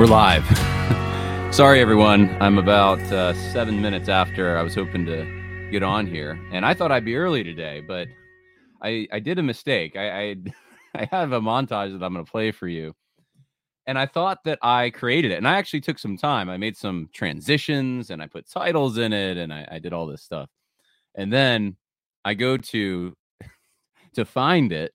We're 0.00 0.06
live. 0.06 0.46
Sorry, 1.54 1.78
everyone. 1.78 2.34
I'm 2.40 2.56
about 2.56 3.00
uh, 3.12 3.34
seven 3.52 3.82
minutes 3.82 4.08
after 4.08 4.56
I 4.56 4.62
was 4.62 4.74
hoping 4.74 5.04
to 5.04 5.68
get 5.70 5.82
on 5.82 6.06
here, 6.06 6.40
and 6.52 6.64
I 6.64 6.72
thought 6.72 6.90
I'd 6.90 7.04
be 7.04 7.16
early 7.16 7.44
today, 7.44 7.82
but 7.86 8.08
I 8.80 9.06
I 9.12 9.20
did 9.20 9.38
a 9.38 9.42
mistake. 9.42 9.96
I 9.96 10.08
I, 10.22 10.36
I 10.94 11.08
have 11.10 11.32
a 11.32 11.40
montage 11.42 11.92
that 11.92 12.02
I'm 12.02 12.14
going 12.14 12.24
to 12.24 12.30
play 12.32 12.50
for 12.50 12.66
you, 12.66 12.94
and 13.86 13.98
I 13.98 14.06
thought 14.06 14.38
that 14.46 14.58
I 14.62 14.88
created 14.88 15.32
it, 15.32 15.34
and 15.34 15.46
I 15.46 15.58
actually 15.58 15.82
took 15.82 15.98
some 15.98 16.16
time. 16.16 16.48
I 16.48 16.56
made 16.56 16.78
some 16.78 17.10
transitions, 17.12 18.08
and 18.08 18.22
I 18.22 18.26
put 18.26 18.48
titles 18.48 18.96
in 18.96 19.12
it, 19.12 19.36
and 19.36 19.52
I, 19.52 19.68
I 19.70 19.78
did 19.80 19.92
all 19.92 20.06
this 20.06 20.22
stuff, 20.22 20.48
and 21.14 21.30
then 21.30 21.76
I 22.24 22.32
go 22.32 22.56
to 22.56 23.14
to 24.14 24.24
find 24.24 24.72
it 24.72 24.92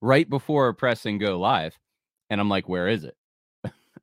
right 0.00 0.28
before 0.28 0.72
pressing 0.72 1.18
go 1.18 1.38
live, 1.38 1.78
and 2.28 2.40
I'm 2.40 2.48
like, 2.48 2.68
where 2.68 2.88
is 2.88 3.04
it? 3.04 3.14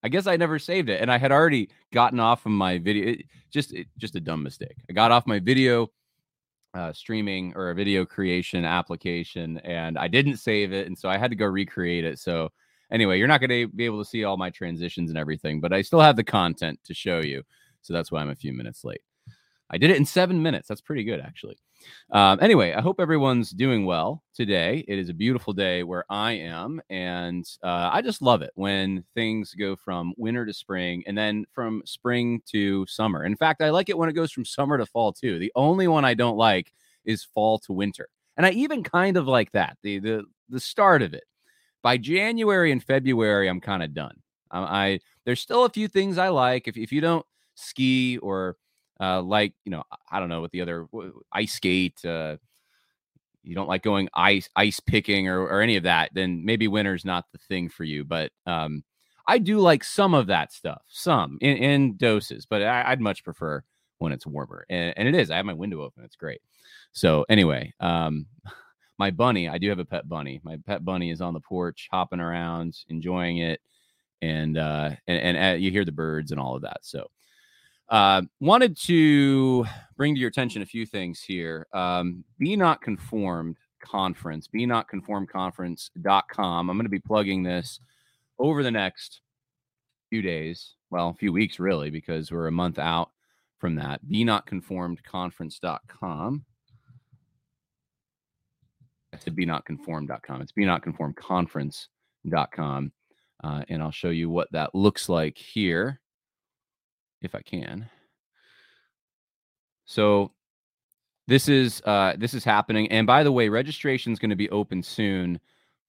I 0.06 0.08
guess 0.08 0.28
I 0.28 0.38
never 0.38 0.60
saved 0.60 0.90
it, 0.90 1.02
and 1.02 1.12
I 1.12 1.18
had 1.18 1.32
already 1.32 1.68
gotten 1.92 2.20
off 2.20 2.46
of 2.46 2.52
my 2.52 2.78
video. 2.78 3.14
It, 3.14 3.26
just, 3.50 3.74
it, 3.74 3.88
just 3.98 4.16
a 4.16 4.20
dumb 4.20 4.44
mistake. 4.44 4.76
I 4.88 4.94
got 4.94 5.12
off 5.12 5.26
my 5.26 5.40
video 5.40 5.88
uh, 6.76 6.94
streaming 6.94 7.54
or 7.56 7.72
a 7.72 7.74
video 7.74 8.06
creation 8.06 8.66
application, 8.66 9.58
and 9.64 9.98
I 9.98 10.08
didn't 10.08 10.38
save 10.38 10.74
it, 10.74 10.86
and 10.86 10.96
so 10.96 11.10
I 11.10 11.18
had 11.18 11.32
to 11.32 11.36
go 11.36 11.48
recreate 11.48 12.06
it. 12.06 12.20
So 12.20 12.52
anyway, 12.92 13.18
you're 13.18 13.28
not 13.28 13.40
going 13.40 13.50
to 13.50 13.68
be 13.68 13.86
able 13.86 13.98
to 13.98 14.08
see 14.08 14.26
all 14.26 14.38
my 14.38 14.52
transitions 14.52 15.10
and 15.10 15.18
everything, 15.18 15.60
but 15.60 15.74
I 15.74 15.82
still 15.82 16.02
have 16.02 16.18
the 16.18 16.24
content 16.24 16.80
to 16.84 16.94
show 16.94 17.22
you. 17.22 17.42
So 17.82 17.92
that's 17.92 18.12
why 18.12 18.22
I'm 18.22 18.30
a 18.30 18.36
few 18.36 18.54
minutes 18.54 18.84
late. 18.84 19.02
I 19.72 19.80
did 19.80 19.90
it 19.90 19.98
in 19.98 20.06
seven 20.06 20.40
minutes. 20.40 20.68
That's 20.68 20.82
pretty 20.82 21.04
good, 21.04 21.20
actually. 21.20 21.58
Um, 22.12 22.40
anyway, 22.42 22.74
I 22.74 22.82
hope 22.82 23.00
everyone's 23.00 23.52
doing 23.52 23.86
well 23.86 24.24
today. 24.34 24.86
It 24.88 25.00
is 25.00 25.10
a 25.10 25.14
beautiful 25.14 25.54
day 25.54 25.84
where 25.84 26.06
I 26.10 26.34
am, 26.34 26.82
and 26.90 27.46
uh, 27.64 27.90
I 27.92 28.02
just 28.02 28.22
love 28.22 28.42
it 28.42 28.52
when 28.56 29.04
things 29.16 29.54
go 29.54 29.76
from 29.76 30.14
winter 30.18 30.46
to 30.46 30.54
spring 30.54 31.04
and 31.08 31.18
then 31.18 31.46
from 31.52 31.82
spring 31.86 32.42
to 32.52 32.86
summer. 32.88 33.24
In 33.26 33.36
fact, 33.36 33.62
I 33.62 33.70
like 33.72 33.90
it 33.90 33.98
when 33.98 34.10
it 34.10 34.14
goes 34.14 34.32
from 34.32 34.46
summer 34.46 34.78
to 34.78 34.86
fall 34.86 35.14
too. 35.14 35.40
The 35.40 35.52
only 35.56 35.88
one 35.88 36.06
I 36.06 36.14
don't 36.14 36.38
like 36.38 36.72
is 37.06 37.24
fall 37.24 37.60
to 37.60 37.74
winter, 37.74 38.08
and 38.38 38.46
I 38.46 38.52
even 38.52 38.84
kind 38.84 39.18
of 39.18 39.28
like 39.28 39.52
that 39.54 39.78
the 39.82 40.00
the 40.00 40.24
the 40.50 40.60
start 40.60 41.02
of 41.02 41.14
it. 41.14 41.24
By 41.82 41.98
January 41.98 42.72
and 42.72 42.84
February, 42.84 43.48
I'm 43.48 43.62
kind 43.62 43.84
of 43.84 43.94
done. 43.94 44.18
I, 44.52 44.60
I 44.60 45.00
there's 45.26 45.42
still 45.42 45.66
a 45.66 45.70
few 45.70 45.88
things 45.88 46.18
I 46.18 46.30
like. 46.30 46.68
If 46.68 46.78
if 46.78 46.92
you 46.92 47.02
don't 47.02 47.26
ski 47.56 48.18
or 48.20 48.58
uh, 49.00 49.22
like 49.22 49.54
you 49.66 49.72
know 49.72 49.84
I 50.10 50.20
don't 50.20 50.30
know 50.30 50.42
what 50.42 50.52
the 50.52 50.62
other 50.62 50.88
ice 51.32 51.54
skate. 51.54 52.04
Uh, 52.04 52.38
you 53.44 53.56
don't 53.56 53.70
like 53.70 53.84
going 53.84 54.10
ice 54.14 54.50
ice 54.56 54.80
picking 54.80 55.28
or, 55.28 55.42
or 55.42 55.62
any 55.62 55.76
of 55.76 55.84
that, 55.84 56.10
then 56.14 56.44
maybe 56.44 56.68
winter's 56.68 57.06
not 57.06 57.26
the 57.32 57.38
thing 57.38 57.70
for 57.70 57.84
you. 57.84 58.04
But 58.04 58.32
um, 58.46 58.84
I 59.28 59.38
do 59.38 59.60
like 59.60 59.84
some 59.84 60.14
of 60.14 60.28
that 60.28 60.52
stuff, 60.52 60.82
some 60.88 61.38
in, 61.42 61.58
in 61.58 61.98
doses, 61.98 62.46
but 62.46 62.64
I, 62.64 62.90
would 62.90 63.02
much 63.02 63.24
prefer 63.24 63.64
when 64.00 64.12
it's 64.12 64.26
warmer. 64.28 64.66
And, 64.70 64.94
and, 64.98 65.08
it 65.08 65.16
is. 65.16 65.32
I 65.32 65.38
have 65.38 65.46
my 65.46 65.54
window 65.54 65.82
open. 65.82 66.04
It's 66.04 66.16
great. 66.16 66.42
So 66.92 67.26
anyway, 67.30 67.74
um, 67.80 68.26
my 68.98 69.12
bunny, 69.12 69.50
I 69.50 69.58
do 69.58 69.70
have 69.70 69.80
a 69.80 69.86
pet 69.86 70.08
bunny. 70.08 70.42
My 70.44 70.58
pet 70.66 70.84
bunny 70.84 71.12
is 71.12 71.22
on 71.22 71.34
the 71.34 71.40
porch, 71.40 71.88
hopping 71.92 72.20
around, 72.20 72.78
enjoying 72.90 73.40
it, 73.40 73.62
and 74.22 74.58
uh, 74.58 74.92
and, 75.08 75.38
and 75.38 75.56
uh, 75.56 75.58
you 75.58 75.72
hear 75.72 75.86
the 75.86 75.92
birds 75.92 76.32
and 76.32 76.40
all 76.40 76.56
of 76.56 76.62
that. 76.62 76.78
So 76.82 77.08
uh, 77.90 78.22
wanted 78.40 78.78
to 78.78 79.66
bring 79.98 80.16
to 80.16 80.20
your 80.20 80.30
attention 80.30 80.62
a 80.62 80.66
few 80.66 80.86
things 80.86 81.22
here. 81.22 81.68
Um, 81.74 82.24
Be 82.40 82.56
Not 82.56 82.82
Conformed 82.82 83.58
Conference, 83.84 84.48
Be 84.48 84.66
Not 84.66 84.88
Conformed 84.88 85.30
Conference.com. 85.30 86.70
I'm 86.70 86.78
going 86.78 86.86
to 86.86 86.90
be 86.90 87.00
plugging 87.00 87.44
this 87.44 87.80
over 88.40 88.64
the 88.64 88.72
next 88.72 89.22
few 90.10 90.22
days, 90.22 90.74
well, 90.90 91.10
a 91.10 91.14
few 91.14 91.32
weeks 91.32 91.60
really, 91.60 91.90
because 91.90 92.32
we're 92.32 92.48
a 92.48 92.52
month 92.52 92.80
out 92.80 93.12
from 93.60 93.76
that. 93.76 94.08
Be 94.08 94.24
Not 94.24 94.46
Conformed 94.46 95.04
Conference.com. 95.04 96.46
I 99.14 99.18
said 99.18 99.36
be 99.36 99.46
not 99.46 99.66
conformed.com. 99.66 100.42
It's 100.42 100.52
be 100.52 100.66
not 100.66 100.84
conformed 100.84 101.16
conference.com. 101.16 102.92
Uh, 103.44 103.64
and 103.70 103.82
I'll 103.82 103.92
show 103.92 104.10
you 104.10 104.30
what 104.30 104.52
that 104.52 104.76
looks 104.76 105.08
like 105.08 105.38
here 105.38 106.02
if 107.22 107.36
I 107.36 107.42
can. 107.42 107.90
So 109.86 110.32
this 111.28 111.48
is 111.48 111.82
uh, 111.86 112.14
this 112.18 112.34
is 112.34 112.44
happening, 112.44 112.92
and 112.92 113.08
by 113.08 113.24
the 113.24 113.32
way, 113.32 113.50
registration 113.50 114.14
is 114.14 114.20
going 114.20 114.30
to 114.30 114.36
be 114.36 114.50
open 114.50 114.84
soon 114.84 115.40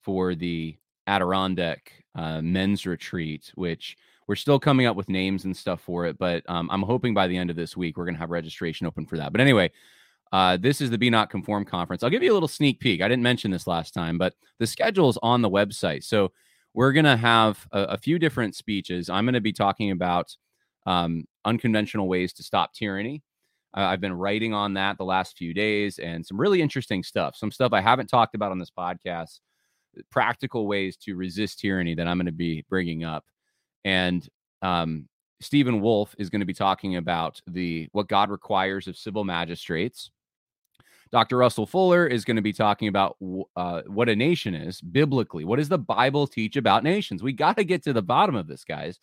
for 0.01 0.35
the 0.35 0.77
Adirondack 1.07 1.93
uh, 2.15 2.41
men's 2.41 2.87
retreat, 2.87 3.53
which 3.55 3.97
we're 4.27 4.37
still 4.37 4.59
coming 4.59 4.87
up 4.87 4.97
with 4.97 5.09
names 5.09 5.45
and 5.45 5.57
stuff 5.57 5.81
for 5.81 6.07
it. 6.07 6.19
But 6.19 6.43
um, 6.49 6.69
I'm 6.71 6.83
hoping 6.83 7.15
by 7.15 7.27
the 7.27 7.37
end 7.37 7.51
of 7.51 7.57
this 7.57 7.77
week 7.77 7.97
we're 7.97 8.05
going 8.05 8.15
to 8.15 8.21
have 8.21 8.31
registration 8.31 8.87
open 8.87 9.07
for 9.07 9.17
that. 9.19 9.33
But 9.33 9.41
anyway, 9.41 9.71
uh, 10.33 10.57
this 10.57 10.81
is 10.81 10.91
the 10.91 10.99
Be 10.99 11.11
Not 11.11 11.31
Conform 11.31 11.65
conference. 11.65 12.03
I'll 12.03 12.11
give 12.11 12.23
you 12.23 12.33
a 12.33 12.35
little 12.35 12.49
sneak 12.49 12.81
peek. 12.81 13.03
I 13.03 13.09
didn't 13.09 13.23
mention 13.23 13.51
this 13.51 13.67
last 13.67 13.95
time, 13.95 14.19
but 14.19 14.35
the 14.59 14.67
schedule 14.67 15.09
is 15.09 15.19
on 15.23 15.43
the 15.43 15.51
website. 15.51 16.03
So 16.03 16.33
we're 16.75 16.93
going 16.93 17.05
to 17.05 17.17
have 17.17 17.67
a, 17.73 17.83
a 17.83 17.99
few 17.99 18.19
different 18.19 18.55
speeches. 18.55 19.09
I'm 19.09 19.25
going 19.25 19.35
to 19.35 19.41
be 19.41 19.53
talking 19.53 19.93
about 19.93 20.35
um, 20.87 21.25
unconventional 21.45 22.09
ways 22.09 22.33
to 22.35 22.43
stop 22.43 22.73
tyranny. 22.73 23.23
Uh, 23.77 23.81
I've 23.81 24.01
been 24.01 24.13
writing 24.15 24.55
on 24.55 24.75
that 24.75 24.97
the 24.97 25.05
last 25.05 25.37
few 25.37 25.53
days 25.53 25.99
and 25.99 26.25
some 26.25 26.41
really 26.41 26.63
interesting 26.63 27.03
stuff, 27.03 27.37
some 27.37 27.51
stuff 27.51 27.73
I 27.73 27.81
haven't 27.81 28.07
talked 28.07 28.35
about 28.35 28.53
on 28.53 28.59
this 28.59 28.71
podcast, 28.71 29.41
practical 30.11 30.67
ways 30.67 30.97
to 30.99 31.15
resist 31.15 31.59
tyranny 31.59 31.95
that 31.95 32.07
I'm 32.07 32.17
going 32.17 32.27
to 32.27 32.33
be 32.33 32.65
bringing 32.71 33.05
up. 33.05 33.27
And 33.85 34.27
um, 34.63 35.09
Stephen 35.41 35.81
Wolfe 35.81 36.15
is 36.19 36.31
going 36.31 36.41
to 36.41 36.47
be 36.47 36.55
talking 36.55 36.97
about 36.97 37.43
the 37.47 37.89
what 37.93 38.09
God 38.09 38.31
requires 38.31 38.87
of 38.87 38.97
civil 38.97 39.25
magistrates. 39.25 40.11
Dr. 41.13 41.37
Russell 41.37 41.67
Fuller 41.67 42.07
is 42.07 42.25
going 42.25 42.37
to 42.37 42.43
be 42.43 42.53
talking 42.53 42.89
about 42.89 43.17
uh, 43.55 43.83
what 43.87 44.09
a 44.09 44.17
nation 44.17 44.55
is 44.55 44.81
biblically. 44.81 45.45
What 45.45 45.59
does 45.59 45.69
the 45.69 45.78
Bible 45.78 46.27
teach 46.27 46.57
about 46.57 46.83
nations? 46.83 47.22
We 47.22 47.33
got 47.33 47.57
to 47.59 47.65
get 47.65 47.84
to 47.84 47.93
the 47.93 48.03
bottom 48.03 48.34
of 48.34 48.49
this, 48.49 48.65
guys 48.65 48.99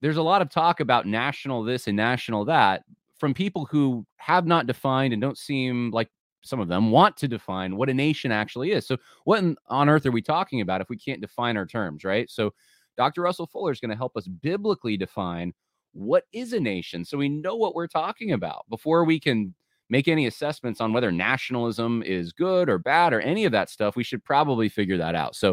there's 0.00 0.16
a 0.16 0.22
lot 0.22 0.42
of 0.42 0.50
talk 0.50 0.80
about 0.80 1.06
national 1.06 1.62
this 1.62 1.86
and 1.86 1.96
national 1.96 2.44
that 2.46 2.82
from 3.18 3.34
people 3.34 3.66
who 3.70 4.06
have 4.16 4.46
not 4.46 4.66
defined 4.66 5.12
and 5.12 5.20
don't 5.20 5.38
seem 5.38 5.90
like 5.90 6.08
some 6.42 6.60
of 6.60 6.68
them 6.68 6.90
want 6.90 7.16
to 7.16 7.28
define 7.28 7.76
what 7.76 7.88
a 7.88 7.94
nation 7.94 8.30
actually 8.30 8.72
is. 8.72 8.86
So, 8.86 8.96
what 9.24 9.44
on 9.66 9.88
earth 9.88 10.06
are 10.06 10.12
we 10.12 10.22
talking 10.22 10.60
about 10.60 10.80
if 10.80 10.88
we 10.88 10.96
can't 10.96 11.20
define 11.20 11.56
our 11.56 11.66
terms, 11.66 12.04
right? 12.04 12.30
So, 12.30 12.54
Dr. 12.96 13.22
Russell 13.22 13.46
Fuller 13.46 13.72
is 13.72 13.80
going 13.80 13.90
to 13.90 13.96
help 13.96 14.16
us 14.16 14.26
biblically 14.26 14.96
define 14.96 15.52
what 15.92 16.24
is 16.32 16.52
a 16.52 16.60
nation 16.60 17.04
so 17.04 17.16
we 17.16 17.28
know 17.28 17.56
what 17.56 17.74
we're 17.74 17.86
talking 17.86 18.32
about 18.32 18.66
before 18.68 19.04
we 19.04 19.18
can 19.18 19.54
make 19.90 20.06
any 20.06 20.26
assessments 20.26 20.80
on 20.80 20.92
whether 20.92 21.10
nationalism 21.10 22.02
is 22.02 22.32
good 22.32 22.68
or 22.68 22.78
bad 22.78 23.12
or 23.12 23.20
any 23.20 23.44
of 23.46 23.52
that 23.52 23.70
stuff. 23.70 23.96
We 23.96 24.04
should 24.04 24.22
probably 24.22 24.68
figure 24.68 24.98
that 24.98 25.14
out. 25.14 25.34
So, 25.34 25.52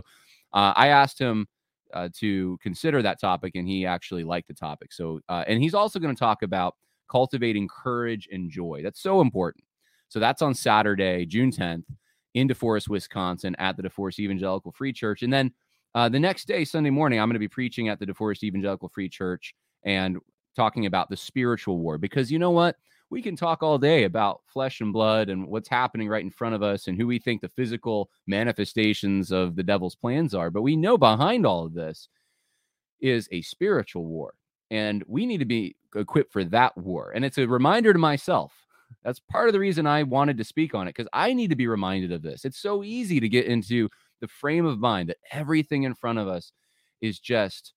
uh, 0.53 0.73
I 0.75 0.89
asked 0.89 1.19
him 1.19 1.47
uh, 1.95 2.09
to 2.19 2.57
consider 2.61 3.01
that 3.01 3.19
topic, 3.19 3.55
and 3.55 3.67
he 3.67 3.85
actually 3.85 4.23
liked 4.23 4.47
the 4.47 4.53
topic. 4.53 4.93
So, 4.93 5.21
uh, 5.29 5.43
and 5.47 5.61
he's 5.61 5.73
also 5.73 5.99
going 5.99 6.13
to 6.13 6.19
talk 6.19 6.43
about 6.43 6.75
cultivating 7.09 7.67
courage 7.67 8.27
and 8.31 8.51
joy. 8.51 8.81
That's 8.83 9.01
so 9.01 9.21
important. 9.21 9.63
So 10.09 10.19
that's 10.19 10.41
on 10.41 10.53
Saturday, 10.53 11.25
June 11.25 11.51
10th 11.51 11.85
in 12.35 12.47
DeForest, 12.47 12.89
Wisconsin, 12.89 13.55
at 13.57 13.77
the 13.77 13.83
DeForest 13.83 14.19
Evangelical 14.19 14.71
Free 14.71 14.93
Church. 14.93 15.23
And 15.23 15.31
then 15.31 15.51
uh, 15.95 16.09
the 16.09 16.19
next 16.19 16.47
day, 16.47 16.65
Sunday 16.65 16.89
morning, 16.89 17.19
I'm 17.19 17.29
going 17.29 17.35
to 17.35 17.39
be 17.39 17.47
preaching 17.47 17.89
at 17.89 17.99
the 17.99 18.05
DeForest 18.05 18.43
Evangelical 18.43 18.89
Free 18.89 19.09
Church 19.09 19.55
and 19.83 20.17
talking 20.55 20.85
about 20.85 21.09
the 21.09 21.17
spiritual 21.17 21.79
war. 21.79 21.97
Because 21.97 22.31
you 22.31 22.39
know 22.39 22.51
what? 22.51 22.75
We 23.15 23.21
can 23.21 23.37
talk 23.37 23.63
all 23.63 23.77
day 23.77 24.03
about 24.03 24.41
flesh 24.45 24.81
and 24.81 24.91
blood 24.91 25.29
and 25.29 25.47
what's 25.47 25.69
happening 25.69 26.09
right 26.09 26.21
in 26.21 26.29
front 26.29 26.53
of 26.53 26.61
us 26.61 26.87
and 26.87 26.97
who 26.97 27.07
we 27.07 27.17
think 27.17 27.39
the 27.39 27.47
physical 27.47 28.09
manifestations 28.27 29.31
of 29.31 29.55
the 29.55 29.63
devil's 29.63 29.95
plans 29.95 30.33
are. 30.33 30.49
But 30.51 30.63
we 30.63 30.75
know 30.75 30.97
behind 30.97 31.45
all 31.45 31.65
of 31.65 31.73
this 31.73 32.09
is 32.99 33.29
a 33.31 33.41
spiritual 33.41 34.05
war. 34.05 34.33
And 34.69 35.01
we 35.07 35.25
need 35.25 35.37
to 35.37 35.45
be 35.45 35.77
equipped 35.95 36.33
for 36.33 36.43
that 36.43 36.77
war. 36.77 37.13
And 37.15 37.23
it's 37.23 37.37
a 37.37 37.47
reminder 37.47 37.93
to 37.93 37.99
myself. 37.99 38.51
That's 39.01 39.21
part 39.31 39.47
of 39.47 39.53
the 39.53 39.61
reason 39.61 39.87
I 39.87 40.03
wanted 40.03 40.37
to 40.39 40.43
speak 40.43 40.75
on 40.75 40.89
it 40.89 40.93
because 40.93 41.07
I 41.13 41.31
need 41.31 41.51
to 41.51 41.55
be 41.55 41.67
reminded 41.67 42.11
of 42.11 42.21
this. 42.21 42.43
It's 42.43 42.59
so 42.59 42.83
easy 42.83 43.21
to 43.21 43.29
get 43.29 43.45
into 43.45 43.87
the 44.19 44.27
frame 44.27 44.65
of 44.65 44.79
mind 44.79 45.07
that 45.07 45.19
everything 45.31 45.83
in 45.83 45.95
front 45.95 46.19
of 46.19 46.27
us 46.27 46.51
is 46.99 47.17
just 47.17 47.71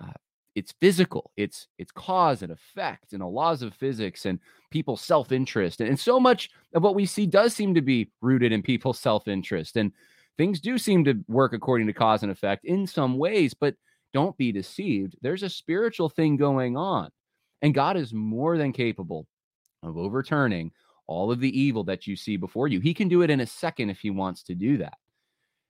uh, 0.00 0.12
it's 0.56 0.72
physical 0.80 1.30
it's 1.36 1.68
it's 1.78 1.92
cause 1.92 2.42
and 2.42 2.50
effect 2.50 3.12
and 3.12 3.20
the 3.20 3.26
laws 3.26 3.62
of 3.62 3.74
physics 3.74 4.26
and 4.26 4.40
people's 4.70 5.00
self-interest 5.00 5.80
and, 5.80 5.88
and 5.88 6.00
so 6.00 6.18
much 6.18 6.50
of 6.74 6.82
what 6.82 6.96
we 6.96 7.06
see 7.06 7.26
does 7.26 7.54
seem 7.54 7.74
to 7.74 7.82
be 7.82 8.10
rooted 8.20 8.50
in 8.50 8.62
people's 8.62 8.98
self-interest 8.98 9.76
and 9.76 9.92
things 10.36 10.58
do 10.60 10.76
seem 10.76 11.04
to 11.04 11.14
work 11.28 11.52
according 11.52 11.86
to 11.86 11.92
cause 11.92 12.22
and 12.22 12.32
effect 12.32 12.64
in 12.64 12.86
some 12.86 13.16
ways 13.16 13.54
but 13.54 13.74
don't 14.12 14.36
be 14.36 14.50
deceived 14.50 15.14
there's 15.22 15.44
a 15.44 15.48
spiritual 15.48 16.08
thing 16.08 16.36
going 16.36 16.76
on 16.76 17.10
and 17.62 17.74
god 17.74 17.96
is 17.96 18.12
more 18.12 18.58
than 18.58 18.72
capable 18.72 19.26
of 19.84 19.96
overturning 19.96 20.72
all 21.06 21.30
of 21.30 21.38
the 21.38 21.60
evil 21.60 21.84
that 21.84 22.08
you 22.08 22.16
see 22.16 22.36
before 22.36 22.66
you. 22.66 22.80
He 22.80 22.92
can 22.92 23.06
do 23.06 23.22
it 23.22 23.30
in 23.30 23.38
a 23.38 23.46
second 23.46 23.90
if 23.90 24.00
he 24.00 24.10
wants 24.10 24.42
to 24.44 24.56
do 24.56 24.78
that 24.78 24.98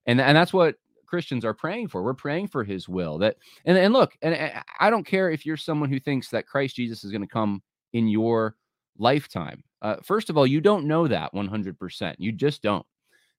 and 0.07 0.21
and 0.21 0.37
that's 0.37 0.53
what 0.53 0.77
Christians 1.07 1.45
are 1.45 1.55
praying 1.55 1.89
for. 1.89 2.03
We're 2.03 2.15
praying 2.15 2.49
for 2.49 2.65
his 2.65 2.89
will. 2.89 3.19
That 3.19 3.37
and 3.65 3.77
and 3.77 3.93
look, 3.93 4.17
and 4.23 4.53
I 4.81 4.91
don't 4.91 5.07
care 5.07 5.31
if 5.31 5.47
you're 5.47 5.57
someone 5.57 5.91
who 5.91 6.01
thinks 6.01 6.29
that 6.31 6.47
Christ 6.47 6.77
Jesus 6.77 7.05
is 7.05 7.11
going 7.11 7.23
to 7.23 7.29
come 7.29 7.63
in 7.93 8.09
your 8.09 8.57
lifetime. 8.99 9.63
Uh, 9.83 9.97
first 10.03 10.31
of 10.31 10.37
all, 10.37 10.47
you 10.47 10.61
don't 10.61 10.87
know 10.87 11.07
that 11.07 11.33
100%. 11.35 12.15
You 12.19 12.33
just 12.33 12.63
don't. 12.63 12.85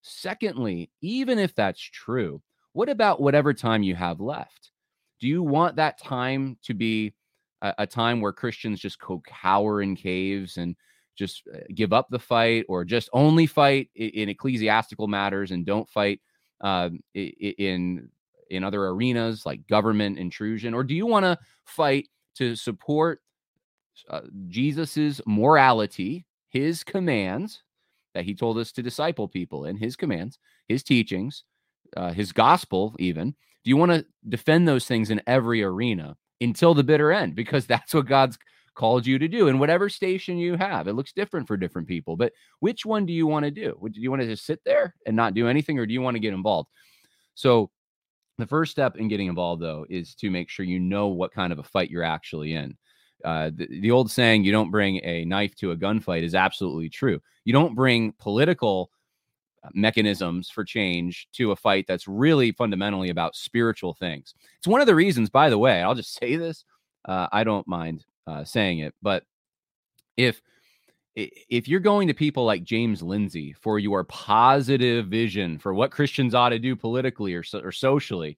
Secondly, 0.01 0.89
even 1.01 1.39
if 1.39 1.53
that's 1.55 1.81
true, 1.81 2.41
what 2.73 2.89
about 2.89 3.21
whatever 3.21 3.53
time 3.53 3.83
you 3.83 3.95
have 3.95 4.19
left? 4.21 4.71
Do 5.19 5.27
you 5.27 5.41
want 5.41 5.75
that 5.77 5.99
time 5.99 6.57
to 6.63 6.73
be 6.73 7.13
a, 7.61 7.73
a 7.79 7.87
time 7.87 8.21
where 8.21 8.31
Christians 8.31 8.79
just 8.79 8.99
cower 9.25 9.81
in 9.81 9.95
caves 9.95 10.57
and 10.57 10.75
just 11.17 11.43
uh, 11.53 11.59
give 11.73 11.91
up 11.91 12.07
the 12.09 12.19
fight 12.19 12.65
or 12.69 12.85
just 12.85 13.09
only 13.13 13.47
fight 13.47 13.89
in 13.95 14.29
ecclesiastical 14.29 15.07
matters 15.07 15.51
and 15.51 15.65
don't 15.65 15.89
fight 15.89 16.21
uh, 16.61 16.89
in 17.13 18.09
in 18.49 18.63
other 18.63 18.85
arenas 18.85 19.45
like 19.45 19.67
government 19.67 20.17
intrusion, 20.17 20.73
or 20.73 20.83
do 20.83 20.95
you 20.95 21.05
want 21.05 21.25
to 21.25 21.37
fight 21.65 22.07
to 22.35 22.55
support 22.55 23.21
uh, 24.09 24.21
Jesus's 24.47 25.21
morality, 25.25 26.25
his 26.49 26.83
commands 26.83 27.63
that 28.13 28.25
he 28.25 28.33
told 28.33 28.57
us 28.57 28.71
to 28.71 28.83
disciple 28.83 29.27
people 29.27 29.65
in, 29.65 29.75
his 29.75 29.95
commands, 29.95 30.39
his 30.67 30.83
teachings, 30.83 31.43
uh, 31.95 32.11
his 32.11 32.31
gospel, 32.31 32.95
even? 32.99 33.31
Do 33.63 33.69
you 33.69 33.77
want 33.77 33.91
to 33.91 34.05
defend 34.29 34.67
those 34.67 34.85
things 34.85 35.09
in 35.09 35.21
every 35.27 35.61
arena 35.63 36.15
until 36.39 36.73
the 36.73 36.83
bitter 36.83 37.11
end? 37.11 37.35
Because 37.35 37.65
that's 37.67 37.93
what 37.93 38.07
God's 38.07 38.37
called 38.77 39.07
you 39.07 39.17
to 39.17 39.27
do 39.27 39.47
in 39.47 39.57
whatever 39.57 39.89
station 39.89 40.37
you 40.37 40.55
have. 40.55 40.87
It 40.87 40.93
looks 40.93 41.11
different 41.11 41.47
for 41.47 41.57
different 41.57 41.87
people, 41.87 42.15
but 42.15 42.31
which 42.59 42.85
one 42.85 43.05
do 43.05 43.11
you 43.11 43.25
want 43.25 43.43
to 43.43 43.51
do? 43.51 43.77
Do 43.91 43.99
you 43.99 44.11
want 44.11 44.21
to 44.21 44.27
just 44.27 44.45
sit 44.45 44.63
there 44.63 44.93
and 45.05 45.15
not 45.15 45.33
do 45.33 45.47
anything, 45.47 45.79
or 45.79 45.85
do 45.85 45.93
you 45.93 46.01
want 46.01 46.15
to 46.15 46.19
get 46.19 46.33
involved? 46.33 46.69
So, 47.33 47.71
the 48.37 48.45
first 48.45 48.71
step 48.71 48.97
in 48.97 49.07
getting 49.07 49.27
involved, 49.27 49.63
though, 49.63 49.87
is 49.89 50.13
to 50.15 50.29
make 50.29 50.47
sure 50.47 50.63
you 50.63 50.79
know 50.79 51.07
what 51.07 51.33
kind 51.33 51.51
of 51.51 51.57
a 51.57 51.63
fight 51.63 51.89
you're 51.89 52.03
actually 52.03 52.53
in. 52.53 52.77
Uh, 53.25 53.49
the, 53.53 53.67
the 53.81 53.89
old 53.89 54.11
saying, 54.11 54.43
you 54.43 54.51
don't 54.51 54.69
bring 54.69 55.03
a 55.03 55.25
knife 55.25 55.55
to 55.55 55.71
a 55.71 55.75
gunfight, 55.75 56.21
is 56.21 56.35
absolutely 56.35 56.87
true. 56.87 57.19
You 57.45 57.53
don't 57.53 57.73
bring 57.73 58.11
political 58.19 58.91
uh, 59.63 59.69
mechanisms 59.73 60.51
for 60.51 60.63
change 60.63 61.27
to 61.33 61.51
a 61.51 61.55
fight 61.55 61.85
that's 61.87 62.07
really 62.07 62.51
fundamentally 62.51 63.09
about 63.09 63.35
spiritual 63.35 63.95
things. 63.95 64.35
It's 64.59 64.67
one 64.67 64.81
of 64.81 64.87
the 64.87 64.93
reasons, 64.93 65.31
by 65.31 65.49
the 65.49 65.57
way, 65.57 65.81
I'll 65.81 65.95
just 65.95 66.13
say 66.19 66.35
this. 66.35 66.63
Uh, 67.05 67.27
I 67.31 67.43
don't 67.43 67.67
mind 67.67 68.05
uh, 68.27 68.43
saying 68.43 68.79
it, 68.79 68.93
but 69.01 69.23
if 70.17 70.41
if 71.15 71.67
you're 71.67 71.79
going 71.79 72.07
to 72.07 72.13
people 72.13 72.45
like 72.45 72.63
James 72.63 73.01
Lindsay 73.01 73.51
for 73.53 73.79
your 73.79 74.03
positive 74.03 75.07
vision 75.07 75.57
for 75.57 75.73
what 75.73 75.89
Christians 75.89 76.35
ought 76.35 76.49
to 76.49 76.59
do 76.59 76.75
politically 76.75 77.33
or, 77.33 77.43
or 77.55 77.71
socially, 77.71 78.37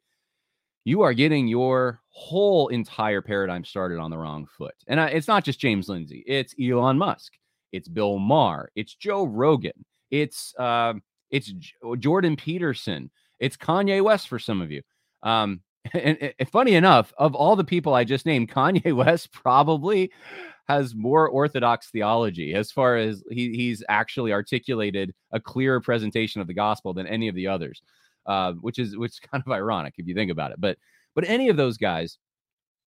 you 0.86 1.02
are 1.02 1.14
getting 1.14 1.50
your 1.50 2.00
whole 2.08 2.70
entire 2.70 3.22
paradigm 3.22 3.66
started 3.66 4.00
on 4.00 4.12
the 4.12 4.18
wrong 4.18 4.48
foot. 4.58 4.76
And 4.88 4.98
I, 4.98 5.08
it's 5.08 5.28
not 5.28 5.44
just 5.44 5.60
James 5.60 5.90
Lindsay; 5.90 6.24
it's 6.26 6.56
Elon 6.62 6.98
Musk, 6.98 7.34
it's 7.72 7.90
Bill 7.90 8.18
Maher, 8.18 8.72
it's 8.76 8.96
Joe 8.96 9.26
Rogan, 9.26 9.86
it's 10.10 10.54
uh, 10.58 10.94
it's 11.32 11.54
Jordan 12.00 12.38
Peterson, 12.38 13.12
it's 13.40 13.58
Kanye 13.58 14.02
West 14.02 14.30
for 14.30 14.40
some 14.40 14.62
of 14.62 14.72
you. 14.72 14.82
Um, 15.22 15.62
and, 15.94 16.34
and, 16.38 16.50
funny 16.50 16.76
enough, 16.76 17.14
of 17.18 17.36
all 17.36 17.56
the 17.56 17.64
people 17.64 17.94
I 17.94 18.04
just 18.04 18.26
named, 18.26 18.50
Kanye 18.50 18.94
West 18.96 19.32
probably 19.32 20.12
has 20.68 20.94
more 20.94 21.28
orthodox 21.28 21.90
theology 21.90 22.54
as 22.54 22.72
far 22.72 22.96
as 22.96 23.24
he, 23.32 23.56
he's 23.56 23.84
actually 23.90 24.32
articulated 24.32 25.14
a 25.32 25.40
clearer 25.40 25.82
presentation 25.82 26.42
of 26.42 26.48
the 26.48 26.54
gospel 26.54 26.94
than 26.94 27.08
any 27.08 27.28
of 27.28 27.34
the 27.34 27.48
others, 27.48 27.82
uh, 28.28 28.54
which 28.54 28.78
is 28.78 28.96
which 28.98 29.14
is 29.14 29.20
kind 29.32 29.44
of 29.46 29.52
ironic 29.52 29.96
if 29.98 30.08
you 30.08 30.14
think 30.14 30.32
about 30.32 30.52
it. 30.52 30.62
But 30.62 30.78
but 31.16 31.28
any 31.28 31.50
of 31.50 31.58
those 31.58 31.78
guys, 31.78 32.18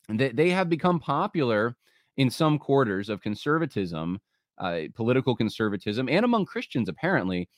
they, 0.08 0.28
they 0.30 0.50
have 0.50 0.68
become 0.68 1.00
popular 1.00 1.76
in 2.16 2.30
some 2.30 2.58
quarters 2.58 3.08
of 3.08 3.22
conservatism, 3.22 4.20
uh, 4.58 4.82
political 4.94 5.34
conservatism, 5.34 6.08
and 6.08 6.24
among 6.24 6.44
Christians 6.44 6.88
apparently, 6.88 7.48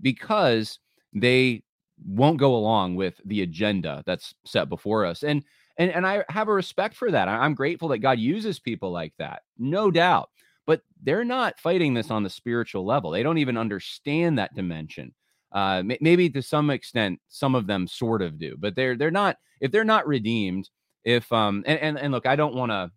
because 0.00 0.78
they 1.12 1.62
won't 2.06 2.38
go 2.38 2.54
along 2.54 2.96
with 2.96 3.20
the 3.24 3.42
agenda 3.42 4.02
that's 4.06 4.34
set 4.44 4.68
before 4.68 5.04
us. 5.04 5.22
And 5.22 5.44
and 5.78 5.90
and 5.90 6.06
I 6.06 6.24
have 6.28 6.48
a 6.48 6.52
respect 6.52 6.94
for 6.94 7.10
that. 7.10 7.28
I'm 7.28 7.54
grateful 7.54 7.88
that 7.88 7.98
God 7.98 8.18
uses 8.18 8.58
people 8.58 8.90
like 8.90 9.14
that. 9.18 9.42
No 9.58 9.90
doubt. 9.90 10.30
But 10.66 10.82
they're 11.02 11.24
not 11.24 11.58
fighting 11.58 11.94
this 11.94 12.10
on 12.10 12.22
the 12.22 12.30
spiritual 12.30 12.84
level. 12.84 13.10
They 13.10 13.22
don't 13.22 13.38
even 13.38 13.56
understand 13.56 14.38
that 14.38 14.54
dimension. 14.54 15.12
Uh, 15.50 15.82
maybe 16.00 16.30
to 16.30 16.40
some 16.40 16.70
extent, 16.70 17.20
some 17.28 17.54
of 17.54 17.66
them 17.66 17.86
sort 17.86 18.22
of 18.22 18.38
do, 18.38 18.56
but 18.58 18.74
they're 18.74 18.96
they're 18.96 19.10
not. 19.10 19.36
If 19.60 19.70
they're 19.70 19.84
not 19.84 20.06
redeemed, 20.06 20.70
if 21.04 21.30
um 21.32 21.62
and 21.66 21.78
and, 21.78 21.98
and 21.98 22.12
look, 22.12 22.26
I 22.26 22.36
don't 22.36 22.54
want 22.54 22.70
to, 22.70 22.90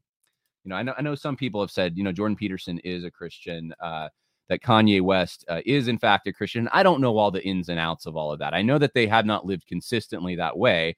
you 0.64 0.70
know, 0.70 0.76
I 0.76 0.84
know 0.84 0.94
I 0.98 1.02
know 1.02 1.16
some 1.16 1.36
people 1.36 1.62
have 1.62 1.72
said, 1.72 1.98
you 1.98 2.04
know, 2.04 2.12
Jordan 2.12 2.36
Peterson 2.36 2.80
is 2.80 3.04
a 3.04 3.12
Christian. 3.12 3.74
Uh, 3.80 4.10
that 4.50 4.62
Kanye 4.62 5.02
West 5.02 5.46
uh, 5.48 5.62
is 5.66 5.88
in 5.88 5.98
fact 5.98 6.28
a 6.28 6.34
Christian. 6.34 6.70
I 6.72 6.84
don't 6.84 7.02
know 7.02 7.18
all 7.18 7.32
the 7.32 7.46
ins 7.46 7.70
and 7.70 7.80
outs 7.80 8.06
of 8.06 8.16
all 8.16 8.32
of 8.32 8.40
that. 8.40 8.54
I 8.54 8.62
know 8.62 8.78
that 8.78 8.94
they 8.94 9.08
have 9.08 9.26
not 9.26 9.46
lived 9.46 9.68
consistently 9.68 10.36
that 10.36 10.58
way, 10.58 10.98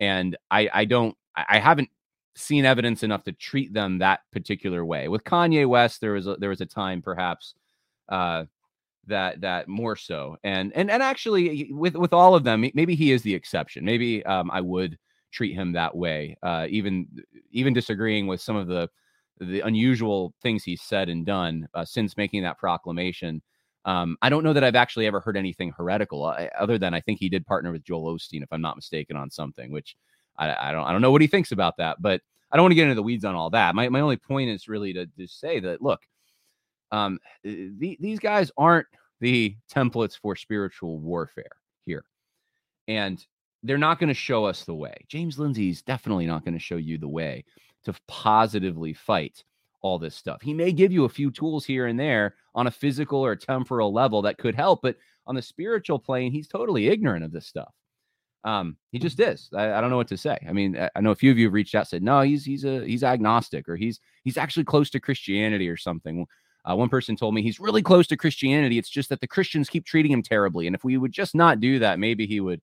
and 0.00 0.36
I, 0.50 0.68
I 0.72 0.84
don't, 0.84 1.16
I 1.36 1.58
haven't 1.58 1.88
seen 2.34 2.64
evidence 2.64 3.02
enough 3.02 3.24
to 3.24 3.32
treat 3.32 3.72
them 3.72 3.98
that 3.98 4.20
particular 4.32 4.84
way. 4.84 5.08
With 5.08 5.24
Kanye 5.24 5.66
West, 5.66 6.00
there 6.00 6.12
was 6.12 6.26
a, 6.26 6.36
there 6.36 6.50
was 6.50 6.60
a 6.60 6.66
time 6.66 7.02
perhaps 7.02 7.54
uh, 8.08 8.44
that 9.06 9.40
that 9.40 9.68
more 9.68 9.96
so, 9.96 10.36
and 10.44 10.72
and 10.74 10.90
and 10.90 11.02
actually 11.02 11.70
with 11.72 11.96
with 11.96 12.12
all 12.12 12.34
of 12.34 12.44
them, 12.44 12.64
maybe 12.74 12.94
he 12.94 13.12
is 13.12 13.22
the 13.22 13.34
exception. 13.34 13.84
Maybe 13.84 14.24
um, 14.26 14.50
I 14.50 14.60
would 14.60 14.98
treat 15.30 15.54
him 15.54 15.72
that 15.72 15.96
way, 15.96 16.36
uh, 16.42 16.66
even 16.68 17.06
even 17.50 17.74
disagreeing 17.74 18.26
with 18.26 18.40
some 18.40 18.56
of 18.56 18.66
the 18.66 18.88
the 19.40 19.60
unusual 19.60 20.34
things 20.42 20.64
he's 20.64 20.82
said 20.82 21.08
and 21.08 21.24
done 21.24 21.68
uh, 21.74 21.84
since 21.84 22.16
making 22.16 22.42
that 22.42 22.58
proclamation. 22.58 23.42
Um, 23.84 24.16
I 24.22 24.28
don't 24.28 24.44
know 24.44 24.52
that 24.52 24.64
I've 24.64 24.76
actually 24.76 25.06
ever 25.06 25.20
heard 25.20 25.36
anything 25.36 25.72
heretical, 25.76 26.24
uh, 26.24 26.48
other 26.58 26.78
than 26.78 26.94
I 26.94 27.00
think 27.00 27.18
he 27.18 27.28
did 27.28 27.46
partner 27.46 27.72
with 27.72 27.84
Joel 27.84 28.14
Osteen, 28.14 28.42
if 28.42 28.52
I'm 28.52 28.60
not 28.60 28.76
mistaken, 28.76 29.16
on 29.16 29.30
something. 29.30 29.70
Which 29.70 29.96
I, 30.36 30.68
I 30.68 30.72
don't 30.72 30.84
I 30.84 30.92
don't 30.92 31.02
know 31.02 31.10
what 31.10 31.22
he 31.22 31.26
thinks 31.26 31.52
about 31.52 31.76
that, 31.78 32.00
but 32.00 32.20
I 32.50 32.56
don't 32.56 32.64
want 32.64 32.72
to 32.72 32.76
get 32.76 32.84
into 32.84 32.94
the 32.94 33.02
weeds 33.02 33.24
on 33.24 33.34
all 33.34 33.50
that. 33.50 33.74
My 33.74 33.88
my 33.88 34.00
only 34.00 34.16
point 34.16 34.50
is 34.50 34.68
really 34.68 34.92
to, 34.94 35.06
to 35.06 35.26
say 35.26 35.60
that 35.60 35.82
look, 35.82 36.00
um, 36.92 37.18
the, 37.42 37.96
these 38.00 38.18
guys 38.18 38.50
aren't 38.56 38.86
the 39.20 39.56
templates 39.72 40.18
for 40.18 40.36
spiritual 40.36 40.98
warfare 40.98 41.56
here, 41.84 42.04
and 42.88 43.24
they're 43.62 43.78
not 43.78 43.98
going 43.98 44.08
to 44.08 44.14
show 44.14 44.44
us 44.44 44.64
the 44.64 44.74
way. 44.74 44.96
James 45.08 45.38
Lindsay's 45.38 45.82
definitely 45.82 46.26
not 46.26 46.44
going 46.44 46.54
to 46.54 46.60
show 46.60 46.76
you 46.76 46.98
the 46.98 47.08
way 47.08 47.44
to 47.84 47.94
positively 48.06 48.92
fight 48.92 49.44
all 49.80 49.98
this 49.98 50.16
stuff. 50.16 50.42
He 50.42 50.54
may 50.54 50.72
give 50.72 50.92
you 50.92 51.04
a 51.04 51.08
few 51.08 51.30
tools 51.30 51.64
here 51.64 51.86
and 51.86 51.98
there 51.98 52.34
on 52.54 52.66
a 52.66 52.70
physical 52.70 53.24
or 53.24 53.36
temporal 53.36 53.92
level 53.92 54.22
that 54.22 54.38
could 54.38 54.54
help, 54.54 54.82
but 54.82 54.96
on 55.26 55.34
the 55.34 55.42
spiritual 55.42 55.98
plane, 55.98 56.32
he's 56.32 56.48
totally 56.48 56.88
ignorant 56.88 57.24
of 57.24 57.32
this 57.32 57.46
stuff. 57.46 57.72
Um, 58.44 58.76
he 58.92 58.98
just 58.98 59.20
is. 59.20 59.50
I, 59.54 59.74
I, 59.74 59.80
don't 59.80 59.90
know 59.90 59.96
what 59.96 60.08
to 60.08 60.16
say. 60.16 60.38
I 60.48 60.52
mean, 60.52 60.88
I 60.94 61.00
know 61.00 61.10
a 61.10 61.16
few 61.16 61.30
of 61.30 61.38
you 61.38 61.46
have 61.46 61.52
reached 61.52 61.74
out 61.74 61.88
said, 61.88 62.02
no, 62.02 62.20
he's 62.20 62.44
he's 62.44 62.64
a 62.64 62.84
he's 62.86 63.02
agnostic 63.02 63.68
or 63.68 63.76
he's 63.76 64.00
he's 64.22 64.36
actually 64.36 64.64
close 64.64 64.90
to 64.90 65.00
Christianity 65.00 65.68
or 65.68 65.76
something. 65.76 66.24
Uh, 66.64 66.76
one 66.76 66.88
person 66.88 67.16
told 67.16 67.34
me 67.34 67.42
he's 67.42 67.60
really 67.60 67.82
close 67.82 68.06
to 68.06 68.16
Christianity. 68.16 68.78
It's 68.78 68.88
just 68.88 69.08
that 69.08 69.20
the 69.20 69.26
Christians 69.26 69.68
keep 69.68 69.84
treating 69.84 70.12
him 70.12 70.22
terribly, 70.22 70.66
and 70.66 70.76
if 70.76 70.84
we 70.84 70.96
would 70.96 71.12
just 71.12 71.34
not 71.34 71.60
do 71.60 71.80
that, 71.80 71.98
maybe 71.98 72.26
he 72.26 72.40
would 72.40 72.60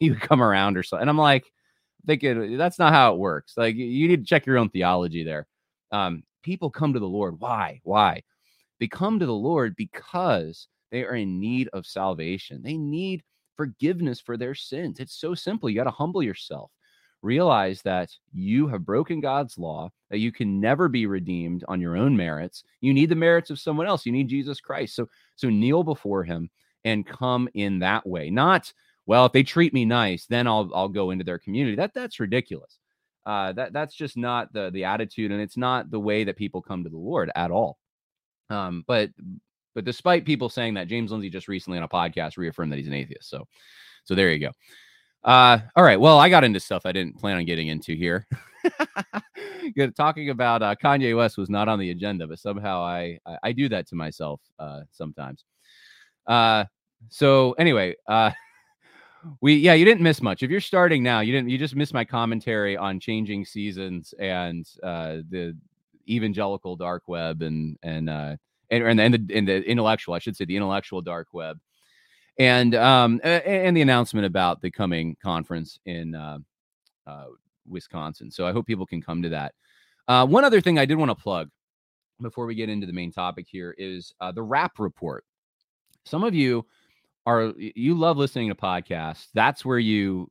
he 0.00 0.10
would 0.10 0.20
come 0.20 0.42
around 0.42 0.76
or 0.76 0.82
something. 0.82 1.02
And 1.02 1.10
I'm 1.10 1.18
like, 1.18 1.44
thinking 2.06 2.56
that's 2.56 2.78
not 2.78 2.92
how 2.92 3.14
it 3.14 3.18
works. 3.18 3.54
Like 3.56 3.76
you 3.76 4.08
need 4.08 4.20
to 4.20 4.28
check 4.28 4.46
your 4.46 4.58
own 4.58 4.70
theology 4.70 5.24
there. 5.24 5.46
Um, 5.90 6.22
people 6.42 6.70
come 6.70 6.92
to 6.92 7.00
the 7.00 7.06
Lord. 7.06 7.40
Why? 7.40 7.80
Why? 7.84 8.22
They 8.80 8.88
come 8.88 9.18
to 9.18 9.26
the 9.26 9.32
Lord 9.32 9.76
because 9.76 10.68
they 10.90 11.04
are 11.04 11.14
in 11.14 11.38
need 11.38 11.68
of 11.72 11.86
salvation. 11.86 12.62
They 12.62 12.76
need 12.76 13.22
forgiveness 13.56 14.20
for 14.20 14.36
their 14.36 14.54
sins. 14.54 14.98
It's 14.98 15.14
so 15.14 15.34
simple. 15.34 15.68
You 15.70 15.76
got 15.76 15.84
to 15.84 15.90
humble 15.90 16.22
yourself. 16.22 16.70
Realize 17.22 17.82
that 17.82 18.10
you 18.32 18.66
have 18.66 18.84
broken 18.84 19.20
God's 19.20 19.56
law, 19.56 19.90
that 20.10 20.18
you 20.18 20.32
can 20.32 20.60
never 20.60 20.88
be 20.88 21.06
redeemed 21.06 21.64
on 21.68 21.80
your 21.80 21.96
own 21.96 22.16
merits. 22.16 22.64
You 22.80 22.92
need 22.92 23.10
the 23.10 23.14
merits 23.14 23.50
of 23.50 23.60
someone 23.60 23.86
else. 23.86 24.04
You 24.04 24.10
need 24.10 24.26
Jesus 24.26 24.60
Christ. 24.60 24.96
So 24.96 25.08
so 25.36 25.48
kneel 25.48 25.84
before 25.84 26.24
him 26.24 26.50
and 26.84 27.06
come 27.06 27.48
in 27.54 27.78
that 27.78 28.04
way. 28.06 28.30
Not, 28.30 28.72
well, 29.06 29.26
if 29.26 29.32
they 29.32 29.42
treat 29.42 29.74
me 29.74 29.84
nice, 29.84 30.26
then 30.26 30.46
I'll 30.46 30.70
I'll 30.74 30.88
go 30.88 31.10
into 31.10 31.24
their 31.24 31.38
community. 31.38 31.76
That 31.76 31.94
that's 31.94 32.20
ridiculous. 32.20 32.78
Uh, 33.24 33.52
that 33.52 33.72
that's 33.72 33.94
just 33.94 34.16
not 34.16 34.52
the 34.52 34.70
the 34.70 34.84
attitude, 34.84 35.30
and 35.30 35.40
it's 35.40 35.56
not 35.56 35.90
the 35.90 36.00
way 36.00 36.24
that 36.24 36.36
people 36.36 36.62
come 36.62 36.84
to 36.84 36.90
the 36.90 36.96
Lord 36.96 37.30
at 37.34 37.50
all. 37.50 37.78
Um, 38.50 38.84
but 38.86 39.10
but 39.74 39.84
despite 39.84 40.24
people 40.24 40.48
saying 40.48 40.74
that, 40.74 40.88
James 40.88 41.10
Lindsay 41.10 41.30
just 41.30 41.48
recently 41.48 41.78
on 41.78 41.84
a 41.84 41.88
podcast 41.88 42.36
reaffirmed 42.36 42.72
that 42.72 42.76
he's 42.76 42.88
an 42.88 42.94
atheist. 42.94 43.28
So, 43.30 43.46
so 44.04 44.14
there 44.14 44.30
you 44.30 44.38
go. 44.38 44.50
Uh, 45.24 45.58
all 45.76 45.84
right. 45.84 46.00
Well, 46.00 46.18
I 46.18 46.28
got 46.28 46.44
into 46.44 46.60
stuff 46.60 46.84
I 46.84 46.92
didn't 46.92 47.18
plan 47.18 47.36
on 47.36 47.44
getting 47.44 47.68
into 47.68 47.94
here. 47.94 48.26
Good 49.76 49.96
talking 49.96 50.30
about 50.30 50.62
uh, 50.62 50.74
Kanye 50.74 51.16
West 51.16 51.38
was 51.38 51.48
not 51.48 51.68
on 51.68 51.78
the 51.78 51.90
agenda, 51.90 52.26
but 52.26 52.38
somehow 52.38 52.82
I 52.82 53.18
I, 53.24 53.36
I 53.44 53.52
do 53.52 53.68
that 53.68 53.88
to 53.88 53.94
myself 53.94 54.40
uh, 54.58 54.80
sometimes. 54.90 55.44
Uh, 56.26 56.64
so 57.08 57.52
anyway, 57.52 57.94
uh, 58.08 58.30
we 59.40 59.54
yeah, 59.54 59.74
you 59.74 59.84
didn't 59.84 60.02
miss 60.02 60.22
much. 60.22 60.42
If 60.42 60.50
you're 60.50 60.60
starting 60.60 61.02
now, 61.02 61.20
you 61.20 61.32
didn't 61.32 61.50
you 61.50 61.58
just 61.58 61.76
missed 61.76 61.94
my 61.94 62.04
commentary 62.04 62.76
on 62.76 63.00
changing 63.00 63.44
seasons 63.44 64.14
and 64.18 64.66
uh, 64.82 65.18
the 65.28 65.56
evangelical 66.08 66.76
dark 66.76 67.04
web 67.06 67.42
and 67.42 67.76
and 67.82 68.10
uh, 68.10 68.36
and 68.70 69.00
and 69.00 69.14
the, 69.14 69.36
and 69.36 69.48
the 69.48 69.62
intellectual, 69.62 70.14
I 70.14 70.18
should 70.18 70.36
say, 70.36 70.44
the 70.44 70.56
intellectual 70.56 71.02
dark 71.02 71.28
web, 71.32 71.58
and 72.38 72.74
um 72.74 73.20
and 73.24 73.76
the 73.76 73.82
announcement 73.82 74.26
about 74.26 74.60
the 74.60 74.70
coming 74.70 75.16
conference 75.22 75.78
in 75.86 76.14
uh, 76.14 76.38
uh, 77.06 77.26
Wisconsin. 77.66 78.30
So 78.30 78.46
I 78.46 78.52
hope 78.52 78.66
people 78.66 78.86
can 78.86 79.02
come 79.02 79.22
to 79.22 79.28
that. 79.30 79.54
Uh, 80.08 80.26
one 80.26 80.44
other 80.44 80.60
thing 80.60 80.78
I 80.78 80.84
did 80.84 80.96
want 80.96 81.10
to 81.10 81.14
plug 81.14 81.48
before 82.20 82.46
we 82.46 82.54
get 82.54 82.68
into 82.68 82.86
the 82.86 82.92
main 82.92 83.12
topic 83.12 83.46
here 83.48 83.74
is 83.78 84.14
uh, 84.20 84.32
the 84.32 84.42
Rapp 84.42 84.78
Report. 84.78 85.24
Some 86.04 86.24
of 86.24 86.34
you 86.34 86.66
are 87.26 87.52
you 87.56 87.94
love 87.94 88.16
listening 88.16 88.48
to 88.48 88.54
podcasts. 88.54 89.28
That's 89.34 89.64
where 89.64 89.78
you 89.78 90.28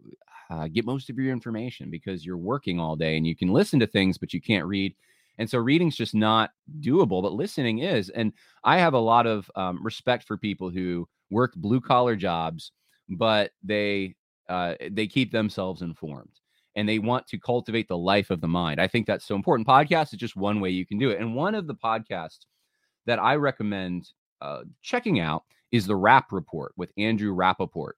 uh, 0.49 0.67
get 0.67 0.85
most 0.85 1.09
of 1.09 1.17
your 1.17 1.31
information 1.31 1.89
because 1.89 2.25
you're 2.25 2.37
working 2.37 2.79
all 2.79 2.95
day 2.95 3.15
and 3.15 3.25
you 3.25 3.35
can 3.35 3.47
listen 3.49 3.79
to 3.79 3.87
things, 3.87 4.17
but 4.17 4.33
you 4.33 4.41
can't 4.41 4.65
read. 4.65 4.93
And 5.37 5.49
so 5.49 5.57
reading's 5.57 5.95
just 5.95 6.13
not 6.13 6.51
doable, 6.81 7.23
but 7.23 7.33
listening 7.33 7.79
is. 7.79 8.09
And 8.09 8.33
I 8.63 8.77
have 8.77 8.93
a 8.93 8.99
lot 8.99 9.25
of 9.25 9.49
um, 9.55 9.83
respect 9.83 10.25
for 10.25 10.37
people 10.37 10.69
who 10.69 11.07
work 11.29 11.53
blue 11.55 11.79
collar 11.79 12.17
jobs, 12.17 12.73
but 13.09 13.51
they 13.63 14.15
uh, 14.49 14.75
they 14.91 15.07
keep 15.07 15.31
themselves 15.31 15.81
informed 15.81 16.41
and 16.75 16.87
they 16.87 16.99
want 16.99 17.25
to 17.27 17.37
cultivate 17.37 17.87
the 17.87 17.97
life 17.97 18.29
of 18.29 18.41
the 18.41 18.47
mind. 18.47 18.81
I 18.81 18.87
think 18.87 19.07
that's 19.07 19.25
so 19.25 19.35
important. 19.35 19.67
Podcast 19.67 20.13
is 20.13 20.19
just 20.19 20.35
one 20.35 20.59
way 20.59 20.69
you 20.69 20.85
can 20.85 20.97
do 20.97 21.09
it. 21.09 21.19
And 21.19 21.35
one 21.35 21.55
of 21.55 21.67
the 21.67 21.75
podcasts 21.75 22.45
that 23.05 23.19
I 23.19 23.35
recommend 23.35 24.09
uh, 24.41 24.61
checking 24.81 25.19
out 25.21 25.43
is 25.71 25.87
the 25.87 25.95
Rapp 25.95 26.31
Report 26.31 26.73
with 26.75 26.91
Andrew 26.97 27.35
Rappaport. 27.35 27.91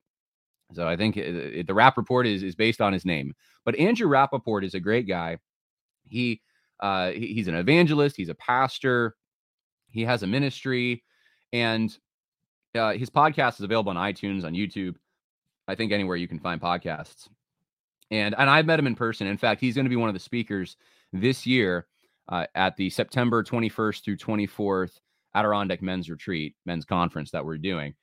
So 0.73 0.87
I 0.87 0.95
think 0.95 1.17
it, 1.17 1.35
it, 1.35 1.67
the 1.67 1.73
Rapp 1.73 1.97
Report 1.97 2.25
is, 2.25 2.43
is 2.43 2.55
based 2.55 2.81
on 2.81 2.93
his 2.93 3.05
name. 3.05 3.35
But 3.65 3.75
Andrew 3.75 4.07
Rappaport 4.07 4.63
is 4.63 4.73
a 4.73 4.79
great 4.79 5.07
guy. 5.07 5.37
He 6.03 6.41
uh, 6.79 7.11
he, 7.11 7.27
he's 7.27 7.47
an 7.47 7.55
evangelist, 7.55 8.17
he's 8.17 8.29
a 8.29 8.35
pastor, 8.35 9.15
he 9.89 10.01
has 10.03 10.23
a 10.23 10.27
ministry, 10.27 11.03
and 11.53 11.97
uh, 12.75 12.93
his 12.93 13.09
podcast 13.09 13.55
is 13.55 13.61
available 13.61 13.91
on 13.91 13.95
iTunes, 13.95 14.43
on 14.43 14.53
YouTube, 14.53 14.95
I 15.67 15.75
think 15.75 15.91
anywhere 15.91 16.17
you 16.17 16.27
can 16.27 16.39
find 16.39 16.59
podcasts. 16.59 17.29
And 18.11 18.35
and 18.37 18.49
I've 18.49 18.65
met 18.65 18.79
him 18.79 18.87
in 18.87 18.95
person. 18.95 19.27
In 19.27 19.37
fact, 19.37 19.61
he's 19.61 19.75
going 19.75 19.85
to 19.85 19.89
be 19.89 19.95
one 19.95 20.09
of 20.09 20.15
the 20.15 20.19
speakers 20.19 20.75
this 21.13 21.45
year 21.45 21.87
uh, 22.29 22.45
at 22.55 22.75
the 22.75 22.89
September 22.89 23.43
21st 23.43 24.03
through 24.03 24.17
24th 24.17 24.99
Adirondack 25.35 25.81
Men's 25.81 26.09
Retreat, 26.09 26.55
Men's 26.65 26.85
Conference 26.85 27.31
that 27.31 27.45
we're 27.45 27.57
doing. 27.57 27.93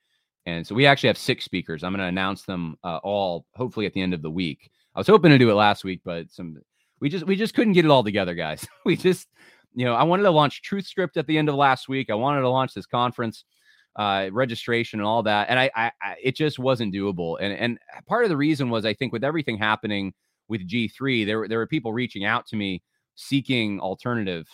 And 0.45 0.65
so 0.65 0.73
we 0.73 0.85
actually 0.85 1.07
have 1.07 1.17
six 1.17 1.45
speakers. 1.45 1.83
I'm 1.83 1.91
going 1.91 1.99
to 1.99 2.05
announce 2.05 2.43
them 2.43 2.77
uh, 2.83 2.97
all 3.03 3.45
hopefully 3.55 3.85
at 3.85 3.93
the 3.93 4.01
end 4.01 4.13
of 4.13 4.21
the 4.21 4.31
week. 4.31 4.71
I 4.95 4.99
was 4.99 5.07
hoping 5.07 5.31
to 5.31 5.37
do 5.37 5.49
it 5.49 5.55
last 5.55 5.83
week, 5.83 6.01
but 6.03 6.31
some 6.31 6.57
we 6.99 7.09
just 7.09 7.25
we 7.25 7.35
just 7.35 7.53
couldn't 7.53 7.73
get 7.73 7.85
it 7.85 7.91
all 7.91 8.03
together, 8.03 8.33
guys. 8.33 8.67
we 8.85 8.95
just, 8.95 9.27
you 9.73 9.85
know, 9.85 9.93
I 9.93 10.03
wanted 10.03 10.23
to 10.23 10.31
launch 10.31 10.61
Truth 10.61 10.87
Script 10.87 11.17
at 11.17 11.27
the 11.27 11.37
end 11.37 11.49
of 11.49 11.55
last 11.55 11.87
week. 11.87 12.09
I 12.09 12.15
wanted 12.15 12.41
to 12.41 12.49
launch 12.49 12.73
this 12.73 12.85
conference 12.85 13.45
uh, 13.95 14.29
registration 14.31 14.99
and 14.99 15.07
all 15.07 15.23
that, 15.23 15.49
and 15.49 15.59
I, 15.59 15.69
I, 15.75 15.91
I, 16.01 16.15
it 16.21 16.35
just 16.35 16.59
wasn't 16.59 16.93
doable. 16.93 17.37
And 17.39 17.53
and 17.53 17.79
part 18.07 18.23
of 18.23 18.29
the 18.29 18.37
reason 18.37 18.69
was 18.69 18.85
I 18.85 18.93
think 18.93 19.13
with 19.13 19.23
everything 19.23 19.57
happening 19.57 20.13
with 20.47 20.67
G3, 20.67 21.25
there 21.25 21.47
there 21.47 21.57
were 21.57 21.67
people 21.67 21.93
reaching 21.93 22.25
out 22.25 22.45
to 22.47 22.55
me 22.55 22.81
seeking 23.15 23.79
alternative 23.79 24.47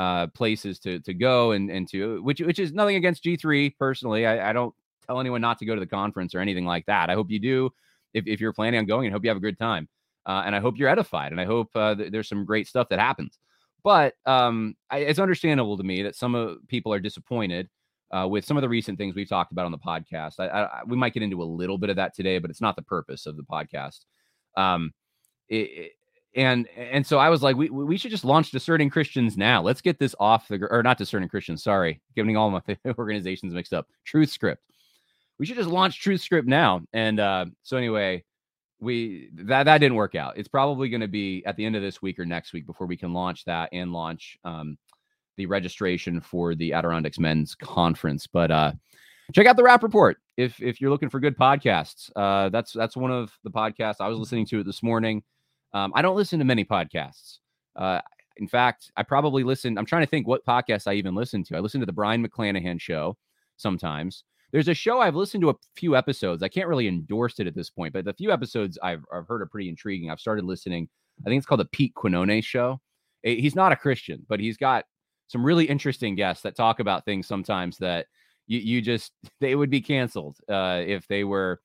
uh, 0.00 0.26
places 0.28 0.78
to 0.78 0.98
to 1.00 1.12
go 1.12 1.52
and 1.52 1.70
and 1.70 1.86
to 1.86 2.22
which 2.22 2.40
which 2.40 2.58
is 2.58 2.72
nothing 2.72 2.96
against 2.96 3.22
G3 3.22 3.76
personally. 3.78 4.24
I, 4.24 4.48
I 4.48 4.52
don't 4.54 4.74
tell 5.06 5.20
anyone 5.20 5.42
not 5.42 5.58
to 5.58 5.66
go 5.66 5.74
to 5.74 5.80
the 5.80 5.86
conference 5.86 6.34
or 6.34 6.38
anything 6.40 6.64
like 6.64 6.86
that. 6.86 7.10
I 7.10 7.14
hope 7.14 7.30
you 7.30 7.38
do 7.38 7.70
if 8.14 8.26
if 8.26 8.40
you're 8.40 8.54
planning 8.54 8.78
on 8.78 8.86
going 8.86 9.06
and 9.06 9.12
hope 9.12 9.24
you 9.24 9.28
have 9.28 9.36
a 9.36 9.40
good 9.40 9.58
time. 9.58 9.90
Uh, 10.24 10.42
and 10.46 10.56
I 10.56 10.60
hope 10.60 10.78
you're 10.78 10.88
edified, 10.88 11.32
and 11.32 11.40
I 11.40 11.44
hope 11.44 11.68
uh, 11.74 11.94
th- 11.94 12.12
there's 12.12 12.28
some 12.30 12.46
great 12.46 12.66
stuff 12.66 12.88
that 12.88 12.98
happens. 12.98 13.38
But 13.84 14.14
um, 14.24 14.74
I, 14.88 14.98
it's 15.00 15.18
understandable 15.18 15.76
to 15.76 15.82
me 15.82 16.02
that 16.04 16.16
some 16.16 16.34
of 16.34 16.66
people 16.66 16.94
are 16.94 17.00
disappointed 17.00 17.68
uh, 18.10 18.26
with 18.26 18.46
some 18.46 18.56
of 18.56 18.62
the 18.62 18.68
recent 18.70 18.96
things 18.96 19.14
we've 19.14 19.28
talked 19.28 19.52
about 19.52 19.66
on 19.66 19.72
the 19.72 19.78
podcast. 19.78 20.34
I, 20.38 20.46
I, 20.48 20.80
we 20.86 20.96
might 20.96 21.12
get 21.12 21.22
into 21.22 21.42
a 21.42 21.44
little 21.44 21.76
bit 21.76 21.90
of 21.90 21.96
that 21.96 22.14
today, 22.14 22.38
but 22.38 22.50
it's 22.50 22.60
not 22.60 22.76
the 22.76 22.82
purpose 22.82 23.26
of 23.26 23.36
the 23.36 23.42
podcast. 23.42 24.04
Um, 24.56 24.92
it, 25.48 25.92
and 26.34 26.68
and 26.76 27.06
so 27.06 27.18
I 27.18 27.28
was 27.28 27.42
like, 27.42 27.56
we 27.56 27.70
we 27.70 27.96
should 27.96 28.10
just 28.10 28.24
launch 28.24 28.50
discerning 28.50 28.90
Christians 28.90 29.36
now. 29.36 29.62
Let's 29.62 29.80
get 29.80 29.98
this 29.98 30.14
off 30.20 30.48
the 30.48 30.66
or 30.70 30.82
not 30.82 30.98
discerning 30.98 31.28
Christians. 31.28 31.62
Sorry, 31.62 32.00
getting 32.14 32.36
all 32.36 32.50
my 32.50 32.62
organizations 32.98 33.52
mixed 33.52 33.72
up. 33.72 33.88
Truth 34.04 34.30
Script. 34.30 34.62
We 35.38 35.46
should 35.46 35.56
just 35.56 35.70
launch 35.70 36.00
Truth 36.00 36.20
Script 36.20 36.46
now. 36.46 36.82
And 36.92 37.18
uh, 37.18 37.46
so 37.62 37.76
anyway, 37.76 38.24
we 38.78 39.30
that 39.34 39.64
that 39.64 39.78
didn't 39.78 39.96
work 39.96 40.14
out. 40.14 40.38
It's 40.38 40.48
probably 40.48 40.88
going 40.88 41.00
to 41.00 41.08
be 41.08 41.44
at 41.46 41.56
the 41.56 41.64
end 41.64 41.76
of 41.76 41.82
this 41.82 42.00
week 42.00 42.18
or 42.18 42.26
next 42.26 42.52
week 42.52 42.66
before 42.66 42.86
we 42.86 42.96
can 42.96 43.12
launch 43.12 43.44
that 43.46 43.68
and 43.72 43.92
launch 43.92 44.38
um, 44.44 44.78
the 45.36 45.46
registration 45.46 46.20
for 46.20 46.54
the 46.54 46.72
Adirondacks 46.72 47.18
Men's 47.18 47.54
Conference. 47.56 48.26
But 48.26 48.50
uh, 48.50 48.72
check 49.32 49.46
out 49.46 49.56
the 49.56 49.64
Rapp 49.64 49.82
Report 49.82 50.18
if 50.36 50.62
if 50.62 50.80
you're 50.80 50.90
looking 50.90 51.10
for 51.10 51.18
good 51.18 51.36
podcasts. 51.36 52.10
Uh, 52.14 52.50
that's 52.50 52.72
that's 52.72 52.96
one 52.96 53.10
of 53.10 53.32
the 53.42 53.50
podcasts 53.50 53.96
I 54.00 54.08
was 54.08 54.18
listening 54.18 54.46
to 54.46 54.60
it 54.60 54.66
this 54.66 54.82
morning. 54.82 55.22
Um, 55.72 55.92
I 55.94 56.02
don't 56.02 56.16
listen 56.16 56.38
to 56.38 56.44
many 56.44 56.64
podcasts. 56.64 57.38
Uh, 57.76 58.00
in 58.36 58.48
fact, 58.48 58.90
I 58.96 59.02
probably 59.02 59.44
listen. 59.44 59.78
I'm 59.78 59.86
trying 59.86 60.02
to 60.02 60.10
think 60.10 60.26
what 60.26 60.44
podcasts 60.44 60.86
I 60.86 60.94
even 60.94 61.14
listen 61.14 61.44
to. 61.44 61.56
I 61.56 61.60
listen 61.60 61.80
to 61.80 61.86
the 61.86 61.92
Brion 61.92 62.26
McClanahan 62.26 62.80
show 62.80 63.16
sometimes. 63.56 64.24
There's 64.52 64.68
a 64.68 64.74
show 64.74 65.00
I've 65.00 65.14
listened 65.14 65.42
to 65.42 65.50
a 65.50 65.54
few 65.76 65.94
episodes. 65.94 66.42
I 66.42 66.48
can't 66.48 66.66
really 66.66 66.88
endorse 66.88 67.38
it 67.38 67.46
at 67.46 67.54
this 67.54 67.70
point, 67.70 67.92
but 67.92 68.04
the 68.04 68.14
few 68.14 68.32
episodes 68.32 68.78
I've, 68.82 69.04
I've 69.12 69.28
heard 69.28 69.42
are 69.42 69.46
pretty 69.46 69.68
intriguing. 69.68 70.10
I've 70.10 70.20
started 70.20 70.44
listening. 70.44 70.88
I 71.24 71.28
think 71.28 71.38
it's 71.38 71.46
called 71.46 71.60
the 71.60 71.66
Pete 71.66 71.94
Quinone 71.94 72.42
Show. 72.42 72.80
He's 73.22 73.54
not 73.54 73.70
a 73.70 73.76
Christian, 73.76 74.24
but 74.28 74.40
he's 74.40 74.56
got 74.56 74.86
some 75.28 75.44
really 75.44 75.66
interesting 75.66 76.16
guests 76.16 76.42
that 76.42 76.56
talk 76.56 76.80
about 76.80 77.04
things 77.04 77.28
sometimes 77.28 77.76
that 77.78 78.06
you, 78.48 78.58
you 78.58 78.82
just 78.82 79.12
they 79.40 79.54
would 79.54 79.70
be 79.70 79.80
canceled 79.80 80.38
uh, 80.48 80.82
if 80.84 81.06
they 81.06 81.22
were 81.24 81.60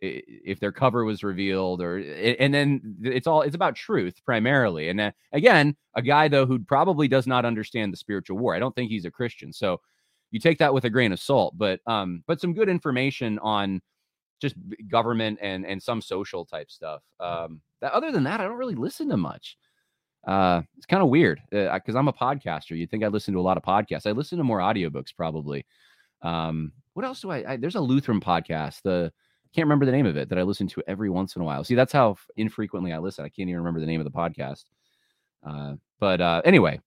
if 0.00 0.60
their 0.60 0.72
cover 0.72 1.04
was 1.04 1.24
revealed 1.24 1.80
or 1.80 1.96
and 1.98 2.52
then 2.52 2.96
it's 3.02 3.26
all 3.26 3.40
it's 3.40 3.54
about 3.54 3.74
truth 3.74 4.22
primarily 4.26 4.90
and 4.90 5.12
again 5.32 5.74
a 5.94 6.02
guy 6.02 6.28
though 6.28 6.44
who 6.44 6.58
probably 6.58 7.08
does 7.08 7.26
not 7.26 7.46
understand 7.46 7.92
the 7.92 7.96
spiritual 7.96 8.36
war 8.36 8.54
i 8.54 8.58
don't 8.58 8.74
think 8.74 8.90
he's 8.90 9.06
a 9.06 9.10
christian 9.10 9.54
so 9.54 9.80
you 10.30 10.40
take 10.40 10.58
that 10.58 10.74
with 10.74 10.84
a 10.84 10.90
grain 10.90 11.12
of 11.12 11.20
salt, 11.20 11.56
but 11.56 11.80
um, 11.86 12.22
but 12.26 12.40
some 12.40 12.52
good 12.52 12.68
information 12.68 13.38
on 13.38 13.80
just 14.40 14.54
government 14.88 15.38
and 15.40 15.64
and 15.64 15.82
some 15.82 16.02
social 16.02 16.44
type 16.44 16.70
stuff. 16.70 17.02
Um, 17.20 17.60
that, 17.80 17.92
other 17.92 18.12
than 18.12 18.24
that, 18.24 18.40
I 18.40 18.44
don't 18.44 18.58
really 18.58 18.74
listen 18.74 19.08
to 19.10 19.16
much. 19.16 19.56
Uh, 20.26 20.62
it's 20.76 20.86
kind 20.86 21.02
of 21.02 21.08
weird 21.08 21.40
because 21.50 21.94
uh, 21.94 21.98
I'm 21.98 22.08
a 22.08 22.12
podcaster. 22.12 22.76
You'd 22.76 22.90
think 22.90 23.04
I 23.04 23.08
listen 23.08 23.32
to 23.34 23.40
a 23.40 23.42
lot 23.42 23.56
of 23.56 23.62
podcasts. 23.62 24.06
I 24.06 24.12
listen 24.12 24.38
to 24.38 24.44
more 24.44 24.58
audiobooks 24.58 25.14
probably. 25.16 25.64
Um, 26.22 26.72
what 26.94 27.04
else 27.04 27.20
do 27.20 27.30
I, 27.30 27.52
I? 27.52 27.56
There's 27.56 27.76
a 27.76 27.80
Lutheran 27.80 28.20
podcast. 28.20 28.82
The 28.82 29.12
can't 29.56 29.66
remember 29.66 29.86
the 29.86 29.92
name 29.92 30.06
of 30.06 30.16
it 30.16 30.28
that 30.28 30.38
I 30.38 30.42
listen 30.42 30.68
to 30.68 30.82
every 30.86 31.08
once 31.08 31.34
in 31.34 31.42
a 31.42 31.44
while. 31.44 31.64
See, 31.64 31.74
that's 31.74 31.92
how 31.92 32.16
infrequently 32.36 32.92
I 32.92 32.98
listen. 32.98 33.24
I 33.24 33.28
can't 33.30 33.48
even 33.48 33.56
remember 33.56 33.80
the 33.80 33.86
name 33.86 34.00
of 34.00 34.04
the 34.04 34.10
podcast. 34.10 34.64
Uh, 35.46 35.74
but 35.98 36.20
uh, 36.20 36.42
anyway, 36.44 36.80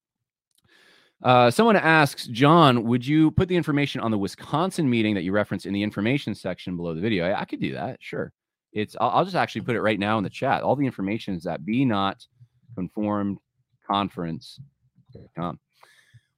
Uh, 1.22 1.52
someone 1.52 1.76
asks, 1.76 2.28
John, 2.28 2.84
would 2.84 3.06
you 3.06 3.32
put 3.32 3.50
the 3.50 3.56
information 3.56 4.00
on 4.00 4.12
the 4.12 4.18
Wisconsin 4.18 4.90
meeting 4.90 5.16
that 5.16 5.24
you 5.24 5.34
referenced 5.34 5.66
in 5.66 5.74
the 5.74 5.84
information 5.84 6.34
section 6.34 6.78
below 6.78 6.94
the 6.94 7.02
video? 7.02 7.26
I, 7.26 7.42
I 7.42 7.46
could 7.46 7.60
do 7.60 7.74
that. 7.74 7.98
Sure. 8.00 8.32
It's 8.72 8.96
I'll, 9.02 9.10
I'll, 9.10 9.26
just 9.26 9.36
actually 9.36 9.62
put 9.62 9.76
it 9.76 9.82
right 9.82 10.00
now 10.00 10.18
in 10.18 10.24
the 10.24 10.30
chat. 10.30 10.64
All 10.64 10.76
the 10.76 10.86
information 10.86 11.34
is 11.34 11.46
at 11.46 11.66
be 11.66 11.84
not 11.84 12.26
conformed 12.76 13.40
conference.com. 13.90 15.60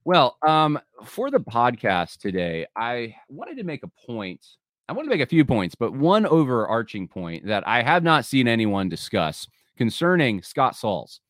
Well, 0.03 0.37
um, 0.47 0.79
for 1.05 1.29
the 1.29 1.39
podcast 1.39 2.17
today, 2.19 2.65
I 2.75 3.15
wanted 3.29 3.57
to 3.57 3.63
make 3.63 3.83
a 3.83 3.91
point. 4.07 4.43
I 4.91 4.93
want 4.93 5.05
to 5.05 5.09
make 5.09 5.21
a 5.21 5.25
few 5.25 5.45
points, 5.45 5.73
but 5.73 5.93
one 5.93 6.25
overarching 6.25 7.07
point 7.07 7.45
that 7.45 7.65
I 7.65 7.81
have 7.81 8.03
not 8.03 8.25
seen 8.25 8.45
anyone 8.45 8.89
discuss 8.89 9.47
concerning 9.77 10.43
Scott 10.43 10.75
Sauls. 10.75 11.21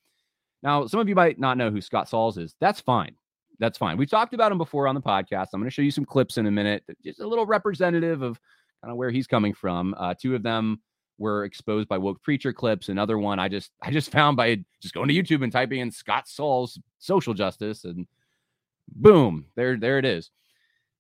Now, 0.64 0.88
some 0.88 1.00
of 1.00 1.08
you 1.08 1.14
might 1.14 1.38
not 1.38 1.60
know 1.60 1.70
who 1.70 1.80
Scott 1.80 2.10
Sauls 2.10 2.40
is. 2.40 2.56
That's 2.60 2.82
fine. 2.82 3.14
That's 3.60 3.78
fine. 3.78 3.98
We've 3.98 4.10
talked 4.10 4.34
about 4.34 4.52
him 4.52 4.58
before 4.58 4.88
on 4.88 4.96
the 4.96 5.02
podcast. 5.02 5.50
I'm 5.54 5.60
going 5.60 5.70
to 5.70 5.70
show 5.70 5.84
you 5.84 5.92
some 5.92 6.06
clips 6.06 6.40
in 6.40 6.48
a 6.48 6.52
minute, 6.52 6.84
just 7.04 7.20
a 7.20 7.28
little 7.28 7.46
representative 7.46 8.24
of 8.24 8.40
kind 8.82 8.92
of 8.92 8.98
where 8.98 9.12
he's 9.12 9.28
coming 9.28 9.54
from. 9.54 9.94
Uh, 9.96 10.16
two 10.20 10.34
of 10.34 10.42
them 10.42 10.82
were 11.20 11.46
exposed 11.46 11.88
by 11.88 12.00
woke 12.00 12.20
preacher 12.24 12.52
clips. 12.52 12.90
Another 12.90 13.20
one 13.20 13.38
I 13.38 13.48
just 13.48 13.70
I 13.84 13.92
just 13.92 14.12
found 14.18 14.38
by 14.38 14.58
just 14.82 14.96
going 14.96 15.08
to 15.08 15.14
YouTube 15.14 15.44
and 15.44 15.52
typing 15.52 15.82
in 15.82 15.92
Scott 15.92 16.28
Sauls 16.28 16.80
social 16.98 17.36
justice 17.36 17.84
and 17.84 18.08
boom, 18.92 19.46
there 19.56 19.78
there 19.78 20.00
it 20.00 20.06
is. 20.06 20.32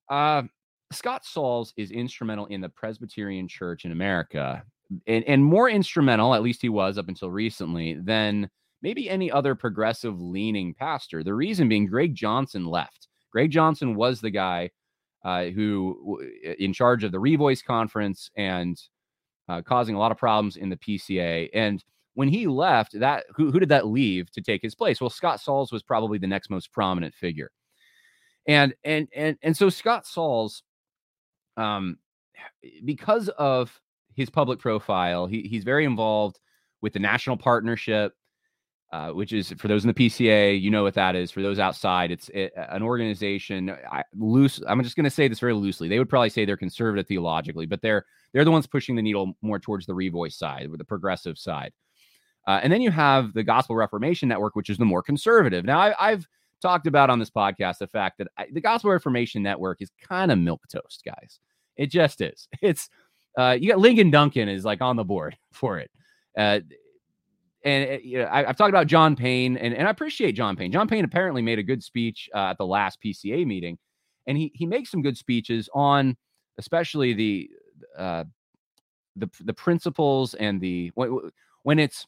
Uh, 0.07 0.43
Scott 0.91 1.25
Sauls 1.25 1.73
is 1.77 1.91
instrumental 1.91 2.45
in 2.47 2.61
the 2.61 2.69
Presbyterian 2.69 3.47
Church 3.47 3.85
in 3.85 3.91
America, 3.91 4.63
and, 5.07 5.23
and 5.25 5.43
more 5.43 5.69
instrumental, 5.69 6.35
at 6.35 6.41
least 6.41 6.61
he 6.61 6.69
was 6.69 6.97
up 6.97 7.07
until 7.07 7.31
recently, 7.31 7.93
than 7.93 8.49
maybe 8.81 9.09
any 9.09 9.31
other 9.31 9.55
progressive 9.55 10.19
leaning 10.19 10.73
pastor. 10.73 11.23
The 11.23 11.33
reason 11.33 11.69
being, 11.69 11.85
Greg 11.85 12.15
Johnson 12.15 12.65
left. 12.65 13.07
Greg 13.31 13.51
Johnson 13.51 13.95
was 13.95 14.21
the 14.21 14.31
guy 14.31 14.71
uh, 15.23 15.45
who, 15.45 16.21
in 16.59 16.73
charge 16.73 17.03
of 17.03 17.11
the 17.11 17.19
Revoice 17.19 17.63
conference 17.63 18.29
and 18.35 18.81
uh, 19.47 19.61
causing 19.61 19.95
a 19.95 19.99
lot 19.99 20.11
of 20.11 20.17
problems 20.17 20.57
in 20.57 20.69
the 20.69 20.77
PCA. 20.77 21.49
And 21.53 21.83
when 22.15 22.27
he 22.27 22.47
left, 22.47 22.99
that 22.99 23.25
who, 23.35 23.51
who 23.51 23.59
did 23.59 23.69
that 23.69 23.87
leave 23.87 24.31
to 24.31 24.41
take 24.41 24.61
his 24.61 24.75
place? 24.75 24.99
Well, 24.99 25.09
Scott 25.09 25.39
Sauls 25.39 25.71
was 25.71 25.83
probably 25.83 26.17
the 26.17 26.27
next 26.27 26.49
most 26.49 26.71
prominent 26.71 27.13
figure. 27.15 27.51
And 28.47 28.73
and 28.83 29.07
and 29.15 29.37
and 29.43 29.55
so 29.55 29.69
Scott 29.69 30.07
Sauls, 30.07 30.63
um, 31.57 31.97
because 32.85 33.29
of 33.29 33.79
his 34.15 34.29
public 34.29 34.59
profile, 34.59 35.25
he, 35.25 35.41
he's 35.43 35.63
very 35.63 35.85
involved 35.85 36.39
with 36.81 36.93
the 36.93 36.99
national 36.99 37.37
partnership 37.37 38.13
uh, 38.91 39.09
which 39.11 39.31
is 39.31 39.53
for 39.53 39.69
those 39.69 39.85
in 39.85 39.87
the 39.87 39.93
PCA, 39.93 40.59
you 40.59 40.69
know 40.69 40.83
what 40.83 40.95
that 40.95 41.15
is. 41.15 41.31
For 41.31 41.41
those 41.41 41.59
outside, 41.59 42.11
it's 42.11 42.27
it, 42.29 42.51
an 42.57 42.83
organization. 42.83 43.69
I, 43.89 44.03
loose. 44.13 44.61
I'm 44.67 44.83
just 44.83 44.97
going 44.97 45.05
to 45.05 45.09
say 45.09 45.29
this 45.29 45.39
very 45.39 45.53
loosely. 45.53 45.87
They 45.87 45.97
would 45.97 46.09
probably 46.09 46.29
say 46.29 46.43
they're 46.43 46.57
conservative 46.57 47.07
theologically, 47.07 47.65
but 47.65 47.81
they're 47.81 48.05
they're 48.33 48.43
the 48.43 48.51
ones 48.51 48.67
pushing 48.67 48.97
the 48.97 49.01
needle 49.01 49.33
more 49.41 49.59
towards 49.59 49.85
the 49.85 49.93
revoice 49.93 50.33
side, 50.33 50.69
with 50.69 50.77
the 50.77 50.85
progressive 50.85 51.37
side. 51.37 51.71
Uh, 52.47 52.59
and 52.63 52.73
then 52.73 52.81
you 52.81 52.91
have 52.91 53.33
the 53.33 53.43
Gospel 53.43 53.77
Reformation 53.77 54.27
Network, 54.27 54.57
which 54.57 54.69
is 54.69 54.77
the 54.77 54.83
more 54.83 55.01
conservative. 55.01 55.63
Now, 55.63 55.79
I, 55.79 56.09
have 56.09 56.27
talked 56.61 56.87
about 56.87 57.09
on 57.09 57.19
this 57.19 57.29
podcast 57.29 57.79
the 57.79 57.87
fact 57.87 58.17
that 58.19 58.27
I, 58.37 58.47
the 58.51 58.61
Gospel 58.61 58.91
Reformation 58.91 59.43
Network 59.43 59.81
is 59.81 59.91
kind 60.01 60.31
of 60.31 60.39
milk 60.39 60.61
toast, 60.71 61.03
guys. 61.05 61.39
It 61.77 61.87
just 61.87 62.21
is. 62.21 62.47
It's 62.61 62.89
uh, 63.37 63.57
you 63.59 63.69
got 63.69 63.79
Ligon 63.79 64.11
Duncan 64.11 64.49
is 64.49 64.65
like 64.65 64.81
on 64.81 64.95
the 64.95 65.03
board 65.03 65.37
for 65.53 65.79
it. 65.79 65.89
Uh, 66.37 66.59
and 67.63 67.89
eh, 67.89 67.99
you 68.03 68.17
know, 68.19 68.29
I, 68.31 68.43
have 68.43 68.57
talked 68.57 68.69
about 68.69 68.87
John 68.87 69.15
Payne, 69.15 69.57
and, 69.57 69.73
and 69.73 69.87
I 69.87 69.91
appreciate 69.91 70.33
John 70.33 70.55
Payne. 70.55 70.71
John 70.71 70.87
Payne 70.87 71.05
apparently 71.05 71.41
made 71.41 71.59
a 71.59 71.63
good 71.63 71.83
speech 71.83 72.29
uh, 72.33 72.49
at 72.51 72.57
the 72.57 72.65
last 72.65 72.99
PCA 73.03 73.45
meeting, 73.45 73.77
and 74.27 74.37
he 74.37 74.51
he 74.55 74.65
makes 74.65 74.89
some 74.91 75.01
good 75.01 75.17
speeches 75.17 75.69
on, 75.73 76.17
especially 76.57 77.13
the 77.13 77.49
uh, 77.97 78.23
the 79.15 79.29
the 79.41 79.53
principles 79.53 80.33
and 80.33 80.59
the 80.59 80.91
when, 80.95 81.19
when 81.63 81.79
it's 81.79 82.07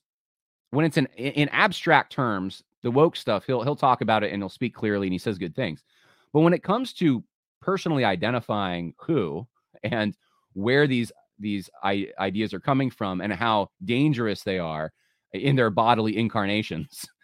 when 0.71 0.85
it's 0.85 0.97
in 0.97 1.05
in 1.17 1.49
abstract 1.49 2.11
terms, 2.11 2.63
the 2.83 2.91
woke 2.91 3.15
stuff. 3.15 3.45
He'll 3.45 3.63
he'll 3.63 3.75
talk 3.75 4.01
about 4.01 4.23
it 4.23 4.31
and 4.31 4.41
he'll 4.41 4.49
speak 4.49 4.75
clearly, 4.75 5.07
and 5.07 5.13
he 5.13 5.19
says 5.19 5.37
good 5.37 5.55
things. 5.55 5.83
But 6.31 6.41
when 6.41 6.53
it 6.53 6.63
comes 6.63 6.93
to 6.93 7.23
personally 7.61 8.03
identifying 8.03 8.93
who 8.97 9.47
and 9.83 10.15
where 10.53 10.85
these 10.85 11.11
these 11.39 11.69
ideas 11.83 12.53
are 12.53 12.59
coming 12.59 12.91
from 12.91 13.21
and 13.21 13.33
how 13.33 13.69
dangerous 13.83 14.43
they 14.43 14.59
are 14.59 14.91
in 15.33 15.55
their 15.55 15.69
bodily 15.69 16.17
incarnations. 16.17 17.05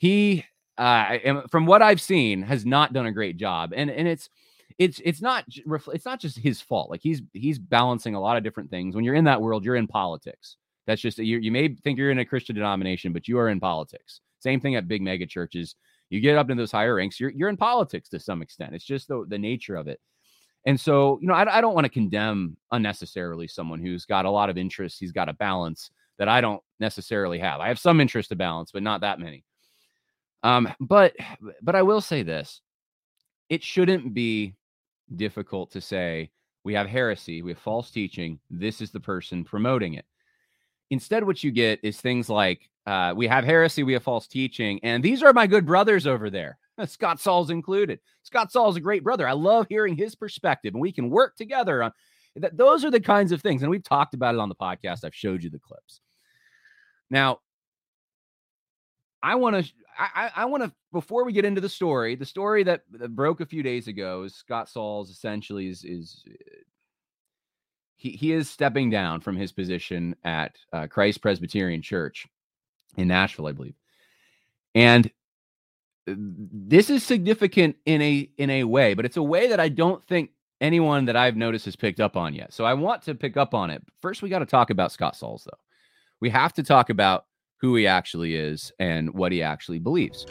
He, 0.00 0.44
uh, 0.76 1.40
from 1.50 1.66
what 1.66 1.82
I've 1.82 2.00
seen, 2.00 2.42
has 2.42 2.64
not 2.64 2.92
done 2.92 3.06
a 3.06 3.12
great 3.12 3.36
job, 3.36 3.72
and 3.74 3.90
and 3.90 4.06
it's 4.06 4.30
it's 4.78 5.00
it's 5.04 5.20
not 5.20 5.44
it's 5.48 6.04
not 6.04 6.20
just 6.20 6.38
his 6.38 6.60
fault. 6.60 6.88
Like 6.88 7.00
he's 7.02 7.20
he's 7.32 7.58
balancing 7.58 8.14
a 8.14 8.20
lot 8.20 8.36
of 8.36 8.44
different 8.44 8.70
things. 8.70 8.94
When 8.94 9.04
you're 9.04 9.16
in 9.16 9.24
that 9.24 9.42
world, 9.42 9.64
you're 9.64 9.74
in 9.74 9.88
politics. 9.88 10.56
That's 10.86 11.02
just 11.02 11.18
you. 11.18 11.38
You 11.38 11.50
may 11.50 11.74
think 11.74 11.98
you're 11.98 12.12
in 12.12 12.20
a 12.20 12.24
Christian 12.24 12.54
denomination, 12.54 13.12
but 13.12 13.26
you 13.26 13.40
are 13.40 13.48
in 13.48 13.58
politics. 13.58 14.20
Same 14.40 14.60
thing 14.60 14.76
at 14.76 14.88
big 14.88 15.02
mega 15.02 15.26
churches. 15.26 15.74
You 16.10 16.20
get 16.20 16.38
up 16.38 16.50
into 16.50 16.62
those 16.62 16.72
higher 16.72 16.94
ranks, 16.94 17.20
you're 17.20 17.30
you're 17.30 17.48
in 17.48 17.56
politics 17.56 18.08
to 18.10 18.20
some 18.20 18.42
extent. 18.42 18.74
It's 18.74 18.84
just 18.84 19.08
the 19.08 19.24
the 19.28 19.38
nature 19.38 19.76
of 19.76 19.88
it. 19.88 20.00
And 20.66 20.78
so, 20.78 21.18
you 21.20 21.28
know, 21.28 21.34
I, 21.34 21.58
I 21.58 21.60
don't 21.60 21.74
want 21.74 21.84
to 21.84 21.90
condemn 21.90 22.56
unnecessarily 22.72 23.48
someone 23.48 23.80
who's 23.80 24.04
got 24.04 24.24
a 24.24 24.30
lot 24.30 24.50
of 24.50 24.58
interests. 24.58 24.98
He's 24.98 25.12
got 25.12 25.28
a 25.28 25.32
balance 25.34 25.90
that 26.18 26.28
I 26.28 26.40
don't 26.40 26.60
necessarily 26.80 27.38
have. 27.38 27.60
I 27.60 27.68
have 27.68 27.78
some 27.78 28.00
interest 28.00 28.30
to 28.30 28.36
balance, 28.36 28.72
but 28.72 28.82
not 28.82 29.00
that 29.02 29.20
many. 29.20 29.44
Um, 30.42 30.72
but 30.80 31.14
but 31.62 31.74
I 31.74 31.82
will 31.82 32.00
say 32.00 32.22
this: 32.22 32.60
it 33.48 33.62
shouldn't 33.62 34.14
be 34.14 34.54
difficult 35.16 35.70
to 35.72 35.80
say 35.80 36.30
we 36.64 36.74
have 36.74 36.86
heresy, 36.86 37.42
we 37.42 37.52
have 37.52 37.58
false 37.58 37.90
teaching. 37.90 38.38
This 38.50 38.80
is 38.80 38.90
the 38.90 39.00
person 39.00 39.44
promoting 39.44 39.94
it. 39.94 40.04
Instead, 40.90 41.24
what 41.24 41.44
you 41.44 41.50
get 41.50 41.80
is 41.82 42.00
things 42.00 42.28
like 42.28 42.70
uh, 42.86 43.12
we 43.14 43.26
have 43.26 43.44
heresy, 43.44 43.82
we 43.82 43.92
have 43.92 44.02
false 44.02 44.26
teaching, 44.26 44.80
and 44.82 45.02
these 45.02 45.22
are 45.22 45.32
my 45.32 45.46
good 45.46 45.66
brothers 45.66 46.06
over 46.06 46.30
there. 46.30 46.58
Scott 46.86 47.20
Sauls 47.20 47.50
included. 47.50 48.00
Scott 48.22 48.50
Saul's 48.50 48.76
a 48.76 48.80
great 48.80 49.04
brother. 49.04 49.28
I 49.28 49.32
love 49.32 49.66
hearing 49.68 49.96
his 49.96 50.14
perspective, 50.14 50.74
and 50.74 50.80
we 50.80 50.92
can 50.92 51.10
work 51.10 51.36
together 51.36 51.82
on 51.82 51.92
that. 52.36 52.56
Those 52.56 52.84
are 52.84 52.90
the 52.90 53.00
kinds 53.00 53.32
of 53.32 53.42
things, 53.42 53.62
and 53.62 53.70
we've 53.70 53.84
talked 53.84 54.14
about 54.14 54.34
it 54.34 54.40
on 54.40 54.48
the 54.48 54.54
podcast. 54.54 55.04
I've 55.04 55.14
showed 55.14 55.42
you 55.42 55.50
the 55.50 55.58
clips. 55.58 56.00
Now, 57.10 57.40
I 59.22 59.34
want 59.34 59.64
to, 59.64 59.72
I, 59.98 60.30
I 60.34 60.44
want 60.44 60.62
to, 60.62 60.72
before 60.92 61.24
we 61.24 61.32
get 61.32 61.44
into 61.44 61.60
the 61.60 61.68
story, 61.68 62.14
the 62.14 62.24
story 62.24 62.62
that, 62.62 62.82
that 62.92 63.14
broke 63.14 63.40
a 63.40 63.46
few 63.46 63.62
days 63.62 63.88
ago 63.88 64.22
is 64.22 64.34
Scott 64.34 64.68
Sauls 64.68 65.10
essentially 65.10 65.68
is, 65.68 65.84
is 65.84 66.24
he, 67.98 68.10
he 68.12 68.32
is 68.32 68.48
stepping 68.48 68.88
down 68.88 69.20
from 69.20 69.36
his 69.36 69.52
position 69.52 70.16
at 70.24 70.56
uh, 70.72 70.86
Christ 70.86 71.20
Presbyterian 71.20 71.82
Church 71.82 72.26
in 72.96 73.08
Nashville, 73.08 73.48
I 73.48 73.52
believe. 73.52 73.74
And 74.74 75.10
uh, 76.08 76.14
this 76.16 76.88
is 76.88 77.02
significant 77.02 77.76
in 77.84 78.00
a 78.00 78.30
in 78.38 78.48
a 78.48 78.64
way, 78.64 78.94
but 78.94 79.04
it's 79.04 79.16
a 79.18 79.22
way 79.22 79.48
that 79.48 79.60
I 79.60 79.68
don't 79.68 80.06
think 80.06 80.30
anyone 80.60 81.04
that 81.04 81.16
I've 81.16 81.36
noticed 81.36 81.66
has 81.66 81.76
picked 81.76 82.00
up 82.00 82.16
on 82.16 82.34
yet. 82.34 82.54
So 82.54 82.64
I 82.64 82.74
want 82.74 83.02
to 83.02 83.14
pick 83.14 83.36
up 83.36 83.52
on 83.52 83.70
it. 83.70 83.82
First, 84.00 84.22
we 84.22 84.28
got 84.28 84.38
to 84.38 84.46
talk 84.46 84.70
about 84.70 84.92
Scott 84.92 85.16
Sauls, 85.16 85.44
though 85.44 85.58
we 86.20 86.30
have 86.30 86.52
to 86.54 86.62
talk 86.62 86.90
about 86.90 87.26
who 87.60 87.74
he 87.74 87.86
actually 87.86 88.36
is 88.36 88.72
and 88.78 89.12
what 89.14 89.32
he 89.32 89.42
actually 89.42 89.78
believes. 89.78 90.26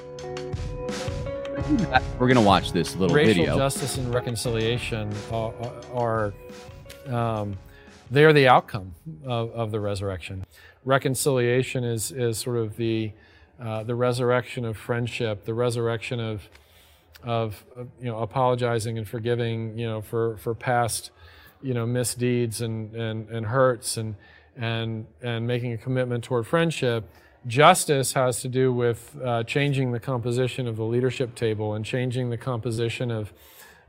We're 2.18 2.28
going 2.28 2.36
to 2.36 2.42
watch 2.42 2.72
this 2.72 2.96
little 2.96 3.16
Racial 3.16 3.34
video. 3.34 3.46
Racial 3.46 3.58
justice 3.58 3.98
and 3.98 4.14
reconciliation 4.14 5.14
are, 5.32 5.54
are 5.94 6.34
um, 7.08 7.58
they 8.10 8.24
are 8.24 8.34
the 8.34 8.48
outcome 8.48 8.96
of, 9.26 9.52
of, 9.52 9.72
the 9.72 9.80
resurrection. 9.80 10.46
Reconciliation 10.86 11.84
is, 11.84 12.12
is 12.12 12.38
sort 12.38 12.58
of 12.58 12.78
the, 12.78 13.12
uh, 13.62 13.84
the 13.84 13.96
resurrection 13.96 14.66
of 14.66 14.78
friendship, 14.78 15.46
the 15.46 15.54
resurrection 15.54 16.20
of, 16.20 16.48
of, 17.24 17.64
you 18.00 18.06
know, 18.06 18.20
apologizing 18.20 18.98
and 18.98 19.08
forgiving, 19.08 19.78
you 19.78 19.86
know, 19.86 20.02
for, 20.02 20.38
for 20.38 20.54
past, 20.54 21.12
you 21.62 21.74
know, 21.74 21.86
misdeeds 21.86 22.62
and, 22.62 22.94
and, 22.96 23.30
and 23.30 23.48
hurts 23.48 23.98
and, 23.98 24.16
and, 24.56 25.06
and 25.22 25.46
making 25.46 25.74
a 25.74 25.78
commitment 25.78 26.24
toward 26.24 26.48
friendship. 26.48 27.10
Justice 27.46 28.14
has 28.14 28.42
to 28.42 28.48
do 28.48 28.74
with 28.74 29.16
uh, 29.24 29.44
changing 29.44 29.92
the 29.92 30.00
composition 30.00 30.68
of 30.68 30.76
the 30.76 30.84
leadership 30.84 31.36
table 31.36 31.74
and 31.74 31.86
changing 31.86 32.30
the 32.30 32.38
composition 32.38 33.12
of, 33.12 33.34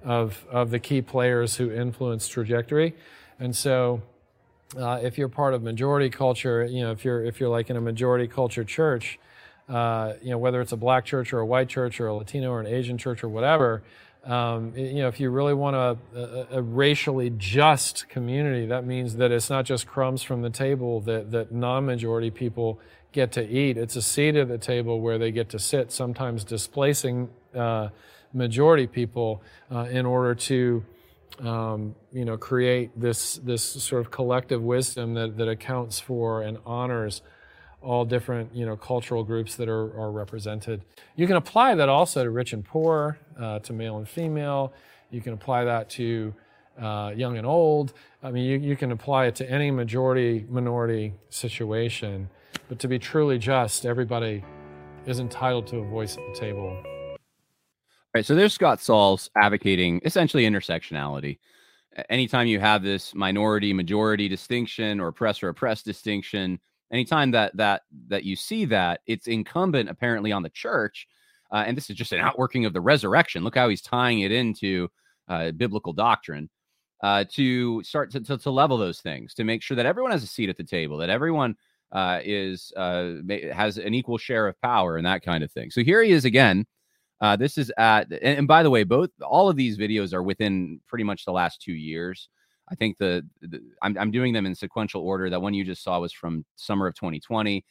of, 0.04 0.44
of 0.50 0.70
the 0.70 0.78
key 0.78 1.02
players 1.02 1.56
who 1.56 1.70
influence 1.70 2.28
trajectory. 2.28 2.94
And 3.38 3.54
so, 3.54 4.02
uh, 4.76 5.00
if 5.02 5.16
you're 5.16 5.28
part 5.28 5.54
of 5.54 5.62
majority 5.62 6.10
culture, 6.10 6.64
you 6.64 6.82
know, 6.82 6.90
if 6.90 7.04
you're 7.04 7.24
if 7.24 7.40
you're 7.40 7.48
like 7.48 7.70
in 7.70 7.76
a 7.76 7.80
majority 7.80 8.26
culture 8.26 8.64
church, 8.64 9.18
uh, 9.68 10.12
you 10.22 10.30
know, 10.30 10.38
whether 10.38 10.60
it's 10.60 10.72
a 10.72 10.76
black 10.76 11.04
church 11.04 11.32
or 11.32 11.40
a 11.40 11.46
white 11.46 11.68
church 11.68 12.00
or 12.00 12.08
a 12.08 12.14
Latino 12.14 12.50
or 12.50 12.60
an 12.60 12.66
Asian 12.66 12.98
church 12.98 13.24
or 13.24 13.28
whatever, 13.28 13.82
um, 14.24 14.72
you 14.76 14.96
know, 14.96 15.08
if 15.08 15.20
you 15.20 15.30
really 15.30 15.54
want 15.54 15.76
a, 15.76 15.96
a, 16.14 16.58
a, 16.58 16.62
racially 16.62 17.30
just 17.30 18.08
community, 18.08 18.66
that 18.66 18.84
means 18.84 19.16
that 19.16 19.30
it's 19.30 19.48
not 19.48 19.64
just 19.64 19.86
crumbs 19.86 20.22
from 20.22 20.42
the 20.42 20.50
table 20.50 21.00
that, 21.02 21.30
that 21.30 21.52
non-majority 21.52 22.30
people 22.30 22.78
get 23.12 23.32
to 23.32 23.48
eat. 23.48 23.78
It's 23.78 23.96
a 23.96 24.02
seat 24.02 24.36
at 24.36 24.48
the 24.48 24.58
table 24.58 25.00
where 25.00 25.16
they 25.18 25.30
get 25.30 25.48
to 25.50 25.58
sit, 25.58 25.92
sometimes 25.92 26.44
displacing 26.44 27.30
uh, 27.54 27.88
majority 28.32 28.86
people 28.86 29.42
uh, 29.70 29.86
in 29.90 30.06
order 30.06 30.34
to 30.34 30.84
um, 31.40 31.94
you 32.12 32.24
know 32.24 32.36
create 32.36 32.90
this 32.98 33.36
this 33.36 33.62
sort 33.62 34.00
of 34.00 34.10
collective 34.10 34.62
wisdom 34.62 35.14
that, 35.14 35.36
that 35.36 35.48
accounts 35.48 36.00
for 36.00 36.42
and 36.42 36.58
honors 36.66 37.22
all 37.80 38.04
different 38.04 38.54
you 38.54 38.66
know 38.66 38.76
cultural 38.76 39.22
groups 39.22 39.56
that 39.56 39.68
are, 39.68 39.98
are 39.98 40.10
represented. 40.10 40.82
You 41.16 41.26
can 41.26 41.36
apply 41.36 41.74
that 41.76 41.88
also 41.88 42.24
to 42.24 42.30
rich 42.30 42.52
and 42.52 42.64
poor, 42.64 43.18
uh, 43.38 43.60
to 43.60 43.72
male 43.72 43.98
and 43.98 44.08
female. 44.08 44.72
You 45.10 45.20
can 45.20 45.32
apply 45.32 45.64
that 45.64 45.88
to 45.90 46.34
uh, 46.80 47.12
young 47.14 47.38
and 47.38 47.46
old. 47.46 47.92
I 48.22 48.30
mean, 48.30 48.44
you, 48.44 48.58
you 48.58 48.76
can 48.76 48.92
apply 48.92 49.26
it 49.26 49.36
to 49.36 49.50
any 49.50 49.70
majority 49.70 50.44
minority 50.48 51.14
situation. 51.30 52.28
But 52.68 52.78
to 52.80 52.88
be 52.88 52.98
truly 52.98 53.38
just, 53.38 53.86
everybody 53.86 54.44
is 55.06 55.20
entitled 55.20 55.66
to 55.68 55.78
a 55.78 55.84
voice 55.84 56.16
at 56.16 56.34
the 56.34 56.38
table. 56.38 56.97
Right. 58.14 58.24
So 58.24 58.34
there's 58.34 58.54
Scott 58.54 58.80
Sauls 58.80 59.30
advocating 59.36 60.00
essentially 60.04 60.44
intersectionality. 60.44 61.38
Anytime 62.08 62.46
you 62.46 62.58
have 62.60 62.82
this 62.82 63.14
minority 63.14 63.72
majority 63.72 64.28
distinction 64.28 64.98
or 65.00 65.08
oppressor 65.08 65.48
oppressed 65.48 65.84
distinction, 65.84 66.58
anytime 66.92 67.30
that 67.32 67.56
that 67.56 67.82
that 68.08 68.24
you 68.24 68.34
see 68.36 68.64
that, 68.66 69.00
it's 69.06 69.26
incumbent 69.26 69.88
apparently 69.88 70.32
on 70.32 70.42
the 70.42 70.50
church. 70.50 71.06
Uh, 71.50 71.64
and 71.66 71.76
this 71.76 71.90
is 71.90 71.96
just 71.96 72.12
an 72.12 72.20
outworking 72.20 72.64
of 72.64 72.72
the 72.72 72.80
resurrection. 72.80 73.44
Look 73.44 73.56
how 73.56 73.68
he's 73.68 73.82
tying 73.82 74.20
it 74.20 74.32
into 74.32 74.88
uh, 75.28 75.50
biblical 75.52 75.92
doctrine 75.92 76.48
uh, 77.02 77.24
to 77.32 77.82
start 77.82 78.10
to, 78.12 78.20
to, 78.20 78.38
to, 78.38 78.50
level 78.50 78.76
those 78.76 79.00
things, 79.00 79.34
to 79.34 79.44
make 79.44 79.62
sure 79.62 79.76
that 79.76 79.86
everyone 79.86 80.12
has 80.12 80.22
a 80.22 80.26
seat 80.26 80.48
at 80.48 80.56
the 80.56 80.64
table, 80.64 80.98
that 80.98 81.10
everyone 81.10 81.56
uh, 81.92 82.20
is 82.24 82.72
uh, 82.76 83.14
has 83.52 83.78
an 83.78 83.94
equal 83.94 84.18
share 84.18 84.46
of 84.46 84.60
power 84.60 84.96
and 84.96 85.06
that 85.06 85.22
kind 85.22 85.44
of 85.44 85.52
thing. 85.52 85.70
So 85.70 85.82
here 85.82 86.02
he 86.02 86.10
is 86.10 86.24
again. 86.24 86.66
Uh, 87.20 87.36
this 87.36 87.58
is 87.58 87.72
at, 87.78 88.10
and, 88.10 88.38
and, 88.38 88.48
by 88.48 88.62
the 88.62 88.70
way, 88.70 88.84
both 88.84 89.10
all 89.20 89.48
of 89.48 89.56
these 89.56 89.76
videos 89.76 90.12
are 90.12 90.22
within 90.22 90.80
pretty 90.86 91.04
much 91.04 91.24
the 91.24 91.32
last 91.32 91.60
two 91.60 91.72
years. 91.72 92.28
I 92.70 92.74
think 92.74 92.98
the, 92.98 93.26
the 93.40 93.60
I'm, 93.82 93.96
I'm 93.98 94.10
doing 94.10 94.32
them 94.32 94.46
in 94.46 94.54
sequential 94.54 95.02
order. 95.02 95.28
That 95.30 95.42
one 95.42 95.54
you 95.54 95.64
just 95.64 95.82
saw 95.82 95.98
was 95.98 96.12
from 96.12 96.44
summer 96.56 96.86
of 96.86 96.94
2020. 96.94 97.64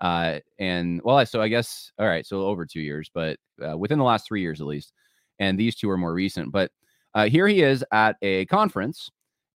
Uh, 0.00 0.38
and 0.58 1.00
well, 1.02 1.24
so 1.26 1.42
I 1.42 1.48
guess 1.48 1.92
all 1.98 2.06
right, 2.06 2.26
so 2.26 2.42
over 2.42 2.64
two 2.66 2.80
years, 2.80 3.10
but 3.12 3.38
uh, 3.64 3.76
within 3.76 3.98
the 3.98 4.04
last 4.04 4.26
three 4.26 4.40
years 4.40 4.60
at 4.60 4.66
least. 4.66 4.92
And 5.38 5.58
these 5.58 5.74
two 5.74 5.90
are 5.90 5.96
more 5.96 6.14
recent. 6.14 6.52
But 6.52 6.70
uh, 7.14 7.28
here 7.28 7.46
he 7.46 7.62
is 7.62 7.84
at 7.92 8.16
a 8.22 8.46
conference, 8.46 9.10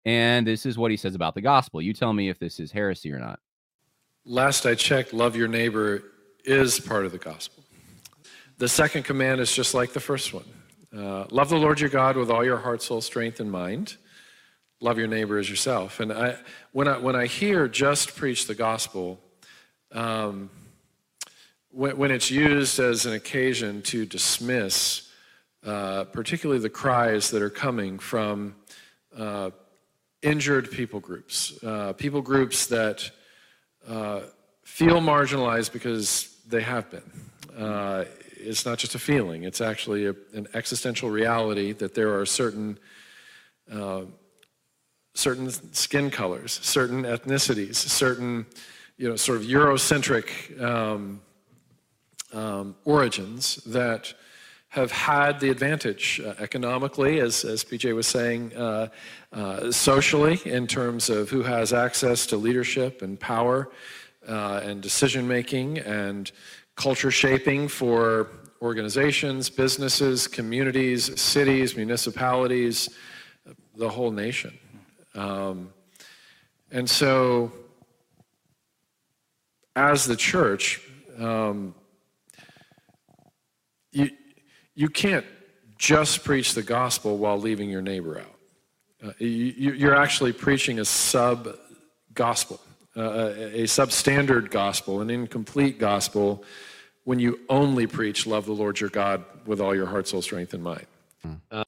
and 0.04 0.46
this 0.46 0.66
is 0.66 0.78
what 0.78 0.90
he 0.90 0.96
says 0.96 1.14
about 1.14 1.34
the 1.34 1.40
gospel. 1.40 1.82
You 1.82 1.92
tell 1.92 2.12
me 2.12 2.28
if 2.28 2.38
this 2.38 2.58
is 2.60 2.72
heresy 2.72 3.12
or 3.12 3.18
not. 3.18 3.38
Last 4.24 4.66
I 4.66 4.74
checked, 4.74 5.12
love 5.12 5.36
your 5.36 5.48
neighbor 5.48 6.02
is 6.44 6.80
part 6.80 7.04
of 7.06 7.12
the 7.12 7.18
gospel. 7.18 7.64
The 8.58 8.68
second 8.68 9.02
command 9.02 9.40
is 9.42 9.52
just 9.52 9.74
like 9.74 9.92
the 9.92 10.00
first 10.00 10.32
one 10.32 10.44
uh, 10.96 11.26
love 11.30 11.50
the 11.50 11.58
Lord 11.58 11.78
your 11.78 11.90
God 11.90 12.16
with 12.16 12.30
all 12.30 12.42
your 12.42 12.56
heart, 12.56 12.80
soul, 12.80 13.02
strength, 13.02 13.38
and 13.38 13.50
mind. 13.50 13.96
Love 14.80 14.98
your 14.98 15.08
neighbor 15.08 15.38
as 15.38 15.50
yourself. 15.50 16.00
And 16.00 16.10
I, 16.10 16.36
when, 16.72 16.88
I, 16.88 16.96
when 16.96 17.14
I 17.14 17.26
hear 17.26 17.68
just 17.68 18.16
preach 18.16 18.46
the 18.46 18.54
gospel, 18.54 19.20
um, 19.92 20.48
when, 21.70 21.98
when 21.98 22.10
it's 22.10 22.30
used 22.30 22.78
as 22.78 23.04
an 23.04 23.12
occasion 23.12 23.82
to 23.82 24.06
dismiss 24.06 25.10
uh, 25.66 26.04
particularly 26.04 26.60
the 26.60 26.70
cries 26.70 27.30
that 27.32 27.42
are 27.42 27.50
coming 27.50 27.98
from 27.98 28.54
uh, 29.18 29.50
injured 30.22 30.70
people 30.70 31.00
groups, 31.00 31.62
uh, 31.62 31.92
people 31.92 32.22
groups 32.22 32.66
that 32.66 33.10
uh, 33.86 34.20
feel 34.62 35.00
marginalized 35.00 35.72
because 35.74 36.38
they 36.48 36.62
have 36.62 36.90
been. 36.90 37.02
Uh, 37.54 38.04
it's 38.46 38.64
not 38.64 38.78
just 38.78 38.94
a 38.94 38.98
feeling, 38.98 39.44
it's 39.44 39.60
actually 39.60 40.06
a, 40.06 40.14
an 40.34 40.46
existential 40.54 41.10
reality 41.10 41.72
that 41.72 41.94
there 41.94 42.18
are 42.18 42.26
certain. 42.26 42.78
certain 45.14 45.50
skin 45.72 46.10
colors, 46.10 46.60
certain 46.62 47.04
ethnicities, 47.04 47.76
certain, 47.76 48.44
you 48.98 49.08
know, 49.08 49.16
sort 49.16 49.38
of 49.38 49.44
Eurocentric 49.44 50.28
um, 50.60 51.22
um, 52.34 52.76
origins 52.84 53.56
that 53.64 54.14
have 54.68 54.92
had 54.92 55.40
the 55.40 55.48
advantage 55.48 56.20
uh, 56.20 56.34
economically, 56.38 57.20
as, 57.20 57.44
as 57.44 57.64
PJ 57.64 57.94
was 57.94 58.06
saying, 58.06 58.54
uh, 58.54 58.88
uh, 59.32 59.70
socially, 59.72 60.38
in 60.44 60.66
terms 60.66 61.08
of 61.08 61.30
who 61.30 61.42
has 61.42 61.72
access 61.72 62.26
to 62.26 62.36
leadership 62.36 63.00
and 63.00 63.18
power 63.18 63.70
uh, 64.28 64.60
and 64.62 64.82
decision 64.82 65.26
making 65.26 65.78
and 65.78 66.30
culture 66.76 67.10
shaping 67.10 67.68
for 67.68 68.28
organizations, 68.62 69.50
businesses, 69.50 70.26
communities, 70.28 71.20
cities, 71.20 71.76
municipalities, 71.76 72.88
the 73.76 73.88
whole 73.88 74.10
nation. 74.10 74.56
Um, 75.14 75.72
and 76.70 76.88
so, 76.88 77.52
as 79.74 80.04
the 80.06 80.16
church, 80.16 80.80
um, 81.18 81.74
you, 83.92 84.10
you 84.74 84.88
can't 84.88 85.24
just 85.78 86.24
preach 86.24 86.54
the 86.54 86.62
gospel 86.62 87.18
while 87.18 87.38
leaving 87.38 87.68
your 87.68 87.82
neighbor 87.82 88.20
out. 88.20 88.34
Uh, 89.04 89.12
you, 89.18 89.88
are 89.88 89.94
actually 89.94 90.32
preaching 90.32 90.80
a 90.80 90.84
sub 90.84 91.56
gospel, 92.14 92.60
uh, 92.96 93.32
a 93.36 93.64
substandard 93.64 94.50
gospel, 94.50 95.00
an 95.00 95.10
incomplete 95.10 95.78
gospel 95.78 96.44
when 97.04 97.18
you 97.18 97.38
only 97.48 97.86
preach 97.86 98.26
love 98.26 98.46
the 98.46 98.52
Lord 98.52 98.80
your 98.80 98.90
God 98.90 99.24
with 99.44 99.60
all 99.60 99.74
your 99.74 99.86
heart, 99.86 100.08
soul, 100.08 100.22
strength, 100.22 100.54
and 100.54 100.62
mind. 100.62 100.86
Uh, 101.50 101.64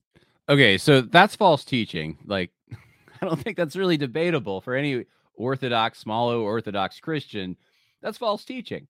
okay, 0.49 0.79
so 0.79 1.01
that's 1.01 1.37
false 1.37 1.65
teaching. 1.65 2.19
Like, 2.25 2.51
I 3.21 3.27
don't 3.27 3.41
think 3.41 3.57
that's 3.57 3.77
really 3.77 3.97
debatable 3.97 4.61
for 4.61 4.75
any 4.75 5.05
Orthodox, 5.35 5.99
small 5.99 6.31
Orthodox 6.31 6.99
Christian. 6.99 7.57
That's 8.03 8.19
false 8.19 8.45
teaching. 8.45 8.89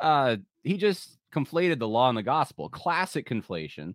Uh, 0.00 0.36
he 0.62 0.76
just 0.76 1.18
conflated 1.34 1.78
the 1.78 1.88
law 1.88 2.08
and 2.08 2.16
the 2.16 2.22
gospel. 2.22 2.68
Classic 2.68 3.28
conflation. 3.28 3.94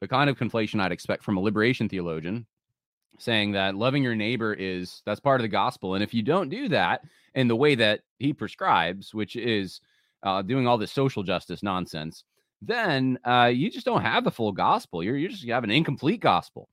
The 0.00 0.08
kind 0.08 0.30
of 0.30 0.38
conflation 0.38 0.80
I'd 0.80 0.92
expect 0.92 1.24
from 1.24 1.36
a 1.36 1.40
liberation 1.40 1.88
theologian 1.88 2.46
saying 3.20 3.52
that 3.52 3.74
loving 3.74 4.02
your 4.02 4.14
neighbor 4.14 4.54
is 4.54 5.02
that's 5.04 5.20
part 5.20 5.40
of 5.40 5.42
the 5.42 5.48
gospel. 5.48 5.94
And 5.94 6.02
if 6.02 6.14
you 6.14 6.22
don't 6.22 6.48
do 6.48 6.68
that 6.68 7.02
in 7.34 7.48
the 7.48 7.56
way 7.56 7.74
that 7.74 8.00
he 8.18 8.32
prescribes, 8.32 9.14
which 9.14 9.36
is 9.36 9.80
uh, 10.22 10.42
doing 10.42 10.66
all 10.66 10.78
this 10.78 10.92
social 10.92 11.22
justice 11.22 11.62
nonsense, 11.62 12.24
then 12.62 13.18
uh, 13.24 13.50
you 13.52 13.70
just 13.70 13.86
don't 13.86 14.02
have 14.02 14.24
the 14.24 14.30
full 14.30 14.52
gospel. 14.52 15.02
You're, 15.02 15.16
you 15.16 15.28
just 15.28 15.46
have 15.48 15.64
an 15.64 15.70
incomplete 15.70 16.20
gospel. 16.20 16.68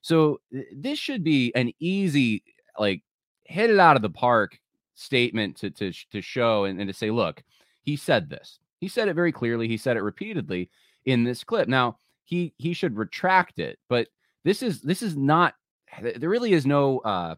So 0.00 0.40
this 0.74 0.98
should 0.98 1.22
be 1.22 1.52
an 1.54 1.72
easy, 1.78 2.42
like, 2.78 3.02
hit 3.44 3.70
it 3.70 3.78
out 3.78 3.96
of 3.96 4.02
the 4.02 4.10
park 4.10 4.58
statement 4.94 5.56
to 5.56 5.70
to 5.70 5.92
to 6.10 6.20
show 6.20 6.64
and, 6.64 6.80
and 6.80 6.88
to 6.88 6.94
say, 6.94 7.10
look, 7.10 7.42
he 7.82 7.96
said 7.96 8.28
this. 8.28 8.58
He 8.78 8.88
said 8.88 9.08
it 9.08 9.14
very 9.14 9.32
clearly. 9.32 9.68
He 9.68 9.76
said 9.76 9.96
it 9.96 10.02
repeatedly 10.02 10.70
in 11.04 11.24
this 11.24 11.44
clip. 11.44 11.68
Now, 11.68 11.98
he 12.24 12.52
he 12.58 12.72
should 12.72 12.96
retract 12.96 13.58
it, 13.58 13.78
but 13.88 14.08
this 14.44 14.62
is 14.62 14.80
this 14.80 15.02
is 15.02 15.16
not 15.16 15.54
there 16.00 16.30
really 16.30 16.52
is 16.52 16.66
no 16.66 16.98
uh 17.00 17.34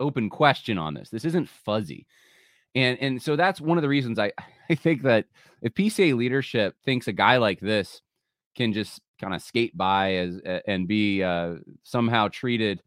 open 0.00 0.28
question 0.28 0.78
on 0.78 0.94
this. 0.94 1.10
This 1.10 1.24
isn't 1.24 1.48
fuzzy. 1.48 2.06
And 2.74 2.98
and 3.00 3.22
so 3.22 3.36
that's 3.36 3.60
one 3.60 3.78
of 3.78 3.82
the 3.82 3.88
reasons 3.88 4.18
I 4.18 4.32
I 4.70 4.74
think 4.74 5.02
that 5.02 5.26
if 5.60 5.74
PCA 5.74 6.16
leadership 6.16 6.74
thinks 6.84 7.08
a 7.08 7.12
guy 7.12 7.36
like 7.36 7.60
this 7.60 8.00
can 8.56 8.72
just 8.72 9.00
kind 9.20 9.34
of 9.34 9.42
skate 9.42 9.76
by 9.76 10.14
as 10.14 10.40
and 10.66 10.88
be 10.88 11.22
uh, 11.22 11.54
somehow 11.82 12.28
treated 12.28 12.82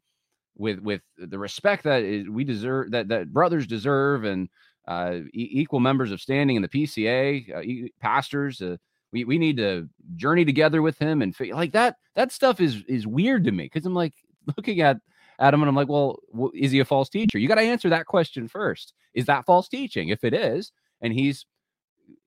with 0.58 0.80
with 0.80 1.02
the 1.18 1.40
respect 1.40 1.84
that 1.84 2.28
we 2.30 2.44
deserve 2.44 2.92
that 2.92 3.08
that 3.10 3.32
brothers 3.32 3.68
deserve 3.68 4.24
and 4.24 4.50
uh, 4.88 5.20
e- 5.34 5.50
equal 5.52 5.80
members 5.80 6.12
of 6.12 6.22
standing 6.22 6.56
in 6.56 6.62
the 6.62 6.68
PCA, 6.68 7.56
uh, 7.56 7.62
e- 7.62 7.92
pastors. 8.00 8.62
Uh, 8.62 8.78
we 9.12 9.26
we 9.26 9.38
need 9.38 9.58
to 9.58 9.90
journey 10.16 10.46
together 10.46 10.82
with 10.82 10.98
him 10.98 11.22
and 11.22 11.36
like 11.52 11.72
that. 11.74 11.98
That 12.16 12.32
stuff 12.32 12.60
is 12.60 12.84
is 12.88 13.08
weird 13.08 13.44
to 13.46 13.52
me 13.52 13.66
because 13.66 13.86
I'm 13.86 13.96
like 13.96 14.14
looking 14.58 14.82
at 14.82 14.98
Adam 15.40 15.62
and 15.62 15.70
I'm 15.70 15.76
like, 15.76 15.90
well, 15.90 16.20
is 16.54 16.72
he 16.72 16.80
a 16.80 16.86
false 16.86 17.10
teacher? 17.10 17.38
You 17.38 17.48
got 17.48 17.56
to 17.56 17.62
answer 17.62 17.90
that 17.90 18.06
question 18.06 18.48
first. 18.48 18.94
Is 19.14 19.26
that 19.26 19.46
false 19.46 19.68
teaching? 19.68 20.10
If 20.10 20.24
it 20.24 20.34
is, 20.34 20.72
and 21.02 21.14
he's 21.14 21.46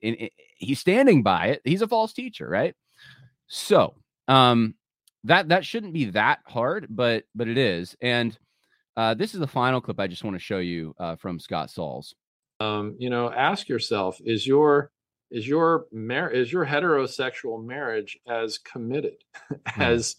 in, 0.01 0.15
in, 0.15 0.29
he's 0.57 0.81
standing 0.81 1.23
by 1.23 1.49
it, 1.49 1.63
he's 1.65 1.83
a 1.83 1.89
false 1.89 2.13
teacher, 2.13 2.49
right? 2.49 2.75
So, 3.47 3.95
um, 4.27 4.75
that 5.25 5.49
that 5.49 5.65
shouldn't 5.65 5.95
be 5.95 6.07
that 6.07 6.41
hard, 6.47 6.87
but 6.91 7.25
but 7.35 7.49
it 7.49 7.59
is. 7.59 7.97
And 8.01 8.39
uh, 8.97 9.15
this 9.15 9.35
is 9.35 9.41
the 9.41 9.47
final 9.47 9.81
clip 9.81 9.99
I 10.01 10.07
just 10.07 10.25
want 10.25 10.35
to 10.35 10.41
show 10.41 10.59
you 10.59 10.95
uh, 10.99 11.17
from 11.17 11.39
Scott 11.39 11.71
Sauls 11.71 12.15
um, 12.61 12.97
you 12.99 13.11
know 13.11 13.33
ask 13.33 13.69
yourself 13.69 14.19
is 14.25 14.47
your 14.47 14.91
is 15.31 15.47
your 15.47 15.87
mar- 15.93 16.31
is 16.31 16.53
your 16.53 16.67
heterosexual 16.67 17.65
marriage 17.65 18.19
as 18.27 18.59
committed 18.59 19.17
mm. 19.53 19.61
as 19.77 20.17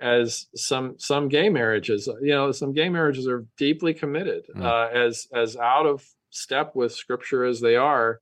as 0.00 0.46
some 0.54 0.94
some 0.98 1.28
gay 1.28 1.48
marriages 1.48 2.08
you 2.20 2.30
know 2.30 2.52
some 2.52 2.72
gay 2.72 2.88
marriages 2.88 3.26
are 3.26 3.44
deeply 3.56 3.92
committed 3.92 4.44
mm. 4.54 4.62
uh, 4.62 4.88
as 4.96 5.26
as 5.34 5.56
out 5.56 5.86
of 5.86 6.04
step 6.30 6.74
with 6.74 6.92
scripture 6.92 7.44
as 7.44 7.60
they 7.60 7.74
are 7.74 8.20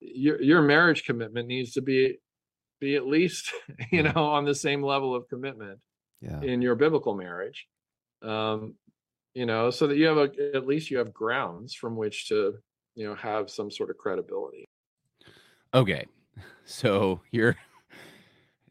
your 0.00 0.40
your 0.40 0.62
marriage 0.62 1.04
commitment 1.04 1.46
needs 1.46 1.72
to 1.72 1.82
be 1.82 2.18
be 2.80 2.96
at 2.96 3.06
least 3.06 3.52
you 3.92 4.02
know 4.02 4.24
on 4.30 4.44
the 4.44 4.54
same 4.54 4.82
level 4.82 5.14
of 5.14 5.28
commitment 5.28 5.78
yeah. 6.20 6.40
in 6.40 6.62
your 6.62 6.74
biblical 6.74 7.14
marriage 7.14 7.66
um, 8.22 8.74
you 9.34 9.46
know 9.46 9.70
so 9.70 9.86
that 9.86 9.96
you 9.96 10.06
have 10.06 10.16
a 10.16 10.30
at 10.54 10.66
least 10.66 10.90
you 10.90 10.98
have 10.98 11.12
grounds 11.12 11.74
from 11.74 11.96
which 11.96 12.28
to 12.28 12.54
you 12.94 13.06
know 13.06 13.14
have 13.14 13.50
some 13.50 13.70
sort 13.70 13.90
of 13.90 13.98
credibility 13.98 14.64
okay 15.74 16.06
so 16.64 17.20
you're 17.30 17.56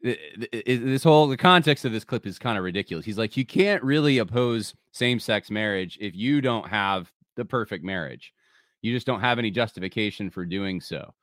this 0.01 1.03
whole 1.03 1.27
the 1.27 1.35
context 1.38 1.83
of 1.83 1.91
this 1.91 2.05
clip 2.05 2.25
is 2.25 2.39
kind 2.39 2.57
of 2.57 2.63
ridiculous 2.63 3.05
he's 3.05 3.17
like 3.17 3.35
you 3.35 3.45
can't 3.45 3.83
really 3.83 4.19
oppose 4.19 4.73
same-sex 4.91 5.51
marriage 5.51 5.97
if 5.99 6.15
you 6.15 6.39
don't 6.39 6.67
have 6.67 7.12
the 7.35 7.43
perfect 7.43 7.83
marriage 7.83 8.33
you 8.81 8.93
just 8.93 9.05
don't 9.05 9.19
have 9.19 9.39
any 9.39 9.51
justification 9.51 10.29
for 10.29 10.45
doing 10.45 10.79
so 10.79 11.13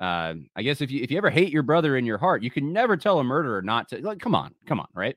uh, 0.00 0.34
I 0.54 0.62
guess 0.62 0.80
if 0.80 0.90
you 0.90 1.02
if 1.02 1.10
you 1.10 1.18
ever 1.18 1.30
hate 1.30 1.52
your 1.52 1.64
brother 1.64 1.96
in 1.96 2.06
your 2.06 2.18
heart, 2.18 2.42
you 2.42 2.50
can 2.50 2.72
never 2.72 2.96
tell 2.96 3.18
a 3.18 3.24
murderer 3.24 3.62
not 3.62 3.88
to. 3.88 4.00
Like, 4.00 4.20
come 4.20 4.34
on, 4.34 4.54
come 4.66 4.78
on, 4.78 4.86
right? 4.94 5.16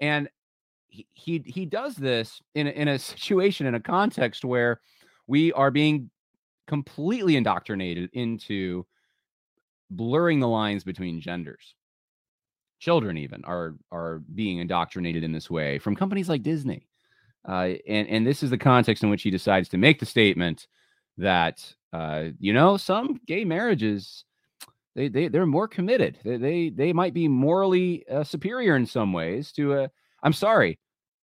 And 0.00 0.28
he 0.86 1.06
he, 1.14 1.42
he 1.44 1.66
does 1.66 1.96
this 1.96 2.40
in 2.54 2.68
a, 2.68 2.70
in 2.70 2.88
a 2.88 2.98
situation 3.00 3.66
in 3.66 3.74
a 3.74 3.80
context 3.80 4.44
where 4.44 4.80
we 5.26 5.52
are 5.52 5.70
being 5.70 6.10
completely 6.68 7.36
indoctrinated 7.36 8.10
into 8.12 8.86
blurring 9.90 10.38
the 10.38 10.48
lines 10.48 10.84
between 10.84 11.20
genders. 11.20 11.74
Children 12.78 13.18
even 13.18 13.44
are 13.44 13.76
are 13.90 14.22
being 14.34 14.58
indoctrinated 14.58 15.24
in 15.24 15.32
this 15.32 15.50
way 15.50 15.78
from 15.78 15.96
companies 15.96 16.28
like 16.28 16.42
Disney. 16.42 16.86
Uh, 17.48 17.74
and 17.88 18.08
and 18.08 18.26
this 18.26 18.42
is 18.42 18.50
the 18.50 18.58
context 18.58 19.02
in 19.02 19.10
which 19.10 19.22
he 19.22 19.30
decides 19.30 19.68
to 19.70 19.78
make 19.78 19.98
the 19.98 20.06
statement 20.06 20.66
that 21.16 21.74
uh, 21.94 22.30
you 22.40 22.52
know, 22.52 22.76
some 22.76 23.20
gay 23.26 23.44
marriages 23.44 24.24
they 24.96 25.08
they 25.08 25.28
they're 25.28 25.46
more 25.46 25.68
committed. 25.68 26.18
They 26.24 26.36
they, 26.36 26.68
they 26.70 26.92
might 26.92 27.14
be 27.14 27.28
morally 27.28 28.04
uh, 28.08 28.24
superior 28.24 28.76
in 28.76 28.86
some 28.86 29.12
ways 29.12 29.52
to 29.52 29.74
a. 29.74 29.90
I'm 30.22 30.32
sorry, 30.32 30.78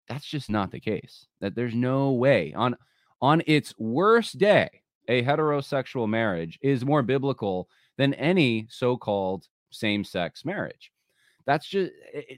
that's 0.08 0.26
just 0.26 0.50
not 0.50 0.72
the 0.72 0.80
case. 0.80 1.28
That 1.42 1.56
there's 1.56 1.76
no 1.76 2.12
way 2.12 2.54
on 2.54 2.78
on 3.22 3.42
its 3.48 3.74
worst 3.78 4.38
day, 4.38 4.70
a 5.08 5.24
heterosexual 5.24 6.08
marriage 6.08 6.58
is 6.62 6.86
more 6.86 7.04
biblical 7.04 7.68
than 7.98 8.14
any 8.16 8.68
so-called 8.70 9.48
same-sex 9.70 10.44
marriage. 10.44 10.92
That's 11.46 11.68
just 11.68 11.92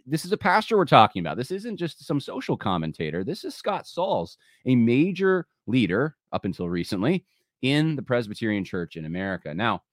this 0.06 0.26
is 0.26 0.32
a 0.32 0.38
pastor 0.38 0.78
we're 0.78 0.86
talking 0.86 1.20
about. 1.20 1.38
This 1.38 1.52
isn't 1.52 1.78
just 1.78 2.06
some 2.06 2.20
social 2.20 2.58
commentator. 2.58 3.24
This 3.24 3.44
is 3.44 3.56
Scott 3.56 3.88
Sauls, 3.88 4.38
a 4.66 4.76
major 4.76 5.48
leader 5.68 6.16
up 6.32 6.46
until 6.46 6.70
recently 6.70 7.26
in 7.62 7.96
the 7.96 8.02
Presbyterian 8.02 8.64
Church 8.64 8.96
in 8.96 9.06
America. 9.06 9.54
Now, 9.54 9.84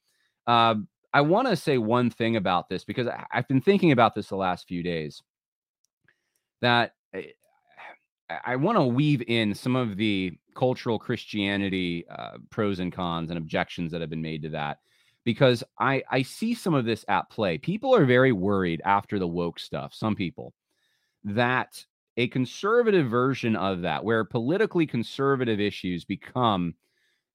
uh, 0.47 0.75
I 1.13 1.21
want 1.23 1.49
to 1.49 1.57
say 1.57 1.79
one 1.79 2.11
thing 2.11 2.37
about 2.37 2.69
this 2.69 2.85
because 2.85 3.07
I, 3.07 3.25
have 3.31 3.49
been 3.49 3.61
thinking 3.61 3.93
about 3.93 4.15
this 4.15 4.29
the 4.29 4.37
last 4.37 4.69
few 4.69 4.83
days. 4.83 5.23
That 6.61 6.95
eh, 7.15 7.23
I, 8.29 8.39
I 8.45 8.57
want 8.57 8.79
to 8.79 8.85
weave 8.85 9.23
in 9.27 9.55
some 9.55 9.77
of 9.77 9.97
the 9.97 10.33
cultural 10.55 10.99
Christianity 10.99 12.05
uh, 12.11 12.39
pros 12.51 12.81
and 12.81 12.93
cons 12.93 13.31
and 13.31 13.39
objections 13.39 13.93
that 13.93 14.01
have 14.01 14.11
been 14.11 14.23
made 14.23 14.43
to 14.43 14.51
that 14.51 14.79
because 15.25 15.63
I, 15.79 16.03
I 16.11 16.23
see 16.23 16.55
some 16.55 16.75
of 16.75 16.85
this 16.85 17.05
at 17.09 17.31
play. 17.31 17.59
People 17.59 17.95
are 17.95 18.05
very 18.05 18.33
worried 18.33 18.81
after 18.85 19.19
the 19.19 19.29
woke 19.29 19.59
stuff, 19.59 19.93
some 19.95 20.17
people, 20.17 20.55
that 21.25 21.85
a 22.17 22.29
conservative 22.29 23.09
version 23.09 23.57
of 23.57 23.83
that, 23.83 24.05
where 24.05 24.25
politically 24.25 24.87
conservative 24.87 25.61
issues 25.61 26.05
become 26.05 26.75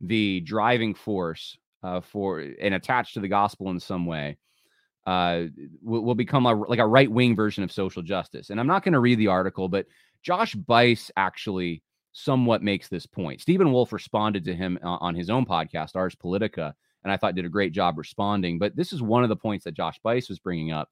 the 0.02 0.42
driving 0.42 0.94
force 0.94 1.58
uh, 1.84 2.02
for 2.02 2.40
and 2.40 2.74
attached 2.74 3.14
to 3.14 3.20
the 3.20 3.28
gospel 3.28 3.70
in 3.70 3.80
some 3.80 4.06
way 4.06 4.38
uh, 5.06 5.44
will, 5.82 6.04
will 6.04 6.16
become 6.16 6.46
a, 6.46 6.54
like 6.54 6.80
a 6.80 6.88
right 6.88 7.10
wing 7.10 7.36
version 7.36 7.64
of 7.64 7.72
social 7.72 8.02
justice. 8.02 8.50
And 8.50 8.60
I'm 8.60 8.68
not 8.68 8.84
going 8.84 8.94
to 8.94 9.00
read 9.00 9.20
the 9.20 9.28
article, 9.28 9.70
but 9.70 9.86
Josh 10.24 10.56
Buice 10.56 11.12
actually 11.16 11.84
somewhat 12.14 12.64
makes 12.64 12.88
this 12.88 13.06
point. 13.06 13.42
Stephen 13.42 13.72
Wolfe 13.72 13.94
responded 13.94 14.46
to 14.46 14.56
him 14.56 14.80
on 14.82 15.14
his 15.16 15.30
own 15.30 15.46
podcast, 15.46 15.96
Ars 15.96 16.16
Politica, 16.16 16.74
and 17.06 17.12
I 17.12 17.18
thought 17.18 17.36
did 17.36 17.46
a 17.46 17.50
great 17.50 17.72
job 17.72 17.98
responding. 17.98 18.58
But 18.58 18.76
this 18.76 18.92
is 18.92 19.02
one 19.02 19.24
of 19.24 19.30
the 19.30 19.36
points 19.36 19.64
that 19.64 19.76
Josh 19.76 20.00
Buice 20.04 20.28
was 20.28 20.40
bringing 20.40 20.72
up 20.72 20.90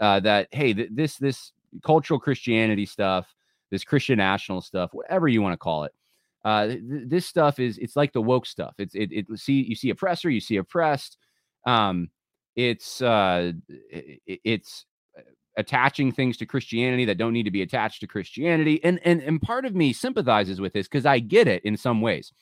uh, 0.00 0.20
that 0.20 0.48
hey, 0.52 0.72
th- 0.72 0.90
this 0.92 1.16
this 1.16 1.52
cultural 1.82 2.18
Christianity 2.18 2.86
stuff, 2.86 3.34
this 3.70 3.84
Christian 3.84 4.18
national 4.18 4.60
stuff, 4.60 4.90
whatever 4.94 5.28
you 5.28 5.42
want 5.42 5.52
to 5.52 5.58
call 5.58 5.84
it, 5.84 5.92
uh, 6.44 6.68
th- 6.68 6.80
this 6.82 7.26
stuff 7.26 7.58
is 7.58 7.76
it's 7.78 7.96
like 7.96 8.12
the 8.12 8.22
woke 8.22 8.46
stuff. 8.46 8.74
It's 8.78 8.94
it, 8.94 9.10
it 9.12 9.26
see 9.36 9.64
you 9.64 9.74
see 9.74 9.90
oppressor, 9.90 10.30
you 10.30 10.40
see 10.40 10.56
oppressed. 10.56 11.18
Um, 11.66 12.10
it's 12.54 13.02
uh, 13.02 13.52
it, 13.68 14.40
it's 14.44 14.86
uh, 15.18 15.22
attaching 15.56 16.12
things 16.12 16.36
to 16.36 16.46
Christianity 16.46 17.04
that 17.06 17.18
don't 17.18 17.32
need 17.32 17.44
to 17.44 17.50
be 17.50 17.62
attached 17.62 18.00
to 18.00 18.06
Christianity, 18.06 18.82
and 18.84 19.00
and 19.04 19.20
and 19.20 19.42
part 19.42 19.64
of 19.64 19.74
me 19.74 19.92
sympathizes 19.92 20.60
with 20.60 20.72
this 20.72 20.86
because 20.86 21.06
I 21.06 21.18
get 21.18 21.48
it 21.48 21.64
in 21.64 21.76
some 21.76 22.00
ways. 22.00 22.32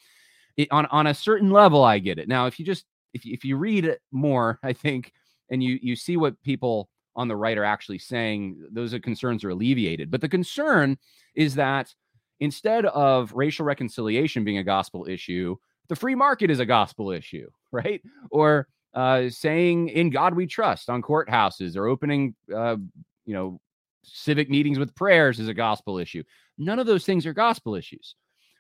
It, 0.59 0.69
on 0.71 0.85
on 0.87 1.07
a 1.07 1.15
certain 1.15 1.51
level, 1.51 1.83
I 1.83 1.99
get 1.99 2.19
it. 2.19 2.29
Now, 2.29 2.47
if 2.47 2.59
you 2.59 2.67
just 2.67 2.85
if 3.17 3.25
you, 3.25 3.33
if 3.35 3.45
you 3.45 3.57
read 3.57 3.97
more, 4.13 4.59
I 4.63 4.73
think, 4.73 5.13
and 5.51 5.63
you 5.63 5.79
you 5.83 5.97
see 5.97 6.17
what 6.17 6.41
people 6.43 6.89
on 7.17 7.29
the 7.29 7.37
right 7.37 7.57
are 7.57 7.65
actually 7.65 7.99
saying, 7.99 8.59
those 8.71 8.95
concerns 9.03 9.43
are 9.43 9.51
alleviated. 9.51 10.11
But 10.11 10.21
the 10.21 10.29
concern 10.29 10.99
is 11.35 11.55
that 11.55 11.93
instead 12.41 12.85
of 12.87 13.33
racial 13.33 13.65
reconciliation 13.65 14.45
being 14.45 14.59
a 14.59 14.65
gospel 14.65 15.07
issue, 15.09 15.57
the 15.89 15.97
free 15.97 16.15
market 16.15 16.51
is 16.51 16.61
a 16.61 16.67
gospel 16.67 17.11
issue, 17.11 17.49
right? 17.73 18.03
Or 18.31 18.69
uh, 18.95 19.31
saying 19.31 19.89
"In 19.89 20.11
God 20.11 20.35
We 20.35 20.47
Trust" 20.47 20.89
on 20.91 21.03
courthouses, 21.03 21.77
or 21.77 21.87
opening, 21.87 22.35
uh, 22.55 22.77
you 23.25 23.35
know, 23.35 23.61
civic 24.03 24.49
meetings 24.49 24.79
with 24.79 24.95
prayers 24.95 25.41
is 25.41 25.49
a 25.49 25.55
gospel 25.55 25.99
issue. 25.99 26.23
None 26.59 26.79
of 26.79 26.87
those 26.87 27.05
things 27.05 27.27
are 27.27 27.35
gospel 27.35 27.75
issues, 27.75 28.15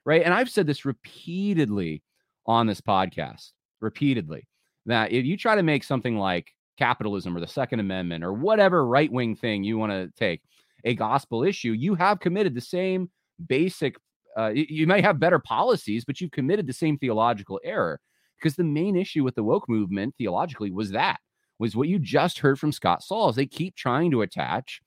right? 0.05 0.23
And 0.23 0.35
I've 0.35 0.51
said 0.51 0.66
this 0.66 0.85
repeatedly 0.85 2.03
on 2.47 2.66
this 2.66 2.81
podcast, 2.81 3.53
repeatedly, 3.81 4.47
that 4.87 5.12
if 5.12 5.25
you 5.25 5.37
try 5.37 5.55
to 5.55 5.62
make 5.62 5.85
something 5.85 6.17
like 6.17 6.53
capitalism 6.79 7.37
or 7.37 7.41
the 7.41 7.47
Second 7.47 7.81
Amendment 7.81 8.23
or 8.25 8.33
whatever 8.33 8.87
right 8.87 9.11
wing 9.11 9.35
thing 9.35 9.65
you 9.65 9.79
want 9.79 9.93
to 9.93 10.11
take 10.19 10.43
a 10.85 10.95
gospel 10.95 11.43
issue, 11.43 11.73
you 11.73 11.95
have 11.95 12.21
committed 12.21 12.55
the 12.55 12.61
same 12.61 13.11
basic 13.49 13.97
uh, 14.37 14.53
you 14.55 14.87
may 14.87 15.01
have 15.01 15.19
better 15.19 15.39
policies, 15.39 16.05
but 16.05 16.21
you've 16.21 16.31
committed 16.31 16.67
the 16.67 16.73
same 16.73 16.99
theological 16.99 17.59
error. 17.65 17.99
Because 18.39 18.55
the 18.55 18.65
main 18.65 18.97
issue 18.97 19.25
with 19.25 19.35
the 19.35 19.43
woke 19.43 19.67
movement 19.67 20.15
theologically 20.19 20.71
was 20.71 20.91
that 20.91 21.19
was 21.59 21.75
what 21.75 21.89
you 21.89 21.99
just 21.99 22.39
heard 22.39 22.59
from 22.59 22.71
Scott 22.71 23.03
Sauls. 23.03 23.37
They 23.37 23.47
keep 23.47 23.75
trying 23.77 24.11
to 24.11 24.21
attach 24.21 24.83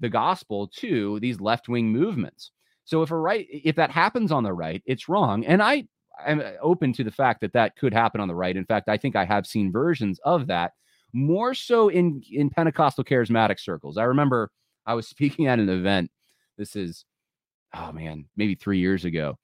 the 0.00 0.08
gospel 0.08 0.66
to 0.78 1.20
these 1.20 1.40
left 1.40 1.68
wing 1.68 1.90
movements. 1.90 2.50
So 2.84 3.02
if 3.02 3.12
a 3.12 3.16
right, 3.16 3.46
if 3.48 3.76
that 3.76 3.92
happens 3.92 4.32
on 4.32 4.42
the 4.42 4.52
right, 4.52 4.82
it's 4.86 5.08
wrong. 5.08 5.44
And 5.44 5.62
I 5.62 5.84
am 6.26 6.42
open 6.60 6.92
to 6.94 7.04
the 7.04 7.10
fact 7.10 7.40
that 7.40 7.52
that 7.52 7.76
could 7.76 7.92
happen 7.92 8.20
on 8.20 8.28
the 8.28 8.34
right. 8.34 8.56
In 8.56 8.64
fact, 8.64 8.88
I 8.88 8.96
think 8.96 9.16
I 9.16 9.24
have 9.24 9.46
seen 9.46 9.72
versions 9.72 10.18
of 10.24 10.46
that 10.48 10.72
more 11.12 11.54
so 11.54 11.88
in 11.88 12.22
in 12.30 12.50
Pentecostal 12.50 13.04
charismatic 13.04 13.60
circles. 13.60 13.98
I 13.98 14.04
remember 14.04 14.50
I 14.86 14.94
was 14.94 15.08
speaking 15.08 15.46
at 15.46 15.58
an 15.58 15.68
event. 15.68 16.10
This 16.56 16.76
is 16.76 17.04
oh 17.74 17.92
man, 17.92 18.26
maybe 18.36 18.54
three 18.54 18.78
years 18.78 19.04
ago. 19.04 19.38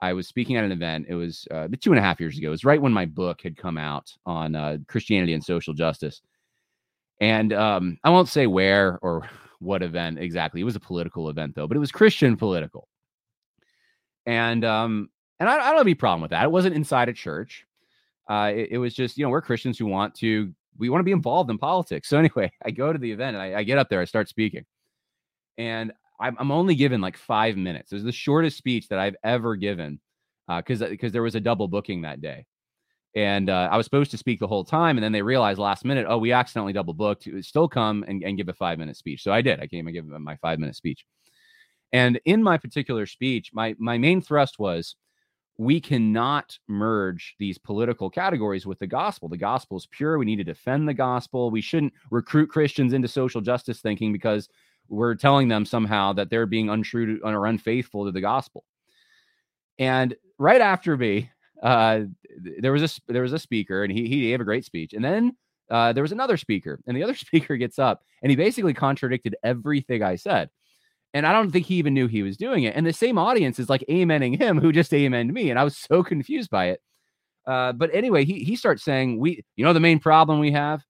I 0.00 0.12
was 0.12 0.28
speaking 0.28 0.56
at 0.56 0.64
an 0.64 0.72
event. 0.72 1.06
It 1.08 1.14
was 1.14 1.48
uh, 1.50 1.68
two 1.80 1.90
and 1.90 1.98
a 1.98 2.02
half 2.02 2.20
years 2.20 2.36
ago. 2.36 2.48
It 2.48 2.50
was 2.50 2.64
right 2.64 2.80
when 2.80 2.92
my 2.92 3.06
book 3.06 3.40
had 3.42 3.56
come 3.56 3.78
out 3.78 4.12
on 4.26 4.54
uh, 4.54 4.76
Christianity 4.88 5.32
and 5.32 5.42
social 5.42 5.72
justice. 5.72 6.20
And 7.20 7.54
um, 7.54 7.98
I 8.04 8.10
won't 8.10 8.28
say 8.28 8.46
where 8.46 8.98
or 9.00 9.28
what 9.58 9.82
event 9.82 10.18
exactly. 10.18 10.60
It 10.60 10.64
was 10.64 10.76
a 10.76 10.80
political 10.80 11.30
event 11.30 11.54
though, 11.54 11.66
but 11.66 11.76
it 11.76 11.80
was 11.80 11.92
Christian 11.92 12.36
political. 12.36 12.88
And 14.26 14.64
um, 14.64 15.08
and 15.38 15.48
I, 15.48 15.54
I 15.54 15.68
don't 15.68 15.78
have 15.78 15.86
any 15.86 15.94
problem 15.94 16.22
with 16.22 16.30
that. 16.30 16.44
It 16.44 16.50
wasn't 16.50 16.74
inside 16.74 17.08
a 17.08 17.12
church. 17.12 17.66
Uh, 18.28 18.52
it, 18.54 18.68
it, 18.72 18.78
was 18.78 18.94
just 18.94 19.16
you 19.16 19.24
know 19.24 19.30
we're 19.30 19.42
Christians 19.42 19.78
who 19.78 19.86
want 19.86 20.14
to 20.16 20.52
we 20.78 20.88
want 20.88 21.00
to 21.00 21.04
be 21.04 21.12
involved 21.12 21.50
in 21.50 21.58
politics. 21.58 22.08
So 22.10 22.18
anyway, 22.18 22.50
I 22.64 22.70
go 22.70 22.92
to 22.92 22.98
the 22.98 23.10
event 23.10 23.36
and 23.36 23.42
I, 23.42 23.60
I 23.60 23.62
get 23.62 23.78
up 23.78 23.88
there. 23.88 24.00
I 24.00 24.04
start 24.04 24.28
speaking, 24.28 24.64
and 25.58 25.92
I'm, 26.20 26.36
I'm 26.38 26.50
only 26.50 26.74
given 26.74 27.00
like 27.00 27.16
five 27.16 27.56
minutes. 27.56 27.92
It 27.92 27.96
was 27.96 28.04
the 28.04 28.12
shortest 28.12 28.56
speech 28.56 28.88
that 28.88 28.98
I've 28.98 29.16
ever 29.22 29.56
given 29.56 30.00
because 30.48 30.82
uh, 30.82 30.88
because 30.88 31.12
there 31.12 31.22
was 31.22 31.34
a 31.34 31.40
double 31.40 31.68
booking 31.68 32.02
that 32.02 32.20
day, 32.20 32.46
and 33.14 33.50
uh, 33.50 33.68
I 33.70 33.76
was 33.76 33.86
supposed 33.86 34.10
to 34.12 34.18
speak 34.18 34.40
the 34.40 34.46
whole 34.46 34.64
time, 34.64 34.96
and 34.96 35.04
then 35.04 35.12
they 35.12 35.22
realized 35.22 35.58
last 35.58 35.84
minute, 35.84 36.06
oh, 36.08 36.18
we 36.18 36.32
accidentally 36.32 36.72
double 36.72 36.94
booked. 36.94 37.28
Still 37.42 37.68
come 37.68 38.04
and, 38.08 38.22
and 38.22 38.36
give 38.36 38.48
a 38.48 38.54
five 38.54 38.78
minute 38.78 38.96
speech. 38.96 39.22
So 39.22 39.32
I 39.32 39.42
did. 39.42 39.60
I 39.60 39.66
came 39.66 39.86
and 39.86 39.94
gave 39.94 40.04
my 40.04 40.36
five 40.36 40.58
minute 40.58 40.76
speech, 40.76 41.04
and 41.92 42.20
in 42.24 42.42
my 42.42 42.58
particular 42.58 43.06
speech, 43.06 43.50
my 43.52 43.76
my 43.78 43.98
main 43.98 44.20
thrust 44.20 44.58
was 44.58 44.96
we 45.58 45.80
cannot 45.80 46.58
merge 46.68 47.34
these 47.38 47.58
political 47.58 48.10
categories 48.10 48.66
with 48.66 48.78
the 48.78 48.86
gospel. 48.86 49.28
The 49.28 49.36
gospel 49.36 49.78
is 49.78 49.86
pure. 49.86 50.18
We 50.18 50.26
need 50.26 50.36
to 50.36 50.44
defend 50.44 50.88
the 50.88 50.94
gospel. 50.94 51.50
We 51.50 51.60
shouldn't 51.60 51.94
recruit 52.10 52.48
Christians 52.48 52.92
into 52.92 53.08
social 53.08 53.40
justice 53.40 53.80
thinking 53.80 54.12
because 54.12 54.48
we're 54.88 55.14
telling 55.14 55.48
them 55.48 55.64
somehow 55.64 56.12
that 56.12 56.30
they're 56.30 56.46
being 56.46 56.68
untrue 56.68 57.18
to, 57.18 57.24
or 57.24 57.46
unfaithful 57.46 58.04
to 58.04 58.12
the 58.12 58.20
gospel. 58.20 58.64
And 59.78 60.14
right 60.38 60.60
after 60.60 60.96
me, 60.96 61.30
uh, 61.62 62.00
there 62.60 62.72
was 62.72 62.82
a 62.82 63.12
there 63.12 63.22
was 63.22 63.32
a 63.32 63.38
speaker, 63.38 63.82
and 63.82 63.92
he 63.92 64.06
he 64.08 64.28
gave 64.28 64.40
a 64.40 64.44
great 64.44 64.64
speech, 64.64 64.92
and 64.92 65.04
then 65.04 65.34
uh, 65.70 65.92
there 65.92 66.02
was 66.02 66.12
another 66.12 66.36
speaker, 66.36 66.80
and 66.86 66.96
the 66.96 67.02
other 67.02 67.14
speaker 67.16 67.56
gets 67.56 67.78
up 67.78 68.02
and 68.22 68.30
he 68.30 68.36
basically 68.36 68.74
contradicted 68.74 69.36
everything 69.44 70.02
I 70.02 70.16
said. 70.16 70.50
And 71.16 71.26
I 71.26 71.32
don't 71.32 71.50
think 71.50 71.64
he 71.64 71.76
even 71.76 71.94
knew 71.94 72.08
he 72.08 72.22
was 72.22 72.36
doing 72.36 72.64
it. 72.64 72.76
And 72.76 72.84
the 72.84 72.92
same 72.92 73.16
audience 73.16 73.58
is 73.58 73.70
like 73.70 73.82
amening 73.88 74.38
him, 74.38 74.60
who 74.60 74.70
just 74.70 74.92
amened 74.92 75.32
me. 75.32 75.48
And 75.48 75.58
I 75.58 75.64
was 75.64 75.74
so 75.74 76.02
confused 76.02 76.50
by 76.50 76.66
it. 76.66 76.82
Uh, 77.46 77.72
but 77.72 77.88
anyway, 77.94 78.22
he 78.22 78.44
he 78.44 78.54
starts 78.54 78.84
saying, 78.84 79.18
"We, 79.18 79.42
you 79.56 79.64
know, 79.64 79.72
the 79.72 79.80
main 79.80 79.98
problem 79.98 80.40
we 80.40 80.52
have 80.52 80.84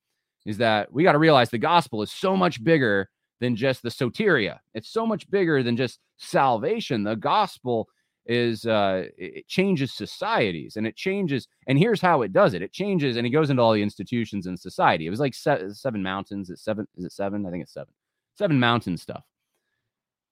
is 0.45 0.59
that 0.59 0.93
we 0.93 1.05
got 1.05 1.13
to 1.13 1.19
realize 1.19 1.51
the 1.51 1.59
gospel 1.59 2.03
is 2.03 2.11
so 2.11 2.37
much 2.37 2.65
bigger 2.65 3.09
than 3.39 3.55
just 3.55 3.85
the 3.85 3.89
soteria. 3.89 4.59
It's 4.75 4.89
so 4.89 5.07
much 5.07 5.31
bigger 5.31 5.63
than 5.63 5.77
just 5.77 6.01
salvation. 6.17 7.05
The 7.05 7.15
gospel 7.15 7.89
is 8.25 8.67
uh, 8.67 9.05
it 9.17 9.47
changes 9.47 9.93
societies 9.93 10.77
and 10.77 10.89
it 10.89 10.97
changes. 10.97 11.47
And 11.69 11.79
here's 11.79 12.01
how 12.01 12.23
it 12.23 12.33
does 12.33 12.53
it: 12.53 12.63
it 12.63 12.73
changes, 12.73 13.17
and 13.17 13.25
he 13.25 13.33
goes 13.33 13.49
into 13.49 13.63
all 13.63 13.75
the 13.75 13.83
institutions 13.83 14.49
in 14.49 14.57
society. 14.57 15.07
It 15.07 15.11
was 15.11 15.21
like 15.21 15.35
seven, 15.35 15.73
seven 15.73 16.03
mountains. 16.03 16.51
It's 16.51 16.65
seven. 16.65 16.89
Is 16.97 17.05
it 17.05 17.13
seven? 17.13 17.47
I 17.47 17.51
think 17.53 17.63
it's 17.63 17.75
seven. 17.75 17.95
Seven 18.35 18.59
mountain 18.59 18.97
stuff. 18.97 19.23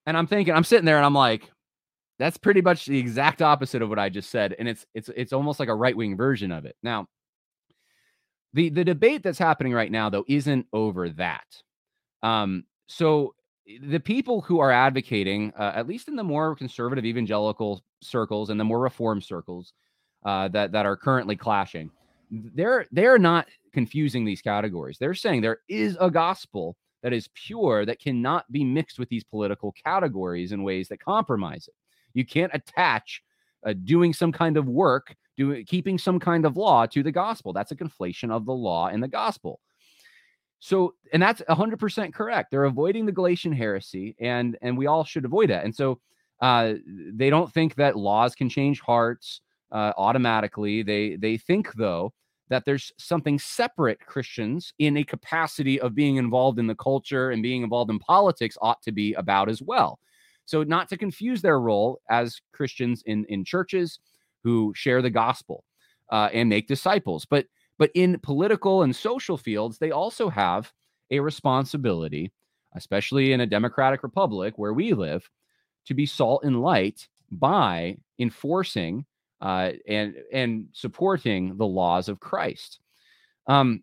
And 0.07 0.17
I'm 0.17 0.27
thinking, 0.27 0.55
I'm 0.55 0.65
sitting 0.65 0.85
there, 0.85 0.97
and 0.97 1.07
I'm 1.07 1.15
like, 1.15 1.51
that's 2.19 2.37
pretty 2.37 2.61
much 2.61 2.87
the 2.87 2.99
exact 2.99 3.43
opposite 3.43 3.83
of 3.83 3.89
what 3.89 3.99
I 3.99 4.09
just 4.09 4.31
said, 4.31 4.55
and 4.59 4.69
it's 4.69 4.87
it's 4.95 5.11
it's 5.17 5.33
almost 5.33 5.59
like 5.59 5.69
a 5.69 5.75
right 5.75 5.97
wing 5.97 6.17
version 6.17 6.53
of 6.53 6.65
it. 6.65 6.77
Now, 6.83 7.07
the 8.53 8.69
the 8.69 8.85
debate 8.85 9.23
that's 9.23 9.39
happening 9.39 9.73
right 9.73 9.91
now, 9.91 10.11
though, 10.11 10.25
isn't 10.29 10.67
over 10.73 11.09
that. 11.11 11.47
Um, 12.23 12.65
so 12.87 13.35
the 13.81 14.01
people 14.01 14.41
who 14.43 14.61
are 14.61 14.71
advocating, 14.71 15.53
uh, 15.59 15.73
at 15.75 15.89
least 15.89 16.09
in 16.09 16.17
the 16.17 16.25
more 16.25 16.55
conservative 16.55 17.05
evangelical 17.05 17.83
circles 18.03 18.51
and 18.51 18.61
the 18.61 18.65
more 18.65 18.81
reform 18.81 19.21
circles 19.21 19.73
uh, 20.25 20.49
that 20.49 20.73
that 20.73 20.87
are 20.87 20.97
currently 20.97 21.37
clashing, 21.37 21.91
they're 22.31 22.87
they're 22.93 23.19
not 23.19 23.49
confusing 23.73 24.25
these 24.25 24.41
categories. 24.41 24.99
They're 24.99 25.15
saying 25.15 25.41
there 25.41 25.59
is 25.69 25.97
a 26.01 26.11
gospel 26.11 26.77
that 27.05 27.13
is 27.13 27.29
pure 27.35 27.85
that 27.85 28.01
cannot 28.01 28.51
be 28.51 28.65
mixed 28.65 28.99
with 28.99 29.11
these 29.11 29.23
political 29.23 29.73
categories 29.73 30.53
in 30.53 30.65
ways 30.65 30.89
that 30.89 31.01
compromise 31.01 31.69
it. 31.69 31.75
You 32.15 32.25
can't 32.25 32.51
attach 32.55 33.23
uh, 33.65 33.75
doing 33.85 34.15
some 34.15 34.33
kind 34.33 34.57
of 34.57 34.67
work, 34.67 35.15
doing 35.37 35.67
keeping 35.67 35.99
some 35.99 36.19
kind 36.19 36.47
of 36.47 36.57
law 36.57 36.87
to 36.87 37.03
the 37.03 37.13
gospel. 37.13 37.53
That's 37.53 37.73
a 37.73 37.77
conflation 37.77 38.31
of 38.31 38.47
the 38.47 38.55
law 38.55 38.89
and 38.89 39.03
the 39.03 39.09
gospel. 39.09 39.61
So, 40.61 40.95
and 41.13 41.23
that's 41.23 41.43
100% 41.43 42.15
correct. 42.15 42.51
They're 42.51 42.65
avoiding 42.65 43.05
the 43.05 43.13
Galatian 43.13 43.53
heresy, 43.53 44.17
and 44.19 44.57
and 44.63 44.79
we 44.79 44.87
all 44.87 45.05
should 45.05 45.27
avoid 45.27 45.51
it. 45.51 45.63
And 45.63 45.75
so, 45.75 46.01
uh, 46.41 46.75
they 46.87 47.29
don't 47.29 47.53
think 47.53 47.75
that 47.75 47.97
laws 47.97 48.35
can 48.35 48.49
change 48.49 48.81
hearts 48.81 49.43
uh, 49.71 49.93
automatically. 49.99 50.83
They 50.83 51.17
they 51.17 51.37
think 51.37 51.71
though 51.75 52.15
that 52.49 52.65
there's 52.65 52.93
something 52.99 53.39
separate 53.39 54.01
Christians 54.01 54.75
in 54.79 54.97
a 54.97 55.05
capacity 55.05 55.81
of 55.81 55.95
being 55.95 56.17
involved 56.17 56.59
in 56.59 56.67
the 56.67 56.75
culture 56.75 57.31
and 57.31 57.43
being 57.43 57.63
involved 57.63 57.91
in 57.91 57.99
politics 57.99 58.59
ought 58.61 58.83
to 58.83 58.93
be 58.93 59.15
about 59.15 59.49
as 59.49 59.63
well. 59.63 59.99
So, 60.47 60.63
not 60.63 60.89
to 60.91 60.97
confuse 60.97 61.41
their 61.41 61.61
role 61.61 62.01
as 62.11 62.41
Christians 62.53 63.03
in 63.07 63.25
in 63.29 63.45
churches 63.45 63.99
who 64.43 64.73
share 64.77 65.01
the 65.01 65.11
gospel 65.11 65.65
uh, 66.13 66.29
and 66.33 66.49
make 66.49 66.69
disciples, 66.69 67.25
but 67.25 67.47
but 67.79 67.91
in 67.95 68.19
political 68.21 68.83
and 68.83 68.95
social 68.95 69.37
fields, 69.37 69.79
they 69.79 69.91
also 69.91 70.29
have 70.29 70.73
a 71.11 71.21
responsibility, 71.21 72.31
especially 72.75 73.33
in 73.33 73.41
a 73.41 73.47
democratic 73.47 74.03
republic 74.03 74.55
where 74.57 74.73
we 74.73 74.93
live, 74.93 75.29
to 75.87 75.95
be 75.95 76.07
salt 76.07 76.45
and 76.45 76.61
light 76.61 77.09
by 77.31 77.97
enforcing 78.19 79.05
uh, 79.45 79.73
and 79.87 80.17
and 80.33 80.67
supporting 80.73 81.57
the 81.59 81.67
laws 81.67 82.09
of 82.09 82.19
Christ. 82.19 82.81
Um, 83.47 83.83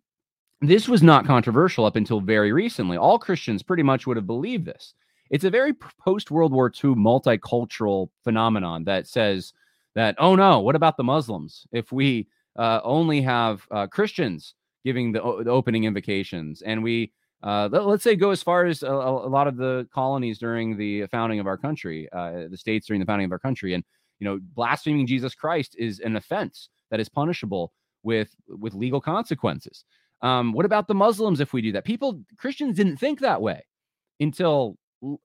this 0.59 0.89
was 0.89 1.03
not 1.03 1.25
controversial 1.25 1.85
up 1.85 1.95
until 1.95 2.19
very 2.19 2.51
recently. 2.51 2.97
All 2.97 3.19
Christians 3.19 3.63
pretty 3.63 3.83
much 3.83 4.05
would 4.05 4.17
have 4.17 4.27
believed 4.27 4.65
this. 4.65 4.95
It's 5.29 5.43
a 5.43 5.49
very 5.49 5.73
post 6.03 6.31
World 6.31 6.51
War 6.51 6.67
II 6.67 6.95
multicultural 6.95 8.09
phenomenon 8.23 8.83
that 8.85 9.07
says 9.07 9.53
that, 9.95 10.15
oh 10.17 10.35
no, 10.35 10.59
what 10.59 10.75
about 10.75 10.97
the 10.97 11.03
Muslims? 11.03 11.65
If 11.71 11.91
we 11.91 12.27
uh, 12.57 12.81
only 12.83 13.21
have 13.21 13.65
uh, 13.71 13.87
Christians 13.87 14.55
giving 14.83 15.11
the, 15.11 15.19
the, 15.43 15.49
opening 15.51 15.83
invocations, 15.83 16.63
and 16.63 16.83
we 16.83 17.11
uh, 17.43 17.69
let, 17.71 17.81
us 17.83 18.03
say 18.03 18.15
go 18.15 18.31
as 18.31 18.43
far 18.43 18.65
as 18.65 18.83
a, 18.83 18.91
a, 18.91 19.29
lot 19.29 19.47
of 19.47 19.57
the 19.57 19.87
colonies 19.93 20.37
during 20.37 20.75
the 20.75 21.05
founding 21.07 21.39
of 21.39 21.47
our 21.47 21.57
country, 21.57 22.09
uh, 22.11 22.47
the 22.49 22.57
states 22.57 22.87
during 22.87 22.99
the 22.99 23.05
founding 23.05 23.25
of 23.25 23.31
our 23.31 23.39
country, 23.39 23.73
and 23.73 23.83
you 24.21 24.25
know, 24.25 24.39
blaspheming 24.53 25.07
Jesus 25.07 25.33
Christ 25.33 25.75
is 25.77 25.99
an 25.99 26.15
offense 26.15 26.69
that 26.91 26.99
is 26.99 27.09
punishable 27.09 27.73
with 28.03 28.33
with 28.47 28.75
legal 28.75 29.01
consequences. 29.01 29.83
Um, 30.21 30.53
what 30.53 30.65
about 30.65 30.87
the 30.87 30.93
Muslims 30.93 31.39
if 31.39 31.53
we 31.53 31.61
do 31.61 31.71
that? 31.73 31.83
People 31.85 32.21
Christians 32.37 32.77
didn't 32.77 32.97
think 32.97 33.19
that 33.19 33.41
way 33.41 33.65
until 34.19 34.77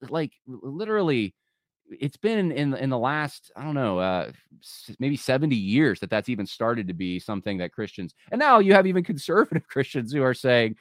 like 0.09 0.33
literally 0.47 1.35
it's 1.91 2.17
been 2.17 2.51
in 2.51 2.75
in 2.75 2.89
the 2.89 2.99
last 2.99 3.53
I 3.55 3.65
don't 3.65 3.75
know 3.75 3.99
uh, 3.99 4.33
maybe 4.99 5.17
70 5.17 5.55
years 5.55 6.01
that 6.01 6.09
that's 6.09 6.31
even 6.31 6.47
started 6.47 6.89
to 6.89 6.95
be 6.95 7.21
something 7.21 7.59
that 7.59 7.73
Christians 7.73 8.15
and 8.33 8.39
now 8.39 8.61
you 8.61 8.73
have 8.73 8.87
even 8.87 9.05
conservative 9.05 9.69
Christians 9.69 10.11
who 10.11 10.23
are 10.23 10.35
saying 10.35 10.77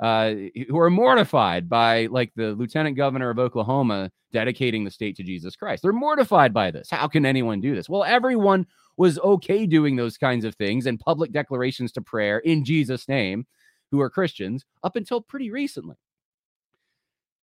uh, 0.00 0.34
who 0.68 0.78
are 0.78 0.90
mortified 0.90 1.68
by 1.68 2.06
like 2.06 2.32
the 2.34 2.52
lieutenant 2.52 2.96
governor 2.96 3.30
of 3.30 3.38
Oklahoma 3.38 4.10
dedicating 4.32 4.84
the 4.84 4.90
state 4.90 5.16
to 5.16 5.22
Jesus 5.22 5.54
Christ. 5.56 5.82
They're 5.82 5.92
mortified 5.92 6.52
by 6.52 6.70
this. 6.70 6.90
How 6.90 7.06
can 7.06 7.24
anyone 7.24 7.60
do 7.60 7.74
this? 7.74 7.88
Well, 7.88 8.04
everyone 8.04 8.66
was 8.96 9.18
okay 9.20 9.66
doing 9.66 9.96
those 9.96 10.18
kinds 10.18 10.44
of 10.44 10.54
things 10.56 10.86
and 10.86 10.98
public 10.98 11.32
declarations 11.32 11.92
to 11.92 12.00
prayer 12.00 12.38
in 12.40 12.64
Jesus' 12.64 13.08
name 13.08 13.46
who 13.90 14.00
are 14.00 14.10
Christians 14.10 14.64
up 14.82 14.96
until 14.96 15.20
pretty 15.20 15.50
recently 15.50 15.96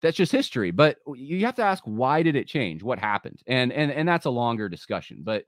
that's 0.01 0.17
just 0.17 0.31
history 0.31 0.71
but 0.71 0.97
you 1.15 1.45
have 1.45 1.55
to 1.55 1.61
ask 1.61 1.83
why 1.85 2.23
did 2.23 2.35
it 2.35 2.47
change 2.47 2.83
what 2.83 2.99
happened 2.99 3.41
and 3.47 3.71
and 3.71 3.91
and 3.91 4.07
that's 4.07 4.25
a 4.25 4.29
longer 4.29 4.69
discussion 4.69 5.21
but 5.23 5.43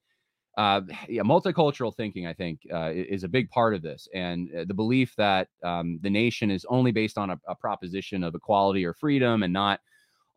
uh, 0.58 0.82
yeah, 1.10 1.22
multicultural 1.22 1.96
thinking, 1.96 2.28
I 2.28 2.34
think, 2.34 2.62
uh, 2.74 2.92
is 2.94 3.24
a 3.24 3.30
big 3.30 3.50
part 3.50 3.74
of 3.74 3.82
this, 3.82 4.08
and 4.14 4.50
uh, 4.56 4.66
the 4.68 4.74
belief 4.74 5.16
that 5.18 5.48
um, 5.64 6.00
the 6.02 6.10
nation 6.10 6.52
is 6.52 6.66
only 6.70 6.92
based 6.92 7.18
on 7.18 7.32
a, 7.32 7.40
a, 7.48 7.56
proposition 7.56 8.24
of 8.24 8.36
equality 8.36 8.86
or 8.86 8.94
freedom, 8.94 9.44
and 9.44 9.54
not 9.54 9.80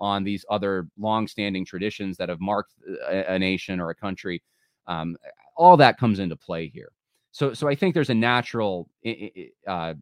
on 0.01 0.25
these 0.25 0.45
other 0.51 0.89
long-standing 0.99 1.65
traditions 1.65 2.17
that 2.17 2.29
have 2.29 2.41
marked 2.41 2.73
uh, 2.89 2.95
a, 3.11 3.35
a 3.35 3.39
nation 3.39 3.81
or 3.81 3.91
a 3.91 3.95
country. 3.95 4.43
Um, 4.87 5.17
all 5.57 5.77
that 5.77 5.99
comes 5.99 6.19
into 6.19 6.37
play 6.37 6.69
here. 6.69 6.91
So, 7.31 7.55
so 7.55 7.69
I 7.69 7.75
think 7.75 7.95
there's 7.95 8.11
a 8.11 8.15
natural 8.15 8.89
uh, 9.67 9.95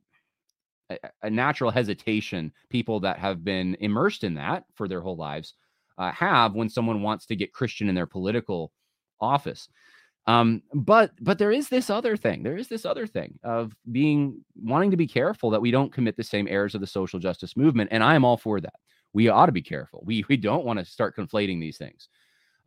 a, 1.23 1.31
natural 1.31 1.71
hesitation 1.71 2.53
people 2.69 3.01
that 3.01 3.19
have 3.19 3.45
been 3.45 3.77
immersed 3.81 4.25
in 4.25 4.35
that 4.35 4.65
for 4.75 4.89
their 4.89 5.01
whole 5.01 5.17
lives 5.17 5.55
uh, 5.99 6.13
have 6.13 6.55
when 6.55 6.69
someone 6.69 7.03
wants 7.03 7.27
to 7.27 7.37
get 7.37 7.53
Christian 7.53 7.89
in 7.89 7.95
their 7.95 8.07
political 8.07 8.73
office. 9.21 9.69
Um, 10.27 10.63
but 10.73 11.13
but 11.21 11.39
there 11.39 11.51
is 11.51 11.69
this 11.69 11.91
other 11.91 12.17
thing. 12.17 12.43
There 12.43 12.57
is 12.57 12.69
this 12.69 12.85
other 12.85 13.07
thing 13.07 13.39
of 13.43 13.75
being 13.91 14.45
wanting 14.55 14.93
to 14.93 14.97
be 14.97 15.07
careful 15.07 15.51
that 15.51 15.61
we 15.61 15.73
don't 15.73 15.93
commit 15.93 16.17
the 16.17 16.23
same 16.23 16.47
errors 16.49 16.75
of 16.75 16.81
the 16.81 16.87
social 16.87 17.19
justice 17.19 17.57
movement, 17.57 17.91
and 17.93 18.05
I 18.05 18.15
am 18.15 18.25
all 18.25 18.37
for 18.37 18.61
that. 18.61 18.75
We 19.13 19.29
ought 19.29 19.47
to 19.47 19.53
be 19.53 19.63
careful. 19.63 20.03
We 20.07 20.25
we 20.29 20.37
don't 20.37 20.65
want 20.65 20.79
to 20.79 20.85
start 20.85 21.17
conflating 21.17 21.61
these 21.61 21.77
things. 21.77 22.09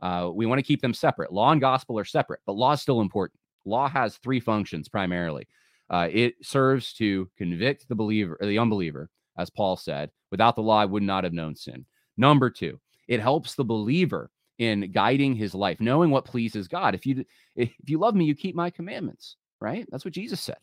Uh, 0.02 0.30
we 0.34 0.44
want 0.44 0.58
to 0.58 0.62
keep 0.62 0.82
them 0.82 0.92
separate. 0.92 1.32
Law 1.32 1.52
and 1.52 1.60
gospel 1.60 1.98
are 1.98 2.04
separate, 2.04 2.40
but 2.44 2.56
law 2.56 2.72
is 2.72 2.82
still 2.82 3.00
important. 3.00 3.40
Law 3.64 3.88
has 3.88 4.18
three 4.18 4.40
functions 4.40 4.88
primarily. 4.88 5.48
Uh, 5.88 6.08
it 6.10 6.34
serves 6.42 6.92
to 6.94 7.28
convict 7.38 7.88
the 7.88 7.94
believer 7.94 8.36
or 8.40 8.46
the 8.46 8.58
unbeliever, 8.58 9.08
as 9.38 9.50
Paul 9.50 9.76
said, 9.76 10.10
without 10.30 10.56
the 10.56 10.62
law, 10.62 10.80
I 10.80 10.84
would 10.84 11.02
not 11.02 11.24
have 11.24 11.32
known 11.32 11.54
sin. 11.54 11.86
Number 12.16 12.50
two, 12.50 12.78
it 13.08 13.20
helps 13.20 13.54
the 13.54 13.64
believer 13.64 14.30
in 14.58 14.92
guiding 14.92 15.34
his 15.34 15.54
life, 15.54 15.80
knowing 15.80 16.10
what 16.10 16.24
pleases 16.24 16.68
God. 16.68 16.94
If 16.94 17.06
you 17.06 17.24
if 17.54 17.70
you 17.86 17.98
love 17.98 18.14
me, 18.14 18.24
you 18.24 18.34
keep 18.34 18.54
my 18.54 18.70
commandments, 18.70 19.36
right? 19.60 19.86
That's 19.90 20.04
what 20.04 20.14
Jesus 20.14 20.40
said. 20.40 20.58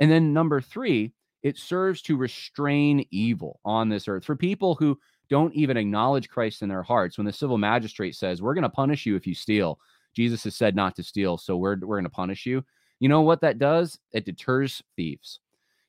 And 0.00 0.10
then 0.10 0.32
number 0.32 0.60
three, 0.60 1.12
it 1.42 1.58
serves 1.58 2.02
to 2.02 2.16
restrain 2.16 3.06
evil 3.10 3.60
on 3.64 3.88
this 3.88 4.08
earth 4.08 4.24
for 4.24 4.36
people 4.36 4.74
who 4.74 4.98
don't 5.28 5.54
even 5.54 5.76
acknowledge 5.76 6.28
Christ 6.28 6.62
in 6.62 6.68
their 6.68 6.82
hearts. 6.82 7.16
When 7.16 7.26
the 7.26 7.32
civil 7.32 7.56
magistrate 7.56 8.16
says, 8.16 8.42
We're 8.42 8.54
going 8.54 8.62
to 8.62 8.68
punish 8.68 9.06
you 9.06 9.16
if 9.16 9.26
you 9.26 9.34
steal, 9.34 9.78
Jesus 10.14 10.44
has 10.44 10.56
said 10.56 10.74
not 10.74 10.96
to 10.96 11.02
steal, 11.02 11.38
so 11.38 11.56
we're, 11.56 11.78
we're 11.80 11.96
going 11.96 12.04
to 12.04 12.10
punish 12.10 12.46
you. 12.46 12.64
You 12.98 13.08
know 13.08 13.22
what 13.22 13.40
that 13.40 13.58
does? 13.58 13.98
It 14.12 14.26
deters 14.26 14.82
thieves. 14.96 15.40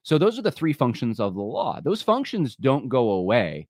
So 0.04 0.18
those 0.18 0.40
are 0.40 0.44
the 0.44 0.52
three 0.52 0.74
functions 0.74 1.20
of 1.20 1.36
the 1.36 1.42
law. 1.42 1.80
Those 1.82 2.02
functions 2.02 2.56
don't 2.56 2.90
go 2.90 3.12
away 3.12 3.68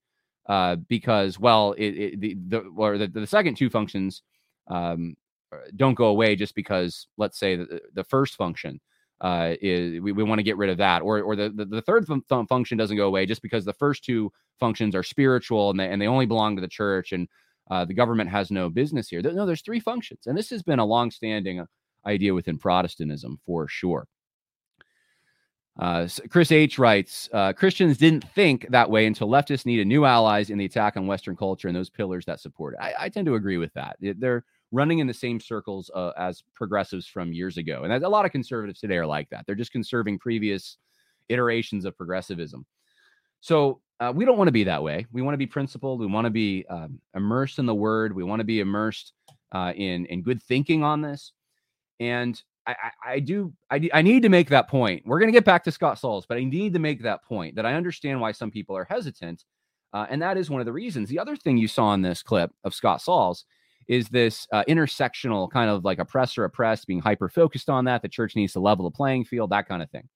uh, 0.48 0.76
because, 0.88 1.40
well, 1.40 1.74
it, 1.74 1.90
it, 1.90 2.22
the, 2.22 2.36
the 2.48 2.60
or 2.76 2.98
the, 2.98 3.08
the 3.08 3.28
second 3.28 3.56
two 3.56 3.70
functions 3.70 4.24
um, 4.68 5.16
uh, 5.54 5.58
don't 5.76 5.96
go 5.96 6.06
away 6.06 6.36
just 6.36 6.56
because, 6.56 7.08
let's 7.18 7.38
say, 7.38 7.56
the, 7.56 7.82
the 7.94 8.04
first 8.04 8.36
function 8.36 8.80
uh, 9.22 9.54
is 9.62 10.02
we, 10.02 10.12
we 10.12 10.24
want 10.24 10.40
to 10.40 10.44
get 10.44 10.58
rid 10.58 10.70
of 10.70 10.78
that, 10.78 11.02
or 11.02 11.22
or 11.22 11.36
the 11.36 11.50
the, 11.50 11.66
the 11.66 11.82
third 11.82 12.08
fun- 12.08 12.48
function 12.48 12.78
doesn't 12.78 12.98
go 12.98 13.08
away 13.08 13.26
just 13.26 13.42
because 13.42 13.66
the 13.66 13.74
first 13.74 14.04
two 14.04 14.32
functions 14.60 14.96
are 14.96 15.04
spiritual 15.04 15.70
and 15.70 15.80
they 15.80 15.90
and 15.90 16.02
they 16.02 16.08
only 16.08 16.26
belong 16.26 16.56
to 16.56 16.62
the 16.62 16.68
church 16.68 17.12
and 17.12 17.28
uh, 17.70 17.86
the 17.86 17.94
government 17.94 18.30
has 18.30 18.52
no 18.52 18.70
business 18.70 19.10
here. 19.10 19.22
No, 19.22 19.46
there's 19.46 19.62
three 19.62 19.80
functions, 19.80 20.22
and 20.26 20.38
this 20.38 20.50
has 20.50 20.64
been 20.64 20.80
a 20.80 20.86
long-standing 20.86 21.66
idea 22.06 22.34
within 22.34 22.58
Protestantism 22.58 23.40
for 23.46 23.68
sure. 23.68 24.08
Uh, 25.82 26.08
Chris 26.30 26.52
H 26.52 26.78
writes 26.78 27.28
uh, 27.34 27.54
Christians 27.54 27.98
didn't 27.98 28.24
think 28.36 28.68
that 28.70 28.90
way 28.90 29.08
until 29.08 29.28
leftists 29.28 29.66
needed 29.66 29.88
new 29.88 30.06
allies 30.06 30.52
in 30.52 30.60
the 30.60 30.66
attack 30.66 30.96
on 30.96 31.08
Western 31.08 31.36
culture 31.36 31.68
and 31.68 31.76
those 31.76 31.90
pillars 31.90 32.24
that 32.26 32.40
support 32.40 32.76
it. 32.76 32.80
I, 32.80 32.94
I 33.00 33.10
tend 33.10 33.26
to 33.26 33.34
agree 33.34 33.58
with 33.58 33.74
that. 33.74 33.98
They're 34.00 34.46
running 34.72 35.00
in 35.00 35.08
the 35.08 35.14
same 35.14 35.40
circles 35.40 35.90
uh, 35.96 36.12
as 36.18 36.44
progressives 36.54 37.08
from 37.08 37.34
years 37.34 37.58
ago. 37.58 37.82
And 37.84 37.92
a 37.92 38.08
lot 38.08 38.26
of 38.26 38.32
conservatives 38.32 38.80
today 38.80 38.98
are 38.98 39.08
like 39.08 39.28
that. 39.32 39.48
They're 39.48 39.56
just 39.56 39.72
conserving 39.72 40.20
previous 40.20 40.78
iterations 41.30 41.84
of 41.86 41.98
progressivism. 41.98 42.64
So 43.40 43.82
uh, 44.00 44.14
we 44.16 44.24
don't 44.24 44.38
want 44.38 44.50
to 44.50 44.54
be 44.54 44.66
that 44.66 44.84
way. 44.84 45.08
We 45.12 45.24
want 45.24 45.34
to 45.34 45.40
be 45.40 45.48
principled. 45.48 46.00
We 46.00 46.06
want 46.06 46.26
to 46.26 46.32
be 46.32 46.64
um, 46.70 47.02
immersed 47.16 47.58
in 47.58 47.66
the 47.66 47.74
word. 47.74 48.16
We 48.16 48.24
want 48.24 48.40
to 48.40 48.46
be 48.46 48.60
immersed 48.60 49.14
uh, 49.52 49.74
in 49.76 50.06
in 50.06 50.22
good 50.22 50.44
thinking 50.44 50.84
on 50.84 51.02
this. 51.02 51.34
And 52.00 52.42
I, 52.68 52.72
I, 52.72 53.12
I 53.14 53.20
do 53.20 53.54
I, 53.70 53.90
I 53.94 54.02
need 54.02 54.24
to 54.24 54.30
make 54.30 54.50
that 54.50 54.70
point. 54.70 55.04
We're 55.06 55.20
going 55.20 55.32
to 55.32 55.38
get 55.38 55.46
back 55.46 55.64
to 55.66 55.72
Scott 55.72 56.00
Sauls, 56.00 56.26
but 56.28 56.38
I 56.38 56.44
need 56.44 56.74
to 56.74 56.80
make 56.80 57.02
that 57.04 57.24
point 57.24 57.56
that 57.56 57.66
I 57.66 57.74
understand 57.74 58.22
why 58.22 58.32
some 58.32 58.52
people 58.52 58.78
are 58.78 58.84
hesitant, 58.84 59.44
uh, 59.94 60.06
and 60.10 60.22
that 60.22 60.38
is 60.38 60.50
one 60.50 60.62
of 60.62 60.66
the 60.66 60.74
reasons. 60.74 61.10
The 61.10 61.20
other 61.20 61.36
thing 61.36 61.58
you 61.58 61.68
saw 61.68 61.94
in 61.94 62.02
this 62.02 62.22
clip 62.22 62.52
of 62.64 62.74
Scott 62.74 63.02
Sauls 63.02 63.46
is 63.88 64.08
this 64.10 64.48
uh, 64.54 64.64
intersectional 64.70 65.50
kind 65.50 65.70
of 65.70 65.84
like 65.84 66.00
oppressor 66.00 66.46
oppressed, 66.46 66.88
being 66.88 67.02
hyper 67.02 67.30
focused 67.30 67.70
on 67.70 67.86
that. 67.86 68.02
The 68.02 68.10
church 68.10 68.36
needs 68.36 68.54
to 68.54 68.60
level 68.60 68.86
the 68.86 68.96
playing 68.96 69.26
field, 69.26 69.50
that 69.50 69.68
kind 69.68 69.82
of 69.82 69.90
thing. 69.90 70.08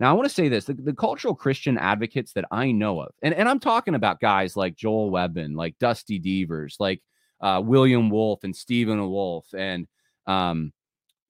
Now, 0.00 0.10
I 0.10 0.12
want 0.12 0.28
to 0.28 0.34
say 0.34 0.48
this 0.48 0.66
the, 0.66 0.74
the, 0.74 0.94
cultural 0.94 1.34
Christian 1.34 1.76
advocates 1.76 2.32
that 2.34 2.44
I 2.52 2.70
know 2.70 3.00
of, 3.00 3.12
and, 3.22 3.34
and 3.34 3.48
I'm 3.48 3.58
talking 3.58 3.96
about 3.96 4.20
guys 4.20 4.56
like 4.56 4.76
Joel 4.76 5.10
Webbin, 5.10 5.56
like 5.56 5.78
Dusty 5.80 6.20
Deevers, 6.20 6.76
like 6.78 7.02
uh, 7.40 7.60
William 7.64 8.08
Wolfe 8.08 8.44
and 8.44 8.54
Stephen 8.54 9.04
Wolfe, 9.10 9.52
and, 9.54 9.88
um, 10.26 10.72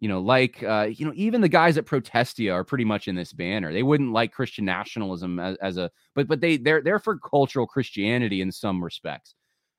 you 0.00 0.08
know, 0.08 0.20
like, 0.20 0.62
uh, 0.62 0.88
you 0.90 1.04
know, 1.04 1.12
even 1.16 1.40
the 1.40 1.48
guys 1.48 1.76
at 1.76 1.86
Protestia 1.86 2.52
are 2.52 2.64
pretty 2.64 2.84
much 2.84 3.08
in 3.08 3.14
this 3.14 3.32
banner. 3.32 3.72
They 3.72 3.82
wouldn't 3.82 4.12
like 4.12 4.32
Christian 4.32 4.64
nationalism 4.64 5.40
as, 5.40 5.56
as 5.56 5.76
a, 5.76 5.90
but, 6.14 6.28
but 6.28 6.40
they, 6.40 6.56
they're, 6.56 6.82
they're 6.82 7.00
for 7.00 7.18
cultural 7.18 7.66
Christianity 7.66 8.40
in 8.40 8.52
some 8.52 8.82
respects. 8.82 9.34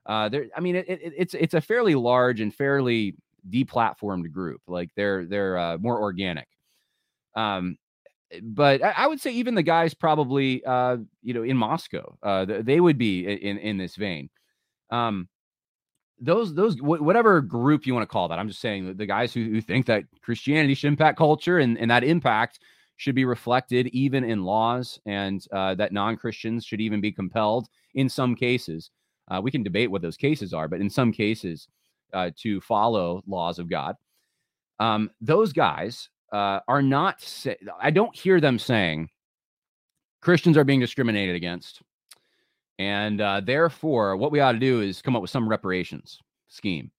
Uh, 0.06 0.28
there, 0.28 0.46
I 0.56 0.60
mean, 0.60 0.76
it, 0.76 0.90
it, 0.90 1.14
it's, 1.18 1.34
it's 1.34 1.54
a 1.54 1.62
fairly 1.62 1.96
large 1.96 2.42
and 2.42 2.54
fairly 2.54 3.16
deplatformed 3.50 4.32
group. 4.32 4.62
Like 4.68 4.90
they're, 4.96 5.26
they're 5.26 5.58
uh, 5.58 5.78
more 5.78 6.02
organic. 6.02 6.48
Um, 7.36 7.78
but 8.42 8.84
I, 8.84 9.08
would 9.08 9.20
say 9.20 9.32
even 9.32 9.56
the 9.56 9.64
guys 9.64 9.94
probably 9.94 10.64
uh, 10.64 10.98
you 11.24 11.34
know 11.34 11.44
in 11.44 11.58
Moscow 11.58 12.18
uh, 12.22 12.46
they 12.46 12.80
would 12.80 12.98
be 12.98 13.26
in 13.26 13.58
in 13.58 13.78
this 13.78 13.96
vein. 13.96 14.30
Um, 14.92 15.28
those 16.22 16.54
those 16.54 16.82
whatever 16.82 17.42
group 17.42 17.86
you 17.86 17.94
want 17.94 18.04
to 18.04 18.12
call 18.12 18.28
that, 18.28 18.40
I'm 18.40 18.48
just 18.48 18.62
saying 18.62 18.96
the 18.98 19.06
guys 19.06 19.34
who, 19.34 19.44
who 19.46 19.62
think 19.62 19.86
that 19.88 20.04
Christianity 20.22 20.74
should 20.74 20.88
impact 20.88 21.18
culture 21.18 21.60
and, 21.60 21.78
and 21.78 21.90
that 21.92 22.04
impact 22.04 22.60
should 22.98 23.16
be 23.16 23.26
reflected 23.26 23.88
even 23.88 24.24
in 24.26 24.44
laws 24.44 25.00
and 25.06 25.46
uh, 25.52 25.76
that 25.76 25.94
non 25.94 26.18
Christians 26.18 26.66
should 26.66 26.82
even 26.82 27.00
be 27.02 27.12
compelled 27.12 27.68
in 27.96 28.10
some 28.10 28.36
cases. 28.36 28.92
Uh, 29.30 29.40
we 29.42 29.52
can 29.52 29.64
debate 29.64 29.90
what 29.90 30.02
those 30.02 30.18
cases 30.18 30.54
are, 30.54 30.68
but 30.68 30.82
in 30.82 30.90
some 30.90 31.12
cases, 31.12 31.68
uh, 32.14 32.32
to 32.36 32.60
follow 32.62 33.24
laws 33.28 33.60
of 33.60 33.70
God. 33.70 33.96
Um, 34.80 35.12
those 35.22 35.54
guys 35.54 36.10
uh, 36.34 36.60
are 36.68 36.82
not, 36.82 37.22
say, 37.22 37.56
I 37.80 37.92
don't 37.92 38.16
hear 38.16 38.42
them 38.42 38.60
saying 38.60 39.10
Christians 40.22 40.58
are 40.58 40.64
being 40.64 40.80
discriminated 40.80 41.36
against. 41.36 41.82
And 42.80 43.20
uh, 43.20 43.42
therefore, 43.42 44.16
what 44.16 44.32
we 44.32 44.40
ought 44.40 44.54
to 44.54 44.60
do 44.60 44.82
is 44.82 45.02
come 45.02 45.16
up 45.16 45.22
with 45.22 45.30
some 45.30 45.48
reparations 45.48 46.20
scheme. 46.48 46.90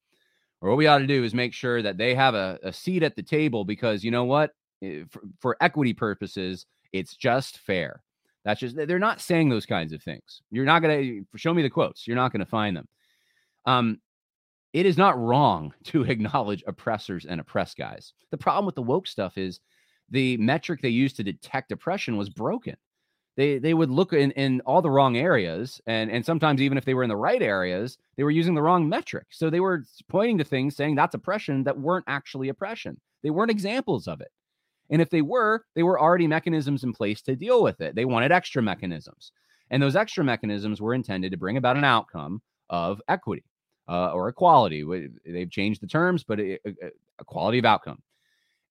Or 0.61 0.68
what 0.68 0.76
we 0.76 0.87
ought 0.87 0.99
to 0.99 1.07
do 1.07 1.24
is 1.24 1.33
make 1.33 1.55
sure 1.55 1.81
that 1.81 1.97
they 1.97 2.14
have 2.14 2.35
a, 2.35 2.59
a 2.62 2.72
seat 2.72 3.03
at 3.03 3.16
the 3.16 3.22
table 3.22 3.64
because 3.64 4.05
you 4.05 4.11
know 4.11 4.24
what? 4.24 4.53
Eh, 4.83 5.05
for, 5.09 5.22
for 5.41 5.57
equity 5.61 5.95
purposes, 5.95 6.66
it's 6.93 7.16
just 7.16 7.59
fair. 7.59 8.03
That's 8.45 8.61
just, 8.61 8.76
they're 8.76 8.99
not 8.99 9.22
saying 9.22 9.49
those 9.49 9.66
kinds 9.66 9.95
of 9.95 10.03
things. 10.03 10.43
You're 10.51 10.66
not 10.66 10.81
going 10.81 11.26
to 11.33 11.39
show 11.39 11.55
me 11.55 11.62
the 11.62 11.70
quotes. 11.70 12.07
You're 12.07 12.16
not 12.16 12.33
going 12.33 12.41
to 12.41 12.47
find 12.47 12.76
them. 12.76 12.89
Um, 13.64 14.01
it 14.74 14.85
is 14.85 14.99
not 14.99 15.18
wrong 15.18 15.72
to 15.85 16.05
acknowledge 16.05 16.62
oppressors 16.66 17.24
and 17.24 17.41
oppressed 17.41 17.78
guys. 17.78 18.12
The 18.31 18.39
problem 18.39 18.66
with 18.66 18.74
the 18.74 18.83
woke 18.83 19.07
stuff 19.07 19.39
is 19.39 19.61
the 20.11 20.37
metric 20.37 20.83
they 20.83 20.91
used 20.91 21.16
to 21.16 21.24
detect 21.24 21.72
oppression 21.72 22.18
was 22.18 22.28
broken. 22.28 22.76
They 23.41 23.57
they 23.59 23.72
would 23.72 23.91
look 23.91 24.12
in, 24.12 24.32
in 24.32 24.61
all 24.66 24.82
the 24.82 24.91
wrong 24.91 25.16
areas, 25.16 25.80
and 25.86 26.11
and 26.11 26.22
sometimes 26.22 26.61
even 26.61 26.76
if 26.76 26.84
they 26.84 26.93
were 26.93 27.05
in 27.05 27.09
the 27.09 27.16
right 27.16 27.41
areas, 27.41 27.97
they 28.16 28.22
were 28.22 28.30
using 28.30 28.55
the 28.55 28.61
wrong 28.61 28.86
metric. 28.86 29.28
So 29.30 29.49
they 29.49 29.61
were 29.61 29.86
pointing 30.09 30.36
to 30.36 30.45
things 30.45 30.76
saying 30.76 30.95
that's 30.95 31.14
oppression 31.14 31.64
that 31.64 31.78
weren't 31.78 32.05
actually 32.07 32.51
oppression. 32.51 33.01
They 33.22 33.30
weren't 33.30 33.51
examples 33.51 34.09
of 34.09 34.20
it. 34.20 34.30
And 34.91 35.01
if 35.01 35.09
they 35.09 35.22
were, 35.22 35.64
they 35.74 35.82
were 35.82 35.99
already 35.99 36.26
mechanisms 36.26 36.84
in 36.84 36.93
place 36.93 37.22
to 37.22 37.34
deal 37.34 37.62
with 37.62 37.80
it. 37.80 37.95
They 37.95 38.05
wanted 38.05 38.30
extra 38.30 38.61
mechanisms. 38.61 39.32
And 39.70 39.82
those 39.82 39.97
extra 39.97 40.22
mechanisms 40.22 40.82
were 40.82 40.93
intended 40.93 41.30
to 41.30 41.38
bring 41.38 41.57
about 41.57 41.78
an 41.78 41.84
outcome 41.84 42.43
of 42.68 43.01
equity 43.09 43.45
uh, 43.88 44.12
or 44.12 44.28
equality. 44.28 44.84
They've 45.24 45.51
changed 45.51 45.80
the 45.80 45.86
terms, 45.86 46.24
but 46.24 46.41
a, 46.41 46.59
a 47.18 47.24
quality 47.24 47.59
of 47.59 47.64
outcome. 47.64 48.03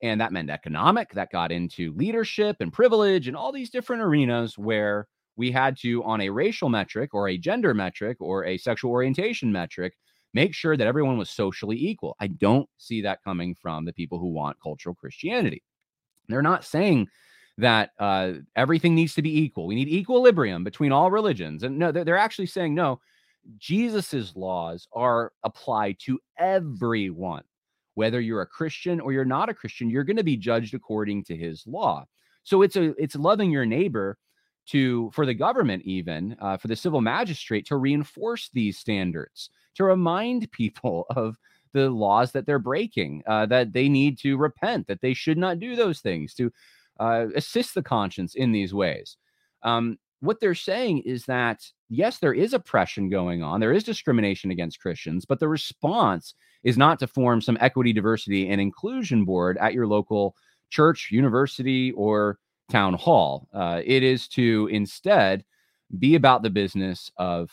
And 0.02 0.22
that 0.22 0.32
meant 0.32 0.50
economic, 0.50 1.14
that 1.14 1.32
got 1.32 1.52
into 1.52 1.94
leadership 1.94 2.58
and 2.60 2.72
privilege 2.72 3.28
and 3.28 3.36
all 3.36 3.52
these 3.52 3.70
different 3.70 4.02
arenas 4.02 4.58
where 4.58 5.08
we 5.36 5.52
had 5.52 5.78
to, 5.80 6.04
on 6.04 6.22
a 6.22 6.30
racial 6.30 6.70
metric 6.70 7.14
or 7.14 7.30
a 7.30 7.38
gender 7.38 7.74
metric 7.74 8.18
or 8.20 8.46
a 8.46 8.58
sexual 8.58 8.92
orientation 8.92 9.52
metric, 9.52 9.94
make 10.34 10.54
sure 10.54 10.78
that 10.78 10.88
everyone 10.88 11.18
was 11.18 11.30
socially 11.30 11.78
equal. 11.78 12.16
I 12.20 12.28
don't 12.28 12.70
see 12.78 13.02
that 13.02 13.24
coming 13.24 13.56
from 13.56 13.86
the 13.86 13.94
people 13.94 14.20
who 14.20 14.28
want 14.28 14.62
cultural 14.62 14.96
Christianity. 14.96 15.64
They're 16.28 16.42
not 16.42 16.64
saying 16.64 17.08
that 17.58 17.92
uh, 18.00 18.34
everything 18.56 18.96
needs 18.96 19.16
to 19.16 19.22
be 19.22 19.42
equal. 19.42 19.68
We 19.68 19.76
need 19.76 19.90
equilibrium 19.90 20.64
between 20.64 20.92
all 20.92 21.12
religions. 21.12 21.64
And 21.64 21.78
no, 21.78 21.92
they're, 21.92 22.06
they're 22.06 22.18
actually 22.18 22.46
saying, 22.46 22.74
no, 22.74 23.02
Jesus's 23.58 24.36
laws 24.36 24.88
are 24.94 25.34
applied 25.44 25.98
to 26.04 26.20
everyone. 26.38 27.44
Whether 28.00 28.22
you're 28.22 28.44
a 28.44 28.48
Christian 28.48 29.02
or 29.02 29.12
you're 29.12 29.26
not 29.26 29.50
a 29.50 29.54
Christian, 29.54 29.90
you're 29.90 30.06
going 30.06 30.16
to 30.16 30.24
be 30.24 30.38
judged 30.38 30.74
according 30.74 31.26
to 31.26 31.36
his 31.36 31.68
law. 31.68 32.06
So 32.44 32.62
it's 32.62 32.78
a 32.78 32.96
it's 33.04 33.18
loving 33.18 33.52
your 33.52 33.66
neighbor 33.66 34.18
to 34.68 35.12
for 35.12 35.26
the 35.26 35.34
government 35.34 35.84
even 35.84 36.38
uh, 36.40 36.56
for 36.56 36.70
the 36.70 36.78
civil 36.78 37.02
magistrate 37.02 37.66
to 37.66 37.76
reinforce 37.76 38.50
these 38.54 38.78
standards 38.78 39.50
to 39.76 39.84
remind 39.84 40.50
people 40.62 41.08
of 41.10 41.36
the 41.74 41.90
laws 41.90 42.32
that 42.32 42.46
they're 42.46 42.58
breaking 42.72 43.22
uh, 43.28 43.46
that 43.48 43.74
they 43.74 43.90
need 43.90 44.18
to 44.20 44.38
repent 44.38 44.88
that 44.88 45.02
they 45.02 45.14
should 45.14 45.38
not 45.38 45.60
do 45.60 45.76
those 45.76 46.00
things 46.00 46.34
to 46.36 46.50
uh, 47.02 47.26
assist 47.36 47.76
the 47.76 47.84
conscience 47.84 48.34
in 48.34 48.54
these 48.54 48.74
ways 48.74 49.18
um, 49.64 49.98
what 50.22 50.40
they're 50.40 50.56
saying 50.56 51.00
is 51.00 51.26
that 51.26 51.66
yes, 51.90 52.20
there 52.20 52.34
is 52.34 52.54
oppression 52.54 53.10
going 53.10 53.42
on, 53.44 53.60
there 53.60 53.74
is 53.74 53.84
discrimination 53.84 54.52
against 54.52 54.80
Christians, 54.80 55.26
but 55.26 55.40
the 55.40 55.48
response 55.48 56.34
is 56.64 56.78
not 56.78 57.00
to 57.00 57.08
form 57.08 57.42
some 57.42 57.58
equity, 57.62 57.94
diversity, 57.94 58.50
and 58.50 58.60
inclusion 58.60 59.26
board 59.26 59.58
at 59.58 59.74
your 59.74 59.88
local 59.88 60.36
church, 60.70 61.10
university, 61.12 61.92
or 61.94 62.38
town 62.70 62.94
hall. 62.94 63.48
Uh, 63.54 63.82
it 63.84 64.04
is 64.04 64.28
to 64.28 64.68
instead 64.72 65.44
be 65.98 66.16
about 66.16 66.44
the 66.44 66.50
business 66.50 67.10
of 67.18 67.50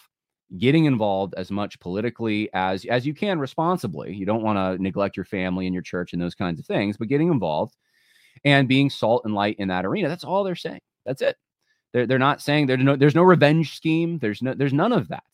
getting 0.58 0.84
involved 0.84 1.34
as 1.36 1.50
much 1.50 1.80
politically 1.80 2.48
as 2.52 2.84
as 2.86 3.06
you 3.06 3.14
can 3.14 3.38
responsibly. 3.38 4.14
You 4.14 4.26
don't 4.26 4.42
want 4.42 4.58
to 4.58 4.82
neglect 4.82 5.16
your 5.16 5.24
family 5.24 5.66
and 5.66 5.74
your 5.74 5.82
church 5.82 6.12
and 6.12 6.20
those 6.22 6.34
kinds 6.34 6.60
of 6.60 6.66
things, 6.66 6.96
but 6.96 7.08
getting 7.08 7.30
involved 7.30 7.74
and 8.44 8.68
being 8.68 8.90
salt 8.90 9.22
and 9.24 9.34
light 9.34 9.56
in 9.58 9.68
that 9.68 9.86
arena. 9.86 10.08
That's 10.08 10.24
all 10.24 10.44
they're 10.44 10.54
saying. 10.54 10.80
That's 11.04 11.22
it. 11.22 11.36
They're, 11.96 12.06
they're 12.06 12.18
not 12.18 12.42
saying 12.42 12.66
there's 12.66 12.84
no 12.84 12.94
there's 12.94 13.14
no 13.14 13.22
revenge 13.22 13.74
scheme. 13.74 14.18
There's 14.18 14.42
no 14.42 14.52
there's 14.52 14.74
none 14.74 14.92
of 14.92 15.08
that 15.08 15.24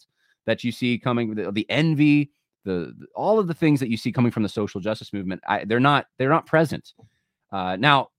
that 0.46 0.62
you 0.62 0.70
see 0.70 0.96
coming. 0.96 1.34
The, 1.34 1.50
the 1.50 1.68
envy, 1.68 2.30
the, 2.64 2.94
the, 2.96 3.06
all 3.16 3.40
of 3.40 3.48
the 3.48 3.54
things 3.54 3.80
that 3.80 3.90
you 3.90 3.96
see 3.96 4.12
coming 4.12 4.30
from 4.30 4.44
the 4.44 4.48
social 4.48 4.80
justice 4.80 5.12
movement. 5.12 5.42
I, 5.48 5.64
they're 5.64 5.80
not 5.80 6.06
they're 6.18 6.28
not 6.28 6.46
present. 6.46 6.92
Uh, 7.50 7.74
now, 7.74 8.10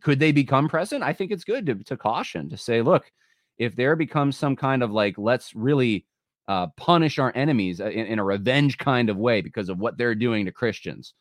could 0.00 0.20
they 0.20 0.30
become 0.30 0.68
present? 0.68 1.02
I 1.02 1.12
think 1.12 1.32
it's 1.32 1.42
good 1.42 1.66
to, 1.66 1.74
to 1.74 1.96
caution 1.96 2.48
to 2.50 2.56
say, 2.56 2.82
look, 2.82 3.10
if 3.58 3.74
there 3.74 3.96
becomes 3.96 4.36
some 4.36 4.54
kind 4.54 4.84
of 4.84 4.92
like 4.92 5.18
let's 5.18 5.56
really 5.56 6.06
uh, 6.46 6.68
punish 6.76 7.18
our 7.18 7.32
enemies 7.34 7.80
uh, 7.80 7.86
in, 7.86 8.06
in, 8.06 8.18
a 8.20 8.24
revenge 8.24 8.78
kind 8.78 9.10
of 9.10 9.16
way 9.16 9.40
because 9.40 9.68
of 9.68 9.80
what 9.80 9.98
they're 9.98 10.14
doing 10.14 10.44
to 10.44 10.52
Christians. 10.52 11.14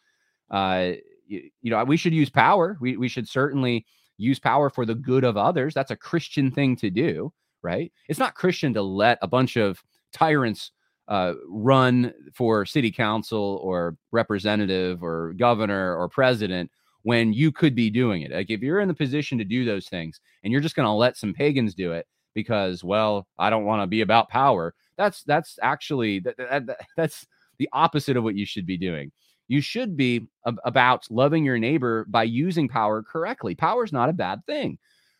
Uh, 0.51 0.91
you, 1.25 1.49
you, 1.63 1.71
know, 1.71 1.84
we 1.84 1.97
should 1.97 2.13
use 2.13 2.30
power. 2.30 2.78
We, 2.80 2.97
we 2.97 3.07
should 3.07 3.28
certainly 3.28 3.88
use 4.18 4.39
power 4.39 4.70
for 4.70 4.86
the 4.86 4.95
good 4.95 5.24
of 5.24 5.38
others. 5.38 5.74
That's 5.74 5.91
a 5.91 5.95
Christian 5.95 6.51
thing 6.51 6.76
to 6.78 6.89
do, 6.89 7.32
right? 7.61 7.91
It's 8.07 8.20
not 8.20 8.36
Christian 8.36 8.74
to 8.74 8.82
let 8.82 9.20
a 9.22 9.28
bunch 9.28 9.55
of 9.57 9.82
tyrants 10.11 10.72
uh, 11.07 11.34
run 11.47 12.13
for 12.34 12.65
city 12.65 12.91
council 12.91 13.59
or 13.63 13.95
representative 14.11 15.03
or 15.03 15.34
governor 15.38 15.95
or 15.95 16.09
president 16.09 16.70
when 17.03 17.32
you 17.32 17.51
could 17.51 17.76
be 17.76 17.89
doing 17.89 18.24
it. 18.24 18.32
Like 18.32 18.49
if 18.49 18.61
you're 18.61 18.82
in 18.82 18.88
the 18.88 18.93
position 18.93 19.38
to 19.38 19.45
do 19.45 19.63
those 19.63 19.88
things 19.88 20.20
and 20.43 20.51
you're 20.51 20.61
just 20.61 20.76
going 20.76 20.88
to 20.88 20.91
let 20.91 21.15
some 21.15 21.34
pagans 21.34 21.74
do 21.74 21.93
it 21.93 22.05
because, 22.34 22.84
well, 22.84 23.28
I 23.39 23.49
don't 23.49 23.65
want 23.65 23.82
to 23.82 23.88
be 23.88 24.01
about 24.01 24.30
power. 24.30 24.74
That's 24.97 25.24
that's 25.24 25.57
actually 25.61 26.20
that, 26.22 26.38
that, 26.38 26.78
that's 26.97 27.26
the 27.59 27.70
opposite 27.72 28.18
of 28.18 28.24
what 28.24 28.36
you 28.36 28.45
should 28.45 28.65
be 28.65 28.78
doing 28.78 29.11
you 29.47 29.61
should 29.61 29.95
be 29.95 30.27
ab- 30.45 30.59
about 30.65 31.07
loving 31.09 31.45
your 31.45 31.57
neighbor 31.57 32.05
by 32.09 32.23
using 32.23 32.67
power 32.67 33.01
correctly. 33.03 33.55
Power 33.55 33.83
is 33.83 33.93
not 33.93 34.09
a 34.09 34.13
bad 34.13 34.45
thing. 34.45 34.77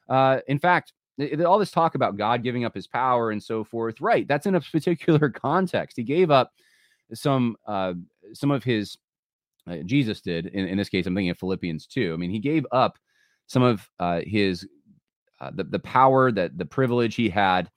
Uh, 0.10 0.40
in 0.48 0.60
fact, 0.60 0.94
all 1.46 1.60
this 1.60 1.72
talk 1.72 1.96
about 1.96 2.18
God 2.18 2.44
giving 2.44 2.66
up 2.66 2.76
his 2.76 2.88
power 2.88 3.32
and 3.32 3.42
so 3.42 3.64
forth, 3.64 4.00
right? 4.02 4.28
That's 4.28 4.46
in 4.46 4.56
a 4.56 4.62
particular 4.72 5.30
context. 5.30 5.98
He 5.98 6.04
gave 6.04 6.32
up 6.32 6.52
some 7.14 7.56
uh, 7.66 7.94
some 8.34 8.52
of 8.52 8.64
his 8.64 8.98
uh, 9.68 9.78
Jesus 9.86 10.22
did 10.22 10.48
in, 10.48 10.68
in 10.68 10.78
this 10.78 10.90
case. 10.90 11.06
I'm 11.06 11.16
thinking 11.16 11.30
of 11.30 11.40
Philippians 11.40 11.88
2. 11.88 12.14
I 12.14 12.18
mean, 12.18 12.32
he 12.32 12.40
gave 12.40 12.66
up 12.72 12.98
some 13.48 13.64
of 13.64 13.90
uh, 14.00 14.22
his 14.26 14.68
uh, 15.40 15.52
the 15.54 15.64
the 15.64 15.80
power 15.80 16.32
that 16.32 16.58
the 16.58 16.66
privilege 16.66 17.16
he 17.16 17.30
had 17.30 17.70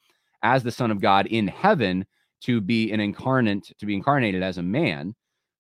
as 0.43 0.63
the 0.63 0.73
Son 0.73 0.91
of 0.91 1.01
God 1.01 1.27
in 1.27 1.47
heaven 1.47 2.07
to 2.43 2.61
be 2.61 2.91
an 2.93 3.01
incarnate 3.01 3.71
to 3.79 3.87
be 3.87 3.95
incarnated 3.95 4.43
as 4.43 4.59
a 4.59 4.63
man. 4.63 5.15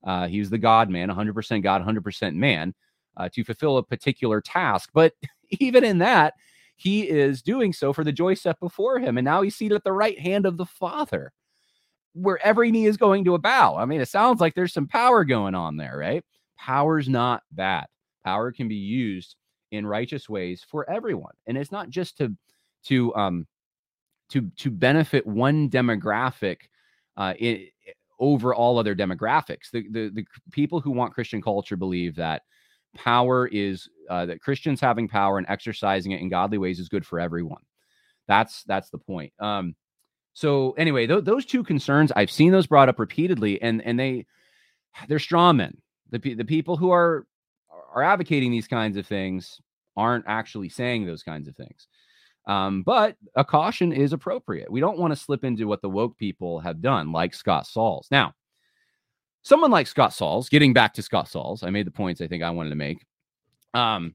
Uh, 0.04 0.26
he 0.26 0.38
was 0.38 0.50
the 0.50 0.58
God 0.58 0.88
man, 0.88 1.08
100% 1.08 1.62
God, 1.62 1.84
100% 1.84 2.34
man, 2.34 2.74
uh, 3.16 3.28
to 3.32 3.44
fulfill 3.44 3.78
a 3.78 3.82
particular 3.82 4.40
task. 4.40 4.90
But 4.94 5.14
even 5.60 5.84
in 5.84 5.98
that, 5.98 6.34
he 6.76 7.08
is 7.08 7.42
doing 7.42 7.72
so 7.72 7.92
for 7.92 8.04
the 8.04 8.12
joy 8.12 8.34
set 8.34 8.58
before 8.58 8.98
him. 8.98 9.18
And 9.18 9.24
now 9.24 9.42
he's 9.42 9.56
seated 9.56 9.74
at 9.74 9.84
the 9.84 9.92
right 9.92 10.18
hand 10.18 10.46
of 10.46 10.56
the 10.56 10.64
Father, 10.64 11.32
where 12.14 12.44
every 12.44 12.70
knee 12.70 12.86
is 12.86 12.96
going 12.96 13.24
to 13.24 13.34
a 13.34 13.38
bow. 13.38 13.76
I 13.76 13.84
mean, 13.84 14.00
it 14.00 14.08
sounds 14.08 14.40
like 14.40 14.54
there's 14.54 14.72
some 14.72 14.86
power 14.88 15.24
going 15.24 15.54
on 15.54 15.76
there, 15.76 15.98
right? 15.98 16.24
Power's 16.56 17.08
not 17.08 17.42
bad. 17.52 17.86
Power 18.24 18.50
can 18.52 18.68
be 18.68 18.76
used 18.76 19.36
in 19.70 19.86
righteous 19.86 20.28
ways 20.28 20.64
for 20.68 20.88
everyone. 20.90 21.34
And 21.46 21.56
it's 21.56 21.72
not 21.72 21.90
just 21.90 22.16
to 22.18 22.34
to 22.84 23.14
um 23.14 23.46
to 24.30 24.50
to 24.56 24.70
benefit 24.70 25.26
one 25.26 25.68
demographic 25.68 26.56
uh 27.16 27.34
over 28.20 28.54
all 28.54 28.78
other 28.78 28.94
demographics. 28.94 29.70
The, 29.72 29.86
the 29.90 30.10
the 30.10 30.24
people 30.52 30.80
who 30.80 30.92
want 30.92 31.14
Christian 31.14 31.42
culture 31.42 31.76
believe 31.76 32.14
that 32.16 32.42
power 32.94 33.48
is 33.48 33.88
uh, 34.08 34.26
that 34.26 34.40
Christians 34.40 34.80
having 34.80 35.08
power 35.08 35.38
and 35.38 35.46
exercising 35.48 36.12
it 36.12 36.20
in 36.20 36.28
godly 36.28 36.58
ways 36.58 36.78
is 36.78 36.88
good 36.88 37.06
for 37.06 37.18
everyone. 37.18 37.62
That's 38.28 38.62
that's 38.64 38.90
the 38.90 38.98
point. 38.98 39.32
Um, 39.40 39.74
so 40.34 40.72
anyway, 40.72 41.06
th- 41.06 41.24
those 41.24 41.46
two 41.46 41.64
concerns 41.64 42.12
I've 42.14 42.30
seen 42.30 42.52
those 42.52 42.66
brought 42.66 42.88
up 42.88 42.98
repeatedly, 42.98 43.60
and 43.60 43.82
and 43.82 43.98
they 43.98 44.26
they're 45.08 45.18
straw 45.18 45.52
men. 45.52 45.76
The 46.10 46.18
the 46.34 46.44
people 46.44 46.76
who 46.76 46.90
are 46.90 47.26
are 47.94 48.02
advocating 48.02 48.52
these 48.52 48.68
kinds 48.68 48.96
of 48.96 49.06
things 49.06 49.60
aren't 49.96 50.24
actually 50.28 50.68
saying 50.68 51.06
those 51.06 51.22
kinds 51.22 51.48
of 51.48 51.56
things. 51.56 51.88
Um, 52.46 52.82
but 52.82 53.16
a 53.36 53.44
caution 53.44 53.92
is 53.92 54.12
appropriate. 54.12 54.70
We 54.70 54.80
don't 54.80 54.98
want 54.98 55.12
to 55.12 55.20
slip 55.20 55.44
into 55.44 55.66
what 55.66 55.82
the 55.82 55.90
woke 55.90 56.16
people 56.16 56.58
have 56.60 56.80
done, 56.80 57.12
like 57.12 57.34
Scott 57.34 57.66
Sauls. 57.66 58.08
Now, 58.10 58.34
someone 59.42 59.70
like 59.70 59.86
Scott 59.86 60.12
Sauls, 60.12 60.48
getting 60.48 60.72
back 60.72 60.94
to 60.94 61.02
Scott 61.02 61.28
Sauls, 61.28 61.62
I 61.62 61.70
made 61.70 61.86
the 61.86 61.92
points 61.92 62.20
I 62.20 62.26
think 62.26 62.42
I 62.42 62.50
wanted 62.50 62.70
to 62.70 62.76
make. 62.76 63.04
Um, 63.74 64.14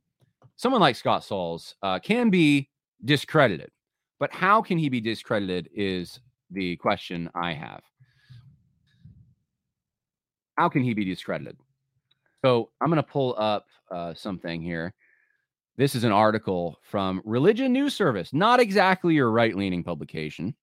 someone 0.58 0.82
like 0.82 0.96
Scott 0.96 1.24
Sauls 1.24 1.76
uh, 1.84 2.00
can 2.00 2.30
be 2.30 2.70
discredited, 3.06 3.70
but 4.20 4.34
how 4.34 4.62
can 4.62 4.78
he 4.78 4.90
be 4.90 5.00
discredited 5.00 5.70
is 5.74 6.20
the 6.52 6.76
question 6.78 7.30
I 7.36 7.54
have. 7.54 7.82
How 10.58 10.70
can 10.70 10.84
he 10.84 10.94
be 10.94 11.06
discredited? 11.06 11.58
So 12.44 12.70
I'm 12.80 12.90
going 12.90 12.98
to 12.98 13.04
pull 13.04 13.36
up 13.38 13.66
uh, 13.92 14.14
something 14.14 14.62
here. 14.62 14.94
This 15.78 15.94
is 15.96 16.06
an 16.06 16.12
article 16.12 16.80
from 16.82 17.22
Religion 17.26 17.74
News 17.74 17.94
Service, 17.94 18.34
not 18.34 18.62
exactly 18.62 19.14
your 19.14 19.30
right 19.30 19.56
leaning 19.56 19.84
publication. 19.84 20.56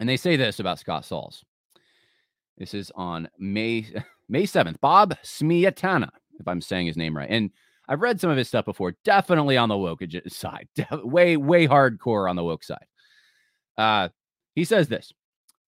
And 0.00 0.08
they 0.08 0.16
say 0.16 0.36
this 0.36 0.58
about 0.58 0.78
Scott 0.78 1.04
Sauls. 1.04 1.44
This 2.56 2.72
is 2.72 2.90
on 2.94 3.28
May 3.38 3.86
May 4.28 4.44
7th. 4.44 4.80
Bob 4.80 5.14
Smietana, 5.22 6.08
if 6.40 6.48
I'm 6.48 6.62
saying 6.62 6.86
his 6.86 6.96
name 6.96 7.14
right. 7.14 7.28
And 7.28 7.50
I've 7.88 8.00
read 8.00 8.20
some 8.20 8.30
of 8.30 8.38
his 8.38 8.48
stuff 8.48 8.64
before, 8.64 8.96
definitely 9.04 9.58
on 9.58 9.68
the 9.68 9.76
woke 9.76 10.02
side, 10.28 10.68
way, 10.92 11.36
way 11.36 11.66
hardcore 11.66 12.30
on 12.30 12.36
the 12.36 12.44
woke 12.44 12.64
side. 12.64 12.86
Uh, 13.76 14.08
he 14.54 14.64
says 14.64 14.88
this 14.88 15.12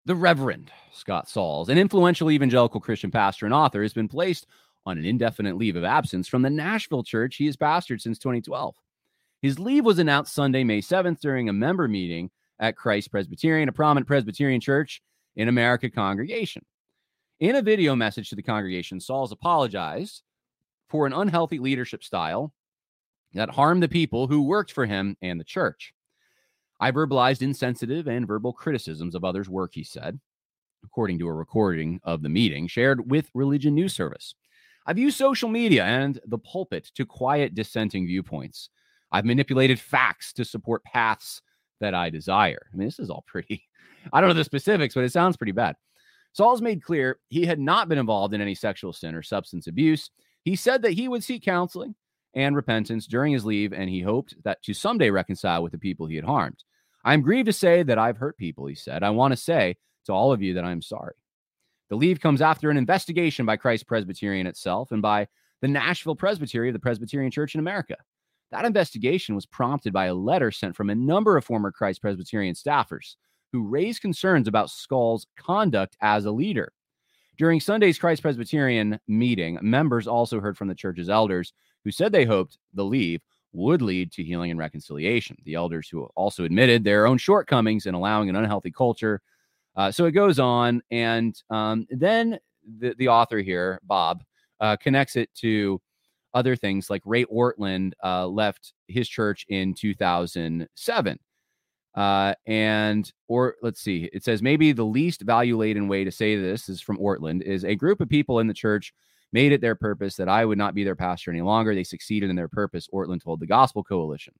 The 0.06 0.14
Reverend 0.14 0.70
Scott 0.92 1.28
Sauls, 1.28 1.68
an 1.68 1.76
influential 1.76 2.30
evangelical 2.30 2.80
Christian 2.80 3.10
pastor 3.10 3.44
and 3.44 3.54
author, 3.54 3.82
has 3.82 3.92
been 3.92 4.08
placed 4.08 4.46
on 4.87 4.99
an 4.99 5.05
indefinite 5.05 5.57
leave 5.57 5.76
of 5.76 5.85
absence 5.85 6.28
from 6.28 6.43
the 6.43 6.51
Nashville 6.51 7.03
church 7.03 7.37
he 7.37 7.47
has 7.47 7.57
pastored 7.57 8.01
since 8.01 8.18
2012. 8.18 8.74
His 9.41 9.59
leave 9.59 9.85
was 9.85 9.99
announced 9.99 10.35
Sunday, 10.35 10.64
May 10.64 10.80
7th, 10.80 11.20
during 11.20 11.49
a 11.49 11.53
member 11.53 11.89
meeting 11.89 12.30
at 12.59 12.76
Christ 12.76 13.11
Presbyterian, 13.11 13.68
a 13.68 13.72
prominent 13.72 14.07
Presbyterian 14.07 14.61
church 14.61 15.03
in 15.37 15.49
America 15.49 15.91
congregation. 15.91 16.64
In 17.41 17.57
a 17.57 17.62
video 17.62 17.97
message 17.97 18.30
to 18.30 18.37
the 18.37 18.43
congregation, 18.43 19.01
Sauls 19.01 19.32
apologized 19.32 20.22
for 20.89 21.07
an 21.07 21.12
unhealthy 21.12 21.59
leadership 21.59 22.05
style 22.05 22.53
that 23.35 23.51
harmed 23.51 23.82
the 23.82 23.89
people 23.89 24.28
who 24.28 24.43
worked 24.43 24.72
for 24.72 24.87
him 24.87 25.16
and 25.20 25.41
the 25.41 25.45
church. 25.45 25.93
I 26.80 26.91
verbalized 26.91 27.43
insensitive 27.43 28.07
and 28.07 28.26
verbal 28.26 28.53
criticisms 28.53 29.14
of 29.14 29.24
others' 29.24 29.49
work, 29.49 29.72
he 29.74 29.85
said, 29.85 30.20
according 30.85 31.18
to 31.18 31.28
a 31.28 31.32
recording 31.32 32.01
of 32.05 32.22
the 32.22 32.28
meeting 32.28 32.66
shared 32.66 33.11
with 33.11 33.30
Religion 33.35 33.74
News 33.74 33.95
Service. 33.95 34.35
I've 34.87 34.99
used 34.99 35.16
social 35.16 35.49
media 35.49 35.85
and 35.85 36.20
the 36.26 36.39
pulpit 36.39 36.91
to 36.95 37.07
quiet 37.07 37.55
dissenting 37.55 38.07
viewpoints. 38.07 38.68
I've 39.12 39.24
manipulated 39.24 39.80
facts 39.80 40.32
to 40.35 40.45
support 40.45 40.85
paths 40.85 41.41
that 41.80 41.95
I 41.95 42.11
desire. 42.11 42.66
I 42.72 42.76
mean, 42.76 42.89
this 42.89 42.99
is 42.99 43.11
all 43.11 43.24
pretty, 43.26 43.64
I 44.12 44.20
don't 44.20 44.28
know 44.28 44.35
the 44.35 44.45
specifics, 44.45 44.95
but 44.95 45.05
it 45.05 45.12
sounds 45.12 45.37
pretty 45.37 45.53
bad. 45.53 45.76
Sauls 46.32 46.61
made 46.61 46.82
clear 46.82 47.20
he 47.28 47.47
had 47.47 47.61
not 47.61 47.89
been 47.89 47.99
involved 47.99 48.35
in 48.35 48.41
any 48.41 48.55
sexual 48.55 48.93
sin 48.93 49.14
or 49.14 49.22
substance 49.22 49.68
abuse. 49.68 50.11
He 50.43 50.57
said 50.57 50.82
that 50.82 50.93
he 50.93 51.09
would 51.09 51.22
seek 51.22 51.45
counseling 51.45 51.95
and 52.35 52.57
repentance 52.57 53.07
during 53.07 53.32
his 53.32 53.45
leave, 53.45 53.72
and 53.72 53.89
he 53.89 54.01
hoped 54.01 54.35
that 54.43 54.61
to 54.64 54.74
someday 54.74 55.11
reconcile 55.11 55.62
with 55.62 55.72
the 55.72 55.78
people 55.78 56.07
he 56.07 56.16
had 56.16 56.24
harmed. 56.24 56.64
I'm 57.05 57.22
grieved 57.22 57.47
to 57.47 57.53
say 57.53 57.82
that 57.85 57.99
I've 57.99 58.16
hurt 58.16 58.37
people, 58.37 58.66
he 58.66 58.74
said. 58.74 59.03
I 59.03 59.11
want 59.11 59.32
to 59.32 59.37
say 59.37 59.76
to 60.07 60.12
all 60.12 60.32
of 60.32 60.43
you 60.43 60.55
that 60.55 60.64
I'm 60.64 60.82
sorry. 60.82 61.14
The 61.95 61.99
leave 61.99 62.18
comes 62.18 62.42
after 62.42 62.70
an 62.70 62.76
investigation 62.76 63.47
by 63.47 63.57
Christ 63.57 63.86
Presbyterian 63.86 64.49
itself 64.49 64.90
and 64.90 65.01
by 65.01 65.28
the 65.61 65.68
Nashville 65.68 66.16
Presbytery 66.16 66.68
of 66.68 66.72
the 66.72 66.80
Presbyterian 66.80 67.30
Church 67.30 67.55
in 67.55 67.61
America. 67.61 67.95
That 68.51 68.64
investigation 68.64 69.36
was 69.36 69.47
prompted 69.47 69.92
by 69.92 70.07
a 70.07 70.14
letter 70.14 70.51
sent 70.51 70.74
from 70.74 70.90
a 70.90 70.95
number 70.97 71.36
of 71.36 71.45
former 71.45 71.70
Christ 71.70 72.01
Presbyterian 72.01 72.57
staffers 72.57 73.14
who 73.53 73.68
raised 73.68 74.03
concerns 74.03 74.49
about 74.49 74.70
Sauls' 74.70 75.28
conduct 75.38 75.97
as 76.01 76.24
a 76.24 76.32
leader. 76.32 76.72
During 77.38 77.61
Sunday's 77.61 77.97
Christ 77.97 78.22
Presbyterian 78.22 78.99
meeting, 79.07 79.61
members 79.62 80.09
also 80.09 80.40
heard 80.40 80.59
from 80.59 80.66
the 80.66 80.74
church's 80.74 81.09
elders 81.09 81.53
who 81.84 81.92
said 81.92 82.11
they 82.11 82.24
hoped 82.24 82.59
the 82.72 82.84
leave 82.84 83.20
would 83.53 83.82
lead 83.82 84.11
to 84.14 84.24
healing 84.24 84.51
and 84.51 84.59
reconciliation. 84.59 85.36
The 85.45 85.55
elders 85.55 85.88
who 85.88 86.09
also 86.16 86.42
admitted 86.42 86.82
their 86.82 87.07
own 87.07 87.18
shortcomings 87.18 87.86
in 87.86 87.95
allowing 87.95 88.28
an 88.28 88.34
unhealthy 88.34 88.72
culture. 88.72 89.22
Uh, 89.77 89.91
so 89.91 90.05
it 90.07 90.12
goes 90.12 90.39
on. 90.39 90.83
And 90.91 91.41
um, 91.51 91.87
then 91.91 92.39
the, 92.79 92.95
the 92.99 93.09
author 93.09 93.39
here, 93.39 93.81
Bob, 93.85 94.22
uh, 94.61 94.77
connects 94.77 95.16
it 95.16 95.31
to 95.37 95.81
other 96.33 96.57
things 96.57 96.91
like 96.91 97.03
Ray 97.05 97.25
Ortlund 97.27 97.93
uh, 98.03 98.27
left 98.27 98.72
his 98.89 99.09
church 99.09 99.47
in 99.49 99.75
2007. 99.75 101.18
Uh, 101.95 102.35
and 102.47 103.12
or 103.29 103.55
let's 103.62 103.81
see, 103.81 104.11
it 104.12 104.25
says 104.25 104.43
maybe 104.43 104.72
the 104.72 104.85
least 104.85 105.22
value 105.22 105.57
laden 105.57 105.87
way 105.87 106.03
to 106.03 106.11
say 106.11 106.35
this 106.35 106.68
is 106.68 106.81
from 106.81 106.99
Ortlund 106.99 107.43
is 107.43 107.64
a 107.64 107.77
group 107.77 108.01
of 108.01 108.09
people 108.09 108.41
in 108.41 108.49
the 108.49 108.55
church 108.55 108.93
made 109.33 109.53
it 109.53 109.61
their 109.61 109.77
purpose 109.77 110.16
that 110.16 110.29
I 110.29 110.45
would 110.45 110.59
not 110.59 110.75
be 110.75 110.83
their 110.83 110.97
pastor 110.97 111.31
any 111.31 111.41
longer. 111.41 111.75
They 111.75 111.85
succeeded 111.85 112.31
in 112.31 112.37
their 112.37 112.49
purpose, 112.49 112.89
Ortlund 112.93 113.22
told 113.22 113.41
the 113.41 113.47
Gospel 113.47 113.85
Coalition. 113.85 114.35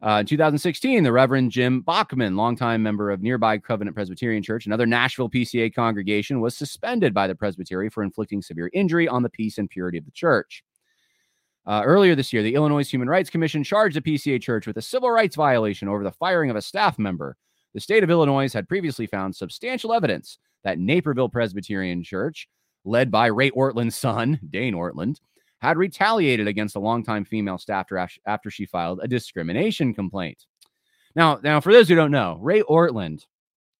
Uh, 0.00 0.18
in 0.20 0.26
2016, 0.26 1.02
the 1.02 1.10
Reverend 1.10 1.50
Jim 1.50 1.80
Bachman, 1.80 2.36
longtime 2.36 2.82
member 2.82 3.10
of 3.10 3.20
nearby 3.20 3.58
Covenant 3.58 3.96
Presbyterian 3.96 4.44
Church, 4.44 4.66
another 4.66 4.86
Nashville 4.86 5.28
PCA 5.28 5.74
congregation, 5.74 6.40
was 6.40 6.56
suspended 6.56 7.12
by 7.12 7.26
the 7.26 7.34
Presbytery 7.34 7.90
for 7.90 8.04
inflicting 8.04 8.40
severe 8.40 8.70
injury 8.72 9.08
on 9.08 9.24
the 9.24 9.28
peace 9.28 9.58
and 9.58 9.68
purity 9.68 9.98
of 9.98 10.04
the 10.04 10.12
church. 10.12 10.62
Uh, 11.66 11.82
earlier 11.84 12.14
this 12.14 12.32
year, 12.32 12.44
the 12.44 12.54
Illinois 12.54 12.88
Human 12.88 13.08
Rights 13.08 13.28
Commission 13.28 13.64
charged 13.64 13.96
the 13.96 14.00
PCA 14.00 14.40
Church 14.40 14.68
with 14.68 14.76
a 14.76 14.82
civil 14.82 15.10
rights 15.10 15.34
violation 15.34 15.88
over 15.88 16.04
the 16.04 16.12
firing 16.12 16.48
of 16.48 16.56
a 16.56 16.62
staff 16.62 16.96
member. 16.96 17.36
The 17.74 17.80
state 17.80 18.04
of 18.04 18.10
Illinois 18.10 18.52
had 18.52 18.68
previously 18.68 19.06
found 19.06 19.34
substantial 19.34 19.92
evidence 19.92 20.38
that 20.62 20.78
Naperville 20.78 21.28
Presbyterian 21.28 22.04
Church, 22.04 22.48
led 22.84 23.10
by 23.10 23.26
Ray 23.26 23.50
Ortlund's 23.50 23.96
son, 23.96 24.38
Dane 24.48 24.74
Ortlund, 24.74 25.18
had 25.60 25.76
retaliated 25.76 26.46
against 26.46 26.76
a 26.76 26.80
longtime 26.80 27.24
female 27.24 27.58
staffer 27.58 28.06
after 28.26 28.50
she 28.50 28.66
filed 28.66 29.00
a 29.02 29.08
discrimination 29.08 29.92
complaint. 29.92 30.46
Now, 31.16 31.40
now 31.42 31.60
for 31.60 31.72
those 31.72 31.88
who 31.88 31.94
don't 31.94 32.10
know, 32.10 32.38
Ray 32.40 32.62
Ortlund, 32.62 33.24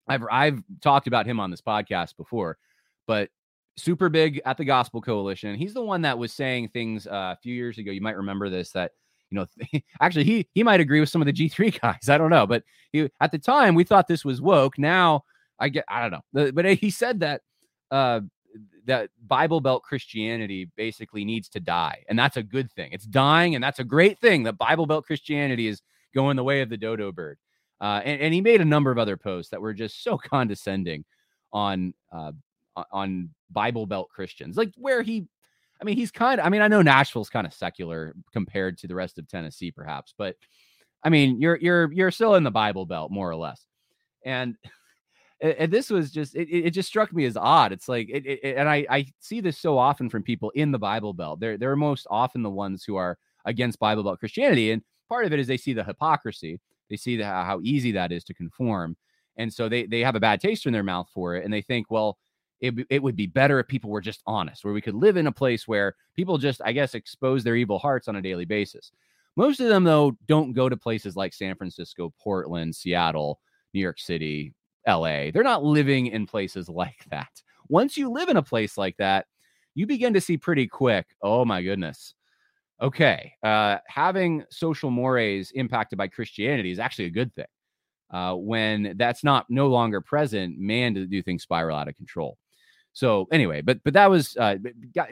I've 0.08 0.24
I've 0.30 0.62
talked 0.80 1.06
about 1.06 1.26
him 1.26 1.38
on 1.38 1.50
this 1.50 1.60
podcast 1.60 2.16
before, 2.16 2.58
but 3.06 3.30
super 3.76 4.08
big 4.08 4.40
at 4.44 4.56
the 4.56 4.64
Gospel 4.64 5.00
Coalition. 5.00 5.54
He's 5.54 5.74
the 5.74 5.82
one 5.82 6.02
that 6.02 6.18
was 6.18 6.32
saying 6.32 6.70
things 6.70 7.06
uh, 7.06 7.34
a 7.34 7.38
few 7.42 7.54
years 7.54 7.78
ago. 7.78 7.92
You 7.92 8.00
might 8.00 8.16
remember 8.16 8.50
this 8.50 8.72
that 8.72 8.92
you 9.30 9.36
know 9.36 9.46
actually 10.00 10.24
he 10.24 10.48
he 10.54 10.62
might 10.62 10.80
agree 10.80 11.00
with 11.00 11.10
some 11.10 11.22
of 11.22 11.26
the 11.26 11.32
G3 11.32 11.80
guys. 11.80 12.08
I 12.08 12.18
don't 12.18 12.30
know, 12.30 12.46
but 12.46 12.64
he, 12.92 13.08
at 13.20 13.30
the 13.30 13.38
time 13.38 13.74
we 13.74 13.84
thought 13.84 14.08
this 14.08 14.24
was 14.24 14.40
woke. 14.40 14.78
Now 14.78 15.24
I 15.58 15.68
get 15.68 15.84
I 15.88 16.08
don't 16.08 16.22
know, 16.32 16.52
but 16.52 16.64
he 16.66 16.90
said 16.90 17.20
that 17.20 17.42
uh, 17.90 18.20
that 18.88 19.10
Bible 19.26 19.60
Belt 19.60 19.82
Christianity 19.82 20.68
basically 20.76 21.24
needs 21.24 21.48
to 21.50 21.60
die, 21.60 22.02
and 22.08 22.18
that's 22.18 22.36
a 22.36 22.42
good 22.42 22.72
thing. 22.72 22.90
It's 22.92 23.04
dying, 23.04 23.54
and 23.54 23.62
that's 23.62 23.78
a 23.78 23.84
great 23.84 24.18
thing. 24.18 24.42
That 24.42 24.58
Bible 24.58 24.86
Belt 24.86 25.06
Christianity 25.06 25.68
is 25.68 25.80
going 26.14 26.36
the 26.36 26.44
way 26.44 26.62
of 26.62 26.70
the 26.70 26.76
dodo 26.76 27.12
bird. 27.12 27.38
Uh, 27.80 28.00
and, 28.04 28.20
and 28.20 28.34
he 28.34 28.40
made 28.40 28.60
a 28.60 28.64
number 28.64 28.90
of 28.90 28.98
other 28.98 29.16
posts 29.16 29.50
that 29.50 29.60
were 29.60 29.74
just 29.74 30.02
so 30.02 30.18
condescending 30.18 31.04
on 31.52 31.94
uh, 32.12 32.32
on 32.92 33.30
Bible 33.50 33.86
Belt 33.86 34.08
Christians, 34.08 34.56
like 34.56 34.72
where 34.76 35.02
he, 35.02 35.26
I 35.80 35.84
mean, 35.84 35.96
he's 35.96 36.10
kind 36.10 36.40
of, 36.40 36.46
I 36.46 36.48
mean, 36.48 36.62
I 36.62 36.68
know 36.68 36.82
Nashville's 36.82 37.30
kind 37.30 37.46
of 37.46 37.52
secular 37.52 38.14
compared 38.32 38.78
to 38.78 38.86
the 38.86 38.94
rest 38.94 39.18
of 39.18 39.28
Tennessee, 39.28 39.70
perhaps, 39.70 40.14
but 40.16 40.36
I 41.02 41.10
mean, 41.10 41.40
you're 41.40 41.56
you're 41.56 41.92
you're 41.92 42.10
still 42.10 42.34
in 42.34 42.42
the 42.42 42.50
Bible 42.50 42.86
Belt 42.86 43.10
more 43.10 43.30
or 43.30 43.36
less, 43.36 43.64
and 44.24 44.56
and 45.40 45.72
this 45.72 45.90
was 45.90 46.10
just 46.10 46.34
it, 46.34 46.48
it 46.48 46.70
just 46.70 46.88
struck 46.88 47.12
me 47.12 47.24
as 47.24 47.36
odd. 47.36 47.72
It's 47.72 47.88
like 47.88 48.08
it, 48.10 48.26
it, 48.26 48.56
and 48.56 48.68
I 48.68 48.86
I 48.90 49.06
see 49.20 49.40
this 49.40 49.58
so 49.58 49.78
often 49.78 50.10
from 50.10 50.22
people 50.22 50.50
in 50.50 50.72
the 50.72 50.78
Bible 50.78 51.12
Belt. 51.12 51.40
They're 51.40 51.56
they're 51.56 51.76
most 51.76 52.06
often 52.10 52.42
the 52.42 52.50
ones 52.50 52.84
who 52.84 52.96
are 52.96 53.18
against 53.44 53.78
Bible 53.78 54.02
Belt 54.02 54.18
Christianity, 54.18 54.72
and 54.72 54.82
part 55.08 55.24
of 55.24 55.32
it 55.32 55.38
is 55.38 55.46
they 55.46 55.56
see 55.56 55.72
the 55.72 55.84
hypocrisy. 55.84 56.60
They 56.90 56.96
see 56.96 57.16
the, 57.16 57.24
how 57.24 57.60
easy 57.62 57.92
that 57.92 58.12
is 58.12 58.24
to 58.24 58.34
conform, 58.34 58.96
and 59.36 59.52
so 59.52 59.68
they 59.68 59.86
they 59.86 60.00
have 60.00 60.16
a 60.16 60.20
bad 60.20 60.40
taste 60.40 60.66
in 60.66 60.72
their 60.72 60.82
mouth 60.82 61.08
for 61.14 61.36
it, 61.36 61.44
and 61.44 61.52
they 61.52 61.62
think, 61.62 61.90
well, 61.90 62.18
it 62.60 62.74
it 62.90 63.02
would 63.02 63.16
be 63.16 63.26
better 63.26 63.60
if 63.60 63.68
people 63.68 63.90
were 63.90 64.00
just 64.00 64.22
honest, 64.26 64.64
where 64.64 64.74
we 64.74 64.80
could 64.80 64.94
live 64.94 65.16
in 65.16 65.28
a 65.28 65.32
place 65.32 65.68
where 65.68 65.94
people 66.16 66.38
just, 66.38 66.60
I 66.64 66.72
guess, 66.72 66.94
expose 66.94 67.44
their 67.44 67.56
evil 67.56 67.78
hearts 67.78 68.08
on 68.08 68.16
a 68.16 68.22
daily 68.22 68.44
basis. 68.44 68.90
Most 69.36 69.60
of 69.60 69.68
them, 69.68 69.84
though, 69.84 70.16
don't 70.26 70.52
go 70.52 70.68
to 70.68 70.76
places 70.76 71.14
like 71.14 71.32
San 71.32 71.54
Francisco, 71.54 72.12
Portland, 72.20 72.74
Seattle, 72.74 73.38
New 73.72 73.80
York 73.80 74.00
City, 74.00 74.52
LA. 74.88 75.30
They're 75.30 75.42
not 75.42 75.64
living 75.64 76.06
in 76.06 76.26
places 76.26 76.68
like 76.68 77.04
that. 77.10 77.42
Once 77.68 77.96
you 77.96 78.10
live 78.10 78.28
in 78.28 78.36
a 78.36 78.42
place 78.42 78.78
like 78.78 78.96
that, 78.96 79.26
you 79.74 79.86
begin 79.86 80.14
to 80.14 80.20
see 80.20 80.36
pretty 80.36 80.66
quick, 80.66 81.06
oh 81.22 81.44
my 81.44 81.62
goodness. 81.62 82.14
Okay, 82.80 83.32
uh, 83.42 83.78
having 83.86 84.44
social 84.50 84.90
mores 84.90 85.50
impacted 85.52 85.98
by 85.98 86.08
Christianity 86.08 86.70
is 86.70 86.78
actually 86.78 87.06
a 87.06 87.10
good 87.10 87.34
thing. 87.34 87.46
Uh, 88.10 88.34
when 88.34 88.94
that's 88.96 89.22
not 89.22 89.44
no 89.50 89.66
longer 89.66 90.00
present, 90.00 90.58
man, 90.58 90.94
do 90.94 91.22
things 91.22 91.42
spiral 91.42 91.76
out 91.76 91.88
of 91.88 91.96
control. 91.96 92.38
So 92.92 93.28
anyway, 93.30 93.60
but 93.60 93.78
but 93.84 93.94
that 93.94 94.10
was 94.10 94.36
uh, 94.38 94.56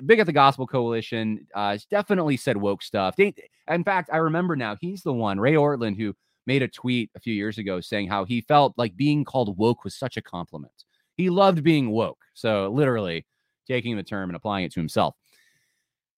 big 0.06 0.18
at 0.18 0.26
the 0.26 0.32
Gospel 0.32 0.66
Coalition. 0.66 1.46
Uh, 1.54 1.76
definitely 1.90 2.36
said 2.36 2.56
woke 2.56 2.82
stuff. 2.82 3.16
In 3.18 3.84
fact, 3.84 4.10
I 4.12 4.16
remember 4.16 4.56
now 4.56 4.76
he's 4.80 5.02
the 5.02 5.12
one, 5.12 5.38
Ray 5.38 5.54
Ortlund, 5.54 5.96
who 5.96 6.14
made 6.47 6.62
a 6.62 6.68
tweet 6.68 7.11
a 7.14 7.20
few 7.20 7.34
years 7.34 7.59
ago 7.59 7.80
saying 7.80 8.09
how 8.09 8.24
he 8.24 8.40
felt 8.40 8.74
like 8.76 8.97
being 8.97 9.24
called 9.24 9.57
woke 9.59 9.84
was 9.84 9.94
such 9.94 10.16
a 10.16 10.22
compliment. 10.22 10.72
He 11.16 11.30
loved 11.30 11.62
being 11.62 11.90
woke. 11.90 12.18
So 12.34 12.70
literally 12.72 13.26
taking 13.66 13.97
the 13.97 14.03
term 14.03 14.30
and 14.30 14.36
applying 14.36 14.64
it 14.64 14.72
to 14.72 14.80
himself. 14.80 15.14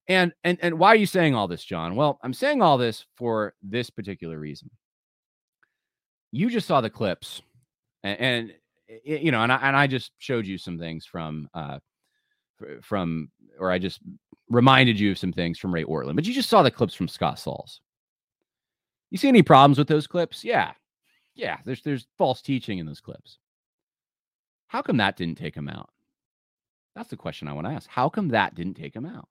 And 0.08 0.32
and 0.42 0.58
and 0.62 0.78
why 0.78 0.88
are 0.88 0.96
you 0.96 1.06
saying 1.06 1.34
all 1.34 1.48
this, 1.48 1.64
Jon? 1.64 1.94
Well, 1.94 2.18
I'm 2.22 2.32
saying 2.32 2.62
all 2.62 2.78
this 2.78 3.04
for 3.16 3.54
this 3.62 3.90
particular 3.90 4.38
reason. 4.38 4.70
You 6.32 6.50
just 6.50 6.66
saw 6.66 6.80
the 6.80 6.90
clips, 6.90 7.42
and, 8.02 8.20
and 8.20 8.54
you 9.04 9.30
know, 9.30 9.42
and 9.42 9.52
I, 9.52 9.56
and 9.56 9.76
I 9.76 9.86
just 9.86 10.12
showed 10.18 10.46
you 10.46 10.56
some 10.56 10.78
things 10.78 11.04
from 11.04 11.48
uh 11.52 11.78
from 12.82 13.30
or 13.58 13.70
I 13.70 13.78
just 13.78 14.00
reminded 14.48 14.98
you 14.98 15.10
of 15.10 15.18
some 15.18 15.32
things 15.32 15.58
from 15.58 15.74
Ray 15.74 15.84
Ortlund, 15.84 16.14
but 16.14 16.26
you 16.26 16.32
just 16.32 16.48
saw 16.48 16.62
the 16.62 16.70
clips 16.70 16.94
from 16.94 17.08
Scott 17.08 17.38
Sauls. 17.38 17.82
You 19.10 19.18
see 19.18 19.28
any 19.28 19.42
problems 19.42 19.78
with 19.78 19.88
those 19.88 20.06
clips? 20.06 20.44
Yeah. 20.44 20.72
Yeah, 21.34 21.58
there's 21.64 21.82
there's 21.82 22.08
false 22.18 22.42
teaching 22.42 22.78
in 22.78 22.86
those 22.86 23.00
clips. 23.00 23.38
How 24.66 24.82
come 24.82 24.96
that 24.98 25.16
didn't 25.16 25.38
take 25.38 25.54
him 25.54 25.68
out? 25.68 25.90
That's 26.96 27.08
the 27.10 27.16
question 27.16 27.46
I 27.46 27.52
want 27.52 27.68
to 27.68 27.72
ask. 27.72 27.88
How 27.88 28.08
come 28.08 28.28
that 28.28 28.56
didn't 28.56 28.74
take 28.74 28.94
him 28.94 29.06
out? 29.06 29.28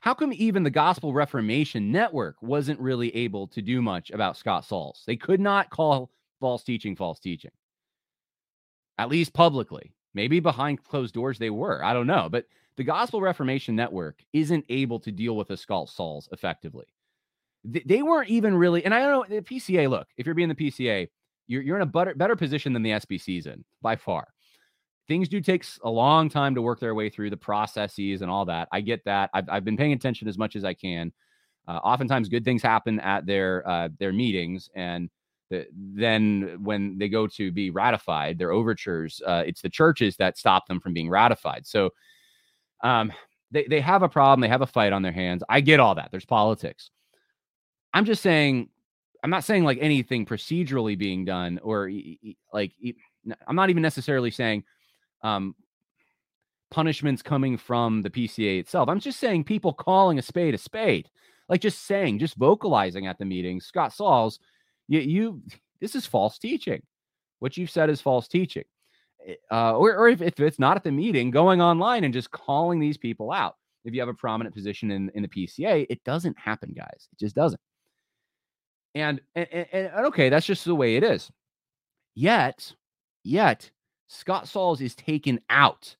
How 0.00 0.14
come 0.14 0.32
even 0.32 0.62
the 0.62 0.70
Gospel 0.70 1.12
Reformation 1.12 1.92
Network 1.92 2.36
wasn't 2.42 2.80
really 2.80 3.14
able 3.14 3.46
to 3.48 3.62
do 3.62 3.82
much 3.82 4.10
about 4.10 4.36
Scott 4.36 4.64
Sauls? 4.64 5.02
They 5.06 5.16
could 5.16 5.40
not 5.40 5.70
call 5.70 6.10
false 6.40 6.64
teaching 6.64 6.96
false 6.96 7.20
teaching, 7.20 7.52
at 8.98 9.10
least 9.10 9.34
publicly. 9.34 9.94
Maybe 10.14 10.40
behind 10.40 10.84
closed 10.84 11.12
doors 11.12 11.38
they 11.38 11.50
were. 11.50 11.84
I 11.84 11.92
don't 11.92 12.06
know. 12.06 12.28
But 12.30 12.46
the 12.76 12.84
Gospel 12.84 13.20
Reformation 13.20 13.76
Network 13.76 14.24
isn't 14.32 14.64
able 14.68 15.00
to 15.00 15.12
deal 15.12 15.36
with 15.36 15.50
a 15.50 15.56
Scott 15.56 15.90
Sauls 15.90 16.28
effectively 16.32 16.86
they 17.64 18.02
weren't 18.02 18.28
even 18.28 18.54
really. 18.54 18.84
And 18.84 18.94
I 18.94 19.00
don't 19.00 19.28
know 19.28 19.36
the 19.36 19.42
PCA. 19.42 19.88
Look, 19.88 20.08
if 20.16 20.26
you're 20.26 20.34
being 20.34 20.48
the 20.48 20.54
PCA, 20.54 21.08
you're 21.46 21.62
you're 21.62 21.76
in 21.76 21.82
a 21.82 21.86
better 21.86 22.14
better 22.14 22.36
position 22.36 22.72
than 22.72 22.82
the 22.82 22.90
SBCs 22.90 23.46
in 23.46 23.64
by 23.82 23.96
far. 23.96 24.28
Things 25.08 25.28
do 25.28 25.40
take 25.40 25.64
a 25.82 25.90
long 25.90 26.28
time 26.28 26.54
to 26.54 26.62
work 26.62 26.80
their 26.80 26.94
way 26.94 27.10
through 27.10 27.30
the 27.30 27.36
processes 27.36 28.22
and 28.22 28.30
all 28.30 28.46
that. 28.46 28.68
I 28.72 28.80
get 28.80 29.04
that. 29.04 29.30
I've 29.34 29.48
I've 29.48 29.64
been 29.64 29.76
paying 29.76 29.92
attention 29.92 30.28
as 30.28 30.38
much 30.38 30.56
as 30.56 30.64
I 30.64 30.74
can. 30.74 31.12
Uh, 31.66 31.80
oftentimes, 31.82 32.28
good 32.28 32.44
things 32.44 32.62
happen 32.62 33.00
at 33.00 33.24
their 33.24 33.66
uh, 33.68 33.88
their 33.98 34.12
meetings, 34.12 34.68
and 34.74 35.08
the, 35.50 35.66
then 35.72 36.58
when 36.62 36.98
they 36.98 37.08
go 37.08 37.26
to 37.26 37.50
be 37.50 37.70
ratified, 37.70 38.38
their 38.38 38.50
overtures, 38.50 39.22
uh, 39.26 39.42
it's 39.46 39.62
the 39.62 39.70
churches 39.70 40.16
that 40.16 40.36
stop 40.36 40.66
them 40.66 40.80
from 40.80 40.92
being 40.92 41.08
ratified. 41.08 41.66
So, 41.66 41.90
um, 42.82 43.10
they 43.50 43.64
they 43.64 43.80
have 43.80 44.02
a 44.02 44.08
problem. 44.08 44.40
They 44.40 44.48
have 44.48 44.62
a 44.62 44.66
fight 44.66 44.92
on 44.92 45.00
their 45.00 45.12
hands. 45.12 45.42
I 45.48 45.62
get 45.62 45.80
all 45.80 45.94
that. 45.94 46.10
There's 46.10 46.26
politics. 46.26 46.90
I'm 47.94 48.04
just 48.04 48.22
saying, 48.22 48.68
I'm 49.22 49.30
not 49.30 49.44
saying 49.44 49.64
like 49.64 49.78
anything 49.80 50.26
procedurally 50.26 50.98
being 50.98 51.24
done 51.24 51.60
or 51.62 51.90
like 52.52 52.72
I'm 53.46 53.56
not 53.56 53.70
even 53.70 53.82
necessarily 53.82 54.32
saying 54.32 54.64
um, 55.22 55.54
punishments 56.70 57.22
coming 57.22 57.56
from 57.56 58.02
the 58.02 58.10
PCA 58.10 58.58
itself. 58.58 58.88
I'm 58.88 59.00
just 59.00 59.20
saying 59.20 59.44
people 59.44 59.72
calling 59.72 60.18
a 60.18 60.22
spade 60.22 60.54
a 60.54 60.58
spade, 60.58 61.08
like 61.48 61.60
just 61.60 61.86
saying, 61.86 62.18
just 62.18 62.34
vocalizing 62.34 63.06
at 63.06 63.16
the 63.16 63.24
meeting. 63.24 63.60
Scott 63.60 63.92
Sauls, 63.92 64.40
you, 64.88 65.00
you 65.00 65.42
this 65.80 65.94
is 65.94 66.04
false 66.04 66.36
teaching. 66.36 66.82
What 67.38 67.56
you've 67.56 67.70
said 67.70 67.90
is 67.90 68.00
false 68.00 68.26
teaching. 68.26 68.64
Eh, 69.26 69.34
uh, 69.52 69.76
or, 69.76 69.94
or 69.96 70.08
if, 70.08 70.20
if 70.20 70.38
it's 70.40 70.58
not 70.58 70.76
at 70.76 70.82
the 70.82 70.90
meeting, 70.90 71.30
going 71.30 71.62
online 71.62 72.02
and 72.02 72.12
just 72.12 72.30
calling 72.32 72.80
these 72.80 72.98
people 72.98 73.30
out. 73.30 73.54
If 73.84 73.94
you 73.94 74.00
have 74.00 74.08
a 74.08 74.14
prominent 74.14 74.54
position 74.54 74.90
in, 74.90 75.10
in 75.14 75.22
the 75.22 75.28
PCA, 75.28 75.86
it 75.88 76.02
doesn't 76.04 76.38
happen, 76.38 76.72
guys. 76.76 77.08
It 77.12 77.18
just 77.18 77.36
doesn't. 77.36 77.60
And, 78.94 79.20
and, 79.34 79.66
and, 79.72 79.90
okay, 80.06 80.28
that's 80.28 80.46
just 80.46 80.64
the 80.64 80.74
way 80.74 80.96
it 80.96 81.02
is. 81.02 81.30
Yet, 82.14 82.74
yet, 83.24 83.70
Scott 84.08 84.46
Sauls 84.46 84.80
is 84.80 84.94
taken 84.94 85.40
out 85.50 85.96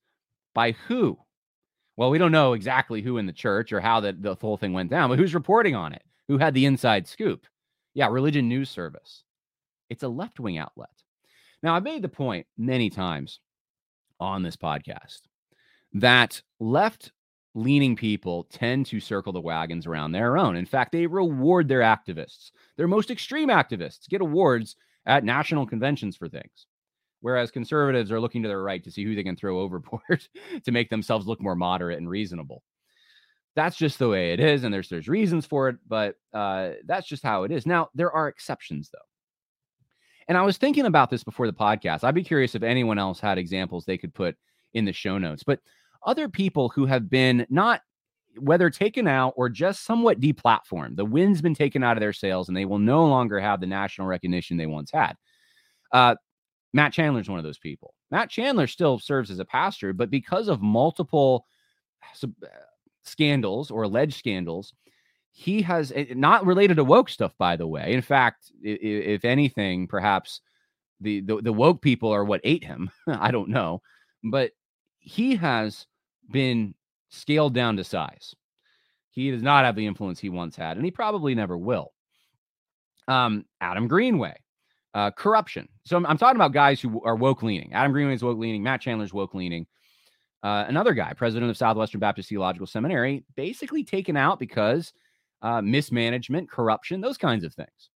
by 0.55 0.72
who? 0.72 1.18
Well, 1.97 2.11
we 2.11 2.18
don't 2.18 2.32
know 2.32 2.53
exactly 2.53 3.03
who 3.03 3.18
in 3.18 3.26
the 3.26 3.32
church 3.32 3.72
or 3.72 3.80
how 3.80 4.01
the, 4.01 4.12
the 4.12 4.36
whole 4.40 4.57
thing 4.57 4.72
went 4.72 4.90
down, 4.90 5.09
but 5.09 5.18
who's 5.18 5.34
reporting 5.34 5.74
on 5.74 5.92
it? 5.92 6.03
Who 6.28 6.38
had 6.38 6.55
the 6.55 6.66
inside 6.66 7.07
scoop? 7.07 7.47
Yeah, 7.95 8.09
Religion 8.09 8.49
News 8.49 8.70
Service. 8.70 9.22
It's 9.90 10.03
a 10.03 10.09
left 10.09 10.40
wing 10.40 10.59
outlet. 10.59 10.88
Now, 11.62 11.74
I've 11.74 11.82
made 11.82 12.03
the 12.03 12.09
point 12.09 12.47
many 12.57 12.90
times 12.90 13.40
on 14.20 14.42
this 14.42 14.57
podcast 14.57 15.20
that 15.95 16.42
left 16.61 17.12
leaning 17.55 17.94
people 17.94 18.44
tend 18.50 18.86
to 18.86 19.00
circle 19.00 19.32
the 19.32 19.40
wagons 19.40 19.86
around 19.86 20.12
their 20.12 20.36
own. 20.36 20.57
In 20.57 20.66
fact, 20.66 20.92
they 20.92 21.07
reward 21.07 21.68
their 21.68 21.80
activists. 21.80 22.50
Their 22.76 22.88
most 22.88 23.11
extreme 23.11 23.48
activists 23.48 24.09
get 24.09 24.20
awards 24.20 24.76
at 25.07 25.24
national 25.24 25.66
conventions 25.66 26.16
for 26.16 26.28
things. 26.28 26.66
Whereas 27.20 27.50
conservatives 27.50 28.11
are 28.12 28.20
looking 28.20 28.42
to 28.42 28.48
their 28.48 28.62
right 28.62 28.82
to 28.84 28.90
see 28.90 29.05
who 29.05 29.14
they 29.14 29.22
can 29.22 29.36
throw 29.36 29.61
overboard 29.61 30.26
to 30.64 30.72
make 30.72 30.90
themselves 30.90 31.26
look 31.26 31.40
more 31.40 31.57
moderate 31.57 31.98
and 31.98 32.09
reasonable. 32.09 32.62
That's 33.57 33.76
just 33.76 34.00
the 34.00 34.09
way 34.09 34.32
it 34.32 34.40
is, 34.40 34.64
and 34.64 34.74
there's 34.74 34.88
there's 34.88 35.07
reasons 35.07 35.46
for 35.46 35.68
it, 35.68 35.76
but 35.86 36.16
uh, 36.32 36.70
that's 36.86 37.07
just 37.07 37.22
how 37.22 37.44
it 37.44 37.52
is. 37.52 37.66
Now 37.66 37.88
there 37.94 38.11
are 38.11 38.26
exceptions, 38.26 38.90
though, 38.92 38.98
and 40.26 40.36
I 40.36 40.42
was 40.42 40.57
thinking 40.57 40.86
about 40.86 41.09
this 41.09 41.22
before 41.22 41.46
the 41.46 41.52
podcast. 41.52 42.02
I'd 42.02 42.16
be 42.16 42.24
curious 42.24 42.57
if 42.57 42.64
anyone 42.64 42.98
else 42.98 43.20
had 43.20 43.38
examples 43.38 43.84
they 43.84 43.96
could 43.96 44.12
put 44.12 44.36
in 44.72 44.84
the 44.84 44.92
show 44.92 45.18
notes. 45.18 45.44
But 45.44 45.61
other 46.05 46.28
people 46.28 46.68
who 46.68 46.86
have 46.86 47.09
been 47.09 47.46
not 47.50 47.80
whether 48.38 48.70
taken 48.70 49.07
out 49.07 49.34
or 49.36 49.48
just 49.48 49.84
somewhat 49.84 50.20
deplatformed. 50.20 50.96
The 50.96 51.05
wind's 51.05 51.40
been 51.40 51.55
taken 51.55 51.82
out 51.82 51.96
of 51.96 52.00
their 52.00 52.12
sails 52.12 52.48
and 52.48 52.57
they 52.57 52.64
will 52.64 52.78
no 52.78 53.07
longer 53.07 53.38
have 53.40 53.61
the 53.61 53.66
national 53.66 54.07
recognition 54.07 54.57
they 54.57 54.66
once 54.66 54.90
had. 54.90 55.14
Uh, 55.92 56.16
Matt 56.72 56.92
Chandler 56.92 57.20
is 57.20 57.28
one 57.28 57.38
of 57.38 57.44
those 57.44 57.59
people. 57.59 57.94
Matt 58.11 58.30
Chandler 58.30 58.66
still 58.66 58.98
serves 58.98 59.30
as 59.30 59.38
a 59.38 59.44
pastor, 59.44 59.92
but 59.92 60.11
because 60.11 60.48
of 60.48 60.61
multiple 60.61 61.46
uh, 62.22 62.26
scandals 63.05 63.70
or 63.70 63.84
alleged 63.84 64.18
scandals, 64.18 64.74
he 65.30 65.62
has 65.62 65.92
eh, 65.94 66.07
not 66.14 66.44
related 66.46 66.76
to 66.76 66.84
woke 66.84 67.09
stuff, 67.09 67.32
by 67.38 67.57
the 67.57 67.66
way. 67.66 67.92
In 67.92 68.02
fact, 68.02 68.50
if 68.62 69.24
anything, 69.24 69.86
perhaps 69.86 70.40
the, 71.00 71.20
the, 71.20 71.42
the 71.42 71.52
woke 71.52 71.80
people 71.80 72.11
are 72.11 72.24
what 72.24 72.40
ate 72.44 72.64
him. 72.64 72.90
I 73.07 73.30
don't 73.30 73.48
know, 73.48 73.82
but 74.24 74.52
he 74.98 75.36
has 75.36 75.86
been 76.30 76.74
scaled 77.10 77.54
down 77.54 77.76
to 77.76 77.84
size. 77.84 78.34
He 79.10 79.30
does 79.30 79.42
not 79.42 79.64
have 79.64 79.76
the 79.76 79.86
influence 79.86 80.18
he 80.18 80.28
once 80.28 80.56
had, 80.56 80.76
and 80.76 80.84
he 80.84 80.90
probably 80.90 81.34
never 81.34 81.56
will. 81.56 81.92
Um, 83.06 83.44
Adam 83.60 83.86
Greenway, 83.86 84.36
uh, 84.94 85.10
corruption. 85.12 85.68
So 85.84 85.96
I'm, 85.96 86.06
I'm, 86.06 86.18
talking 86.18 86.36
about 86.36 86.52
guys 86.52 86.80
who 86.80 87.02
are 87.04 87.14
woke 87.14 87.42
leaning. 87.42 87.72
Adam 87.72 87.92
Greenway 87.92 88.14
is 88.14 88.24
woke 88.24 88.38
leaning. 88.38 88.62
Matt 88.62 88.80
Chandler's 88.80 89.12
woke 89.12 89.34
leaning. 89.34 89.66
Uh, 90.42 90.64
another 90.68 90.94
guy, 90.94 91.12
president 91.12 91.50
of 91.50 91.56
Southwestern 91.56 92.00
Baptist 92.00 92.28
Theological 92.28 92.66
Seminary, 92.66 93.24
basically 93.36 93.84
taken 93.84 94.16
out 94.16 94.38
because 94.38 94.92
uh, 95.42 95.62
mismanagement, 95.62 96.50
corruption, 96.50 97.00
those 97.00 97.18
kinds 97.18 97.44
of 97.44 97.54
things. 97.54 97.90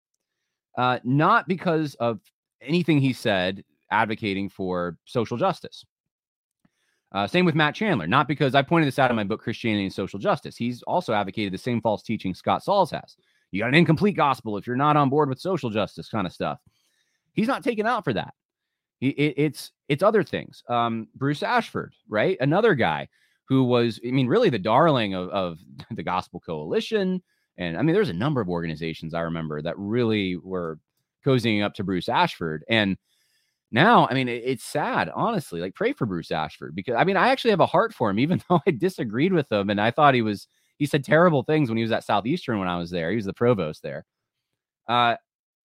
uh, 0.77 0.99
not 1.03 1.47
because 1.47 1.95
of 1.95 2.19
anything 2.61 2.99
he 2.99 3.13
said 3.13 3.63
advocating 3.91 4.49
for 4.49 4.97
social 5.05 5.37
justice. 5.37 5.85
Uh, 7.17 7.25
same 7.25 7.45
with 7.45 7.55
Matt 7.55 7.73
Chandler, 7.73 8.05
not 8.05 8.27
because 8.27 8.53
I 8.53 8.61
pointed 8.61 8.85
this 8.85 8.99
out 8.99 9.09
in 9.09 9.15
my 9.15 9.23
book, 9.23 9.41
Christianity 9.41 9.85
and 9.85 9.91
Social 9.91 10.19
Justice. 10.19 10.55
He's 10.55 10.83
also 10.83 11.13
advocated 11.13 11.51
the 11.51 11.57
same 11.57 11.81
false 11.81 12.03
teaching 12.03 12.35
Scott 12.35 12.63
Sauls 12.63 12.91
has. 12.91 13.17
You 13.49 13.61
got 13.61 13.69
an 13.69 13.73
incomplete 13.73 14.15
gospel 14.15 14.55
if 14.55 14.67
you're 14.67 14.75
not 14.75 14.95
on 14.95 15.09
board 15.09 15.27
with 15.27 15.39
social 15.39 15.71
justice 15.71 16.09
kind 16.09 16.27
of 16.27 16.33
stuff. 16.33 16.59
He's 17.33 17.47
not 17.47 17.63
taken 17.63 17.87
out 17.87 18.03
for 18.03 18.13
that. 18.13 18.35
He, 18.99 19.09
it, 19.09 19.33
it's 19.35 19.71
it's 19.89 20.03
other 20.03 20.21
things. 20.21 20.61
Um, 20.69 21.07
Bruce 21.15 21.41
Ashford, 21.41 21.95
right? 22.07 22.37
Another 22.39 22.75
guy 22.75 23.07
who 23.47 23.63
was, 23.63 23.99
I 24.05 24.11
mean, 24.11 24.27
really 24.27 24.51
the 24.51 24.59
darling 24.59 25.15
of, 25.15 25.29
of 25.29 25.57
the 25.95 26.03
Gospel 26.03 26.39
Coalition. 26.39 27.23
And 27.57 27.79
I 27.79 27.81
mean, 27.81 27.95
there's 27.95 28.09
a 28.09 28.13
number 28.13 28.41
of 28.41 28.49
organizations 28.49 29.15
I 29.15 29.21
remember 29.21 29.59
that 29.63 29.79
really 29.79 30.35
were 30.35 30.77
cozying 31.25 31.63
up 31.65 31.73
to 31.75 31.83
Bruce 31.83 32.09
Ashford. 32.09 32.63
And 32.69 32.95
now, 33.71 34.07
I 34.09 34.13
mean, 34.13 34.27
it, 34.27 34.43
it's 34.45 34.63
sad, 34.63 35.09
honestly. 35.13 35.59
Like, 35.59 35.75
pray 35.75 35.93
for 35.93 36.05
Bruce 36.05 36.31
Ashford 36.31 36.75
because 36.75 36.95
I 36.95 37.03
mean, 37.03 37.17
I 37.17 37.29
actually 37.29 37.51
have 37.51 37.59
a 37.59 37.65
heart 37.65 37.93
for 37.93 38.09
him, 38.09 38.19
even 38.19 38.41
though 38.49 38.61
I 38.65 38.71
disagreed 38.71 39.33
with 39.33 39.51
him 39.51 39.69
and 39.69 39.81
I 39.81 39.91
thought 39.91 40.13
he 40.13 40.21
was 40.21 40.47
he 40.77 40.85
said 40.85 41.03
terrible 41.03 41.43
things 41.43 41.69
when 41.69 41.77
he 41.77 41.83
was 41.83 41.91
at 41.91 42.03
Southeastern 42.03 42.59
when 42.59 42.67
I 42.67 42.77
was 42.77 42.91
there. 42.91 43.09
He 43.09 43.15
was 43.15 43.25
the 43.25 43.33
provost 43.33 43.81
there. 43.81 44.05
Uh, 44.87 45.15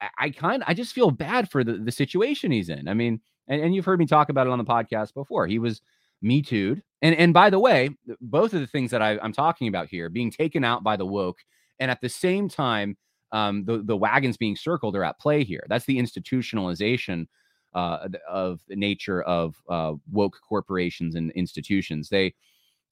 I, 0.00 0.08
I 0.18 0.30
kind 0.30 0.64
I 0.66 0.74
just 0.74 0.94
feel 0.94 1.10
bad 1.10 1.50
for 1.50 1.64
the, 1.64 1.74
the 1.74 1.92
situation 1.92 2.50
he's 2.50 2.68
in. 2.70 2.88
I 2.88 2.94
mean, 2.94 3.20
and, 3.48 3.60
and 3.62 3.74
you've 3.74 3.84
heard 3.84 3.98
me 3.98 4.06
talk 4.06 4.28
about 4.30 4.46
it 4.46 4.50
on 4.50 4.58
the 4.58 4.64
podcast 4.64 5.14
before. 5.14 5.46
He 5.46 5.58
was 5.58 5.80
me 6.22 6.42
too'd. 6.42 6.82
And 7.02 7.14
and 7.16 7.34
by 7.34 7.50
the 7.50 7.58
way, 7.58 7.90
both 8.20 8.54
of 8.54 8.60
the 8.60 8.66
things 8.66 8.90
that 8.90 9.02
I, 9.02 9.18
I'm 9.22 9.32
talking 9.32 9.68
about 9.68 9.88
here 9.88 10.08
being 10.08 10.30
taken 10.30 10.64
out 10.64 10.82
by 10.82 10.96
the 10.96 11.06
woke, 11.06 11.38
and 11.78 11.90
at 11.90 12.00
the 12.00 12.08
same 12.08 12.48
time, 12.48 12.96
um, 13.32 13.64
the 13.64 13.78
the 13.78 13.96
wagons 13.96 14.36
being 14.36 14.56
circled 14.56 14.96
are 14.96 15.04
at 15.04 15.20
play 15.20 15.44
here. 15.44 15.64
That's 15.68 15.84
the 15.84 15.98
institutionalization 15.98 17.26
uh, 17.74 18.08
of 18.28 18.60
the 18.68 18.76
nature 18.76 19.22
of 19.22 19.54
uh, 19.68 19.94
woke 20.10 20.38
corporations 20.46 21.14
and 21.14 21.30
institutions. 21.32 22.08
They, 22.08 22.34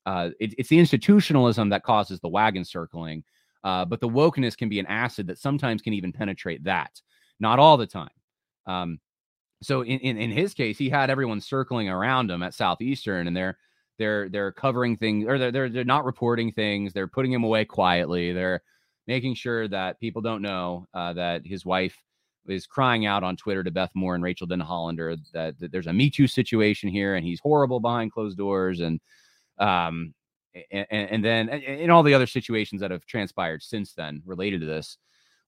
uh, 0.06 0.30
it, 0.40 0.54
it's 0.58 0.68
the 0.68 0.78
institutionalism 0.78 1.68
that 1.70 1.82
causes 1.82 2.20
the 2.20 2.28
wagon 2.28 2.64
circling, 2.64 3.24
uh, 3.64 3.84
but 3.84 4.00
the 4.00 4.08
wokeness 4.08 4.56
can 4.56 4.68
be 4.68 4.78
an 4.78 4.86
acid 4.86 5.26
that 5.26 5.38
sometimes 5.38 5.82
can 5.82 5.92
even 5.92 6.12
penetrate 6.12 6.64
that. 6.64 7.00
Not 7.38 7.58
all 7.58 7.76
the 7.76 7.86
time. 7.86 8.08
Um, 8.66 9.00
so 9.62 9.82
in, 9.82 9.98
in 10.00 10.16
in 10.16 10.30
his 10.30 10.54
case, 10.54 10.78
he 10.78 10.88
had 10.88 11.10
everyone 11.10 11.40
circling 11.40 11.88
around 11.88 12.30
him 12.30 12.42
at 12.42 12.54
Southeastern, 12.54 13.26
and 13.26 13.36
they're 13.36 13.58
they're 13.98 14.28
they're 14.28 14.52
covering 14.52 14.96
things, 14.96 15.26
or 15.26 15.38
they're 15.38 15.52
they're, 15.52 15.68
they're 15.68 15.84
not 15.84 16.04
reporting 16.04 16.52
things. 16.52 16.92
They're 16.92 17.06
putting 17.06 17.32
him 17.32 17.44
away 17.44 17.64
quietly. 17.66 18.32
They're 18.32 18.62
making 19.06 19.34
sure 19.34 19.68
that 19.68 20.00
people 20.00 20.22
don't 20.22 20.42
know 20.42 20.86
uh, 20.94 21.12
that 21.14 21.44
his 21.44 21.66
wife 21.66 21.96
is 22.50 22.66
crying 22.66 23.06
out 23.06 23.22
on 23.22 23.36
Twitter 23.36 23.62
to 23.62 23.70
Beth 23.70 23.90
Moore 23.94 24.14
and 24.14 24.24
Rachael 24.24 24.46
Denhollander 24.46 25.18
that, 25.32 25.58
that 25.58 25.72
there's 25.72 25.86
a 25.86 25.92
Me 25.92 26.10
Too 26.10 26.26
situation 26.26 26.88
here 26.88 27.14
and 27.14 27.24
he's 27.24 27.40
horrible 27.40 27.80
behind 27.80 28.12
closed 28.12 28.38
doors 28.38 28.80
and 28.80 29.00
um 29.58 30.14
and, 30.72 30.86
and 30.90 31.24
then 31.24 31.48
in 31.48 31.90
all 31.90 32.02
the 32.02 32.14
other 32.14 32.26
situations 32.26 32.80
that 32.80 32.90
have 32.90 33.06
transpired 33.06 33.62
since 33.62 33.92
then 33.92 34.20
related 34.24 34.60
to 34.60 34.66
this 34.66 34.98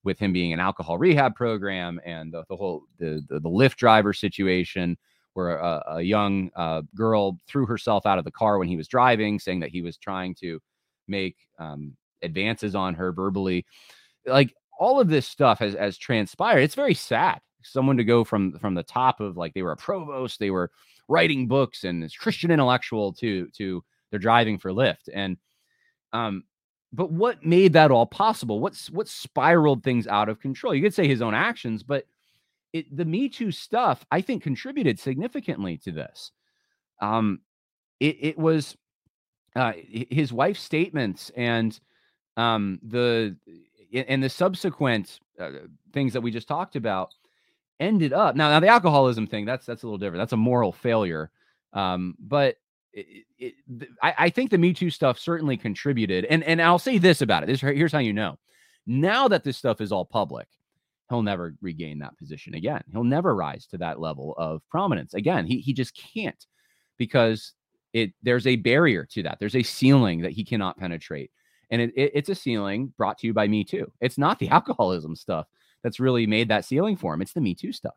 with 0.05 0.18
him 0.18 0.32
being 0.32 0.53
an 0.53 0.61
alcohol 0.61 0.98
rehab 0.98 1.34
program 1.34 2.00
and 2.05 2.32
the, 2.32 2.44
the 2.48 2.57
whole 2.57 2.84
the, 2.98 3.22
the, 3.28 3.40
the 3.40 3.48
Lyft 3.48 3.76
driver 3.76 4.12
situation 4.12 4.96
where 5.34 5.57
a, 5.57 5.82
a 5.88 6.03
young 6.03 6.50
uh, 6.57 6.82
girl 6.94 7.38
threw 7.48 7.66
herself 7.66 8.07
out 8.07 8.18
of 8.18 8.24
the 8.24 8.30
car 8.30 8.59
when 8.59 8.68
he 8.68 8.76
was 8.76 8.86
driving 8.86 9.38
saying 9.38 9.61
that 9.61 9.70
he 9.70 9.82
was 9.82 9.96
trying 9.96 10.34
to 10.34 10.61
make 11.09 11.36
um, 11.59 11.96
advances 12.22 12.74
on 12.74 12.94
her 12.94 13.12
verbally. 13.12 13.64
Like 14.26 14.55
all 14.83 14.99
of 14.99 15.09
this 15.09 15.28
stuff 15.28 15.61
has, 15.61 15.74
has 15.74 15.97
transpired. 15.97 16.59
It's 16.59 16.74
very 16.74 16.95
sad. 16.95 17.41
Someone 17.62 17.97
to 17.99 18.05
go 18.05 18.24
from 18.24 18.59
from 18.59 18.74
the 18.74 18.83
top 18.83 19.20
of 19.20 19.37
like 19.37 19.55
they 19.55 19.62
were 19.62 19.70
a 19.70 19.76
provost, 19.76 20.41
they 20.41 20.51
were 20.51 20.72
writing 21.07 21.47
books 21.47 21.85
and 21.85 22.03
this 22.03 22.16
Christian 22.16 22.51
intellectual 22.51 23.12
to 23.14 23.47
to 23.57 23.85
they're 24.11 24.18
driving 24.18 24.59
for 24.59 24.72
Lyft. 24.72 25.09
And 25.14 25.37
um, 26.12 26.43
but 26.93 27.12
what 27.12 27.47
made 27.47 27.74
that 27.74 27.93
all 27.93 28.07
possible? 28.07 28.59
What's 28.59 28.91
what 28.91 29.07
spiraled 29.07 29.85
things 29.85 30.09
out 30.09 30.28
of 30.28 30.41
control? 30.41 30.74
You 30.74 30.83
could 30.83 30.95
say 30.95 31.07
his 31.07 31.22
own 31.22 31.35
actions, 31.35 31.85
but 31.85 32.05
it 32.72 32.95
the 32.95 33.05
Me 33.05 33.28
Too 33.28 33.53
stuff, 33.53 34.05
I 34.11 34.20
think, 34.20 34.43
contributed 34.43 34.99
significantly 34.99 35.78
to 35.85 35.93
this. 35.93 36.33
Um, 37.01 37.41
it, 38.01 38.16
it 38.20 38.39
was 38.39 38.76
uh, 39.55 39.74
his 39.76 40.33
wife's 40.33 40.62
statements 40.62 41.30
and 41.37 41.78
um, 42.37 42.80
the 42.83 43.37
and 43.93 44.22
the 44.22 44.28
subsequent 44.28 45.20
uh, 45.38 45.51
things 45.93 46.12
that 46.12 46.20
we 46.20 46.30
just 46.30 46.49
talked 46.49 46.76
about 46.76 47.14
ended 47.80 48.12
up 48.12 48.36
now 48.36 48.49
now 48.49 48.61
the 48.61 48.68
alcoholism 48.68 49.26
thing 49.26 49.45
that's 49.45 49.66
that's 49.66 49.82
a 49.82 49.86
little 49.86 49.99
different 49.99 50.20
that's 50.20 50.32
a 50.32 50.36
moral 50.36 50.72
failure 50.72 51.30
um, 51.72 52.14
but 52.20 52.57
it, 52.93 53.24
it, 53.38 53.55
I, 54.03 54.14
I, 54.18 54.30
think 54.30 54.51
the 54.51 54.59
me 54.59 54.74
too 54.74 54.90
stuff 54.90 55.18
certainly 55.18 55.57
contributed 55.57 56.26
and 56.26 56.45
and 56.45 56.61
i'll 56.61 56.78
say 56.78 56.99
this 56.99 57.22
about 57.22 57.43
it 57.43 57.47
this 57.47 57.61
here's 57.61 57.93
how 57.93 57.99
you 57.99 58.12
know 58.12 58.38
now 58.86 59.28
that 59.28 59.45
this 59.45 59.57
stuff 59.57 59.80
is 59.80 59.93
all 59.93 60.05
public 60.05 60.47
he'll 61.09 61.22
never 61.22 61.55
regain 61.62 61.99
that 62.01 62.16
position 62.18 62.55
again 62.55 62.82
he'll 62.93 63.05
never 63.05 63.34
rise 63.34 63.66
to 63.66 63.78
that 63.78 63.99
level 63.99 64.34
of 64.36 64.61
prominence 64.68 65.14
again 65.14 65.47
he, 65.47 65.59
he 65.59 65.72
just 65.72 65.95
can't 65.97 66.47
because 66.99 67.55
it 67.95 68.12
there's 68.22 68.47
a 68.47 68.57
barrier 68.57 69.07
to 69.11 69.22
that 69.22 69.38
there's 69.40 69.57
a 69.57 69.62
ceiling 69.62 70.20
that 70.20 70.32
he 70.32 70.45
cannot 70.45 70.78
penetrate 70.78 71.30
and 71.72 71.80
it, 71.80 71.92
it, 71.96 72.12
it's 72.14 72.28
a 72.28 72.34
ceiling 72.34 72.92
brought 72.98 73.18
to 73.18 73.26
you 73.26 73.32
by 73.32 73.48
Me 73.48 73.64
Too. 73.64 73.90
It's 74.00 74.18
not 74.18 74.38
the 74.38 74.48
alcoholism 74.50 75.16
stuff 75.16 75.46
that's 75.82 75.98
really 75.98 76.26
made 76.26 76.48
that 76.48 76.64
ceiling 76.64 76.96
for 76.96 77.12
him. 77.14 77.22
It's 77.22 77.32
the 77.32 77.40
Me 77.40 77.54
Too 77.54 77.72
stuff. 77.72 77.94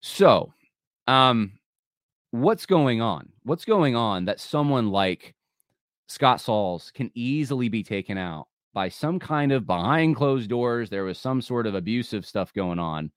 So, 0.00 0.52
um, 1.08 1.52
what's 2.30 2.64
going 2.64 3.02
on? 3.02 3.28
What's 3.42 3.64
going 3.64 3.96
on 3.96 4.24
that 4.26 4.40
someone 4.40 4.90
like 4.90 5.34
Scott 6.08 6.40
Sauls 6.40 6.92
can 6.94 7.10
easily 7.14 7.68
be 7.68 7.82
taken 7.82 8.16
out 8.16 8.46
by 8.72 8.88
some 8.88 9.18
kind 9.18 9.50
of 9.50 9.66
behind 9.66 10.14
closed 10.14 10.48
doors? 10.48 10.88
There 10.88 11.04
was 11.04 11.18
some 11.18 11.42
sort 11.42 11.66
of 11.66 11.74
abusive 11.74 12.24
stuff 12.24 12.52
going 12.52 12.78
on. 12.78 13.10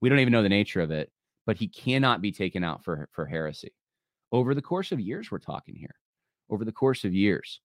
We 0.00 0.08
don't 0.08 0.18
even 0.18 0.32
know 0.32 0.42
the 0.42 0.48
nature 0.48 0.80
of 0.80 0.90
it, 0.90 1.12
but 1.46 1.56
he 1.56 1.68
cannot 1.68 2.20
be 2.20 2.32
taken 2.32 2.64
out 2.64 2.82
for 2.82 3.08
for 3.12 3.26
heresy. 3.26 3.72
Over 4.32 4.54
the 4.54 4.62
course 4.62 4.90
of 4.90 4.98
years, 4.98 5.30
we're 5.30 5.38
talking 5.38 5.76
here. 5.76 5.94
Over 6.50 6.64
the 6.64 6.72
course 6.72 7.04
of 7.04 7.14
years. 7.14 7.60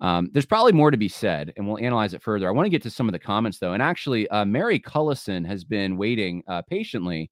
Um, 0.00 0.30
there's 0.32 0.46
probably 0.46 0.72
more 0.72 0.90
to 0.90 0.96
be 0.96 1.08
said, 1.08 1.52
and 1.56 1.66
we'll 1.66 1.78
analyze 1.78 2.14
it 2.14 2.22
further. 2.22 2.48
I 2.48 2.52
want 2.52 2.66
to 2.66 2.70
get 2.70 2.82
to 2.82 2.90
some 2.90 3.08
of 3.08 3.12
the 3.12 3.18
comments, 3.18 3.58
though. 3.58 3.74
And 3.74 3.82
actually, 3.82 4.28
uh, 4.28 4.44
Mary 4.44 4.80
Cullison 4.80 5.44
has 5.46 5.62
been 5.64 5.96
waiting 5.96 6.42
uh, 6.48 6.62
patiently 6.62 7.30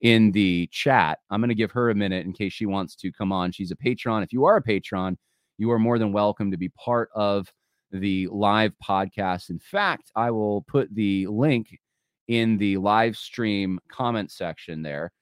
in 0.00 0.32
the 0.32 0.68
chat. 0.72 1.18
I'm 1.30 1.40
going 1.40 1.48
to 1.48 1.54
give 1.54 1.70
her 1.72 1.90
a 1.90 1.94
minute 1.94 2.26
in 2.26 2.32
case 2.32 2.52
she 2.52 2.66
wants 2.66 2.96
to 2.96 3.12
come 3.12 3.32
on. 3.32 3.52
She's 3.52 3.70
a 3.70 3.76
patron. 3.76 4.22
If 4.22 4.32
you 4.32 4.44
are 4.46 4.56
a 4.56 4.62
patron, 4.62 5.16
you 5.58 5.70
are 5.70 5.78
more 5.78 5.98
than 5.98 6.12
welcome 6.12 6.50
to 6.50 6.56
be 6.56 6.70
part 6.70 7.10
of 7.14 7.52
the 7.92 8.28
live 8.28 8.72
podcast. 8.86 9.50
In 9.50 9.58
fact, 9.58 10.10
I 10.14 10.30
will 10.30 10.62
put 10.62 10.92
the 10.94 11.26
link 11.28 11.78
in 12.26 12.58
the 12.58 12.76
live 12.76 13.16
stream 13.16 13.80
comment 13.90 14.30
section 14.30 14.82
there 14.82 15.12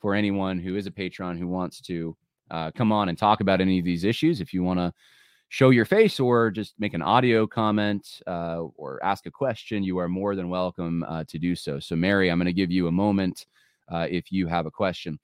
for 0.00 0.14
anyone 0.14 0.58
who 0.58 0.76
is 0.76 0.86
a 0.86 0.90
patron 0.90 1.38
who 1.38 1.48
wants 1.48 1.80
to 1.82 2.16
uh, 2.50 2.70
come 2.72 2.92
on 2.92 3.08
and 3.08 3.16
talk 3.16 3.40
about 3.40 3.60
any 3.60 3.78
of 3.78 3.84
these 3.84 4.04
issues. 4.04 4.40
If 4.40 4.52
you 4.52 4.62
want 4.62 4.80
to 4.80 4.92
show 5.48 5.70
your 5.70 5.84
face 5.84 6.18
or 6.18 6.50
just 6.50 6.74
make 6.78 6.94
an 6.94 7.02
audio 7.02 7.46
comment 7.46 8.20
uh, 8.26 8.62
or 8.76 9.02
ask 9.04 9.26
a 9.26 9.30
question, 9.30 9.82
you 9.82 9.98
are 9.98 10.08
more 10.08 10.34
than 10.34 10.48
welcome 10.48 11.04
uh, 11.04 11.24
to 11.28 11.38
do 11.38 11.54
so. 11.54 11.78
So, 11.78 11.94
Mary, 11.96 12.30
I'm 12.30 12.38
going 12.38 12.46
to 12.46 12.52
give 12.52 12.70
you 12.70 12.88
a 12.88 12.92
moment 12.92 13.46
uh, 13.90 14.06
if 14.10 14.32
you 14.32 14.46
have 14.48 14.66
a 14.66 14.70
question. 14.70 15.18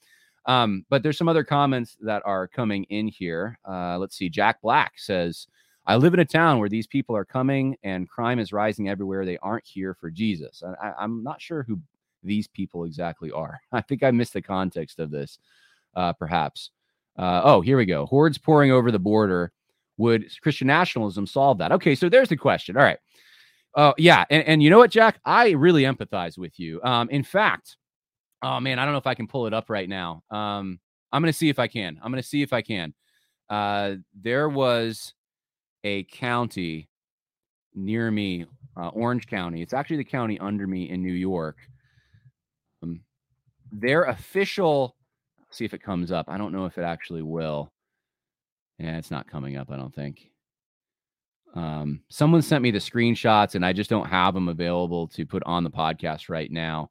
Um, 0.46 0.84
but 0.88 1.02
there's 1.02 1.18
some 1.18 1.28
other 1.28 1.44
comments 1.44 1.96
that 2.00 2.22
are 2.24 2.48
coming 2.48 2.84
in 2.84 3.08
here. 3.08 3.58
Uh, 3.68 3.98
let's 3.98 4.16
see. 4.16 4.28
Jack 4.28 4.60
Black 4.60 4.92
says, 4.96 5.46
I 5.86 5.96
live 5.96 6.14
in 6.14 6.20
a 6.20 6.24
town 6.24 6.58
where 6.58 6.68
these 6.68 6.86
people 6.86 7.16
are 7.16 7.24
coming 7.24 7.76
and 7.82 8.08
crime 8.08 8.38
is 8.38 8.52
rising 8.52 8.88
everywhere. 8.88 9.24
They 9.24 9.38
aren't 9.38 9.66
here 9.66 9.94
for 9.94 10.10
Jesus. 10.10 10.62
I, 10.82 10.92
I'm 10.98 11.22
not 11.22 11.40
sure 11.40 11.64
who 11.64 11.80
these 12.22 12.46
people 12.46 12.84
exactly 12.84 13.30
are. 13.32 13.60
I 13.72 13.80
think 13.80 14.02
I 14.02 14.10
missed 14.10 14.32
the 14.32 14.42
context 14.42 15.00
of 15.00 15.10
this, 15.10 15.38
uh, 15.96 16.12
perhaps. 16.12 16.70
Uh, 17.16 17.42
oh, 17.44 17.60
here 17.60 17.76
we 17.76 17.84
go. 17.84 18.06
Hordes 18.06 18.38
pouring 18.38 18.70
over 18.70 18.90
the 18.90 18.98
border 18.98 19.52
would 19.96 20.26
Christian 20.42 20.66
nationalism 20.66 21.26
solve 21.26 21.58
that? 21.58 21.72
Okay, 21.72 21.94
so 21.94 22.08
there's 22.08 22.28
the 22.28 22.36
question. 22.36 22.76
All 22.76 22.82
right. 22.82 22.98
Uh, 23.74 23.92
yeah, 23.96 24.24
and, 24.30 24.44
and 24.44 24.62
you 24.62 24.68
know 24.70 24.78
what, 24.78 24.90
Jack? 24.90 25.18
I 25.24 25.50
really 25.50 25.84
empathize 25.84 26.36
with 26.36 26.58
you. 26.58 26.82
Um, 26.82 27.08
in 27.10 27.22
fact, 27.22 27.76
oh 28.42 28.60
man, 28.60 28.78
I 28.78 28.84
don't 28.84 28.92
know 28.92 28.98
if 28.98 29.06
I 29.06 29.14
can 29.14 29.26
pull 29.26 29.46
it 29.46 29.54
up 29.54 29.70
right 29.70 29.88
now. 29.88 30.22
Um, 30.30 30.78
I'm 31.10 31.22
gonna 31.22 31.32
see 31.32 31.48
if 31.48 31.58
I 31.58 31.68
can. 31.68 31.98
I'm 32.02 32.12
gonna 32.12 32.22
see 32.22 32.42
if 32.42 32.52
I 32.52 32.62
can. 32.62 32.92
Uh, 33.48 33.94
there 34.20 34.48
was 34.48 35.14
a 35.84 36.04
county 36.04 36.88
near 37.74 38.10
me, 38.10 38.46
uh, 38.76 38.88
Orange 38.88 39.26
County. 39.26 39.62
It's 39.62 39.72
actually 39.72 39.98
the 39.98 40.04
county 40.04 40.38
under 40.38 40.66
me 40.66 40.90
in 40.90 41.02
New 41.02 41.12
York. 41.12 41.56
Um, 42.82 43.00
their 43.70 44.04
official, 44.04 44.96
see 45.50 45.64
if 45.64 45.74
it 45.74 45.82
comes 45.82 46.12
up. 46.12 46.26
I 46.28 46.36
don't 46.36 46.52
know 46.52 46.66
if 46.66 46.78
it 46.78 46.82
actually 46.82 47.22
will. 47.22 47.72
Yeah, 48.78 48.98
it's 48.98 49.10
not 49.10 49.28
coming 49.30 49.56
up, 49.56 49.70
I 49.70 49.76
don't 49.76 49.94
think. 49.94 50.30
Um, 51.54 52.00
someone 52.08 52.42
sent 52.42 52.62
me 52.62 52.70
the 52.70 52.78
screenshots, 52.78 53.54
and 53.54 53.64
I 53.64 53.72
just 53.72 53.90
don't 53.90 54.08
have 54.08 54.34
them 54.34 54.48
available 54.48 55.06
to 55.08 55.26
put 55.26 55.42
on 55.44 55.64
the 55.64 55.70
podcast 55.70 56.28
right 56.28 56.50
now. 56.50 56.90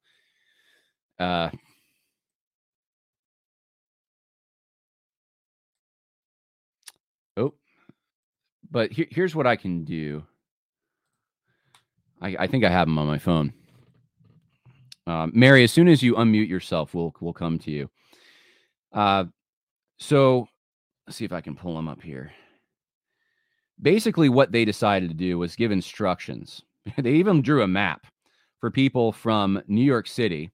Uh, 1.20 1.50
oh, 7.38 7.54
but 8.70 8.92
here, 8.92 9.08
here's 9.10 9.36
what 9.36 9.48
I 9.48 9.56
can 9.56 9.84
do. 9.84 10.24
I, 12.22 12.36
I 12.40 12.48
think 12.48 12.64
I 12.64 12.70
have 12.70 12.88
them 12.88 13.00
on 13.00 13.08
my 13.08 13.18
phone. 13.18 13.54
Um, 15.08 15.32
Mary, 15.34 15.64
as 15.64 15.72
soon 15.72 15.88
as 15.88 16.04
you 16.04 16.14
unmute 16.16 16.48
yourself, 16.48 16.94
we'll 16.94 17.14
we'll 17.20 17.34
come 17.34 17.58
to 17.60 17.72
you. 17.72 17.90
Uh, 18.94 19.26
so 19.98 20.48
see 21.12 21.26
if 21.26 21.34
I 21.34 21.42
can 21.42 21.56
pull 21.56 21.76
them 21.76 21.88
up 21.88 22.02
here. 22.02 22.32
Basically, 23.82 24.30
what 24.30 24.52
they 24.52 24.66
decided 24.66 25.10
to 25.10 25.16
do 25.16 25.38
was 25.38 25.56
give 25.56 25.72
instructions. 25.72 26.62
they 26.98 27.14
even 27.14 27.42
drew 27.42 27.64
a 27.64 27.68
map 27.68 28.06
for 28.60 28.70
people 28.70 29.12
from 29.12 29.62
New 29.68 29.84
York 29.84 30.08
City 30.08 30.52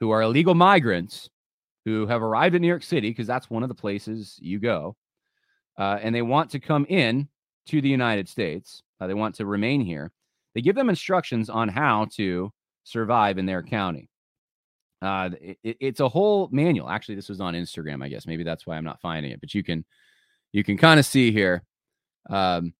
who 0.00 0.10
are 0.10 0.22
illegal 0.22 0.54
migrants 0.54 1.28
who 1.84 2.06
have 2.06 2.22
arrived 2.22 2.54
in 2.54 2.62
New 2.62 2.68
York 2.68 2.82
City 2.82 3.08
because 3.10 3.26
that's 3.26 3.48
one 3.48 3.62
of 3.62 3.68
the 3.68 3.74
places 3.74 4.38
you 4.40 4.58
go, 4.58 4.94
uh, 5.78 5.98
and 6.02 6.14
they 6.14 6.22
want 6.22 6.50
to 6.50 6.60
come 6.60 6.84
in 6.88 7.28
to 7.66 7.80
the 7.80 7.88
United 7.88 8.28
States. 8.28 8.82
Uh, 9.00 9.06
they 9.06 9.14
want 9.14 9.34
to 9.36 9.46
remain 9.46 9.80
here. 9.80 10.12
They 10.54 10.60
give 10.60 10.76
them 10.76 10.90
instructions 10.90 11.48
on 11.48 11.68
how 11.68 12.06
to 12.16 12.52
survive 12.84 13.38
in 13.38 13.46
their 13.46 13.62
county. 13.62 14.08
Uh, 15.00 15.30
it, 15.40 15.58
it's 15.62 16.00
a 16.00 16.08
whole 16.08 16.48
manual. 16.50 16.88
Actually, 16.88 17.14
this 17.14 17.28
was 17.28 17.40
on 17.40 17.54
Instagram. 17.54 18.02
I 18.02 18.08
guess 18.08 18.26
maybe 18.26 18.42
that's 18.42 18.66
why 18.66 18.76
I'm 18.76 18.84
not 18.84 19.00
finding 19.00 19.32
it. 19.32 19.40
But 19.40 19.54
you 19.54 19.62
can 19.62 19.84
you 20.52 20.64
can 20.64 20.76
kind 20.76 20.98
of 20.98 21.06
see 21.06 21.30
here. 21.30 21.62
Um, 22.28 22.74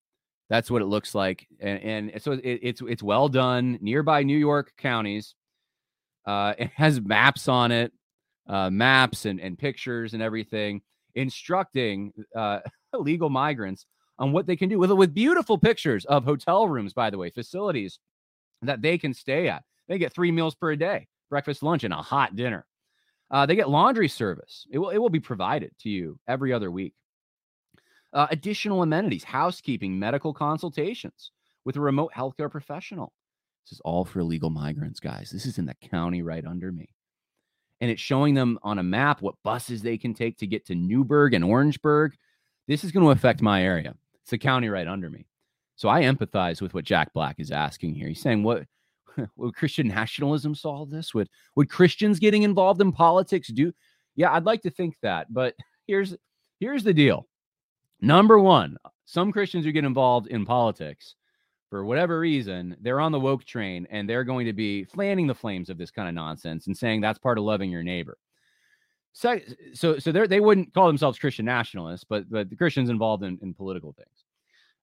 that's 0.50 0.70
what 0.70 0.82
it 0.82 0.86
looks 0.86 1.14
like, 1.14 1.46
and, 1.60 2.10
and 2.12 2.22
so 2.22 2.32
it, 2.32 2.40
it's 2.42 2.82
it's 2.82 3.02
well 3.02 3.28
done. 3.28 3.78
Nearby 3.80 4.22
New 4.22 4.38
York 4.38 4.72
counties. 4.78 5.34
Uh, 6.26 6.54
it 6.58 6.70
has 6.74 7.00
maps 7.00 7.48
on 7.48 7.70
it, 7.70 7.92
uh, 8.48 8.70
maps 8.70 9.24
and, 9.24 9.40
and 9.40 9.58
pictures 9.58 10.14
and 10.14 10.22
everything, 10.22 10.82
instructing 11.14 12.12
uh, 12.34 12.60
illegal 12.94 13.30
migrants 13.30 13.86
on 14.18 14.32
what 14.32 14.46
they 14.46 14.56
can 14.56 14.68
do 14.68 14.78
with 14.78 14.90
with 14.90 15.14
beautiful 15.14 15.56
pictures 15.56 16.04
of 16.06 16.24
hotel 16.24 16.66
rooms, 16.66 16.92
by 16.92 17.10
the 17.10 17.18
way, 17.18 17.30
facilities 17.30 18.00
that 18.62 18.82
they 18.82 18.98
can 18.98 19.14
stay 19.14 19.48
at. 19.48 19.62
They 19.86 19.98
get 19.98 20.12
three 20.12 20.32
meals 20.32 20.56
per 20.56 20.74
day 20.74 21.06
breakfast, 21.28 21.62
lunch, 21.62 21.84
and 21.84 21.92
a 21.92 21.96
hot 21.96 22.36
dinner. 22.36 22.66
Uh, 23.30 23.44
they 23.46 23.56
get 23.56 23.68
laundry 23.68 24.08
service. 24.08 24.66
It 24.70 24.78
will, 24.78 24.90
it 24.90 24.98
will 24.98 25.10
be 25.10 25.20
provided 25.20 25.72
to 25.80 25.90
you 25.90 26.18
every 26.26 26.52
other 26.52 26.70
week. 26.70 26.94
Uh, 28.12 28.26
additional 28.30 28.82
amenities, 28.82 29.24
housekeeping, 29.24 29.98
medical 29.98 30.32
consultations 30.32 31.32
with 31.64 31.76
a 31.76 31.80
remote 31.80 32.12
healthcare 32.16 32.50
professional. 32.50 33.12
This 33.64 33.72
is 33.72 33.80
all 33.84 34.06
for 34.06 34.20
illegal 34.20 34.48
migrants, 34.48 34.98
guys. 34.98 35.30
This 35.30 35.44
is 35.44 35.58
in 35.58 35.66
the 35.66 35.74
county 35.74 36.22
right 36.22 36.46
under 36.46 36.72
me. 36.72 36.88
And 37.82 37.90
it's 37.90 38.00
showing 38.00 38.32
them 38.32 38.58
on 38.62 38.78
a 38.78 38.82
map 38.82 39.20
what 39.20 39.34
buses 39.44 39.82
they 39.82 39.98
can 39.98 40.14
take 40.14 40.38
to 40.38 40.46
get 40.46 40.64
to 40.66 40.74
Newburgh 40.74 41.34
and 41.34 41.44
Orangeburg. 41.44 42.14
This 42.66 42.82
is 42.82 42.92
going 42.92 43.04
to 43.04 43.12
affect 43.12 43.42
my 43.42 43.62
area. 43.62 43.94
It's 44.22 44.30
the 44.30 44.38
county 44.38 44.68
right 44.70 44.88
under 44.88 45.10
me. 45.10 45.26
So 45.76 45.88
I 45.88 46.02
empathize 46.02 46.60
with 46.62 46.74
what 46.74 46.84
Jack 46.84 47.12
Black 47.12 47.36
is 47.38 47.50
asking 47.50 47.94
here. 47.94 48.08
He's 48.08 48.20
saying, 48.20 48.42
what 48.42 48.64
would 49.36 49.54
Christian 49.54 49.88
nationalism 49.88 50.54
solve 50.54 50.90
this? 50.90 51.14
Would 51.14 51.28
would 51.56 51.70
Christians 51.70 52.18
getting 52.18 52.42
involved 52.42 52.80
in 52.80 52.92
politics 52.92 53.48
do? 53.48 53.72
Yeah, 54.16 54.32
I'd 54.32 54.44
like 54.44 54.62
to 54.62 54.70
think 54.70 54.96
that, 55.02 55.32
but 55.32 55.54
here's 55.86 56.16
here's 56.60 56.84
the 56.84 56.94
deal. 56.94 57.26
Number 58.00 58.38
one, 58.38 58.76
some 59.04 59.32
Christians 59.32 59.64
who 59.64 59.72
get 59.72 59.84
involved 59.84 60.28
in 60.28 60.44
politics 60.46 61.14
for 61.70 61.84
whatever 61.84 62.18
reason, 62.18 62.76
they're 62.80 63.00
on 63.00 63.12
the 63.12 63.20
woke 63.20 63.44
train 63.44 63.86
and 63.90 64.08
they're 64.08 64.24
going 64.24 64.46
to 64.46 64.52
be 64.52 64.84
fanning 64.84 65.26
the 65.26 65.34
flames 65.34 65.68
of 65.68 65.76
this 65.76 65.90
kind 65.90 66.08
of 66.08 66.14
nonsense 66.14 66.66
and 66.66 66.76
saying 66.76 67.00
that's 67.00 67.18
part 67.18 67.38
of 67.38 67.44
loving 67.44 67.70
your 67.70 67.82
neighbor. 67.82 68.16
So, 69.12 69.38
so, 69.74 69.98
so 69.98 70.12
they 70.12 70.40
wouldn't 70.40 70.72
call 70.72 70.86
themselves 70.86 71.18
Christian 71.18 71.44
nationalists, 71.44 72.04
but 72.08 72.30
but 72.30 72.50
the 72.50 72.56
Christians 72.56 72.88
involved 72.88 73.24
in, 73.24 73.38
in 73.42 73.52
political 73.52 73.92
things. 73.92 74.17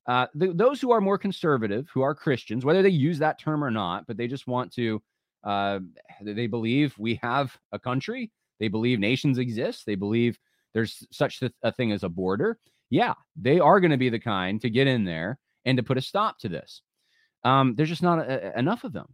Uh, 0.08 0.28
those 0.36 0.80
who 0.80 0.92
are 0.92 1.02
more 1.02 1.18
conservative, 1.18 1.90
who 1.92 2.02
are 2.02 2.14
Christians, 2.14 2.64
whether 2.64 2.84
they 2.84 2.90
use 2.90 3.18
that 3.20 3.40
term 3.40 3.64
or 3.64 3.72
not, 3.72 4.06
but 4.06 4.18
they 4.18 4.28
just 4.28 4.46
want 4.46 4.72
to, 4.74 5.02
uh, 5.44 5.80
they 6.22 6.46
believe 6.46 6.96
we 6.98 7.16
have 7.24 7.58
a 7.72 7.80
country. 7.80 8.32
They 8.60 8.68
believe 8.68 9.00
nations 9.00 9.40
exist. 9.40 9.86
They 9.86 9.96
believe 9.96 10.38
there's 10.74 11.08
such 11.12 11.42
a 11.64 11.72
thing 11.72 11.92
as 11.92 12.04
a 12.04 12.10
border. 12.10 12.60
Yeah, 12.90 13.16
they 13.36 13.60
are 13.60 13.80
going 13.80 13.92
to 13.92 13.98
be 13.98 14.10
the 14.10 14.20
kind 14.20 14.62
to 14.62 14.70
get 14.70 14.88
in 14.88 15.06
there 15.06 15.40
and 15.66 15.78
to 15.78 15.84
put 15.84 15.98
a 15.98 16.02
stop 16.02 16.38
to 16.40 16.50
this. 16.50 16.82
Um, 17.44 17.76
there's 17.76 17.90
just 17.90 18.04
not 18.04 18.20
a, 18.20 18.56
a, 18.56 18.60
enough 18.60 18.84
of 18.84 18.94
them. 18.94 19.08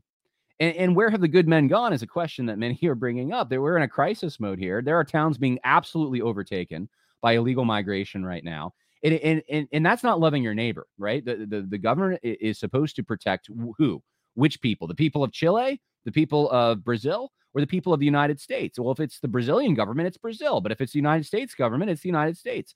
And, 0.60 0.76
and, 0.76 0.96
where 0.96 1.10
have 1.10 1.22
the 1.22 1.28
good 1.28 1.48
men 1.48 1.68
gone 1.68 1.94
is 1.94 2.02
a 2.02 2.08
question 2.08 2.46
that 2.48 2.58
many 2.58 2.80
are 2.84 2.96
bringing 2.96 3.32
up. 3.32 3.50
That 3.50 3.62
we're 3.62 3.78
in 3.78 3.84
a 3.84 3.88
crisis 3.88 4.40
mode 4.40 4.60
here. 4.60 4.82
There 4.82 4.98
are 4.98 5.04
towns 5.04 5.38
being 5.38 5.60
absolutely 5.64 6.22
overtaken 6.22 6.90
by 7.22 7.34
illegal 7.34 7.66
migration 7.66 8.26
right 8.26 8.44
now 8.44 8.74
and, 9.04 9.44
and, 9.50 9.68
and, 9.72 9.86
that's 9.86 10.04
not 10.04 10.20
loving 10.20 10.44
your 10.44 10.54
neighbor, 10.54 10.88
right? 10.98 11.26
The, 11.26 11.48
the, 11.48 11.62
the 11.62 11.78
government 11.78 12.20
is 12.24 12.60
supposed 12.60 12.96
to 12.98 13.04
protect 13.04 13.50
who? 13.78 14.02
Which 14.36 14.62
people? 14.62 14.88
The 14.88 14.96
people 14.96 15.24
of 15.24 15.32
Chile, 15.32 15.82
the 16.06 16.12
people 16.12 16.50
of 16.52 16.84
Brazil, 16.84 17.32
or 17.54 17.62
the 17.62 17.68
people 17.68 17.94
of 17.94 18.00
the 18.00 18.06
United 18.06 18.40
States? 18.40 18.80
Well, 18.80 18.92
if 18.92 19.00
it's 19.00 19.20
the 19.20 19.28
Brazilian 19.28 19.74
government, 19.74 20.08
it's 20.08 20.18
Brazil. 20.18 20.62
But 20.62 20.72
if 20.72 20.82
it's 20.82 20.94
the 20.94 21.00
United 21.00 21.26
States 21.26 21.54
government, 21.56 21.92
it's 21.92 22.02
the 22.02 22.10
United 22.10 22.38
States. 22.38 22.76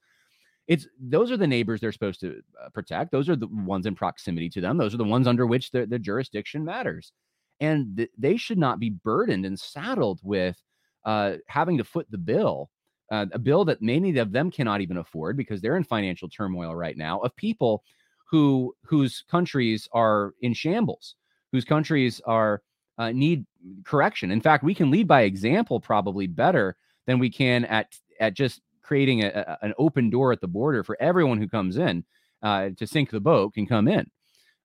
It's 0.68 0.88
those 1.00 1.32
are 1.32 1.38
the 1.38 1.48
neighbors 1.48 1.80
they're 1.80 1.92
supposed 1.92 2.20
to 2.22 2.42
uh, 2.64 2.70
protect. 2.70 3.12
Those 3.12 3.30
are 3.30 3.36
the 3.36 3.48
ones 3.48 3.86
in 3.86 3.96
proximity 3.96 4.50
to 4.50 4.62
them. 4.62 4.78
Those 4.78 4.94
are 4.94 4.98
the 4.98 5.04
ones 5.04 5.28
under 5.28 5.46
which 5.46 5.72
the, 5.72 5.86
the 5.86 6.00
jurisdiction 6.00 6.66
matters. 6.66 7.12
And 7.60 7.98
th- 7.98 8.10
they 8.18 8.36
should 8.36 8.58
not 8.58 8.80
be 8.80 8.90
burdened 8.90 9.46
and 9.46 9.60
saddled 9.60 10.20
with 10.24 10.58
uh, 11.06 11.36
having 11.48 11.78
to 11.78 11.84
foot 11.84 12.08
the 12.10 12.18
bill 12.18 12.70
uh, 13.12 13.26
a 13.32 13.39
bill 13.39 13.66
that 13.66 13.82
many 13.82 14.18
of 14.18 14.32
them 14.32 14.49
cannot 14.49 14.82
even 14.82 14.97
afford 14.97 15.38
because 15.38 15.62
they're 15.62 15.78
in 15.78 15.84
financial 15.84 16.30
turmoil 16.30 16.76
right 16.76 16.97
now 16.97 17.20
of 17.20 17.36
people 17.36 17.84
who 18.30 18.76
whose 18.84 19.24
countries 19.30 19.88
are 19.91 20.34
in 20.41 20.53
shambles 20.53 21.16
whose 21.51 21.66
countries 21.66 22.22
are 22.26 22.62
uh, 22.97 23.12
need 23.12 23.45
correction. 23.84 24.32
In 24.32 24.41
fact 24.41 24.64
we 24.64 24.74
can 24.74 24.89
lead 24.89 25.08
by 25.08 25.22
example 25.22 25.80
probably 25.80 26.28
better 26.28 26.76
than 27.06 27.20
we 27.20 27.30
can 27.30 27.66
at 27.66 27.95
at 28.20 28.34
just 28.34 28.62
creating 28.82 29.24
a, 29.24 29.28
a, 29.28 29.66
an 29.66 29.74
open 29.78 30.10
door 30.10 30.32
at 30.32 30.41
the 30.41 30.47
border 30.47 30.84
for 30.84 30.97
everyone 30.99 31.39
who 31.39 31.47
comes 31.47 31.78
in 31.78 32.03
uh, 32.43 32.70
to 32.78 32.86
sink 32.86 33.10
the 33.10 33.20
boat 33.20 33.53
can 33.53 33.66
come 33.66 33.88
in. 33.88 34.10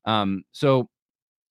Um, 0.05 0.45
so 0.53 0.89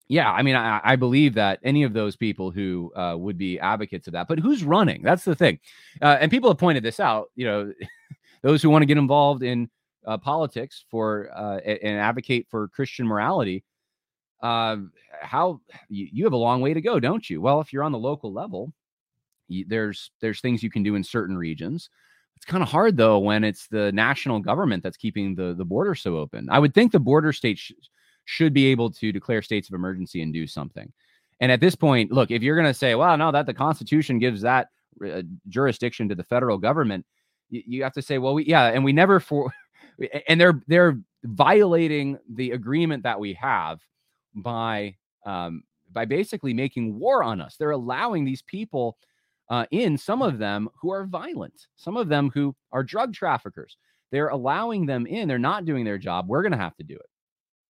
yeah, 0.10 0.32
I 0.32 0.42
mean, 0.42 0.56
I, 0.56 0.82
I, 0.84 0.96
believe 0.96 1.36
that 1.36 1.60
any 1.64 1.84
of 1.84 1.94
those 1.94 2.16
people 2.16 2.50
who 2.50 2.92
uh, 2.96 3.16
would 3.16 3.38
be 3.38 3.60
advocates 3.60 4.08
of 4.08 4.14
that, 4.14 4.28
but 4.28 4.40
who's 4.40 4.64
running? 4.64 5.04
That's 5.04 5.24
the 5.24 5.36
thing. 5.36 5.60
Uh, 6.02 6.18
and 6.20 6.32
people 6.32 6.50
have 6.50 6.58
pointed 6.58 6.84
this 6.84 7.00
out. 7.00 7.30
You 7.36 7.46
know, 7.46 7.74
those 8.42 8.64
who 8.64 8.72
want 8.72 8.82
to 8.82 8.88
get 8.88 8.98
involved 8.98 9.44
in 9.44 9.70
uh, 10.08 10.18
politics 10.18 10.84
for 10.90 11.30
uh, 11.36 11.60
and 11.60 12.00
advocate 12.00 12.48
for 12.50 12.68
Christian 12.70 13.08
morality. 13.08 13.64
Uh, 14.42 14.78
how 15.22 15.62
you, 15.90 16.08
you, 16.12 16.24
have 16.24 16.34
a 16.34 16.38
long 16.38 16.62
way 16.62 16.74
to 16.74 16.82
go, 16.82 17.00
don't 17.00 17.30
you? 17.30 17.42
Well, 17.42 17.62
if 17.62 17.72
you're 17.72 17.84
on 17.84 17.92
the 17.92 18.00
local 18.00 18.34
level, 18.34 18.74
you, 19.48 19.66
there's 19.68 20.10
there's 20.22 20.42
things 20.42 20.64
you 20.64 20.72
can 20.72 20.82
do 20.82 20.96
in 20.96 21.04
certain 21.04 21.38
regions. 21.38 21.90
It's 22.36 22.46
kind 22.46 22.64
of 22.64 22.70
hard 22.70 22.98
though 22.98 23.20
when 23.20 23.44
it's 23.44 23.68
the 23.68 23.92
national 23.92 24.40
government 24.40 24.82
that's 24.82 24.98
keeping 24.98 25.36
the 25.36 25.54
the 25.54 25.66
border 25.66 25.94
so 25.94 26.18
open. 26.18 26.50
I 26.50 26.58
would 26.58 26.74
think 26.74 26.92
the 26.92 27.00
border 27.00 27.32
states. 27.32 27.62
Sh- 27.62 27.74
should 28.30 28.54
be 28.54 28.68
able 28.68 28.92
to 28.92 29.12
declare 29.12 29.42
states 29.42 29.70
of 29.70 29.74
emergency 29.74 30.22
and 30.22 30.32
do 30.32 30.46
something. 30.46 30.94
And 31.40 31.52
at 31.52 31.60
this 31.60 31.74
point, 31.74 32.12
look, 32.12 32.30
if 32.30 32.44
you're 32.44 32.56
going 32.56 32.68
to 32.68 32.76
say, 32.76 32.94
well, 32.94 33.18
no, 33.18 33.32
that 33.32 33.48
the 33.48 33.56
Constitution 33.56 34.20
gives 34.20 34.42
that 34.42 34.68
uh, 35.04 35.24
jurisdiction 35.48 36.08
to 36.10 36.16
the 36.16 36.24
federal 36.24 36.60
government, 36.60 37.08
you, 37.50 37.64
you 37.66 37.84
have 37.84 37.94
to 37.94 38.04
say, 38.04 38.20
well, 38.20 38.36
we, 38.36 38.46
yeah, 38.46 38.68
and 38.68 38.84
we 38.84 38.94
never 38.94 39.20
for, 39.20 39.52
and 40.28 40.40
they're 40.40 40.62
they're 40.68 41.00
violating 41.24 42.20
the 42.36 42.52
agreement 42.52 43.02
that 43.02 43.20
we 43.20 43.34
have 43.34 43.80
by 44.36 44.96
um, 45.26 45.64
by 45.92 46.06
basically 46.06 46.54
making 46.54 47.00
war 47.00 47.24
on 47.24 47.42
us. 47.42 47.56
They're 47.58 47.72
allowing 47.72 48.26
these 48.26 48.44
people 48.44 48.96
uh, 49.50 49.66
in, 49.72 49.98
some 49.98 50.22
of 50.22 50.38
them 50.38 50.70
who 50.80 50.92
are 50.92 51.06
violent, 51.06 51.66
some 51.78 51.98
of 51.98 52.10
them 52.10 52.30
who 52.32 52.56
are 52.72 52.84
drug 52.84 53.12
traffickers. 53.12 53.76
They're 54.12 54.30
allowing 54.30 54.86
them 54.86 55.08
in. 55.08 55.28
They're 55.28 55.40
not 55.40 55.66
doing 55.66 55.84
their 55.84 55.98
job. 55.98 56.28
We're 56.28 56.44
going 56.44 56.52
to 56.52 56.60
have 56.60 56.76
to 56.78 56.84
do 56.84 56.94
it. 56.94 57.10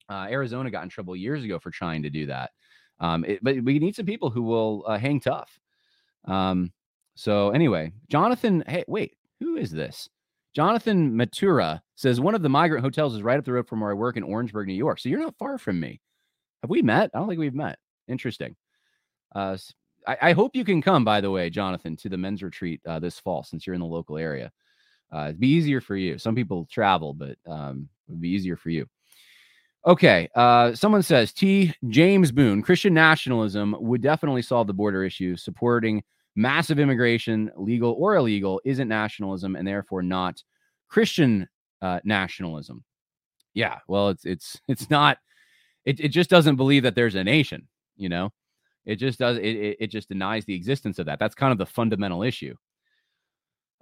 Uh, 0.09 0.27
Arizona 0.29 0.71
got 0.71 0.83
in 0.83 0.89
trouble 0.89 1.15
years 1.15 1.43
ago 1.43 1.59
for 1.59 1.71
trying 1.71 2.03
to 2.03 2.09
do 2.09 2.25
that. 2.25 2.51
Um, 2.99 3.23
it, 3.25 3.39
but 3.43 3.63
we 3.63 3.79
need 3.79 3.95
some 3.95 4.05
people 4.05 4.29
who 4.29 4.41
will 4.41 4.83
uh, 4.87 4.97
hang 4.97 5.19
tough. 5.19 5.59
Um, 6.25 6.73
so 7.15 7.51
anyway, 7.51 7.93
Jonathan, 8.09 8.63
hey, 8.67 8.83
wait, 8.87 9.15
who 9.39 9.55
is 9.55 9.71
this? 9.71 10.09
Jonathan 10.53 11.13
Matura 11.13 11.79
says 11.95 12.19
one 12.19 12.35
of 12.35 12.41
the 12.41 12.49
migrant 12.49 12.83
hotels 12.83 13.13
is 13.15 13.21
right 13.21 13.37
up 13.37 13.45
the 13.45 13.53
road 13.53 13.67
from 13.67 13.81
where 13.81 13.91
I 13.91 13.93
work 13.93 14.17
in 14.17 14.23
Orangeburg, 14.23 14.67
New 14.67 14.73
York. 14.73 14.99
So 14.99 15.09
you're 15.09 15.19
not 15.19 15.37
far 15.37 15.57
from 15.57 15.79
me. 15.79 16.01
Have 16.63 16.69
we 16.69 16.81
met? 16.81 17.11
I 17.13 17.19
don't 17.19 17.27
think 17.27 17.39
we've 17.39 17.53
met. 17.53 17.77
Interesting. 18.07 18.55
Uh, 19.33 19.57
I, 20.07 20.17
I, 20.21 20.31
hope 20.33 20.55
you 20.55 20.65
can 20.65 20.81
come, 20.81 21.05
by 21.05 21.21
the 21.21 21.29
way, 21.29 21.49
Jonathan, 21.51 21.95
to 21.97 22.09
the 22.09 22.17
men's 22.17 22.41
retreat 22.41 22.81
uh, 22.87 22.97
this 22.97 23.19
fall 23.19 23.43
since 23.43 23.67
you're 23.67 23.75
in 23.75 23.79
the 23.79 23.85
local 23.85 24.17
area. 24.17 24.51
Uh, 25.13 25.25
it'd 25.25 25.39
be 25.39 25.49
easier 25.49 25.81
for 25.81 25.95
you. 25.95 26.17
Some 26.17 26.35
people 26.35 26.67
travel, 26.71 27.13
but 27.13 27.37
um, 27.47 27.87
it 28.07 28.11
would 28.11 28.21
be 28.21 28.29
easier 28.29 28.55
for 28.55 28.69
you. 28.69 28.87
Okay. 29.87 30.29
Uh, 30.35 30.73
someone 30.75 31.01
says 31.03 31.31
T. 31.31 31.73
James 31.87 32.31
Boone, 32.31 32.61
Christian 32.61 32.93
nationalism 32.93 33.75
would 33.79 34.01
definitely 34.01 34.41
solve 34.41 34.67
the 34.67 34.73
border 34.73 35.03
issue. 35.03 35.35
Supporting 35.35 36.03
massive 36.35 36.79
immigration, 36.79 37.51
legal 37.55 37.93
or 37.97 38.15
illegal, 38.15 38.61
isn't 38.65 38.87
nationalism 38.87 39.55
and 39.55 39.67
therefore 39.67 40.01
not 40.01 40.43
Christian 40.89 41.47
uh, 41.81 41.99
nationalism. 42.03 42.83
Yeah. 43.53 43.79
Well, 43.87 44.09
it's 44.09 44.25
it's 44.25 44.59
it's 44.67 44.89
not. 44.89 45.17
It 45.85 45.99
it 45.99 46.09
just 46.09 46.29
doesn't 46.29 46.57
believe 46.57 46.83
that 46.83 46.95
there's 46.95 47.15
a 47.15 47.23
nation. 47.23 47.67
You 47.95 48.09
know, 48.09 48.31
it 48.85 48.97
just 48.97 49.19
does. 49.19 49.37
It 49.37 49.55
it, 49.55 49.77
it 49.79 49.87
just 49.87 50.09
denies 50.09 50.45
the 50.45 50.55
existence 50.55 50.99
of 50.99 51.05
that. 51.05 51.19
That's 51.19 51.35
kind 51.35 51.51
of 51.51 51.57
the 51.57 51.65
fundamental 51.65 52.23
issue. 52.23 52.55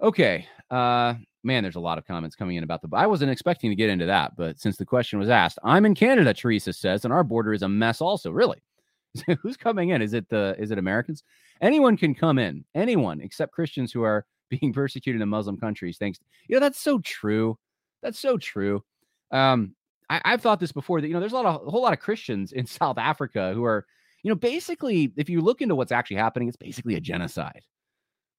Okay. 0.01 0.47
Uh, 0.69 1.15
man, 1.47 1.63
there's 1.63 1.77
a 1.77 1.79
lot 1.79 1.97
of 1.97 2.05
comments 2.05 2.35
coming 2.35 2.57
in 2.57 2.63
about 2.63 2.81
the. 2.81 2.89
I 2.93 3.07
wasn't 3.07 3.31
expecting 3.31 3.71
to 3.71 3.75
get 3.75 3.89
into 3.89 4.05
that, 4.05 4.35
but 4.35 4.59
since 4.59 4.77
the 4.77 4.85
question 4.85 5.17
was 5.17 5.29
asked, 5.29 5.57
I'm 5.63 5.85
in 5.85 5.95
Canada. 5.95 6.33
Teresa 6.33 6.73
says, 6.73 7.05
and 7.05 7.13
our 7.13 7.23
border 7.23 7.53
is 7.53 7.63
a 7.63 7.69
mess. 7.69 8.01
Also, 8.01 8.29
really, 8.29 8.61
who's 9.41 9.57
coming 9.57 9.89
in? 9.89 10.01
Is 10.03 10.13
it 10.13 10.29
the? 10.29 10.55
Is 10.59 10.69
it 10.69 10.77
Americans? 10.77 11.23
Anyone 11.61 11.97
can 11.97 12.13
come 12.13 12.37
in. 12.37 12.63
Anyone 12.75 13.21
except 13.21 13.53
Christians 13.53 13.91
who 13.91 14.03
are 14.03 14.25
being 14.49 14.73
persecuted 14.73 15.21
in 15.21 15.29
Muslim 15.29 15.57
countries. 15.57 15.97
Thanks. 15.97 16.19
You 16.47 16.55
know 16.55 16.59
that's 16.59 16.79
so 16.79 16.99
true. 16.99 17.57
That's 18.03 18.19
so 18.19 18.37
true. 18.37 18.83
Um, 19.31 19.73
I, 20.09 20.21
have 20.23 20.41
thought 20.41 20.59
this 20.59 20.71
before 20.71 21.01
that 21.01 21.07
you 21.07 21.13
know 21.13 21.19
there's 21.19 21.33
a 21.33 21.35
lot 21.35 21.45
of 21.45 21.67
a 21.67 21.71
whole 21.71 21.81
lot 21.81 21.93
of 21.93 21.99
Christians 21.99 22.51
in 22.53 22.67
South 22.67 22.97
Africa 22.97 23.53
who 23.53 23.63
are 23.63 23.85
you 24.21 24.29
know 24.29 24.35
basically 24.35 25.13
if 25.15 25.29
you 25.29 25.41
look 25.41 25.61
into 25.61 25.75
what's 25.75 25.93
actually 25.93 26.17
happening, 26.17 26.49
it's 26.49 26.57
basically 26.57 26.95
a 26.95 27.01
genocide 27.01 27.61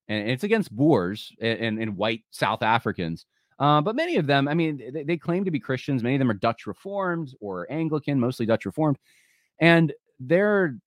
and 0.09 0.29
it's 0.29 0.43
against 0.43 0.75
Boers 0.75 1.31
and, 1.39 1.59
and, 1.59 1.79
and 1.79 1.97
white 1.97 2.23
South 2.31 2.63
Africans. 2.63 3.25
Uh, 3.59 3.79
but 3.81 3.95
many 3.95 4.15
of 4.15 4.25
them, 4.25 4.47
I 4.47 4.53
mean, 4.53 4.91
they, 4.93 5.03
they, 5.03 5.17
claim 5.17 5.45
to 5.45 5.51
be 5.51 5.59
Christians. 5.59 6.01
Many 6.01 6.15
of 6.15 6.19
them 6.19 6.31
are 6.31 6.35
Dutch 6.35 6.65
Reformed 6.65 7.35
or 7.39 7.71
Anglican, 7.71 8.19
mostly 8.19 8.45
Dutch 8.45 8.65
Reformed. 8.65 8.97
And 9.59 9.93
they're 10.19 10.77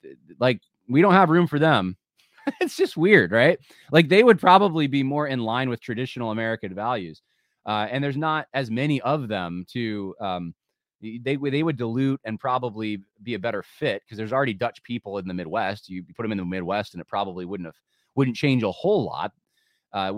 like, 0.41 0.61
we 0.89 1.03
don't 1.03 1.13
have 1.13 1.31
room 1.31 1.47
for 1.47 1.59
them. 1.59 1.97
it's 2.61 2.77
just 2.77 2.97
weird, 2.97 3.31
right? 3.31 3.59
Like 3.93 4.09
they 4.09 4.25
would 4.25 4.41
probably 4.41 4.87
be 4.87 5.03
more 5.03 5.27
in 5.27 5.41
line 5.41 5.69
with 5.69 5.81
traditional 5.81 6.31
American 6.31 6.75
values. 6.75 7.23
Uh, 7.65 7.87
and 7.91 8.03
there's 8.03 8.17
not 8.17 8.49
as 8.55 8.71
many 8.71 9.01
of 9.03 9.29
them 9.29 9.65
to, 9.73 10.15
um, 10.21 10.55
they, 11.01 11.37
they 11.37 11.63
would 11.63 11.77
dilute 11.77 12.21
and 12.25 12.41
probably 12.41 13.03
be 13.23 13.35
a 13.35 13.39
better 13.39 13.63
fit 13.63 14.03
because 14.03 14.17
there's 14.17 14.33
already 14.33 14.55
Dutch 14.55 14.83
people 14.83 15.19
in 15.19 15.29
the 15.29 15.35
Midwest. 15.35 15.89
You 15.89 16.05
put 16.17 16.23
them 16.23 16.33
in 16.33 16.39
the 16.39 16.45
Midwest 16.45 16.95
and 16.95 17.01
it 17.01 17.09
probably 17.09 17.45
wouldn't 17.45 17.67
have 17.67 17.77
wouldn't 18.15 18.37
change 18.37 18.63
a 18.63 18.71
whole 18.71 19.05
lot. 19.05 19.33
Uh, 19.93 20.13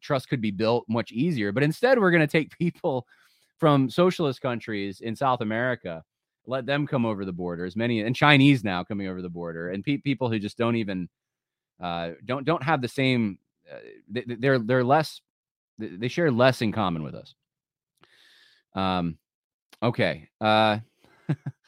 trust 0.00 0.28
could 0.28 0.40
be 0.40 0.50
built 0.50 0.84
much 0.88 1.12
easier. 1.12 1.52
But 1.52 1.62
instead, 1.62 1.98
we're 1.98 2.10
going 2.10 2.20
to 2.20 2.26
take 2.26 2.50
people 2.58 3.06
from 3.58 3.90
socialist 3.90 4.40
countries 4.40 5.00
in 5.02 5.14
South 5.14 5.42
America, 5.42 6.02
let 6.46 6.64
them 6.64 6.86
come 6.86 7.04
over 7.04 7.24
the 7.24 7.32
border. 7.32 7.66
As 7.66 7.76
many 7.76 8.00
and 8.00 8.16
Chinese 8.16 8.64
now 8.64 8.82
coming 8.82 9.06
over 9.06 9.20
the 9.20 9.28
border, 9.28 9.70
and 9.70 9.84
pe- 9.84 9.98
people 9.98 10.30
who 10.30 10.38
just 10.38 10.56
don't 10.56 10.76
even 10.76 11.08
uh, 11.80 12.12
don't 12.24 12.44
don't 12.44 12.62
have 12.62 12.80
the 12.80 12.88
same. 12.88 13.38
Uh, 13.70 13.76
they, 14.08 14.24
they're 14.26 14.58
they're 14.58 14.84
less. 14.84 15.20
They 15.78 16.08
share 16.08 16.30
less 16.30 16.62
in 16.62 16.72
common 16.72 17.02
with 17.02 17.14
us. 17.14 17.34
Um. 18.74 19.18
Okay. 19.82 20.28
Uh. 20.40 20.78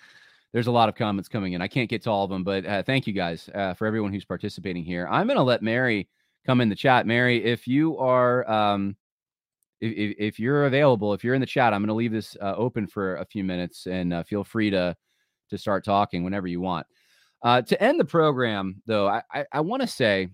there's 0.53 0.67
a 0.67 0.73
lot 0.73 0.89
of 0.89 0.95
comments 0.95 1.29
coming 1.29 1.55
in. 1.55 1.63
I 1.63 1.69
can't 1.69 1.89
get 1.89 2.03
to 2.03 2.11
all 2.11 2.25
of 2.25 2.31
them, 2.31 2.45
but 2.45 2.67
uh, 2.67 2.83
thank 2.83 3.07
you 3.07 3.13
guys 3.13 3.49
uh, 3.55 3.75
for 3.75 3.87
everyone 3.87 4.13
who's 4.13 4.25
participating 4.25 4.85
here. 4.85 5.09
I'm 5.11 5.27
going 5.27 5.39
to 5.39 5.43
let 5.43 5.63
Mary 5.63 6.09
come 6.47 6.61
in 6.61 6.69
the 6.69 6.75
chat. 6.75 7.07
Mary, 7.07 7.43
if 7.43 7.67
you 7.67 7.97
are, 7.99 8.49
um, 8.51 8.97
if, 9.81 10.15
if 10.19 10.39
you're 10.39 10.67
available, 10.67 11.15
if 11.15 11.25
you're 11.25 11.35
in 11.35 11.41
the 11.41 11.47
chat, 11.47 11.73
I'm 11.73 11.81
going 11.81 11.89
to 11.89 11.95
leave 11.95 12.13
this 12.13 12.37
uh, 12.41 12.55
open 12.57 12.87
for 12.87 13.17
a 13.17 13.25
few 13.25 13.45
minutes, 13.45 13.87
and 13.87 14.13
uh, 14.13 14.23
feel 14.23 14.45
free 14.45 14.71
to 14.71 14.97
to 15.51 15.59
start 15.59 15.85
talking 15.85 16.25
whenever 16.25 16.47
you 16.47 16.61
want. 16.61 16.87
Uh, 17.43 17.61
to 17.61 17.83
end 17.83 18.01
the 18.01 18.05
program, 18.05 18.81
though, 18.87 19.07
I, 19.07 19.23
I, 19.31 19.45
I 19.53 19.61
want 19.61 19.83
to 19.83 19.89
say 19.89 20.29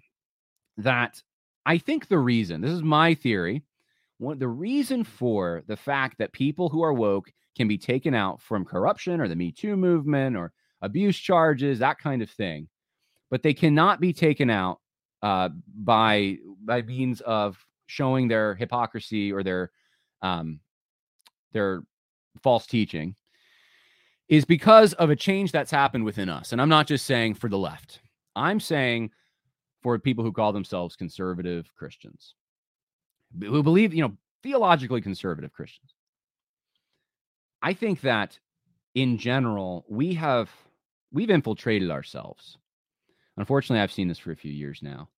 that 0.76 1.20
I 1.66 1.78
think 1.78 2.06
the 2.06 2.18
reason 2.18 2.60
this 2.60 2.70
is 2.70 2.82
my 2.82 3.14
theory. 3.14 3.62
One, 4.18 4.38
the 4.38 4.48
reason 4.48 5.04
for 5.04 5.62
the 5.66 5.76
fact 5.76 6.18
that 6.18 6.32
people 6.32 6.68
who 6.68 6.82
are 6.82 6.92
woke 6.92 7.30
can 7.58 7.68
be 7.68 7.76
taken 7.76 8.14
out 8.14 8.40
from 8.40 8.64
corruption 8.64 9.20
or 9.20 9.28
the 9.28 9.36
Me 9.36 9.52
Too 9.52 9.76
movement 9.76 10.36
or 10.36 10.52
abuse 10.80 11.18
charges, 11.18 11.80
that 11.80 11.98
kind 11.98 12.22
of 12.22 12.30
thing. 12.30 12.68
But 13.30 13.42
they 13.42 13.52
cannot 13.52 14.00
be 14.00 14.14
taken 14.14 14.48
out 14.48 14.80
uh, 15.22 15.50
by 15.76 16.38
by 16.64 16.80
means 16.82 17.20
of 17.20 17.58
showing 17.86 18.28
their 18.28 18.54
hypocrisy 18.54 19.30
or 19.32 19.42
their 19.42 19.70
um, 20.22 20.60
their 21.52 21.82
false 22.42 22.66
teaching 22.66 23.14
is 24.28 24.44
because 24.44 24.92
of 24.94 25.10
a 25.10 25.16
change 25.16 25.52
that's 25.52 25.70
happened 25.70 26.04
within 26.04 26.28
us. 26.28 26.52
And 26.52 26.60
I'm 26.60 26.68
not 26.68 26.86
just 26.86 27.06
saying 27.06 27.34
for 27.34 27.48
the 27.48 27.58
left. 27.58 28.00
I'm 28.36 28.60
saying 28.60 29.10
for 29.82 29.98
people 29.98 30.22
who 30.22 30.32
call 30.32 30.52
themselves 30.52 30.96
conservative 30.96 31.72
Christians, 31.76 32.34
who 33.40 33.62
believe, 33.62 33.94
you 33.94 34.02
know, 34.02 34.16
theologically 34.42 35.00
conservative 35.00 35.52
Christians. 35.52 35.94
I 37.62 37.72
think 37.72 38.00
that 38.02 38.38
in 38.94 39.18
general, 39.18 39.84
we 39.88 40.14
have 40.14 40.50
we've 41.12 41.30
infiltrated 41.30 41.90
ourselves. 41.90 42.58
Unfortunately, 43.36 43.80
I've 43.80 43.92
seen 43.92 44.08
this 44.08 44.18
for 44.18 44.32
a 44.32 44.36
few 44.36 44.52
years 44.52 44.82
now. 44.82 45.08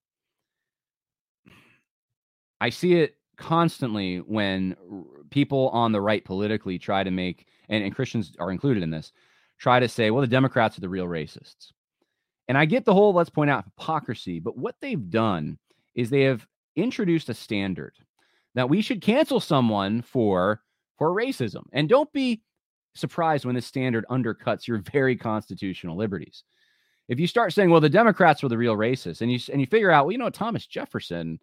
I 2.61 2.69
see 2.69 2.95
it 2.95 3.17
constantly 3.37 4.19
when 4.19 4.77
people 5.31 5.71
on 5.71 5.93
the 5.93 6.01
right 6.01 6.25
politically 6.25 6.79
try 6.79 7.03
to 7.03 7.11
make, 7.11 7.47
and, 7.71 7.83
and, 7.83 7.95
Christians 7.95 8.37
are 8.39 8.53
included 8.53 8.83
in 8.83 8.91
this, 8.91 9.13
try 9.59 9.81
to 9.81 9.89
say, 9.89 10.11
well, 10.11 10.21
the 10.21 10.27
Democrats 10.27 10.77
are 10.77 10.83
the 10.83 10.89
real 10.89 11.07
racists. 11.07 11.73
And 12.49 12.59
I 12.59 12.67
get 12.67 12.85
the 12.85 12.93
whole 12.93 13.15
let's 13.15 13.31
point 13.31 13.51
out 13.51 13.65
hypocrisy, 13.65 14.41
but 14.41 14.59
what 14.59 14.77
they've 14.81 15.11
done 15.11 15.59
is 15.95 16.11
they 16.11 16.23
have 16.23 16.47
introduced 16.77 17.31
a 17.31 17.35
standard 17.35 17.95
that 18.55 18.69
we 18.69 18.83
should 18.83 19.01
cancel 19.01 19.41
someone 19.41 20.03
for 20.03 20.61
for 21.01 21.15
racism. 21.15 21.63
And 21.73 21.89
don't 21.89 22.13
be 22.13 22.43
surprised 22.95 23.47
when 23.47 23.55
this 23.55 23.65
standard 23.65 24.05
undercuts 24.11 24.69
your 24.69 24.79
very 24.93 25.17
constitutional 25.17 25.97
liberties. 25.97 26.45
If 27.09 27.19
you 27.19 27.27
start 27.27 27.53
saying, 27.53 27.71
well, 27.71 27.81
the 27.81 27.89
Democrats 27.89 28.43
were 28.43 28.51
the 28.51 28.59
real 28.59 28.77
racists, 28.77 29.21
and 29.21 29.33
you 29.33 29.41
and 29.51 29.61
you 29.61 29.67
figure 29.67 29.91
out, 29.91 30.05
well, 30.05 30.13
you 30.13 30.19
know, 30.19 30.31
Thomas 30.31 30.67
Jefferson, 30.67 31.41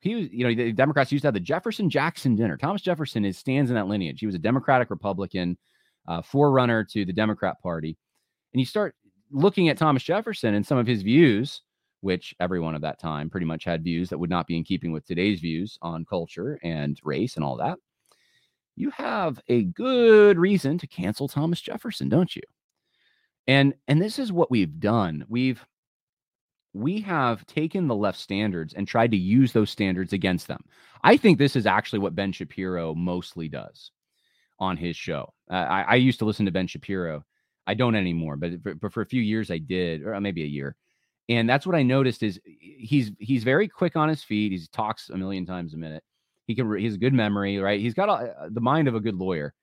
he 0.00 0.16
was, 0.16 0.32
you 0.32 0.44
know, 0.44 0.52
the 0.52 0.72
Democrats 0.72 1.12
used 1.12 1.22
to 1.22 1.28
have 1.28 1.34
the 1.34 1.40
Jefferson 1.40 1.88
Jackson 1.88 2.34
dinner. 2.34 2.56
Thomas 2.56 2.82
Jefferson 2.82 3.24
is 3.24 3.38
stands 3.38 3.70
in 3.70 3.76
that 3.76 3.86
lineage. 3.86 4.18
He 4.18 4.26
was 4.26 4.34
a 4.34 4.40
Democratic 4.40 4.90
Republican, 4.90 5.56
uh, 6.08 6.22
forerunner 6.22 6.82
to 6.84 7.04
the 7.04 7.12
Democrat 7.12 7.62
Party. 7.62 7.96
And 8.52 8.60
you 8.60 8.66
start 8.66 8.96
looking 9.30 9.68
at 9.68 9.78
Thomas 9.78 10.02
Jefferson 10.02 10.54
and 10.54 10.66
some 10.66 10.78
of 10.78 10.86
his 10.86 11.02
views, 11.02 11.60
which 12.00 12.34
everyone 12.40 12.74
of 12.74 12.82
that 12.82 12.98
time 12.98 13.30
pretty 13.30 13.46
much 13.46 13.64
had 13.64 13.84
views 13.84 14.08
that 14.08 14.18
would 14.18 14.30
not 14.30 14.46
be 14.46 14.56
in 14.56 14.64
keeping 14.64 14.90
with 14.90 15.06
today's 15.06 15.40
views 15.40 15.78
on 15.82 16.04
culture 16.04 16.58
and 16.64 16.98
race 17.04 17.36
and 17.36 17.44
all 17.44 17.56
that 17.56 17.78
you 18.76 18.90
have 18.90 19.40
a 19.48 19.64
good 19.64 20.38
reason 20.38 20.78
to 20.78 20.86
cancel 20.86 21.28
Thomas 21.28 21.60
Jefferson, 21.60 22.08
don't 22.08 22.34
you? 22.34 22.42
And 23.46 23.74
and 23.88 24.00
this 24.00 24.18
is 24.18 24.32
what 24.32 24.50
we've 24.50 24.80
done. 24.80 25.24
We've 25.28 25.64
we 26.72 27.00
have 27.02 27.46
taken 27.46 27.86
the 27.86 27.94
left 27.94 28.18
standards 28.18 28.74
and 28.74 28.86
tried 28.86 29.12
to 29.12 29.16
use 29.16 29.52
those 29.52 29.70
standards 29.70 30.12
against 30.12 30.48
them. 30.48 30.64
I 31.04 31.16
think 31.16 31.38
this 31.38 31.54
is 31.54 31.66
actually 31.66 32.00
what 32.00 32.16
Ben 32.16 32.32
Shapiro 32.32 32.94
mostly 32.94 33.48
does 33.48 33.92
on 34.58 34.76
his 34.76 34.96
show. 34.96 35.32
Uh, 35.50 35.54
I, 35.54 35.82
I, 35.82 35.94
used 35.96 36.18
to 36.20 36.24
listen 36.24 36.46
to 36.46 36.52
Ben 36.52 36.66
Shapiro. 36.66 37.24
I 37.66 37.74
don't 37.74 37.94
anymore, 37.94 38.36
but 38.36 38.62
for, 38.62 38.74
but 38.74 38.92
for 38.92 39.02
a 39.02 39.06
few 39.06 39.22
years 39.22 39.50
I 39.50 39.58
did, 39.58 40.02
or 40.02 40.18
maybe 40.20 40.42
a 40.42 40.46
year. 40.46 40.76
And 41.28 41.48
that's 41.48 41.66
what 41.66 41.76
I 41.76 41.82
noticed 41.82 42.22
is 42.22 42.40
he's 42.44 43.12
he's 43.18 43.44
very 43.44 43.68
quick 43.68 43.96
on 43.96 44.08
his 44.08 44.22
feet. 44.22 44.52
He 44.52 44.60
talks 44.72 45.10
a 45.10 45.16
million 45.16 45.46
times 45.46 45.74
a 45.74 45.78
minute, 45.78 46.04
he 46.46 46.54
can. 46.54 46.76
He 46.76 46.84
has 46.84 46.94
a 46.94 46.98
good 46.98 47.14
memory, 47.14 47.58
right? 47.58 47.80
He's 47.80 47.94
got 47.94 48.08
a, 48.08 48.48
the 48.50 48.60
mind 48.60 48.88
of 48.88 48.94
a 48.94 49.00
good 49.00 49.16
lawyer. 49.16 49.54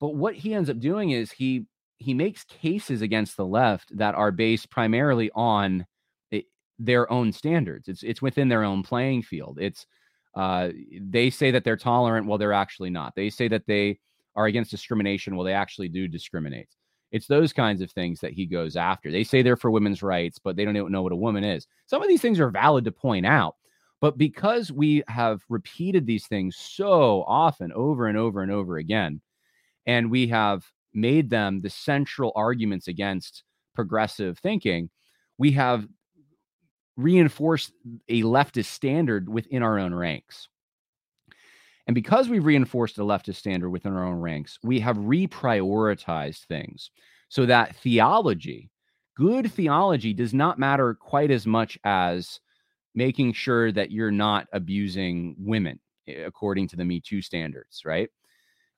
But 0.00 0.14
what 0.14 0.34
he 0.34 0.54
ends 0.54 0.70
up 0.70 0.80
doing 0.80 1.10
is 1.10 1.30
he 1.30 1.66
he 1.98 2.14
makes 2.14 2.44
cases 2.44 3.02
against 3.02 3.36
the 3.36 3.46
left 3.46 3.96
that 3.96 4.14
are 4.14 4.32
based 4.32 4.70
primarily 4.70 5.30
on 5.34 5.86
it, 6.30 6.46
their 6.78 7.10
own 7.10 7.32
standards. 7.32 7.88
It's 7.88 8.02
it's 8.02 8.22
within 8.22 8.48
their 8.48 8.64
own 8.64 8.82
playing 8.82 9.22
field. 9.22 9.58
It's 9.60 9.86
uh, 10.34 10.70
they 11.00 11.30
say 11.30 11.50
that 11.50 11.62
they're 11.64 11.76
tolerant, 11.76 12.26
well, 12.26 12.38
they're 12.38 12.52
actually 12.52 12.90
not. 12.90 13.14
They 13.14 13.30
say 13.30 13.48
that 13.48 13.66
they 13.66 13.98
are 14.34 14.46
against 14.46 14.70
discrimination, 14.70 15.36
well, 15.36 15.44
they 15.44 15.52
actually 15.52 15.88
do 15.88 16.08
discriminate. 16.08 16.68
It's 17.10 17.26
those 17.26 17.52
kinds 17.52 17.82
of 17.82 17.90
things 17.90 18.20
that 18.20 18.32
he 18.32 18.46
goes 18.46 18.74
after. 18.74 19.12
They 19.12 19.24
say 19.24 19.42
they're 19.42 19.56
for 19.56 19.70
women's 19.70 20.02
rights, 20.02 20.38
but 20.38 20.56
they 20.56 20.64
don't 20.64 20.90
know 20.90 21.02
what 21.02 21.12
a 21.12 21.16
woman 21.16 21.44
is. 21.44 21.66
Some 21.86 22.02
of 22.02 22.08
these 22.08 22.22
things 22.22 22.40
are 22.40 22.50
valid 22.50 22.86
to 22.86 22.92
point 22.92 23.26
out, 23.26 23.56
but 24.02 24.18
because 24.18 24.72
we 24.72 25.04
have 25.06 25.44
repeated 25.48 26.04
these 26.04 26.26
things 26.26 26.56
so 26.56 27.22
often, 27.28 27.72
over 27.72 28.08
and 28.08 28.18
over 28.18 28.42
and 28.42 28.50
over 28.50 28.76
again, 28.78 29.20
and 29.86 30.10
we 30.10 30.26
have 30.26 30.66
made 30.92 31.30
them 31.30 31.60
the 31.60 31.70
central 31.70 32.32
arguments 32.34 32.88
against 32.88 33.44
progressive 33.76 34.40
thinking, 34.40 34.90
we 35.38 35.52
have 35.52 35.86
reinforced 36.96 37.72
a 38.08 38.22
leftist 38.22 38.66
standard 38.66 39.28
within 39.28 39.62
our 39.62 39.78
own 39.78 39.94
ranks. 39.94 40.48
And 41.86 41.94
because 41.94 42.28
we've 42.28 42.44
reinforced 42.44 42.98
a 42.98 43.02
leftist 43.02 43.36
standard 43.36 43.70
within 43.70 43.92
our 43.92 44.04
own 44.04 44.18
ranks, 44.18 44.58
we 44.64 44.80
have 44.80 44.96
reprioritized 44.96 46.44
things 46.46 46.90
so 47.28 47.46
that 47.46 47.76
theology, 47.76 48.68
good 49.16 49.52
theology, 49.52 50.12
does 50.12 50.34
not 50.34 50.58
matter 50.58 50.92
quite 50.92 51.30
as 51.30 51.46
much 51.46 51.78
as 51.84 52.40
making 52.94 53.32
sure 53.32 53.72
that 53.72 53.90
you're 53.90 54.10
not 54.10 54.46
abusing 54.52 55.34
women 55.38 55.80
according 56.24 56.68
to 56.68 56.76
the 56.76 56.84
Me 56.84 57.00
Too 57.00 57.22
standards, 57.22 57.82
right? 57.84 58.08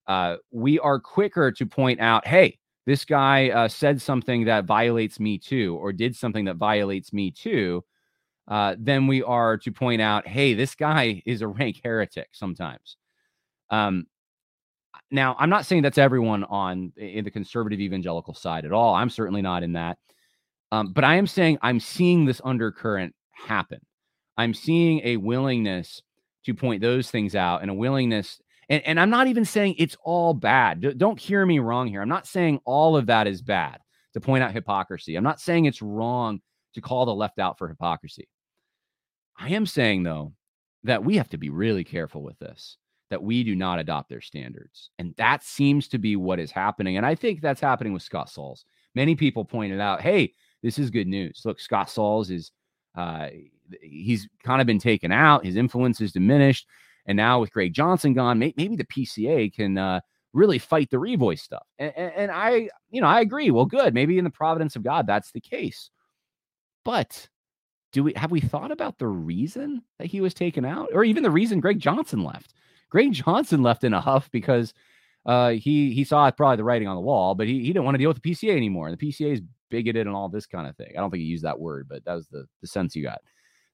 Uh, 0.07 0.37
we 0.51 0.79
are 0.79 1.01
quicker 1.01 1.51
to 1.53 1.67
point 1.67 2.01
out, 2.01 2.27
hey, 2.27 2.59
this 2.87 3.05
guy 3.05 3.49
uh, 3.49 3.69
said 3.69 4.01
something 4.01 4.45
that 4.45 4.67
violates 4.67 5.19
Me 5.19 5.39
Too 5.39 5.77
or 5.77 5.93
did 5.93 6.15
something 6.15 6.45
that 6.45 6.57
violates 6.57 7.12
Me 7.12 7.31
Too, 7.31 7.83
uh, 8.47 8.77
than 8.79 9.07
we 9.07 9.23
are 9.23 9.57
to 9.57 9.73
point 9.73 10.03
out, 10.03 10.29
hey, 10.29 10.55
this 10.55 10.75
guy 10.75 11.23
is 11.25 11.41
a 11.41 11.49
rank 11.49 11.81
heretic 11.83 12.29
sometimes. 12.33 12.97
Um, 13.71 14.07
now, 15.11 15.35
I'm 15.39 15.51
not 15.51 15.67
saying 15.67 15.83
that's 15.83 15.99
everyone 15.99 16.45
on 16.45 16.93
in 16.97 17.25
the 17.25 17.31
conservative 17.31 17.81
evangelical 17.81 18.35
side 18.35 18.65
at 18.65 18.73
all. 18.73 18.95
I'm 18.95 19.11
certainly 19.11 19.43
not 19.43 19.62
in 19.62 19.73
that. 19.73 19.99
Um, 20.73 20.93
but 20.93 21.05
I 21.05 21.17
am 21.17 21.27
saying 21.27 21.59
I'm 21.62 21.81
seeing 21.81 22.25
this 22.25 22.41
undercurrent 22.45 23.15
happen. 23.31 23.81
I'm 24.37 24.55
seeing 24.55 25.01
a 25.05 25.16
willingness 25.16 26.03
to 26.45 26.55
point 26.55 26.80
those 26.80 27.11
things 27.11 27.35
out 27.35 27.62
and 27.62 27.70
a 27.70 27.74
willingness 27.74 28.41
and, 28.68 28.82
and 28.87 29.01
I'm 29.01 29.11
not 29.11 29.26
even 29.26 29.45
saying 29.45 29.74
it's 29.78 29.97
all 30.03 30.35
bad. 30.35 30.80
D- 30.80 30.95
don't 30.95 31.18
hear 31.18 31.45
me 31.45 31.59
wrong 31.59 31.89
here. 31.89 32.01
I'm 32.01 32.09
not 32.09 32.26
saying 32.26 32.61
all 32.64 32.97
of 32.97 33.07
that 33.07 33.26
is 33.26 33.43
bad 33.43 33.78
to 34.14 34.20
point 34.20 34.43
out 34.43 34.53
hypocrisy. 34.53 35.16
I'm 35.16 35.24
not 35.24 35.41
saying 35.41 35.66
it's 35.66 35.82
wrong 35.82 36.41
to 36.74 36.80
call 36.80 37.07
the 37.07 37.14
left 37.14 37.39
out 37.39 37.59
for 37.59 37.68
hypocrisy. 37.68 38.28
I 39.37 39.51
am 39.51 39.66
saying, 39.66 40.05
though, 40.05 40.32
that 40.85 41.05
we 41.05 41.16
have 41.16 41.28
to 41.30 41.39
be 41.39 41.51
really 41.51 41.85
careful 41.85 42.22
with 42.22 42.39
this, 42.39 42.76
that 43.11 43.22
we 43.22 43.43
do 43.43 43.55
not 43.55 43.78
adopt 43.78 44.09
their 44.09 44.20
standards. 44.20 44.91
And 44.99 45.14
that 45.16 45.43
seems 45.43 45.89
to 45.89 45.99
be 45.99 46.16
what 46.16 46.39
is 46.39 46.51
happening. 46.51 46.97
And 46.97 47.05
I 47.05 47.14
think 47.14 47.41
that's 47.41 47.61
happening 47.61 47.93
with 47.93 48.03
Scott 48.03 48.30
Sauls. 48.30 48.64
Many 48.95 49.16
people 49.16 49.45
pointed 49.45 49.80
out, 49.80 50.01
hey, 50.01 50.32
this 50.62 50.78
is 50.78 50.91
good 50.91 51.09
news. 51.09 51.43
Look, 51.45 51.59
Scott 51.59 51.91
Sauls 51.91 52.30
is, 52.30 52.53
uh, 52.97 53.28
he's 53.81 54.29
kind 54.43 54.61
of 54.61 54.67
been 54.67 54.79
taken 54.79 55.12
out, 55.12 55.45
his 55.45 55.57
influence 55.57 56.01
is 56.01 56.12
diminished. 56.12 56.67
And 57.07 57.17
now 57.17 57.41
with 57.41 57.53
Greg 57.53 57.73
Johnson 57.75 58.15
gone, 58.15 58.39
may, 58.39 58.55
maybe 58.57 58.77
the 58.77 58.87
PCA 58.87 59.53
can 59.53 59.77
uh, 59.77 60.01
really 60.33 60.59
fight 60.59 60.91
the 60.91 60.97
revoice 60.97 61.41
stuff. 61.41 61.67
And, 61.79 61.93
and, 61.97 62.12
and 62.17 62.31
I, 62.31 62.69
you 62.91 63.01
know, 63.01 63.07
I 63.07 63.21
agree. 63.21 63.51
Well, 63.51 63.67
good. 63.67 63.95
Maybe 63.95 64.19
in 64.19 64.25
the 64.25 64.31
providence 64.31 64.77
of 64.77 64.83
God, 64.83 65.07
that's 65.07 65.33
the 65.33 65.41
case. 65.41 65.91
But 66.85 67.29
do 67.93 68.05
we 68.05 68.12
have 68.17 68.31
we 68.31 68.41
thought 68.41 68.73
about 68.73 68.99
the 68.99 69.07
reason 69.07 69.83
that 69.99 70.07
he 70.07 70.21
was 70.21 70.35
taken 70.35 70.65
out, 70.65 70.89
or 70.93 71.05
even 71.05 71.23
the 71.23 71.31
reason 71.31 71.61
Greg 71.61 71.79
Johnson 71.79 72.25
left? 72.25 72.53
Greg 72.91 73.12
Johnson 73.12 73.62
left 73.62 73.85
in 73.85 73.95
a 73.95 74.01
huff 74.01 74.29
because 74.33 74.75
uh, 75.27 75.51
he 75.51 75.93
he 75.93 76.05
saw 76.05 76.31
probably 76.31 76.57
the 76.57 76.65
writing 76.65 76.89
on 76.89 76.97
the 76.97 77.03
wall, 77.03 77.35
but 77.35 77.47
he, 77.47 77.61
he 77.61 77.69
didn't 77.69 77.85
want 77.85 77.95
to 77.95 77.99
deal 77.99 78.11
with 78.11 78.21
the 78.21 78.31
PCA 78.31 78.57
anymore. 78.57 78.89
And 78.89 78.99
the 78.99 79.07
PCA 79.07 79.33
is 79.33 79.43
bigoted 79.71 80.07
and 80.07 80.15
all 80.15 80.29
this 80.29 80.47
kind 80.47 80.69
of 80.69 80.77
thing. 80.77 80.93
I 80.97 81.01
don't 81.01 81.11
think 81.11 81.23
he 81.23 81.27
used 81.27 81.45
that 81.45 81.59
word, 81.59 81.87
but 81.89 82.05
that 82.05 82.15
was 82.15 82.27
the, 82.29 82.47
the 82.61 82.67
sense 82.67 82.95
you 82.95 83.03
got. 83.03 83.21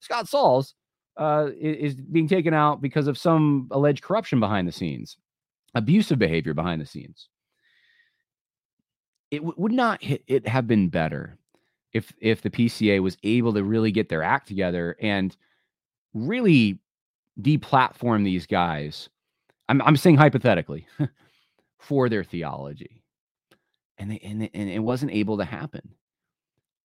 Scott 0.00 0.28
Sauls 0.28 0.74
uh, 1.16 1.50
is 1.58 1.94
being 1.94 2.28
taken 2.28 2.54
out 2.54 2.80
because 2.80 3.06
of 3.06 3.18
some 3.18 3.68
alleged 3.70 4.02
corruption 4.02 4.40
behind 4.40 4.66
the 4.66 4.72
scenes, 4.72 5.16
abusive 5.74 6.18
behavior 6.18 6.54
behind 6.54 6.80
the 6.80 6.86
scenes. 6.86 7.28
It 9.30 9.38
w- 9.38 9.54
would 9.56 9.72
not 9.72 10.00
it 10.02 10.48
have 10.48 10.66
been 10.66 10.88
better 10.88 11.38
if 11.92 12.12
if 12.20 12.42
the 12.42 12.50
PCA 12.50 13.00
was 13.00 13.16
able 13.22 13.52
to 13.52 13.62
really 13.62 13.92
get 13.92 14.08
their 14.08 14.22
act 14.22 14.48
together 14.48 14.96
and 15.00 15.36
really 16.14 16.80
deplatform 17.40 18.24
these 18.24 18.46
guys. 18.46 19.08
I'm 19.68 19.82
I'm 19.82 19.96
saying 19.96 20.16
hypothetically 20.16 20.86
for 21.78 22.08
their 22.08 22.24
theology, 22.24 23.02
and 23.98 24.10
they, 24.10 24.18
and 24.20 24.48
and 24.54 24.70
it 24.70 24.80
wasn't 24.80 25.12
able 25.12 25.38
to 25.38 25.44
happen. 25.44 25.94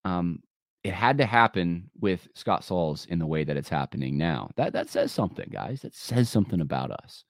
Um, 0.04 0.44
it 0.86 0.94
had 0.94 1.18
to 1.18 1.26
happen 1.26 1.90
with 2.00 2.28
Scott 2.36 2.64
Sauls 2.64 3.08
in 3.08 3.18
the 3.18 3.26
way 3.26 3.44
that 3.44 3.58
it's 3.58 3.70
happening 3.70 4.20
now. 4.20 4.52
That 4.56 4.72
that 4.74 4.88
says 4.88 5.12
something, 5.12 5.50
guys. 5.52 5.82
That 5.82 5.96
says 5.96 6.30
something 6.30 6.62
about 6.62 6.92
us 6.92 7.24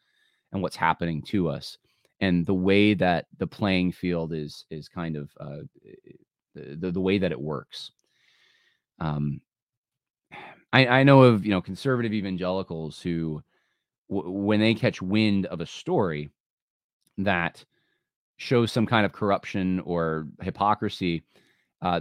and 0.52 0.62
what's 0.62 0.76
happening 0.76 1.22
to 1.28 1.48
us, 1.48 1.78
and 2.20 2.46
the 2.46 2.54
way 2.54 2.94
that 2.96 3.28
the 3.38 3.48
playing 3.48 3.94
field 3.94 4.34
is 4.34 4.66
is 4.70 4.90
kind 4.90 5.16
of 5.16 5.30
uh, 5.40 5.60
the, 6.54 6.92
the 6.92 7.00
way 7.00 7.18
that 7.18 7.32
it 7.32 7.40
works. 7.40 7.92
Um, 9.00 9.40
I, 10.74 10.88
I 10.88 11.04
know 11.04 11.22
of 11.22 11.46
you 11.46 11.52
know 11.52 11.62
conservative 11.62 12.12
evangelicals 12.12 13.00
who, 13.00 13.42
w- 14.10 14.32
when 14.32 14.60
they 14.60 14.74
catch 14.74 15.02
wind 15.02 15.46
of 15.46 15.62
a 15.62 15.66
story 15.66 16.30
that 17.20 17.64
shows 18.36 18.74
some 18.74 18.86
kind 18.86 19.06
of 19.06 19.14
corruption 19.14 19.80
or 19.86 20.28
hypocrisy, 20.42 21.24
uh, 21.82 22.00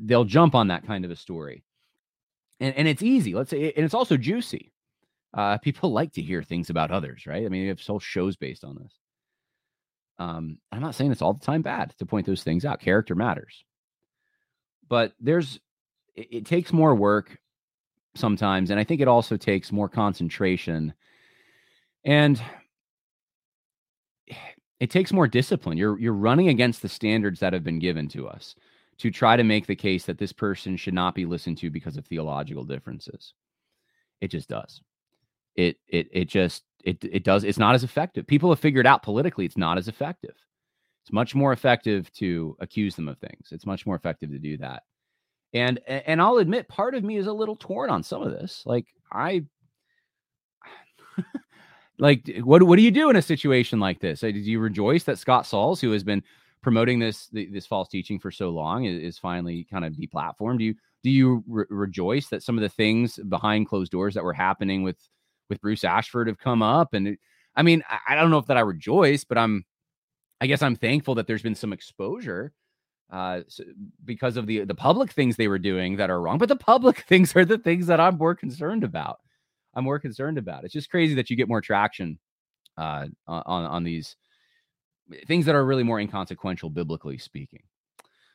they'll 0.00 0.24
jump 0.24 0.54
on 0.54 0.68
that 0.68 0.86
kind 0.86 1.04
of 1.04 1.10
a 1.10 1.16
story. 1.16 1.64
And, 2.60 2.74
and 2.76 2.88
it's 2.88 3.02
easy. 3.02 3.34
Let's 3.34 3.50
say, 3.50 3.72
and 3.76 3.84
it's 3.84 3.94
also 3.94 4.16
juicy. 4.16 4.72
Uh, 5.34 5.58
people 5.58 5.90
like 5.92 6.12
to 6.12 6.22
hear 6.22 6.42
things 6.42 6.70
about 6.70 6.90
others, 6.90 7.26
right? 7.26 7.44
I 7.44 7.48
mean, 7.48 7.62
we 7.62 7.68
have 7.68 7.80
whole 7.80 8.00
shows 8.00 8.36
based 8.36 8.64
on 8.64 8.76
this. 8.76 8.92
Um, 10.18 10.58
I'm 10.70 10.80
not 10.80 10.94
saying 10.94 11.10
it's 11.10 11.22
all 11.22 11.34
the 11.34 11.44
time 11.44 11.62
bad 11.62 11.94
to 11.98 12.06
point 12.06 12.26
those 12.26 12.42
things 12.42 12.64
out. 12.64 12.80
Character 12.80 13.14
matters, 13.14 13.64
but 14.88 15.12
there's 15.18 15.58
it, 16.14 16.28
it 16.30 16.46
takes 16.46 16.72
more 16.72 16.94
work 16.94 17.38
sometimes, 18.14 18.70
and 18.70 18.78
I 18.78 18.84
think 18.84 19.00
it 19.00 19.08
also 19.08 19.36
takes 19.36 19.72
more 19.72 19.88
concentration, 19.88 20.92
and 22.04 22.40
it 24.78 24.90
takes 24.90 25.12
more 25.12 25.26
discipline. 25.26 25.78
You're 25.78 25.98
you're 25.98 26.12
running 26.12 26.48
against 26.48 26.82
the 26.82 26.88
standards 26.88 27.40
that 27.40 27.54
have 27.54 27.64
been 27.64 27.78
given 27.80 28.06
to 28.08 28.28
us 28.28 28.54
to 28.98 29.10
try 29.10 29.36
to 29.36 29.44
make 29.44 29.66
the 29.66 29.76
case 29.76 30.04
that 30.06 30.18
this 30.18 30.32
person 30.32 30.76
should 30.76 30.94
not 30.94 31.14
be 31.14 31.26
listened 31.26 31.58
to 31.58 31.70
because 31.70 31.96
of 31.96 32.06
theological 32.06 32.64
differences. 32.64 33.34
It 34.20 34.28
just 34.28 34.48
does. 34.48 34.80
It 35.56 35.76
it 35.88 36.08
it 36.12 36.28
just 36.28 36.62
it 36.84 37.04
it 37.04 37.24
does 37.24 37.44
it's 37.44 37.58
not 37.58 37.74
as 37.74 37.84
effective. 37.84 38.26
People 38.26 38.50
have 38.50 38.60
figured 38.60 38.86
out 38.86 39.02
politically 39.02 39.44
it's 39.44 39.56
not 39.56 39.78
as 39.78 39.88
effective. 39.88 40.34
It's 41.02 41.12
much 41.12 41.34
more 41.34 41.52
effective 41.52 42.12
to 42.14 42.56
accuse 42.60 42.94
them 42.94 43.08
of 43.08 43.18
things. 43.18 43.48
It's 43.50 43.66
much 43.66 43.84
more 43.86 43.96
effective 43.96 44.30
to 44.30 44.38
do 44.38 44.56
that. 44.58 44.84
And 45.52 45.80
and 45.86 46.22
I'll 46.22 46.38
admit 46.38 46.68
part 46.68 46.94
of 46.94 47.04
me 47.04 47.16
is 47.16 47.26
a 47.26 47.32
little 47.32 47.56
torn 47.56 47.90
on 47.90 48.02
some 48.02 48.22
of 48.22 48.30
this. 48.32 48.62
Like 48.64 48.86
I 49.12 49.44
like 51.98 52.30
what 52.42 52.62
what 52.62 52.76
do 52.76 52.82
you 52.82 52.90
do 52.90 53.10
in 53.10 53.16
a 53.16 53.22
situation 53.22 53.80
like 53.80 54.00
this? 54.00 54.20
Do 54.20 54.30
you 54.30 54.60
rejoice 54.60 55.04
that 55.04 55.18
Scott 55.18 55.46
Sauls, 55.46 55.80
who 55.80 55.90
has 55.90 56.04
been 56.04 56.22
promoting 56.62 56.98
this 56.98 57.28
this 57.32 57.66
false 57.66 57.88
teaching 57.88 58.18
for 58.18 58.30
so 58.30 58.50
long 58.50 58.84
is, 58.84 59.18
finally 59.18 59.66
kind 59.70 59.84
of 59.84 59.94
deplatformed. 59.94 60.58
Do 60.58 60.64
you 60.64 60.74
do 61.02 61.10
you 61.10 61.44
re- 61.48 61.64
rejoice 61.68 62.28
that 62.28 62.42
some 62.42 62.56
of 62.56 62.62
the 62.62 62.68
things 62.68 63.18
behind 63.28 63.68
closed 63.68 63.92
doors 63.92 64.14
that 64.14 64.24
were 64.24 64.32
happening 64.32 64.82
with 64.82 64.96
with 65.50 65.60
Bruce 65.60 65.84
Ashford 65.84 66.28
have 66.28 66.38
come 66.38 66.62
up? 66.62 66.94
And 66.94 67.08
it, 67.08 67.18
I 67.56 67.62
mean, 67.62 67.82
I, 67.88 68.12
I, 68.12 68.14
don't 68.14 68.30
know 68.30 68.38
if 68.38 68.46
that 68.46 68.56
I 68.56 68.60
rejoice, 68.60 69.24
but 69.24 69.36
I'm 69.36 69.64
I 70.40 70.46
guess 70.46 70.62
I'm 70.62 70.76
thankful 70.76 71.16
that 71.16 71.26
there's 71.26 71.42
been 71.42 71.54
some 71.54 71.72
exposure 71.72 72.52
uh, 73.10 73.42
so 73.46 73.64
because 74.04 74.36
of 74.36 74.46
the 74.46 74.64
the 74.64 74.74
public 74.74 75.12
things 75.12 75.36
they 75.36 75.48
were 75.48 75.58
doing 75.58 75.96
that 75.96 76.10
are 76.10 76.20
wrong. 76.20 76.38
But 76.38 76.48
the 76.48 76.56
public 76.56 76.98
things 77.08 77.36
are 77.36 77.44
the 77.44 77.58
things 77.58 77.86
that 77.88 78.00
I'm 78.00 78.16
more 78.16 78.34
concerned 78.34 78.84
about. 78.84 79.18
I'm 79.74 79.84
more 79.84 79.98
concerned 79.98 80.38
about. 80.38 80.64
It's 80.64 80.72
just 80.72 80.90
crazy 80.90 81.14
that 81.14 81.28
you 81.28 81.36
get 81.36 81.48
more 81.48 81.60
traction 81.60 82.18
uh, 82.78 83.06
on 83.26 83.64
on 83.64 83.84
these 83.84 84.16
things 85.26 85.46
that 85.46 85.54
are 85.54 85.64
really 85.64 85.82
more 85.82 86.00
inconsequential, 86.00 86.70
biblically 86.70 87.18
speaking. 87.18 87.62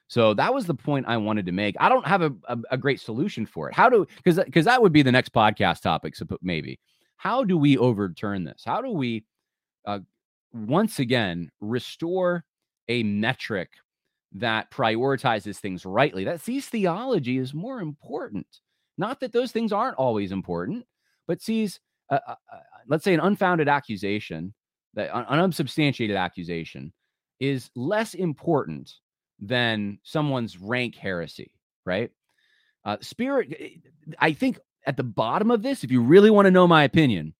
So 0.07 0.33
that 0.35 0.53
was 0.53 0.65
the 0.65 0.73
point 0.73 1.05
I 1.07 1.17
wanted 1.17 1.45
to 1.47 1.51
make. 1.51 1.75
I 1.79 1.89
don't 1.89 2.07
have 2.07 2.21
a, 2.21 2.33
a, 2.47 2.57
a 2.71 2.77
great 2.77 3.01
solution 3.01 3.45
for 3.45 3.69
it. 3.69 3.75
How 3.75 3.89
do 3.89 4.07
because 4.17 4.43
because 4.43 4.65
that 4.65 4.81
would 4.81 4.93
be 4.93 5.01
the 5.01 5.11
next 5.11 5.33
podcast 5.33 5.81
topic. 5.81 6.15
So 6.15 6.25
maybe 6.41 6.79
how 7.17 7.43
do 7.43 7.57
we 7.57 7.77
overturn 7.77 8.43
this? 8.43 8.63
How 8.65 8.81
do 8.81 8.91
we 8.91 9.25
uh, 9.85 9.99
once 10.53 10.99
again 10.99 11.51
restore 11.59 12.45
a 12.87 13.03
metric 13.03 13.71
that 14.33 14.71
prioritizes 14.71 15.57
things 15.57 15.85
rightly? 15.85 16.23
That 16.23 16.41
sees 16.41 16.67
theology 16.67 17.37
is 17.37 17.53
more 17.53 17.81
important. 17.81 18.47
Not 18.97 19.19
that 19.19 19.33
those 19.33 19.51
things 19.51 19.73
aren't 19.73 19.97
always 19.97 20.31
important, 20.31 20.85
but 21.27 21.41
sees 21.41 21.81
uh, 22.09 22.19
uh, 22.25 22.35
let's 22.87 23.03
say 23.03 23.13
an 23.13 23.19
unfounded 23.19 23.67
accusation 23.67 24.53
that 24.97 25.15
an 25.15 25.39
unsubstantiated 25.39 26.15
accusation 26.15 26.91
is 27.39 27.69
less 27.75 28.15
important 28.15 28.91
than 29.39 29.99
someone's 30.01 30.57
rank 30.57 30.95
heresy, 30.95 31.51
right? 31.85 32.09
Uh, 32.83 32.97
spirit, 33.01 33.55
eh, 33.59 33.69
I 34.17 34.33
think 34.33 34.59
at 34.87 34.97
the 34.97 35.03
bottom 35.03 35.51
of 35.51 35.61
this, 35.61 35.83
if 35.83 35.91
you 35.91 36.01
really 36.01 36.31
want 36.31 36.47
to 36.47 36.51
know 36.51 36.67
my 36.67 36.83
opinion, 36.83 37.35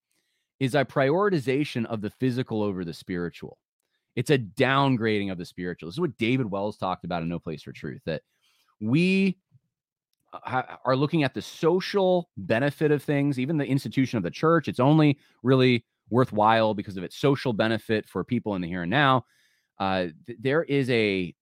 is 0.59 0.75
a 0.75 0.85
prioritization 0.85 1.85
of 1.88 2.01
the 2.01 2.11
physical 2.11 2.61
over 2.61 2.85
the 2.85 2.93
spiritual. 2.93 3.57
It's 4.15 4.29
a 4.29 4.38
downgrading 4.38 5.31
of 5.31 5.39
the 5.39 5.45
spiritual. 5.45 5.89
This 5.89 5.95
is 5.95 5.99
what 5.99 6.17
David 6.17 6.49
Wells 6.49 6.77
talked 6.77 7.05
about 7.05 7.23
in 7.23 7.29
No 7.29 7.39
Place 7.39 7.63
for 7.63 7.71
Truth 7.71 8.01
that 8.05 8.21
we 8.79 9.39
uh, 10.31 10.61
are 10.85 10.95
looking 10.95 11.23
at 11.23 11.34
the 11.34 11.41
social 11.41 12.29
benefit 12.38 12.91
of 12.91 13.01
things, 13.01 13.39
even 13.39 13.57
the 13.57 13.65
institution 13.65 14.17
of 14.17 14.23
the 14.23 14.31
church. 14.31 14.67
It's 14.67 14.79
only 14.79 15.17
really 15.41 15.85
worthwhile 16.09 16.73
because 16.73 16.97
of 16.97 17.03
its 17.03 17.17
social 17.17 17.53
benefit 17.53 18.07
for 18.07 18.23
people 18.23 18.55
in 18.55 18.61
the 18.61 18.67
here 18.67 18.84
and 18.84 18.91
now. 18.91 19.25
Uh, 19.79 20.07
th- 20.25 20.39
there 20.41 20.63
is 20.63 20.89
a 20.89 21.34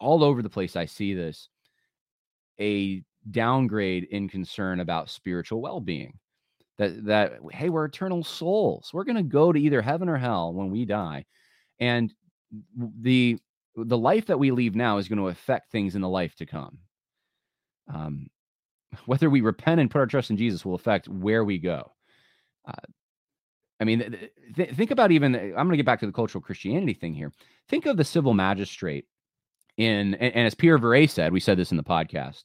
all 0.00 0.24
over 0.24 0.42
the 0.42 0.50
place. 0.50 0.76
I 0.76 0.86
see 0.86 1.14
this 1.14 1.48
a 2.60 3.02
downgrade 3.30 4.04
in 4.04 4.28
concern 4.28 4.80
about 4.80 5.10
spiritual 5.10 5.62
well-being. 5.62 6.18
That 6.78 7.04
that 7.04 7.32
hey, 7.52 7.68
we're 7.68 7.84
eternal 7.84 8.24
souls. 8.24 8.90
We're 8.92 9.04
going 9.04 9.16
to 9.16 9.22
go 9.22 9.52
to 9.52 9.60
either 9.60 9.82
heaven 9.82 10.08
or 10.08 10.16
hell 10.16 10.52
when 10.52 10.70
we 10.70 10.84
die, 10.84 11.26
and 11.78 12.12
the 13.00 13.38
the 13.76 13.98
life 13.98 14.26
that 14.26 14.38
we 14.38 14.50
leave 14.50 14.74
now 14.74 14.98
is 14.98 15.08
going 15.08 15.18
to 15.18 15.28
affect 15.28 15.70
things 15.70 15.94
in 15.94 16.02
the 16.02 16.08
life 16.08 16.34
to 16.36 16.46
come. 16.46 16.78
Um, 17.92 18.28
whether 19.06 19.30
we 19.30 19.40
repent 19.40 19.80
and 19.80 19.90
put 19.90 19.98
our 19.98 20.06
trust 20.06 20.30
in 20.30 20.36
Jesus 20.36 20.64
will 20.64 20.74
affect 20.74 21.08
where 21.08 21.44
we 21.44 21.58
go. 21.58 21.92
Uh, 22.66 22.72
I 23.82 23.84
mean, 23.84 24.16
th- 24.54 24.70
think 24.76 24.92
about 24.92 25.10
even, 25.10 25.34
I'm 25.34 25.52
going 25.52 25.70
to 25.70 25.76
get 25.76 25.84
back 25.84 25.98
to 26.00 26.06
the 26.06 26.12
cultural 26.12 26.40
Christianity 26.40 26.94
thing 26.94 27.14
here. 27.14 27.32
Think 27.68 27.84
of 27.86 27.96
the 27.96 28.04
civil 28.04 28.32
magistrate 28.32 29.06
in, 29.76 30.14
and, 30.14 30.34
and 30.34 30.46
as 30.46 30.54
Pierre 30.54 30.78
Viret 30.78 31.10
said, 31.10 31.32
we 31.32 31.40
said 31.40 31.58
this 31.58 31.72
in 31.72 31.76
the 31.76 31.82
podcast 31.82 32.44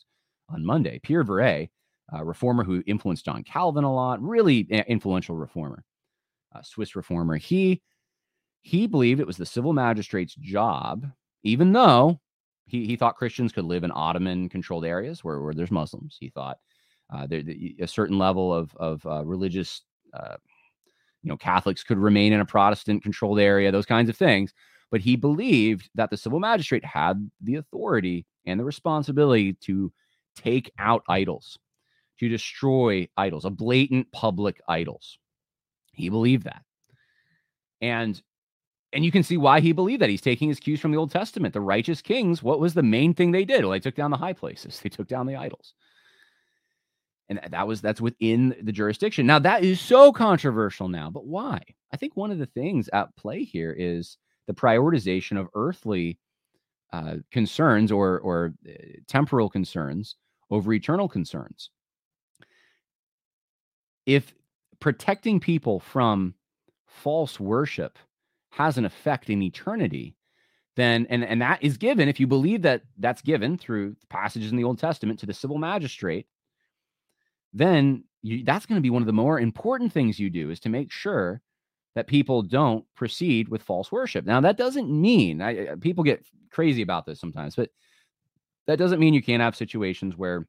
on 0.49 0.65
Monday, 0.65 0.99
Pierre 1.03 1.23
Viret, 1.23 1.69
a 2.11 2.26
reformer 2.26 2.64
who 2.64 2.81
influenced 2.88 3.26
John 3.26 3.43
Calvin 3.43 3.84
a 3.84 3.93
lot, 3.93 4.19
really 4.22 4.61
influential 4.88 5.35
reformer, 5.35 5.84
Swiss 6.64 6.95
reformer. 6.95 7.35
He, 7.35 7.84
he 8.61 8.88
believed 8.88 9.19
it 9.19 9.27
was 9.27 9.38
the 9.38 9.45
civil 9.45 9.73
magistrate's 9.73 10.34
job, 10.34 11.05
even 11.43 11.72
though 11.72 12.19
he, 12.65 12.88
he 12.88 12.95
thought 12.95 13.15
Christians 13.15 13.51
could 13.51 13.65
live 13.65 13.84
in 13.84 13.91
Ottoman 13.93 14.49
controlled 14.49 14.85
areas 14.85 15.23
where, 15.23 15.39
where 15.41 15.53
there's 15.53 15.69
Muslims. 15.69 16.18
He 16.19 16.30
thought 16.30 16.57
uh, 17.14 17.27
there, 17.27 17.43
a 17.80 17.88
certain 17.88 18.18
level 18.18 18.51
of, 18.51 18.76
of 18.77 19.05
uh, 19.05 19.23
religious 19.23 19.84
uh, 20.14 20.38
you 21.28 21.34
know, 21.34 21.38
Catholics 21.38 21.84
could 21.84 21.98
remain 21.98 22.32
in 22.32 22.40
a 22.40 22.45
Protestant 22.45 23.04
controlled 23.04 23.38
area, 23.38 23.70
those 23.70 23.86
kinds 23.86 24.10
of 24.10 24.16
things. 24.16 24.54
But 24.90 25.02
he 25.02 25.18
believed 25.18 25.90
that 25.95 26.10
the 26.10 26.16
civil 26.16 26.40
magistrate 26.40 26.86
had 26.86 27.30
the 27.41 27.56
authority 27.56 28.26
and 28.45 28.58
the 28.58 28.64
responsibility 28.64 29.52
to 29.64 29.91
take 30.38 30.72
out 30.80 31.04
idols, 31.10 31.60
to 32.22 32.30
destroy 32.30 33.10
idols, 33.18 33.44
a 33.44 33.49
blatant 33.49 34.10
public 34.14 34.62
idols. 34.70 35.20
He 35.91 36.08
believed 36.08 36.45
that. 36.45 36.62
And 37.82 38.22
and 38.94 39.04
you 39.04 39.12
can 39.12 39.24
see 39.24 39.36
why 39.36 39.60
he 39.60 39.74
believed 39.74 40.02
that. 40.02 40.10
He's 40.10 40.22
taking 40.22 40.48
his 40.48 40.62
cues 40.62 40.80
from 40.80 40.91
the 40.91 40.98
Old 40.98 41.12
Testament. 41.12 41.54
The 41.54 41.60
righteous 41.60 42.02
kings, 42.02 42.41
what 42.41 42.62
was 42.62 42.74
the 42.74 42.84
main 42.84 43.14
thing 43.14 43.32
they 43.32 43.44
did? 43.44 43.66
Well, 43.66 43.72
they 43.72 43.82
took 43.82 43.95
down 43.95 44.12
the 44.12 44.18
high 44.18 44.32
places. 44.32 44.80
They 44.82 44.88
took 44.88 45.10
down 45.10 45.26
the 45.26 45.36
idols 45.36 45.74
and 47.30 47.40
that 47.49 47.68
was 47.68 47.82
that's 47.82 48.02
within 48.02 48.56
the 48.62 48.72
jurisdiction. 48.72 49.26
Now 49.26 49.40
that 49.40 49.64
is 49.64 49.80
so 49.82 50.12
controversial 50.12 50.88
now 50.88 51.10
but 51.10 51.26
why? 51.26 51.62
I 51.91 51.98
think 51.98 52.16
one 52.16 52.32
of 52.32 52.40
the 52.40 52.45
things 52.45 52.90
at 52.94 53.16
play 53.16 53.44
here 53.44 53.76
is 53.78 54.18
the 54.48 54.54
prioritization 54.54 55.40
of 55.40 55.48
earthly 55.54 56.20
uh, 56.94 57.16
concerns 57.32 57.91
or 57.91 58.20
or 58.20 58.54
uh, 58.68 58.72
temporal 59.08 59.49
concerns 59.49 60.16
over 60.49 60.72
eternal 60.74 61.10
concerns. 61.10 61.70
If 64.06 64.34
protecting 64.80 65.40
people 65.40 65.80
from 65.80 66.34
false 66.86 67.40
worship 67.40 67.99
has 68.52 68.78
an 68.78 68.86
effect 68.86 69.30
in 69.30 69.41
eternity 69.41 70.16
then 70.76 71.06
and 71.10 71.24
and 71.24 71.41
that 71.41 71.62
is 71.62 71.78
given 71.78 72.08
if 72.08 72.20
you 72.20 72.28
believe 72.28 72.62
that 72.62 72.84
that's 72.98 73.22
given 73.22 73.58
through 73.58 73.95
passages 74.10 74.52
in 74.52 74.58
the 74.58 74.64
old 74.64 74.80
testament 74.80 75.20
to 75.20 75.26
the 75.26 75.34
civil 75.34 75.58
magistrate 75.58 76.28
then 77.53 78.03
you, 78.22 78.44
that's 78.44 78.65
going 78.65 78.78
to 78.78 78.84
be 78.84 78.90
one 78.90 79.02
of 79.02 79.07
the 79.07 79.14
more 79.14 79.40
important 79.40 79.91
things 79.91 80.19
you 80.19 80.30
do 80.30 80.49
is 80.49 80.60
to 80.61 80.69
make 80.69 80.91
sure 80.91 81.41
that 81.95 82.07
people 82.07 82.44
don't 82.44 82.86
proceed 82.95 83.49
with 83.49 83.64
false 83.64 83.91
worship. 83.91 84.26
Now, 84.26 84.40
that 84.41 84.57
doesn't 84.57 84.90
mean 84.90 85.41
I, 85.41 85.76
people 85.80 86.03
get 86.03 86.26
crazy 86.52 86.82
about 86.82 87.06
this 87.06 87.19
sometimes, 87.19 87.56
but 87.56 87.69
that 88.68 88.78
doesn't 88.78 88.99
mean 88.99 89.14
you 89.14 89.24
can't 89.24 89.41
have 89.41 89.56
situations 89.56 90.15
where 90.15 90.48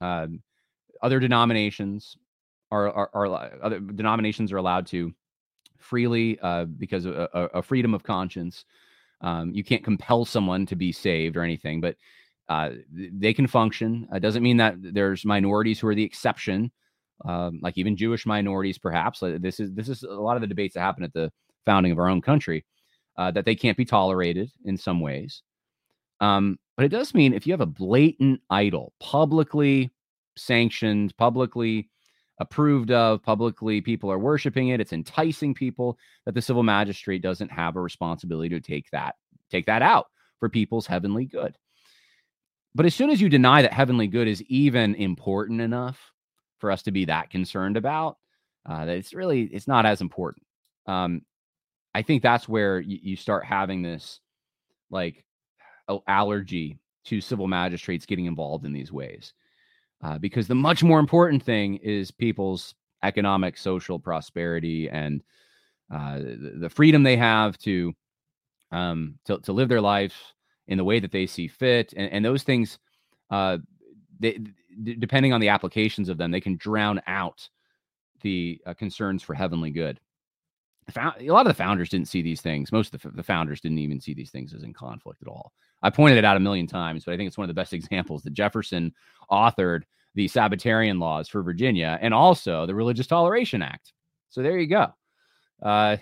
um, 0.00 0.42
other 1.02 1.20
denominations 1.20 2.16
are, 2.70 2.90
are, 2.90 3.10
are, 3.12 3.52
other 3.62 3.80
denominations 3.80 4.50
are 4.52 4.56
allowed 4.56 4.86
to 4.86 5.12
freely 5.78 6.38
uh, 6.40 6.64
because 6.64 7.04
of 7.04 7.16
a, 7.16 7.28
a, 7.54 7.62
freedom 7.62 7.92
of 7.92 8.02
conscience. 8.02 8.64
Um, 9.20 9.52
you 9.52 9.62
can't 9.62 9.84
compel 9.84 10.24
someone 10.24 10.64
to 10.66 10.76
be 10.76 10.92
saved 10.92 11.36
or 11.36 11.42
anything, 11.42 11.80
but 11.80 11.96
uh, 12.52 12.70
they 12.92 13.32
can 13.32 13.46
function. 13.46 14.06
It 14.12 14.20
doesn't 14.20 14.42
mean 14.42 14.58
that 14.58 14.74
there's 14.78 15.24
minorities 15.24 15.80
who 15.80 15.88
are 15.88 15.94
the 15.94 16.04
exception, 16.04 16.70
um, 17.24 17.60
like 17.62 17.78
even 17.78 17.96
Jewish 17.96 18.26
minorities, 18.26 18.76
perhaps. 18.76 19.20
This 19.20 19.58
is 19.58 19.72
this 19.72 19.88
is 19.88 20.02
a 20.02 20.10
lot 20.10 20.36
of 20.36 20.42
the 20.42 20.46
debates 20.46 20.74
that 20.74 20.80
happen 20.80 21.02
at 21.02 21.14
the 21.14 21.32
founding 21.64 21.92
of 21.92 21.98
our 21.98 22.08
own 22.08 22.20
country 22.20 22.66
uh, 23.16 23.30
that 23.30 23.46
they 23.46 23.54
can't 23.54 23.78
be 23.78 23.86
tolerated 23.86 24.50
in 24.66 24.76
some 24.76 25.00
ways. 25.00 25.42
Um, 26.20 26.58
but 26.76 26.84
it 26.84 26.90
does 26.90 27.14
mean 27.14 27.32
if 27.32 27.46
you 27.46 27.54
have 27.54 27.62
a 27.62 27.66
blatant 27.66 28.42
idol, 28.50 28.92
publicly 29.00 29.90
sanctioned, 30.36 31.16
publicly 31.16 31.88
approved 32.38 32.90
of, 32.90 33.22
publicly 33.22 33.80
people 33.80 34.12
are 34.12 34.18
worshiping 34.18 34.68
it, 34.68 34.80
it's 34.80 34.92
enticing 34.92 35.54
people 35.54 35.96
that 36.26 36.34
the 36.34 36.42
civil 36.42 36.62
magistrate 36.62 37.22
doesn't 37.22 37.50
have 37.50 37.76
a 37.76 37.80
responsibility 37.80 38.50
to 38.50 38.60
take 38.60 38.90
that 38.90 39.14
take 39.50 39.66
that 39.66 39.80
out 39.80 40.06
for 40.38 40.48
people's 40.50 40.86
heavenly 40.86 41.24
good. 41.24 41.56
But 42.74 42.86
as 42.86 42.94
soon 42.94 43.10
as 43.10 43.20
you 43.20 43.28
deny 43.28 43.62
that 43.62 43.72
heavenly 43.72 44.06
good 44.06 44.28
is 44.28 44.42
even 44.42 44.94
important 44.94 45.60
enough 45.60 46.12
for 46.58 46.70
us 46.70 46.82
to 46.82 46.90
be 46.90 47.04
that 47.06 47.30
concerned 47.30 47.76
about, 47.76 48.16
uh, 48.66 48.86
that 48.86 48.96
it's 48.96 49.12
really 49.12 49.42
it's 49.42 49.68
not 49.68 49.84
as 49.84 50.00
important. 50.00 50.46
Um, 50.86 51.22
I 51.94 52.02
think 52.02 52.22
that's 52.22 52.48
where 52.48 52.80
you, 52.80 52.98
you 53.02 53.16
start 53.16 53.44
having 53.44 53.82
this 53.82 54.20
like 54.90 55.24
allergy 56.06 56.78
to 57.04 57.20
civil 57.20 57.48
magistrates 57.48 58.06
getting 58.06 58.26
involved 58.26 58.64
in 58.64 58.72
these 58.72 58.92
ways, 58.92 59.34
uh, 60.02 60.18
because 60.18 60.46
the 60.48 60.54
much 60.54 60.82
more 60.82 61.00
important 61.00 61.42
thing 61.42 61.76
is 61.76 62.10
people's 62.10 62.74
economic, 63.02 63.58
social 63.58 63.98
prosperity 63.98 64.88
and 64.88 65.22
uh, 65.92 66.18
the, 66.18 66.54
the 66.60 66.70
freedom 66.70 67.02
they 67.02 67.16
have 67.16 67.58
to 67.58 67.92
um, 68.70 69.18
to, 69.26 69.38
to 69.40 69.52
live 69.52 69.68
their 69.68 69.80
life 69.80 70.32
in 70.68 70.78
the 70.78 70.84
way 70.84 71.00
that 71.00 71.12
they 71.12 71.26
see 71.26 71.48
fit, 71.48 71.92
and, 71.96 72.10
and 72.12 72.24
those 72.24 72.42
things, 72.42 72.78
uh, 73.30 73.58
they, 74.20 74.38
d- 74.82 74.96
depending 74.98 75.32
on 75.32 75.40
the 75.40 75.48
applications 75.48 76.08
of 76.08 76.18
them, 76.18 76.30
they 76.30 76.40
can 76.40 76.56
drown 76.56 77.00
out 77.06 77.48
the 78.22 78.60
uh, 78.66 78.74
concerns 78.74 79.22
for 79.22 79.34
heavenly 79.34 79.70
good. 79.70 80.00
a 80.96 81.30
lot 81.30 81.46
of 81.46 81.50
the 81.50 81.54
founders 81.54 81.88
didn't 81.88 82.08
see 82.08 82.22
these 82.22 82.40
things. 82.40 82.72
Most 82.72 82.94
of 82.94 83.02
the, 83.02 83.10
the 83.10 83.22
founders 83.22 83.60
didn't 83.60 83.78
even 83.78 84.00
see 84.00 84.14
these 84.14 84.30
things 84.30 84.54
as 84.54 84.62
in 84.62 84.72
conflict 84.72 85.22
at 85.22 85.28
all. 85.28 85.52
I 85.82 85.90
pointed 85.90 86.18
it 86.18 86.24
out 86.24 86.36
a 86.36 86.40
million 86.40 86.66
times, 86.66 87.04
but 87.04 87.12
I 87.12 87.16
think 87.16 87.26
it's 87.26 87.38
one 87.38 87.44
of 87.44 87.54
the 87.54 87.60
best 87.60 87.72
examples 87.72 88.22
that 88.22 88.32
Jefferson 88.32 88.92
authored 89.30 89.82
the 90.14 90.28
Sabbatarian 90.28 90.98
laws 90.98 91.28
for 91.28 91.42
Virginia 91.42 91.98
and 92.00 92.12
also 92.12 92.66
the 92.66 92.74
Religious 92.74 93.06
Toleration 93.06 93.62
Act. 93.62 93.92
So 94.30 94.42
there 94.42 94.58
you 94.58 94.66
go. 94.66 94.92
Uh, 95.62 95.96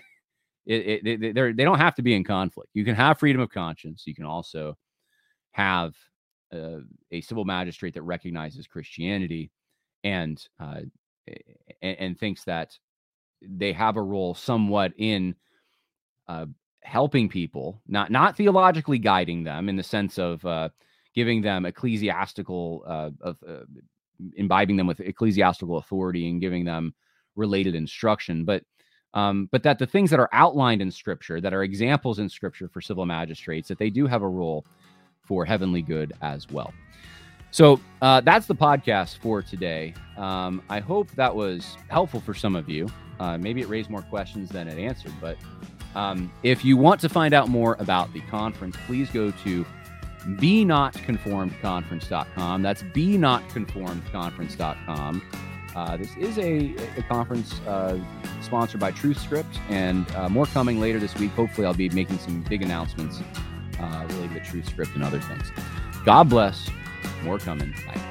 it, 0.65 1.07
it, 1.07 1.33
they, 1.33 1.51
they 1.51 1.63
don't 1.63 1.79
have 1.79 1.95
to 1.95 2.01
be 2.01 2.13
in 2.13 2.23
conflict. 2.23 2.69
You 2.73 2.85
can 2.85 2.95
have 2.95 3.19
freedom 3.19 3.41
of 3.41 3.49
conscience. 3.49 4.03
You 4.05 4.15
can 4.15 4.25
also 4.25 4.77
have 5.51 5.95
uh, 6.53 6.79
a 7.11 7.21
civil 7.21 7.45
magistrate 7.45 7.93
that 7.95 8.03
recognizes 8.03 8.67
Christianity 8.67 9.51
and, 10.03 10.41
uh, 10.59 10.81
and, 11.81 11.97
and 11.99 12.19
thinks 12.19 12.43
that 12.45 12.77
they 13.41 13.73
have 13.73 13.97
a 13.97 14.01
role 14.01 14.35
somewhat 14.35 14.93
in 14.97 15.35
uh, 16.27 16.45
helping 16.83 17.29
people, 17.29 17.81
not 17.87 18.11
not 18.11 18.37
theologically 18.37 18.99
guiding 18.99 19.43
them 19.43 19.69
in 19.69 19.75
the 19.75 19.83
sense 19.83 20.17
of 20.17 20.45
uh, 20.45 20.69
giving 21.13 21.41
them 21.41 21.65
ecclesiastical 21.65 22.83
uh, 22.87 23.09
of 23.21 23.37
uh, 23.47 23.65
imbibing 24.35 24.77
them 24.77 24.87
with 24.87 24.99
ecclesiastical 24.99 25.77
authority 25.77 26.29
and 26.29 26.41
giving 26.41 26.65
them 26.65 26.93
related 27.35 27.75
instruction, 27.75 28.45
but 28.45 28.63
um, 29.13 29.49
but 29.51 29.63
that 29.63 29.79
the 29.79 29.85
things 29.85 30.09
that 30.09 30.19
are 30.19 30.29
outlined 30.31 30.81
in 30.81 30.91
Scripture, 30.91 31.41
that 31.41 31.53
are 31.53 31.63
examples 31.63 32.19
in 32.19 32.29
Scripture 32.29 32.67
for 32.67 32.81
civil 32.81 33.05
magistrates, 33.05 33.67
that 33.67 33.77
they 33.77 33.89
do 33.89 34.07
have 34.07 34.21
a 34.21 34.27
role 34.27 34.65
for 35.23 35.45
heavenly 35.45 35.81
good 35.81 36.13
as 36.21 36.49
well. 36.49 36.73
So 37.51 37.81
uh, 38.01 38.21
that's 38.21 38.47
the 38.47 38.55
podcast 38.55 39.17
for 39.17 39.41
today. 39.41 39.93
Um, 40.17 40.61
I 40.69 40.79
hope 40.79 41.11
that 41.11 41.35
was 41.35 41.77
helpful 41.89 42.21
for 42.21 42.33
some 42.33 42.55
of 42.55 42.69
you. 42.69 42.87
Uh, 43.19 43.37
maybe 43.37 43.61
it 43.61 43.67
raised 43.67 43.89
more 43.89 44.01
questions 44.03 44.49
than 44.49 44.67
it 44.67 44.79
answered. 44.79 45.13
But 45.19 45.37
um, 45.93 46.31
if 46.43 46.63
you 46.63 46.77
want 46.77 47.01
to 47.01 47.09
find 47.09 47.33
out 47.33 47.49
more 47.49 47.75
about 47.79 48.13
the 48.13 48.21
conference, 48.21 48.77
please 48.87 49.09
go 49.09 49.31
to 49.43 49.65
be 50.39 50.63
not 50.63 50.93
conformed 50.93 51.53
conference.com. 51.61 52.61
That's 52.61 52.83
be 52.93 53.17
not 53.17 53.47
conformed 53.49 54.03
conference.com. 54.11 55.21
Uh, 55.75 55.97
this 55.97 56.15
is 56.17 56.37
a, 56.37 56.75
a 56.97 57.03
conference 57.03 57.59
uh, 57.61 57.97
sponsored 58.41 58.79
by 58.79 58.91
TruthScript, 58.91 59.57
and 59.69 60.09
uh, 60.15 60.27
more 60.29 60.45
coming 60.47 60.79
later 60.79 60.99
this 60.99 61.15
week. 61.15 61.31
Hopefully, 61.31 61.65
I'll 61.65 61.73
be 61.73 61.89
making 61.89 62.17
some 62.19 62.41
big 62.41 62.61
announcements 62.61 63.21
uh, 63.79 64.05
related 64.09 64.43
to 64.43 64.51
TruthScript 64.51 64.95
and 64.95 65.03
other 65.03 65.19
things. 65.19 65.51
God 66.05 66.29
bless. 66.29 66.69
More 67.23 67.37
coming. 67.39 67.73
Bye. 67.87 68.10